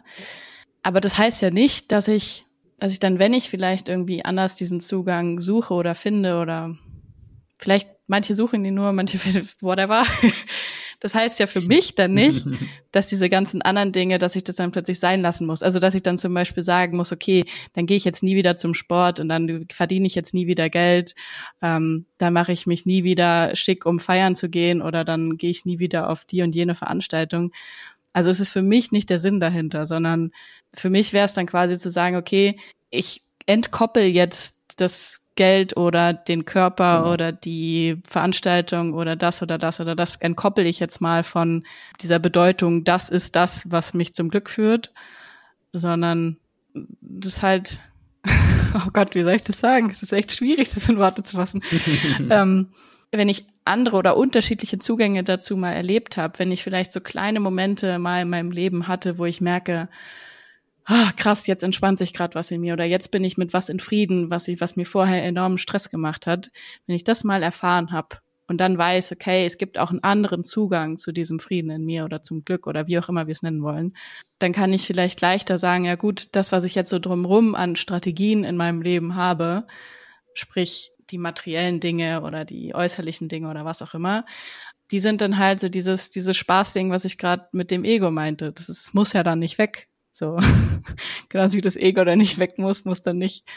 Aber 0.82 1.00
das 1.00 1.18
heißt 1.18 1.42
ja 1.42 1.52
nicht, 1.52 1.92
dass 1.92 2.08
ich, 2.08 2.46
dass 2.80 2.92
ich 2.92 3.00
dann, 3.00 3.20
wenn 3.20 3.34
ich 3.34 3.50
vielleicht 3.50 3.90
irgendwie 3.90 4.26
anders 4.26 4.56
diesen 4.56 4.80
Zugang 4.80 5.40
suche 5.40 5.74
oder 5.74 5.96
finde 5.96 6.40
oder 6.40 6.76
vielleicht 7.60 7.90
manche 8.08 8.34
suchen 8.34 8.66
ihn 8.66 8.74
nur, 8.74 8.94
manche 8.94 9.20
whatever, 9.62 10.04
das 11.00 11.14
heißt 11.14 11.40
ja 11.40 11.48
für 11.48 11.62
mich 11.62 11.96
dann 11.96 12.14
nicht, 12.14 12.48
dass 12.92 13.08
diese 13.08 13.30
ganzen 13.30 13.62
anderen 13.62 13.92
Dinge, 13.92 14.18
dass 14.18 14.36
ich 14.36 14.44
das 14.44 14.56
dann 14.56 14.72
plötzlich 14.72 15.00
sein 15.00 15.22
lassen 15.22 15.46
muss. 15.46 15.62
Also 15.62 15.80
dass 15.80 15.96
ich 15.96 16.04
dann 16.04 16.18
zum 16.18 16.34
Beispiel 16.34 16.64
sagen 16.64 16.98
muss, 16.98 17.12
okay, 17.12 17.46
dann 17.74 17.86
gehe 17.86 17.98
ich 17.98 18.06
jetzt 18.06 18.24
nie 18.24 18.36
wieder 18.36 18.58
zum 18.58 18.74
Sport 18.74 19.20
und 19.20 19.30
dann 19.30 19.68
verdiene 19.72 20.08
ich 20.08 20.16
jetzt 20.16 20.34
nie 20.34 20.48
wieder 20.48 20.70
Geld, 20.70 21.14
ähm, 21.62 22.06
dann 22.18 22.34
mache 22.34 22.52
ich 22.52 22.66
mich 22.66 22.86
nie 22.86 23.04
wieder 23.04 23.56
schick, 23.56 23.86
um 23.86 24.00
feiern 24.00 24.36
zu 24.36 24.50
gehen 24.50 24.82
oder 24.82 25.04
dann 25.04 25.38
gehe 25.38 25.52
ich 25.52 25.66
nie 25.66 25.80
wieder 25.80 26.10
auf 26.10 26.26
die 26.26 26.42
und 26.42 26.56
jene 26.56 26.76
Veranstaltung. 26.76 27.52
Also 28.14 28.32
es 28.32 28.40
ist 28.40 28.52
für 28.52 28.64
mich 28.64 28.92
nicht 28.92 29.10
der 29.12 29.20
Sinn 29.20 29.40
dahinter, 29.40 29.86
sondern 29.86 30.32
für 30.76 30.90
mich 30.90 31.14
wäre 31.14 31.26
es 31.26 31.36
dann 31.36 31.46
quasi 31.46 31.78
zu 31.78 31.92
sagen, 31.92 32.16
okay, 32.16 32.58
ich 32.90 33.22
entkoppel 33.46 34.06
jetzt 34.06 34.58
das 34.78 35.27
Geld 35.38 35.78
oder 35.78 36.12
den 36.14 36.44
Körper 36.44 37.02
mhm. 37.06 37.12
oder 37.12 37.32
die 37.32 38.02
Veranstaltung 38.08 38.94
oder 38.94 39.16
das 39.16 39.42
oder 39.42 39.58
das 39.58 39.80
oder 39.80 39.96
das 39.96 40.18
entkoppel 40.18 40.66
ich 40.66 40.82
jetzt 40.82 41.00
mal 41.00 41.24
von 41.24 41.64
dieser 42.02 42.20
Bedeutung, 42.20 42.84
das 42.84 43.10
ist 43.10 43.38
das, 43.38 43.72
was 43.72 43.94
mich 43.94 44.14
zum 44.14 44.28
Glück 44.28 44.50
führt, 44.50 44.92
sondern 45.72 46.38
das 46.74 47.36
ist 47.36 47.44
halt, 47.44 47.80
oh 48.76 48.90
Gott, 48.92 49.16
wie 49.16 49.24
soll 49.24 49.36
ich 49.36 49.44
das 49.44 49.60
sagen? 49.60 49.90
Es 49.90 50.04
ist 50.04 50.12
echt 50.12 50.34
schwierig, 50.34 50.74
das 50.74 50.90
in 50.90 50.98
Worte 50.98 51.24
zu 51.24 51.38
fassen. 51.38 51.62
ähm, 52.30 52.68
wenn 53.12 53.30
ich 53.30 53.46
andere 53.64 53.96
oder 53.98 54.18
unterschiedliche 54.18 54.80
Zugänge 54.80 55.24
dazu 55.24 55.56
mal 55.56 55.72
erlebt 55.72 56.18
habe, 56.18 56.40
wenn 56.40 56.52
ich 56.52 56.64
vielleicht 56.64 56.92
so 56.92 57.00
kleine 57.00 57.40
Momente 57.40 58.00
mal 58.00 58.24
in 58.24 58.30
meinem 58.30 58.52
Leben 58.52 58.88
hatte, 58.88 59.18
wo 59.18 59.26
ich 59.26 59.40
merke, 59.40 59.88
ah, 60.88 61.12
krass, 61.18 61.48
jetzt 61.48 61.64
entspannt 61.64 62.00
sich 62.00 62.14
gerade 62.14 62.36
was 62.36 62.50
in 62.50 62.62
mir 62.62 62.74
oder 62.74 62.86
jetzt 62.86 63.12
bin 63.12 63.24
ich 63.24 63.38
mit 63.38 63.54
was 63.54 63.70
in 63.70 63.80
Frieden, 63.80 64.30
was 64.30 64.48
ich, 64.48 64.62
was 64.62 64.78
mir 64.78 64.86
vorher 64.86 65.24
enormen 65.24 65.58
Stress 65.58 65.90
gemacht 65.90 66.26
hat. 66.26 66.50
Wenn 66.86 66.96
ich 66.96 67.04
das 67.04 67.26
mal 67.26 67.44
erfahren 67.44 67.92
habe 67.92 68.18
und 68.48 68.62
dann 68.62 68.78
weiß, 68.78 69.12
okay, 69.12 69.46
es 69.46 69.58
gibt 69.58 69.78
auch 69.78 69.90
einen 69.90 70.04
anderen 70.04 70.46
Zugang 70.46 70.98
zu 70.98 71.12
diesem 71.12 71.40
Frieden 71.40 71.72
in 71.72 71.84
mir 71.84 72.06
oder 72.06 72.24
zum 72.24 72.46
Glück 72.46 72.68
oder 72.68 72.88
wie 72.88 72.98
auch 72.98 73.10
immer 73.10 73.28
wir 73.28 73.34
es 73.34 73.44
nennen 73.44 73.62
wollen, 73.64 73.98
dann 74.40 74.54
kann 74.54 74.72
ich 74.72 74.88
vielleicht 74.88 75.20
leichter 75.20 75.58
sagen, 75.58 75.84
ja 75.84 75.96
gut, 75.96 76.30
das, 76.32 76.54
was 76.54 76.64
ich 76.64 76.74
jetzt 76.74 76.90
so 76.90 77.00
drumrum 77.00 77.54
an 77.54 77.76
Strategien 77.76 78.46
in 78.46 78.56
meinem 78.56 78.82
Leben 78.82 79.16
habe, 79.16 79.68
sprich 80.34 80.92
die 81.10 81.18
materiellen 81.18 81.82
Dinge 81.82 82.22
oder 82.22 82.46
die 82.46 82.74
äußerlichen 82.74 83.28
Dinge 83.28 83.50
oder 83.50 83.66
was 83.66 83.82
auch 83.82 83.94
immer, 83.94 84.26
die 84.92 85.02
sind 85.02 85.20
dann 85.20 85.38
halt 85.38 85.60
so 85.60 85.68
dieses, 85.68 86.10
dieses 86.12 86.38
Spaßding, 86.38 86.92
was 86.92 87.04
ich 87.04 87.18
gerade 87.18 87.48
mit 87.52 87.72
dem 87.72 87.84
Ego 87.84 88.10
meinte. 88.10 88.54
Das 88.54 88.70
ist, 88.70 88.94
muss 88.94 89.12
ja 89.12 89.24
dann 89.24 89.40
nicht 89.40 89.58
weg. 89.58 89.90
So, 90.18 90.40
genauso 91.30 91.58
wie 91.58 91.62
das 91.62 91.76
Ego 91.76 92.04
da 92.04 92.16
nicht 92.16 92.40
weg 92.40 92.58
muss, 92.58 92.86
muss 92.86 93.04
dann 93.04 93.20
nicht 93.20 93.48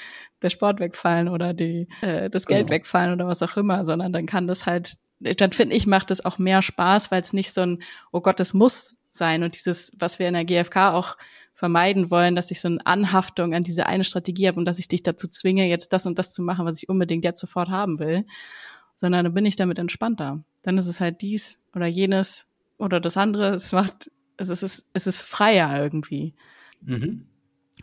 der 0.42 0.50
Sport 0.50 0.78
wegfallen 0.78 1.30
oder 1.30 1.54
die, 1.54 1.88
äh, 2.02 2.28
das 2.28 2.44
Geld 2.44 2.66
genau. 2.66 2.76
wegfallen 2.76 3.14
oder 3.14 3.26
was 3.26 3.42
auch 3.42 3.56
immer, 3.56 3.86
sondern 3.86 4.12
dann 4.12 4.26
kann 4.26 4.46
das 4.46 4.66
halt, 4.66 4.98
dann 5.20 5.52
finde 5.52 5.74
ich, 5.74 5.86
macht 5.86 6.10
es 6.10 6.22
auch 6.22 6.36
mehr 6.36 6.60
Spaß, 6.60 7.10
weil 7.10 7.22
es 7.22 7.32
nicht 7.32 7.54
so 7.54 7.62
ein, 7.62 7.82
oh 8.12 8.20
Gott, 8.20 8.40
das 8.40 8.52
muss 8.52 8.94
sein 9.10 9.42
und 9.42 9.54
dieses, 9.54 9.90
was 9.96 10.18
wir 10.18 10.28
in 10.28 10.34
der 10.34 10.44
GfK 10.44 10.90
auch 10.92 11.16
vermeiden 11.54 12.10
wollen, 12.10 12.34
dass 12.34 12.50
ich 12.50 12.60
so 12.60 12.68
eine 12.68 12.84
Anhaftung 12.84 13.54
an 13.54 13.62
diese 13.62 13.86
eine 13.86 14.04
Strategie 14.04 14.46
habe 14.46 14.58
und 14.58 14.66
dass 14.66 14.78
ich 14.78 14.88
dich 14.88 15.02
dazu 15.02 15.28
zwinge, 15.28 15.66
jetzt 15.66 15.94
das 15.94 16.04
und 16.04 16.18
das 16.18 16.34
zu 16.34 16.42
machen, 16.42 16.66
was 16.66 16.76
ich 16.76 16.90
unbedingt 16.90 17.24
jetzt 17.24 17.40
sofort 17.40 17.70
haben 17.70 17.98
will, 17.98 18.26
sondern 18.96 19.24
dann 19.24 19.32
bin 19.32 19.46
ich 19.46 19.56
damit 19.56 19.78
entspannter. 19.78 20.44
Dann 20.60 20.76
ist 20.76 20.88
es 20.88 21.00
halt 21.00 21.22
dies 21.22 21.58
oder 21.74 21.86
jenes 21.86 22.48
oder 22.76 23.00
das 23.00 23.16
andere. 23.16 23.54
Es 23.54 23.72
macht 23.72 24.10
es 24.48 24.62
ist, 24.62 24.86
es 24.92 25.06
ist 25.06 25.22
freier 25.22 25.82
irgendwie. 25.82 26.34
Mhm. 26.80 27.26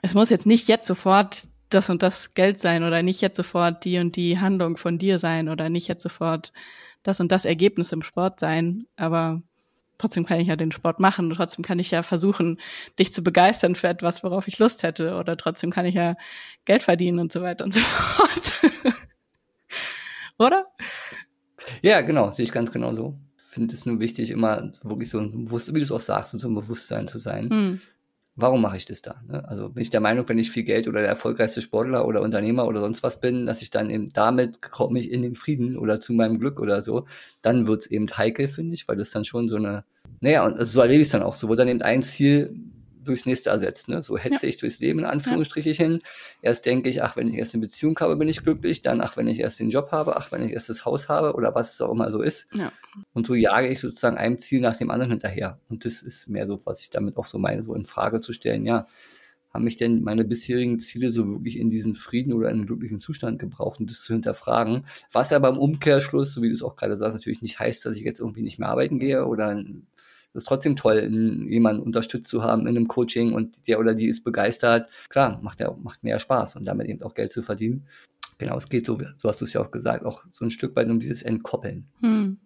Es 0.01 0.14
muss 0.14 0.30
jetzt 0.30 0.45
nicht 0.45 0.68
jetzt 0.68 0.88
sofort 0.88 1.47
das 1.70 1.89
und 1.89 2.01
das 2.01 2.34
Geld 2.34 2.60
sein 2.60 2.84
oder 2.84 3.03
nicht 3.03 3.22
jetzt 3.22 3.38
sofort 3.38 3.84
die 3.84 3.99
und 3.99 4.16
die 4.16 4.39
Handlung 4.39 4.78
von 4.78 4.97
dir 4.97 5.18
sein 5.18 5.49
oder 5.49 5.70
nicht 5.70 5.88
jetzt 5.88 6.03
sofort 6.03 6.53
das 7.03 7.20
und 7.20 7.32
das 7.32 7.45
Ergebnis 7.45 7.91
im 7.91 8.01
Sport 8.01 8.39
sein, 8.39 8.88
aber 8.95 9.41
trotzdem 9.97 10.26
kann 10.26 10.39
ich 10.39 10.47
ja 10.47 10.55
den 10.55 10.72
Sport 10.72 10.99
machen 10.99 11.30
und 11.30 11.36
trotzdem 11.36 11.64
kann 11.64 11.80
ich 11.80 11.91
ja 11.91 12.03
versuchen, 12.03 12.60
dich 12.99 13.14
zu 13.14 13.24
begeistern 13.24 13.76
für 13.76 13.88
etwas, 13.88 14.24
worauf 14.24 14.47
ich 14.47 14.60
Lust 14.60 14.84
hätte 14.84 15.16
oder 15.16 15.38
trotzdem 15.38 15.72
kann 15.72 15.86
ich 15.86 15.95
ja 15.95 16.16
Geld 16.66 16.84
verdienen 16.84 17.20
und 17.20 17.32
so 17.32 17.41
weiter 17.41 17.64
und 17.64 17.74
so 17.74 17.80
fort. 17.80 18.53
oder? 20.38 20.66
Ja, 21.82 22.01
genau, 22.01 22.32
sehe 22.32 22.43
ich 22.43 22.51
ganz 22.51 22.72
genau 22.72 22.93
so. 22.93 23.18
Finde 23.58 23.74
es 23.74 23.86
nur 23.86 23.99
wichtig, 23.99 24.30
immer 24.30 24.72
wirklich 24.84 25.10
so 25.10 25.20
ein, 25.20 25.49
wie 25.49 25.80
du 25.80 25.84
es 25.84 25.91
auch 25.91 25.99
sagst, 25.99 26.38
so 26.38 26.47
ein 26.47 26.53
Bewusstsein 26.53 27.08
zu 27.08 27.18
sein. 27.18 27.49
Hm 27.49 27.82
warum 28.38 28.62
mache 28.62 28.78
ich 28.78 28.86
das 28.86 29.01
da? 29.01 29.22
Ne? 29.28 29.43
Also 29.49 29.70
bin 29.70 29.82
ich 29.82 29.89
der 29.89 29.99
Meinung, 29.99 30.30
wenn 30.30 30.38
ich 30.38 30.51
viel 30.51 30.64
Geld 30.64 30.88
oder 30.88 31.01
der 31.01 31.10
erfolgreichste 31.10 31.62
Sportler 31.62 32.08
oder 32.08 32.22
Unternehmer 32.22 32.68
oder 32.68 32.80
sonst 32.80 33.03
was 33.03 33.20
bin, 33.20 33.45
dass 33.45 33.62
ich 33.62 33.72
dann 33.72 33.89
eben 33.89 34.14
damit 34.14 34.62
komme 34.62 34.99
ich 34.99 35.12
in 35.12 35.24
den 35.24 35.36
Frieden 35.36 35.76
oder 35.76 35.99
zu 35.99 36.14
meinem 36.14 36.39
Glück 36.39 36.62
oder 36.62 36.82
so, 36.82 37.05
dann 37.41 37.68
wird's 37.68 37.88
eben 37.88 38.08
heikel, 38.08 38.47
finde 38.47 38.76
ich, 38.76 38.88
weil 38.88 38.95
das 38.95 39.10
dann 39.10 39.26
schon 39.26 39.47
so 39.47 39.58
eine, 39.58 39.84
naja, 40.22 40.45
und 40.45 40.58
also 40.58 40.72
so 40.72 40.82
erlebe 40.82 41.01
ich 41.01 41.08
es 41.08 41.12
dann 41.12 41.24
auch 41.24 41.34
so, 41.34 41.49
wo 41.49 41.55
dann 41.55 41.68
eben 41.68 41.82
ein 41.82 42.03
Ziel 42.03 42.55
durchs 43.08 43.26
nächste 43.26 43.49
ersetzt. 43.49 43.88
Ne? 43.88 44.03
So 44.03 44.18
hetze 44.18 44.45
ja. 44.45 44.49
ich 44.49 44.58
durchs 44.58 44.80
Leben 44.80 44.99
in 44.99 45.05
Anführungsstrichen 45.05 45.74
ja. 45.74 45.78
hin. 45.78 46.01
Erst 46.41 46.66
denke 46.66 46.89
ich, 46.89 47.03
ach, 47.03 47.16
wenn 47.16 47.28
ich 47.28 47.36
erst 47.36 47.53
eine 47.53 47.62
Beziehung 47.62 47.97
habe, 47.99 48.16
bin 48.16 48.30
ich 48.30 48.43
glücklich. 48.43 48.82
Dann, 48.82 49.01
ach, 49.01 49.18
wenn 49.18 49.28
ich 49.28 49.39
erst 49.39 49.60
den 49.60 49.70
Job 49.70 49.91
habe, 49.91 50.16
ach, 50.18 50.32
wenn 50.32 50.43
ich 50.43 50.51
erst 50.51 50.70
das 50.70 50.86
Haus 50.86 51.10
habe 51.10 51.34
oder 51.34 51.55
was 51.55 51.74
es 51.74 51.82
auch 51.82 51.91
immer 51.91 52.12
so 52.12 52.22
ist. 52.22 52.47
Ja. 52.53 52.72
Und 53.14 53.26
so 53.26 53.36
jage 53.36 53.68
ich 53.68 53.80
sozusagen 53.80 54.18
einem 54.18 54.39
Ziel 54.39 54.62
nach 54.62 54.76
dem 54.76 54.91
anderen 54.91 55.12
hinterher. 55.12 55.60
Und 55.70 55.86
das 55.86 56.01
ist 56.01 56.28
mehr 56.30 56.45
so, 56.45 56.60
was 56.66 56.82
ich 56.82 56.89
damit 56.89 57.18
auch 57.18 57.26
so 57.26 57.38
meine, 57.39 57.64
so 57.64 57.74
in 57.74 57.86
Frage 57.86 58.22
zu 58.22 58.34
stellen. 58.34 58.66
Ja, 58.66 58.86
haben 59.58 59.64
mich 59.64 59.78
denn 59.78 60.03
meine 60.03 60.24
bisherigen 60.24 60.80
Ziele 60.80 61.12
so 61.12 61.28
wirklich 61.28 61.58
in 61.58 61.70
diesen 61.70 61.95
Frieden 61.95 62.34
oder 62.34 62.49
in 62.49 62.58
einen 62.58 62.68
glücklichen 62.68 62.99
Zustand 62.99 63.39
gebraucht 63.39 63.80
und 63.80 63.89
das 63.89 64.01
zu 64.01 64.14
hinterfragen. 64.14 64.86
Was 65.12 65.34
aber 65.34 65.49
im 65.49 65.58
Umkehrschluss, 65.58 66.34
so 66.34 66.41
wie 66.41 66.49
du 66.49 66.53
es 66.53 66.62
auch 66.62 66.76
gerade 66.76 66.95
sagst, 66.95 67.16
natürlich 67.16 67.41
nicht 67.41 67.60
heißt, 67.60 67.86
dass 67.86 67.95
ich 67.95 68.03
jetzt 68.03 68.20
irgendwie 68.20 68.43
nicht 68.43 68.60
mehr 68.60 68.70
arbeiten 68.70 68.99
gehe 68.99 69.26
oder 69.26 69.64
das 70.38 70.44
ist 70.44 70.50
trotzdem 70.50 70.76
toll, 70.76 71.00
jemanden 71.50 71.82
unterstützt 71.82 72.28
zu 72.28 72.44
haben 72.44 72.68
in 72.68 72.78
einem 72.78 72.88
Coaching 72.88 73.34
und 73.34 73.68
der 73.68 73.80
oder 73.80 73.96
die 73.96 74.08
ist 74.08 74.24
begeistert. 74.24 74.88
Klar, 75.10 75.40
macht 75.42 75.60
ja 75.60 75.76
macht 75.82 76.04
mehr 76.04 76.20
Spaß 76.20 76.58
und 76.58 76.66
damit 76.66 76.88
eben 76.88 77.02
auch 77.02 77.16
Geld 77.16 77.32
zu 77.32 77.42
verdienen. 77.42 77.88
Genau, 78.38 78.56
es 78.56 78.70
geht 78.70 78.86
so, 78.86 79.00
so 79.18 79.30
hast 79.30 79.42
du 79.42 79.46
es 79.46 79.54
ja 79.54 79.62
auch 79.62 79.72
gesagt, 79.72 80.06
auch 80.06 80.24
so 80.30 80.46
ein 80.46 80.52
Stück 80.52 80.76
weit 80.76 80.90
um 80.90 81.00
dieses 81.00 81.24
Entkoppeln. 81.24 81.88
Hm. 82.02 82.38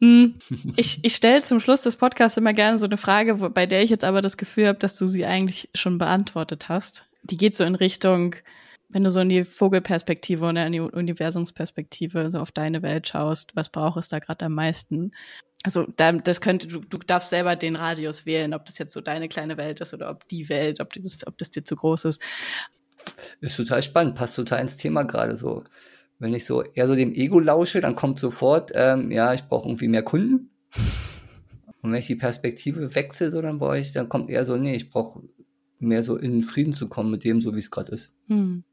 hm. 0.00 0.34
Ich, 0.76 1.00
ich 1.02 1.14
stelle 1.14 1.42
zum 1.42 1.60
Schluss 1.60 1.82
des 1.82 1.96
Podcasts 1.96 2.38
immer 2.38 2.54
gerne 2.54 2.78
so 2.78 2.86
eine 2.86 2.96
Frage, 2.96 3.38
wo, 3.40 3.50
bei 3.50 3.66
der 3.66 3.82
ich 3.82 3.90
jetzt 3.90 4.04
aber 4.04 4.22
das 4.22 4.38
Gefühl 4.38 4.66
habe, 4.66 4.78
dass 4.78 4.96
du 4.96 5.06
sie 5.06 5.26
eigentlich 5.26 5.68
schon 5.74 5.98
beantwortet 5.98 6.70
hast. 6.70 7.04
Die 7.22 7.36
geht 7.36 7.54
so 7.54 7.64
in 7.64 7.74
Richtung, 7.74 8.34
wenn 8.92 9.04
du 9.04 9.10
so 9.10 9.20
in 9.20 9.28
die 9.28 9.44
Vogelperspektive 9.44 10.44
oder 10.44 10.66
in 10.66 10.72
die 10.72 10.80
Universumsperspektive 10.80 12.30
so 12.30 12.38
auf 12.38 12.52
deine 12.52 12.82
Welt 12.82 13.08
schaust, 13.08 13.54
was 13.54 13.70
braucht 13.70 13.98
es 13.98 14.08
da 14.08 14.18
gerade 14.18 14.46
am 14.46 14.54
meisten? 14.54 15.12
also 15.62 15.86
da, 15.96 16.12
das 16.12 16.40
könnte, 16.40 16.68
du, 16.68 16.80
du 16.80 16.98
darfst 16.98 17.30
selber 17.30 17.56
den 17.56 17.76
Radius 17.76 18.24
wählen, 18.24 18.54
ob 18.54 18.64
das 18.64 18.78
jetzt 18.78 18.92
so 18.92 19.00
deine 19.00 19.28
kleine 19.28 19.56
Welt 19.56 19.80
ist 19.80 19.92
oder 19.92 20.10
ob 20.10 20.26
die 20.28 20.48
Welt, 20.48 20.80
ob 20.80 20.92
das, 20.92 21.26
ob 21.26 21.36
das 21.38 21.50
dir 21.50 21.64
zu 21.64 21.76
groß 21.76 22.06
ist. 22.06 22.22
Ist 23.40 23.56
total 23.56 23.82
spannend, 23.82 24.14
passt 24.14 24.36
total 24.36 24.60
ins 24.60 24.76
Thema 24.76 25.02
gerade 25.02 25.36
so. 25.36 25.64
Wenn 26.18 26.34
ich 26.34 26.44
so 26.44 26.62
eher 26.62 26.86
so 26.86 26.94
dem 26.94 27.14
Ego 27.14 27.40
lausche, 27.40 27.80
dann 27.80 27.96
kommt 27.96 28.18
sofort, 28.18 28.72
ähm, 28.74 29.10
ja, 29.10 29.32
ich 29.32 29.44
brauche 29.44 29.68
irgendwie 29.68 29.88
mehr 29.88 30.02
Kunden. 30.02 30.50
Und 31.82 31.92
wenn 31.92 31.98
ich 31.98 32.06
die 32.06 32.16
Perspektive 32.16 32.94
wechsle, 32.94 33.30
so 33.30 33.40
dann 33.40 33.58
brauche 33.58 33.78
ich, 33.78 33.92
dann 33.92 34.08
kommt 34.08 34.28
eher 34.28 34.44
so, 34.44 34.56
nee, 34.56 34.74
ich 34.74 34.90
brauche 34.90 35.22
mehr 35.78 36.02
so 36.02 36.16
in 36.16 36.42
Frieden 36.42 36.74
zu 36.74 36.88
kommen 36.88 37.10
mit 37.10 37.24
dem, 37.24 37.40
so 37.40 37.54
wie 37.54 37.58
es 37.58 37.70
gerade 37.70 37.92
ist. 37.92 38.14
Hm. 38.28 38.64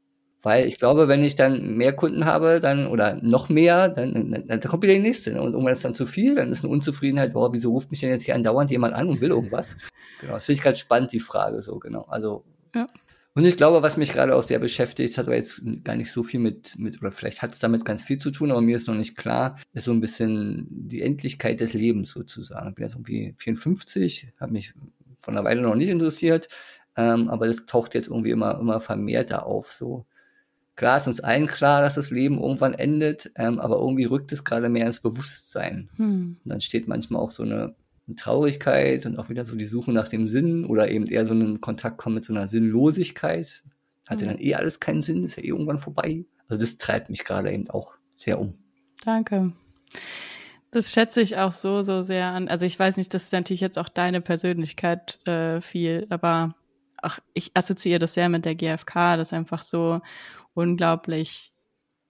Weil 0.42 0.66
ich 0.66 0.78
glaube, 0.78 1.08
wenn 1.08 1.22
ich 1.22 1.34
dann 1.34 1.76
mehr 1.76 1.92
Kunden 1.92 2.24
habe, 2.24 2.60
dann 2.60 2.86
oder 2.86 3.18
noch 3.22 3.48
mehr, 3.48 3.88
dann, 3.88 4.30
dann, 4.30 4.46
dann 4.46 4.60
kommt 4.60 4.84
wieder 4.84 4.94
die 4.94 5.00
nächste. 5.00 5.40
Und 5.40 5.52
irgendwann 5.52 5.72
ist 5.72 5.84
dann 5.84 5.94
zu 5.94 6.06
viel, 6.06 6.36
dann 6.36 6.52
ist 6.52 6.64
eine 6.64 6.72
Unzufriedenheit, 6.72 7.32
boah, 7.32 7.52
wieso 7.52 7.70
ruft 7.70 7.90
mich 7.90 8.00
denn 8.00 8.10
jetzt 8.10 8.24
hier 8.24 8.34
andauernd 8.34 8.70
jemand 8.70 8.94
an 8.94 9.08
und 9.08 9.20
will 9.20 9.30
irgendwas? 9.30 9.76
Genau, 10.20 10.32
das 10.32 10.46
finde 10.46 10.58
ich 10.58 10.64
ganz 10.64 10.80
spannend, 10.80 11.12
die 11.12 11.20
Frage 11.20 11.62
so, 11.62 11.78
genau. 11.78 12.02
Also, 12.08 12.44
ja. 12.74 12.88
Und 13.34 13.44
ich 13.44 13.56
glaube, 13.56 13.82
was 13.82 13.96
mich 13.96 14.12
gerade 14.12 14.34
auch 14.34 14.42
sehr 14.42 14.58
beschäftigt, 14.58 15.16
hat 15.16 15.26
aber 15.26 15.36
jetzt 15.36 15.62
gar 15.84 15.94
nicht 15.94 16.10
so 16.10 16.24
viel 16.24 16.40
mit, 16.40 16.76
mit 16.76 17.00
oder 17.00 17.12
vielleicht 17.12 17.40
hat 17.40 17.52
es 17.52 17.60
damit 17.60 17.84
ganz 17.84 18.02
viel 18.02 18.18
zu 18.18 18.32
tun, 18.32 18.50
aber 18.50 18.60
mir 18.60 18.74
ist 18.74 18.88
noch 18.88 18.96
nicht 18.96 19.16
klar, 19.16 19.60
ist 19.74 19.84
so 19.84 19.92
ein 19.92 20.00
bisschen 20.00 20.66
die 20.68 21.02
Endlichkeit 21.02 21.60
des 21.60 21.72
Lebens 21.72 22.10
sozusagen. 22.10 22.70
Ich 22.70 22.74
bin 22.74 22.82
jetzt 22.82 22.94
irgendwie 22.94 23.36
54, 23.38 24.32
habe 24.40 24.50
mich 24.50 24.74
von 25.22 25.36
einer 25.36 25.46
Weile 25.46 25.62
noch 25.62 25.76
nicht 25.76 25.88
interessiert, 25.88 26.48
ähm, 26.96 27.28
aber 27.28 27.46
das 27.46 27.64
taucht 27.64 27.94
jetzt 27.94 28.08
irgendwie 28.08 28.30
immer, 28.30 28.58
immer 28.58 28.80
vermehrter 28.80 29.46
auf, 29.46 29.70
so 29.70 30.04
Klar 30.78 30.98
ist 30.98 31.08
uns 31.08 31.18
allen 31.18 31.48
klar, 31.48 31.82
dass 31.82 31.96
das 31.96 32.12
Leben 32.12 32.40
irgendwann 32.40 32.72
endet, 32.72 33.32
ähm, 33.34 33.58
aber 33.58 33.80
irgendwie 33.80 34.04
rückt 34.04 34.30
es 34.30 34.44
gerade 34.44 34.68
mehr 34.68 34.86
ins 34.86 35.00
Bewusstsein. 35.00 35.90
Hm. 35.96 36.36
Und 36.44 36.48
dann 36.48 36.60
steht 36.60 36.86
manchmal 36.86 37.20
auch 37.20 37.32
so 37.32 37.42
eine, 37.42 37.74
eine, 38.06 38.14
Traurigkeit 38.16 39.04
und 39.04 39.18
auch 39.18 39.28
wieder 39.28 39.44
so 39.44 39.56
die 39.56 39.66
Suche 39.66 39.90
nach 39.90 40.06
dem 40.06 40.28
Sinn 40.28 40.64
oder 40.64 40.88
eben 40.88 41.06
eher 41.06 41.26
so 41.26 41.34
einen 41.34 41.60
Kontakt 41.60 41.98
kommen 41.98 42.14
mit 42.14 42.24
so 42.24 42.32
einer 42.32 42.46
Sinnlosigkeit. 42.46 43.64
Hat 44.06 44.20
ja 44.20 44.28
hm. 44.28 44.36
dann 44.36 44.44
eh 44.44 44.54
alles 44.54 44.78
keinen 44.78 45.02
Sinn, 45.02 45.24
ist 45.24 45.36
ja 45.36 45.42
eh 45.42 45.48
irgendwann 45.48 45.80
vorbei. 45.80 46.24
Also 46.46 46.60
das 46.60 46.76
treibt 46.76 47.10
mich 47.10 47.24
gerade 47.24 47.50
eben 47.50 47.68
auch 47.70 47.94
sehr 48.14 48.38
um. 48.38 48.54
Danke. 49.04 49.52
Das 50.70 50.92
schätze 50.92 51.22
ich 51.22 51.38
auch 51.38 51.52
so, 51.52 51.82
so 51.82 52.02
sehr 52.02 52.26
an. 52.26 52.46
Also 52.46 52.66
ich 52.66 52.78
weiß 52.78 52.98
nicht, 52.98 53.12
das 53.12 53.24
ist 53.24 53.32
natürlich 53.32 53.62
jetzt 53.62 53.80
auch 53.80 53.88
deine 53.88 54.20
Persönlichkeit 54.20 55.18
äh, 55.26 55.60
viel, 55.60 56.06
aber 56.08 56.54
auch 57.02 57.18
ich 57.34 57.50
assoziiere 57.54 57.98
das 57.98 58.14
sehr 58.14 58.28
mit 58.28 58.44
der 58.44 58.54
GfK, 58.54 59.16
das 59.16 59.32
einfach 59.32 59.62
so 59.62 60.00
unglaublich 60.58 61.52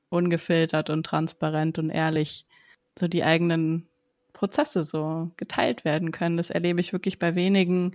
ungefiltert 0.08 0.88
und 0.88 1.04
transparent 1.04 1.78
und 1.78 1.90
ehrlich 1.90 2.46
so 2.98 3.06
die 3.06 3.22
eigenen 3.22 3.86
Prozesse 4.32 4.82
so 4.82 5.30
geteilt 5.36 5.84
werden 5.84 6.12
können. 6.12 6.38
Das 6.38 6.48
erlebe 6.48 6.80
ich 6.80 6.94
wirklich 6.94 7.18
bei 7.18 7.34
wenigen, 7.34 7.94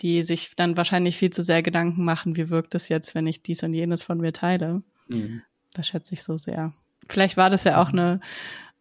die 0.00 0.22
sich 0.22 0.54
dann 0.54 0.76
wahrscheinlich 0.76 1.16
viel 1.16 1.30
zu 1.30 1.42
sehr 1.42 1.62
Gedanken 1.62 2.04
machen, 2.04 2.36
wie 2.36 2.48
wirkt 2.48 2.74
es 2.76 2.88
jetzt, 2.88 3.14
wenn 3.14 3.26
ich 3.26 3.42
dies 3.42 3.62
und 3.64 3.74
jenes 3.74 4.04
von 4.04 4.18
mir 4.18 4.32
teile. 4.32 4.82
Mhm. 5.08 5.42
Das 5.74 5.88
schätze 5.88 6.14
ich 6.14 6.22
so 6.22 6.36
sehr. 6.36 6.72
Vielleicht 7.08 7.36
war 7.36 7.50
das 7.50 7.64
ja 7.64 7.82
auch 7.82 7.88
eine, 7.88 8.20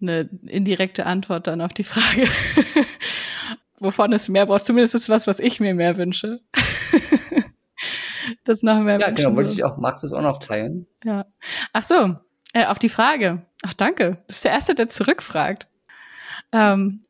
eine 0.01 0.29
indirekte 0.45 1.07
Antwort 1.07 1.47
dann 1.47 1.61
auf 1.61 1.73
die 1.73 1.83
Frage, 1.83 2.27
wovon 3.79 4.13
es 4.13 4.29
mehr 4.29 4.45
braucht. 4.45 4.65
Zumindest 4.65 4.93
ist 4.93 5.03
es 5.03 5.09
was, 5.09 5.25
was 5.25 5.39
ich 5.39 5.59
mir 5.59 5.73
mehr 5.73 5.97
wünsche. 5.97 6.41
Das 8.43 8.63
noch 8.63 8.79
mehr. 8.79 8.99
Ja, 8.99 9.11
genau, 9.11 9.35
wollte 9.35 9.49
so. 9.49 9.57
ich 9.57 9.63
auch, 9.63 9.77
magst 9.77 10.03
du 10.03 10.07
es 10.07 10.13
auch 10.13 10.21
noch 10.21 10.39
teilen? 10.39 10.87
Ja. 11.03 11.25
Ach 11.73 11.83
so, 11.83 12.15
äh, 12.53 12.65
auf 12.65 12.79
die 12.79 12.89
Frage. 12.89 13.45
Ach, 13.63 13.73
danke. 13.73 14.11
Du 14.11 14.23
bist 14.27 14.45
der 14.45 14.51
Erste, 14.51 14.75
der 14.75 14.89
zurückfragt. 14.89 15.67
Ähm, 16.51 17.05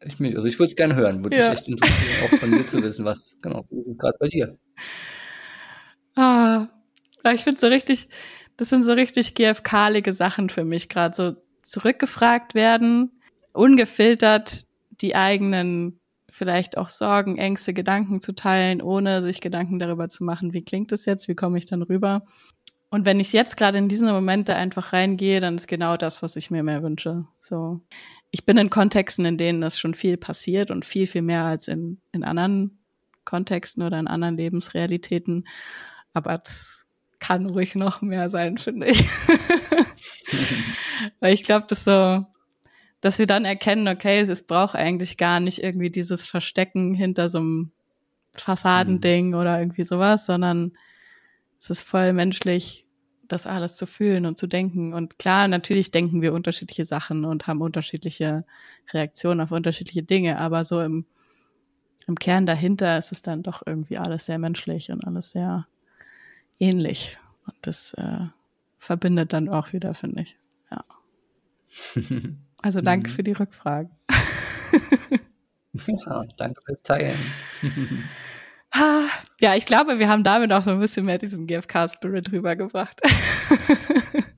ich, 0.00 0.20
also 0.36 0.46
ich 0.46 0.58
würde 0.58 0.70
es 0.70 0.76
gerne 0.76 0.94
hören, 0.94 1.24
würde 1.24 1.36
ja. 1.36 1.42
mich 1.42 1.58
echt 1.58 1.68
interessieren, 1.68 2.24
auch 2.24 2.38
von 2.38 2.50
dir 2.50 2.66
zu 2.66 2.82
wissen, 2.82 3.04
was 3.04 3.36
genau, 3.42 3.66
ist 3.70 3.88
es 3.88 3.98
gerade 3.98 4.16
bei 4.20 4.28
dir? 4.28 4.56
Ah, 6.14 6.68
ich 7.34 7.44
finde 7.44 7.60
so 7.60 7.66
richtig, 7.66 8.08
das 8.56 8.68
sind 8.68 8.84
so 8.84 8.92
richtig 8.92 9.34
GFK-lige 9.34 10.12
Sachen 10.12 10.50
für 10.50 10.64
mich 10.64 10.88
gerade, 10.88 11.14
so 11.14 11.36
zurückgefragt 11.62 12.54
werden, 12.54 13.20
ungefiltert 13.52 14.64
die 15.00 15.14
eigenen 15.14 16.00
vielleicht 16.30 16.76
auch 16.76 16.88
Sorgen, 16.88 17.38
Ängste, 17.38 17.72
Gedanken 17.72 18.20
zu 18.20 18.34
teilen, 18.34 18.82
ohne 18.82 19.22
sich 19.22 19.40
Gedanken 19.40 19.78
darüber 19.78 20.08
zu 20.08 20.24
machen, 20.24 20.54
wie 20.54 20.64
klingt 20.64 20.92
es 20.92 21.04
jetzt, 21.04 21.28
wie 21.28 21.34
komme 21.34 21.58
ich 21.58 21.66
dann 21.66 21.82
rüber. 21.82 22.22
Und 22.90 23.04
wenn 23.04 23.20
ich 23.20 23.32
jetzt 23.32 23.56
gerade 23.56 23.78
in 23.78 23.88
diese 23.88 24.06
Momente 24.06 24.56
einfach 24.56 24.92
reingehe, 24.92 25.40
dann 25.40 25.56
ist 25.56 25.68
genau 25.68 25.96
das, 25.96 26.22
was 26.22 26.36
ich 26.36 26.50
mir 26.50 26.62
mehr 26.62 26.82
wünsche. 26.82 27.26
So, 27.40 27.80
ich 28.30 28.46
bin 28.46 28.56
in 28.56 28.70
Kontexten, 28.70 29.24
in 29.24 29.36
denen 29.36 29.60
das 29.60 29.78
schon 29.78 29.94
viel 29.94 30.16
passiert 30.16 30.70
und 30.70 30.84
viel, 30.84 31.06
viel 31.06 31.22
mehr 31.22 31.44
als 31.44 31.68
in, 31.68 32.00
in 32.12 32.24
anderen 32.24 32.78
Kontexten 33.24 33.82
oder 33.82 33.98
in 33.98 34.06
anderen 34.06 34.36
Lebensrealitäten. 34.36 35.46
Aber 36.14 36.40
es 36.44 36.86
kann 37.18 37.46
ruhig 37.46 37.74
noch 37.74 38.00
mehr 38.00 38.28
sein, 38.28 38.56
finde 38.56 38.88
ich. 38.88 39.04
Weil 41.20 41.34
ich 41.34 41.42
glaube, 41.42 41.66
das 41.68 41.84
so, 41.84 42.24
dass 43.00 43.18
wir 43.18 43.26
dann 43.26 43.44
erkennen, 43.44 43.88
okay, 43.88 44.20
es 44.20 44.46
braucht 44.46 44.74
eigentlich 44.74 45.16
gar 45.16 45.40
nicht 45.40 45.62
irgendwie 45.62 45.90
dieses 45.90 46.26
Verstecken 46.26 46.94
hinter 46.94 47.28
so 47.28 47.38
einem 47.38 47.72
Fassadending 48.34 49.28
mhm. 49.28 49.34
oder 49.34 49.58
irgendwie 49.58 49.84
sowas, 49.84 50.26
sondern 50.26 50.72
es 51.60 51.70
ist 51.70 51.82
voll 51.82 52.12
menschlich, 52.12 52.86
das 53.26 53.46
alles 53.46 53.76
zu 53.76 53.86
fühlen 53.86 54.26
und 54.26 54.38
zu 54.38 54.46
denken. 54.46 54.94
Und 54.94 55.18
klar, 55.18 55.48
natürlich 55.48 55.90
denken 55.90 56.22
wir 56.22 56.32
unterschiedliche 56.32 56.84
Sachen 56.84 57.24
und 57.24 57.46
haben 57.46 57.60
unterschiedliche 57.60 58.44
Reaktionen 58.92 59.40
auf 59.40 59.52
unterschiedliche 59.52 60.02
Dinge, 60.02 60.38
aber 60.38 60.64
so 60.64 60.80
im, 60.80 61.04
im 62.06 62.16
Kern 62.16 62.46
dahinter 62.46 62.96
ist 62.96 63.12
es 63.12 63.22
dann 63.22 63.42
doch 63.42 63.62
irgendwie 63.66 63.98
alles 63.98 64.26
sehr 64.26 64.38
menschlich 64.38 64.90
und 64.90 65.06
alles 65.06 65.30
sehr 65.30 65.66
ähnlich. 66.58 67.18
Und 67.46 67.56
das 67.62 67.94
äh, 67.94 68.26
verbindet 68.76 69.32
dann 69.32 69.48
auch 69.48 69.72
wieder, 69.72 69.94
finde 69.94 70.22
ich. 70.22 70.36
Ja. 70.70 70.84
Also 72.62 72.80
danke 72.80 73.10
mhm. 73.10 73.14
für 73.14 73.22
die 73.22 73.32
Rückfragen. 73.32 73.90
ja, 75.86 76.24
danke 76.36 76.60
fürs 76.66 76.82
Teilen. 76.82 77.18
Ja, 79.40 79.54
ich 79.54 79.66
glaube, 79.66 79.98
wir 79.98 80.08
haben 80.08 80.24
damit 80.24 80.52
auch 80.52 80.62
so 80.62 80.70
ein 80.70 80.78
bisschen 80.78 81.06
mehr 81.06 81.18
diesen 81.18 81.46
GFK-Spirit 81.46 82.32
rübergebracht. 82.32 83.00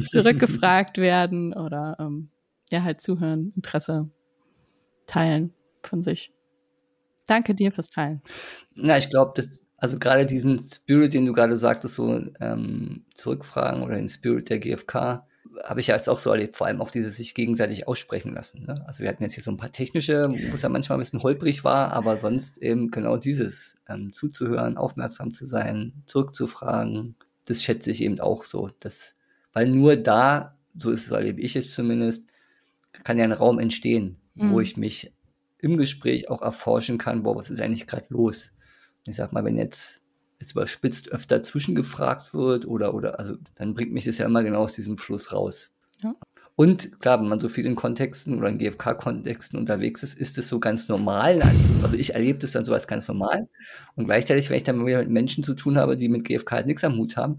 Zurückgefragt 0.00 0.98
werden 0.98 1.52
oder 1.52 1.96
ähm, 2.00 2.30
ja, 2.70 2.82
halt 2.82 3.00
zuhören, 3.00 3.52
Interesse 3.54 4.10
teilen 5.06 5.52
von 5.82 6.02
sich. 6.02 6.32
Danke 7.26 7.54
dir 7.54 7.72
fürs 7.72 7.90
Teilen. 7.90 8.22
Na, 8.74 8.96
ich 8.96 9.10
glaube, 9.10 9.32
dass 9.34 9.60
also 9.76 9.98
gerade 9.98 10.26
diesen 10.26 10.58
Spirit, 10.58 11.14
den 11.14 11.26
du 11.26 11.32
gerade 11.32 11.56
sagtest, 11.56 11.94
so 11.94 12.20
ähm, 12.40 13.04
zurückfragen 13.14 13.82
oder 13.82 13.96
den 13.96 14.08
Spirit 14.08 14.50
der 14.50 14.58
GfK, 14.58 15.26
habe 15.64 15.80
ich 15.80 15.88
ja 15.88 15.96
jetzt 15.96 16.08
auch 16.08 16.18
so 16.18 16.30
erlebt, 16.30 16.56
vor 16.56 16.66
allem 16.66 16.80
auch 16.80 16.90
dieses 16.90 17.16
sich 17.16 17.34
gegenseitig 17.34 17.88
aussprechen 17.88 18.34
lassen. 18.34 18.64
Ne? 18.66 18.84
Also 18.86 19.02
wir 19.02 19.08
hatten 19.08 19.22
jetzt 19.22 19.34
hier 19.34 19.42
so 19.42 19.50
ein 19.50 19.56
paar 19.56 19.72
technische, 19.72 20.22
wo 20.24 20.54
es 20.54 20.62
ja 20.62 20.68
manchmal 20.68 20.98
ein 20.98 21.00
bisschen 21.00 21.22
holprig 21.22 21.64
war, 21.64 21.92
aber 21.92 22.16
sonst 22.18 22.58
eben 22.58 22.90
genau 22.90 23.16
dieses, 23.16 23.76
ähm, 23.88 24.12
zuzuhören, 24.12 24.76
aufmerksam 24.76 25.32
zu 25.32 25.46
sein, 25.46 26.02
zurückzufragen, 26.06 27.16
das 27.46 27.62
schätze 27.62 27.90
ich 27.90 28.02
eben 28.02 28.20
auch 28.20 28.44
so. 28.44 28.70
Das, 28.80 29.14
weil 29.52 29.68
nur 29.68 29.96
da, 29.96 30.56
so 30.76 30.90
ist 30.90 31.06
es, 31.06 31.10
erlebe 31.10 31.40
ich 31.40 31.56
es 31.56 31.74
zumindest, 31.74 32.28
kann 33.04 33.18
ja 33.18 33.24
ein 33.24 33.32
Raum 33.32 33.58
entstehen, 33.58 34.18
mhm. 34.34 34.52
wo 34.52 34.60
ich 34.60 34.76
mich 34.76 35.12
im 35.58 35.76
Gespräch 35.76 36.28
auch 36.28 36.42
erforschen 36.42 36.98
kann, 36.98 37.22
boah, 37.22 37.36
was 37.36 37.50
ist 37.50 37.60
eigentlich 37.60 37.86
gerade 37.86 38.06
los? 38.10 38.52
ich 39.08 39.16
sag 39.16 39.32
mal, 39.32 39.44
wenn 39.44 39.56
jetzt 39.56 40.02
jetzt 40.40 40.52
überspitzt 40.52 41.10
öfter 41.10 41.42
zwischengefragt 41.42 42.32
wird 42.34 42.66
oder, 42.66 42.94
oder, 42.94 43.18
also 43.18 43.34
dann 43.56 43.74
bringt 43.74 43.92
mich 43.92 44.04
das 44.04 44.18
ja 44.18 44.26
immer 44.26 44.42
genau 44.42 44.60
aus 44.60 44.74
diesem 44.74 44.98
Fluss 44.98 45.32
raus. 45.32 45.70
Ja. 46.02 46.14
Und 46.54 47.00
klar, 47.00 47.20
wenn 47.20 47.28
man 47.28 47.38
so 47.38 47.48
viel 47.48 47.66
in 47.66 47.76
Kontexten 47.76 48.36
oder 48.36 48.48
in 48.48 48.58
GFK-Kontexten 48.58 49.56
unterwegs 49.58 50.02
ist, 50.02 50.18
ist 50.18 50.38
es 50.38 50.48
so 50.48 50.58
ganz 50.58 50.88
normal. 50.88 51.40
Also 51.84 51.96
ich 51.96 52.14
erlebe 52.14 52.40
das 52.40 52.50
dann 52.50 52.64
so 52.64 52.72
als 52.72 52.88
ganz 52.88 53.06
normal. 53.06 53.48
Und 53.94 54.06
gleichzeitig, 54.06 54.50
wenn 54.50 54.56
ich 54.56 54.64
dann 54.64 54.76
mal 54.76 54.86
wieder 54.86 54.98
mit 54.98 55.10
Menschen 55.10 55.44
zu 55.44 55.54
tun 55.54 55.78
habe, 55.78 55.96
die 55.96 56.08
mit 56.08 56.24
GFK 56.24 56.50
halt 56.50 56.66
nichts 56.66 56.82
am 56.82 56.96
Hut 56.96 57.16
haben, 57.16 57.38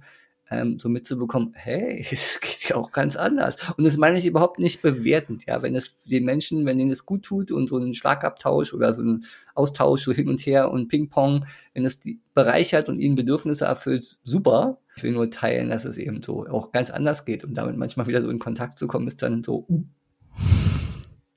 ähm, 0.52 0.80
so 0.80 0.89
mitzubekommen, 0.89 1.54
hey, 1.56 2.06
es 2.12 2.39
geht 2.41 2.70
ja 2.70 2.76
auch 2.76 2.91
ganz 2.91 3.16
anders. 3.16 3.56
Und 3.78 3.86
das 3.86 3.97
meine 3.97 4.18
ich 4.18 4.26
überhaupt 4.26 4.60
nicht 4.60 4.82
bewertend, 4.82 5.45
ja. 5.45 5.62
Wenn 5.62 5.76
es 5.76 6.04
den 6.04 6.26
Menschen, 6.26 6.66
wenn 6.66 6.78
denen 6.78 6.91
es 6.91 7.06
gut 7.06 7.24
tut 7.24 7.52
und 7.52 7.68
so 7.68 7.78
ein 7.78 7.93
Schlagabtausch 7.93 8.74
oder 8.74 8.93
so 8.93 9.02
ein 9.02 9.26
Austausch 9.56 10.04
so 10.04 10.12
hin 10.12 10.30
und 10.30 10.45
her 10.45 10.72
und 10.72 10.88
Ping-Pong, 10.88 11.45
wenn 11.74 11.86
es 11.86 12.00
die 12.00 12.20
bereichert 12.34 12.89
und 12.89 12.97
ihnen 12.97 13.16
Bedürfnisse 13.16 13.66
erfüllt, 13.66 14.20
super. 14.24 14.80
Ich 14.95 15.04
will 15.04 15.12
nur 15.12 15.30
teilen, 15.30 15.70
dass 15.70 15.86
es 15.86 15.97
eben 15.97 16.22
so 16.22 16.45
auch 16.47 16.72
ganz 16.72 16.89
anders 16.89 17.26
geht 17.26 17.43
und 17.43 17.54
damit 17.54 17.78
manchmal 17.78 18.08
wieder 18.08 18.22
so 18.22 18.30
in 18.30 18.39
Kontakt 18.39 18.78
zu 18.78 18.88
kommen, 18.88 19.08
ist 19.08 19.22
dann 19.22 19.43
so 19.43 19.66
uh, 19.70 19.84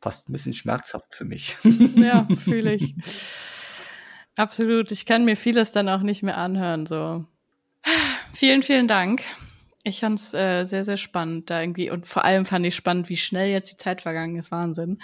fast 0.00 0.28
ein 0.28 0.32
bisschen 0.32 0.52
schmerzhaft 0.52 1.14
für 1.14 1.24
mich. 1.24 1.56
Ja, 1.96 2.26
fühle 2.44 2.74
ich. 2.74 2.94
Absolut. 4.34 4.90
Ich 4.90 5.06
kann 5.06 5.24
mir 5.24 5.36
vieles 5.36 5.72
dann 5.72 5.88
auch 5.88 6.02
nicht 6.02 6.22
mehr 6.22 6.38
anhören, 6.38 6.86
so 6.86 7.24
Vielen, 8.34 8.62
vielen 8.62 8.88
Dank. 8.88 9.22
Ich 9.84 10.00
fand 10.00 10.18
es 10.18 10.32
äh, 10.32 10.64
sehr, 10.64 10.84
sehr 10.84 10.96
spannend 10.96 11.50
da 11.50 11.60
irgendwie. 11.60 11.90
Und 11.90 12.06
vor 12.06 12.24
allem 12.24 12.46
fand 12.46 12.64
ich 12.66 12.76
spannend, 12.76 13.08
wie 13.08 13.16
schnell 13.16 13.50
jetzt 13.50 13.70
die 13.72 13.76
Zeit 13.76 14.02
vergangen 14.02 14.36
ist. 14.36 14.50
Wahnsinn. 14.52 14.98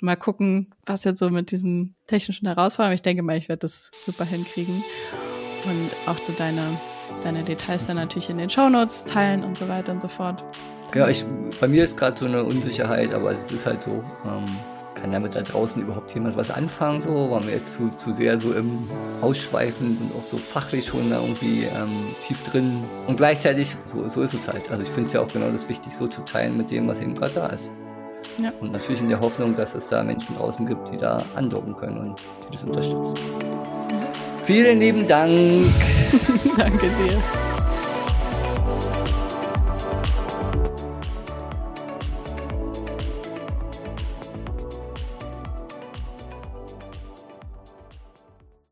Mal 0.00 0.16
gucken, 0.16 0.72
was 0.86 1.04
jetzt 1.04 1.18
so 1.18 1.30
mit 1.30 1.50
diesen 1.50 1.96
technischen 2.06 2.46
Herausforderungen. 2.46 2.94
Ich 2.94 3.02
denke 3.02 3.22
mal, 3.22 3.36
ich 3.36 3.48
werde 3.48 3.60
das 3.60 3.90
super 4.04 4.24
hinkriegen. 4.24 4.84
Und 5.64 5.90
auch 6.06 6.18
so 6.24 6.32
deine, 6.38 6.62
deine 7.24 7.42
Details 7.42 7.86
dann 7.86 7.96
natürlich 7.96 8.30
in 8.30 8.38
den 8.38 8.48
Shownotes 8.48 9.04
teilen 9.04 9.42
und 9.42 9.58
so 9.58 9.68
weiter 9.68 9.92
und 9.92 10.00
so 10.00 10.08
fort. 10.08 10.44
Ja, 10.94 11.08
ich, 11.08 11.24
bei 11.60 11.66
mir 11.68 11.84
ist 11.84 11.96
gerade 11.96 12.16
so 12.16 12.26
eine 12.26 12.44
Unsicherheit, 12.44 13.12
aber 13.12 13.32
es 13.32 13.50
ist 13.50 13.66
halt 13.66 13.82
so. 13.82 14.04
Ähm 14.24 14.44
kann 15.00 15.12
damit 15.12 15.34
da 15.34 15.42
draußen 15.42 15.80
überhaupt 15.82 16.12
jemand 16.14 16.36
was 16.36 16.50
anfangen? 16.50 17.00
So 17.00 17.30
waren 17.30 17.46
wir 17.46 17.54
jetzt 17.54 17.72
zu, 17.74 17.88
zu 17.88 18.12
sehr 18.12 18.38
so 18.38 18.52
im 18.52 18.88
Ausschweifen 19.20 19.98
und 20.00 20.20
auch 20.20 20.24
so 20.24 20.36
fachlich 20.36 20.86
schon 20.86 21.10
da 21.10 21.20
irgendwie 21.20 21.64
ähm, 21.64 22.14
tief 22.22 22.42
drin. 22.44 22.84
Und 23.06 23.16
gleichzeitig, 23.16 23.76
so, 23.84 24.06
so 24.08 24.22
ist 24.22 24.34
es 24.34 24.48
halt. 24.48 24.70
Also 24.70 24.82
ich 24.82 24.90
finde 24.90 25.06
es 25.06 25.12
ja 25.12 25.20
auch 25.20 25.28
genau 25.28 25.50
das 25.50 25.68
wichtig, 25.68 25.94
so 25.94 26.06
zu 26.06 26.22
teilen 26.22 26.56
mit 26.56 26.70
dem, 26.70 26.88
was 26.88 27.00
eben 27.00 27.14
gerade 27.14 27.32
da 27.32 27.46
ist. 27.48 27.70
Ja. 28.38 28.52
Und 28.60 28.72
natürlich 28.72 29.00
in 29.00 29.08
der 29.08 29.20
Hoffnung, 29.20 29.56
dass 29.56 29.74
es 29.74 29.88
da 29.88 30.02
Menschen 30.02 30.36
draußen 30.36 30.66
gibt, 30.66 30.92
die 30.92 30.96
da 30.96 31.24
andocken 31.34 31.76
können 31.76 31.98
und 31.98 32.20
die 32.46 32.52
das 32.52 32.64
unterstützen. 32.64 33.14
Vielen 34.44 34.80
lieben 34.80 35.06
Dank. 35.06 35.32
Danke 36.56 36.86
dir. 36.86 37.47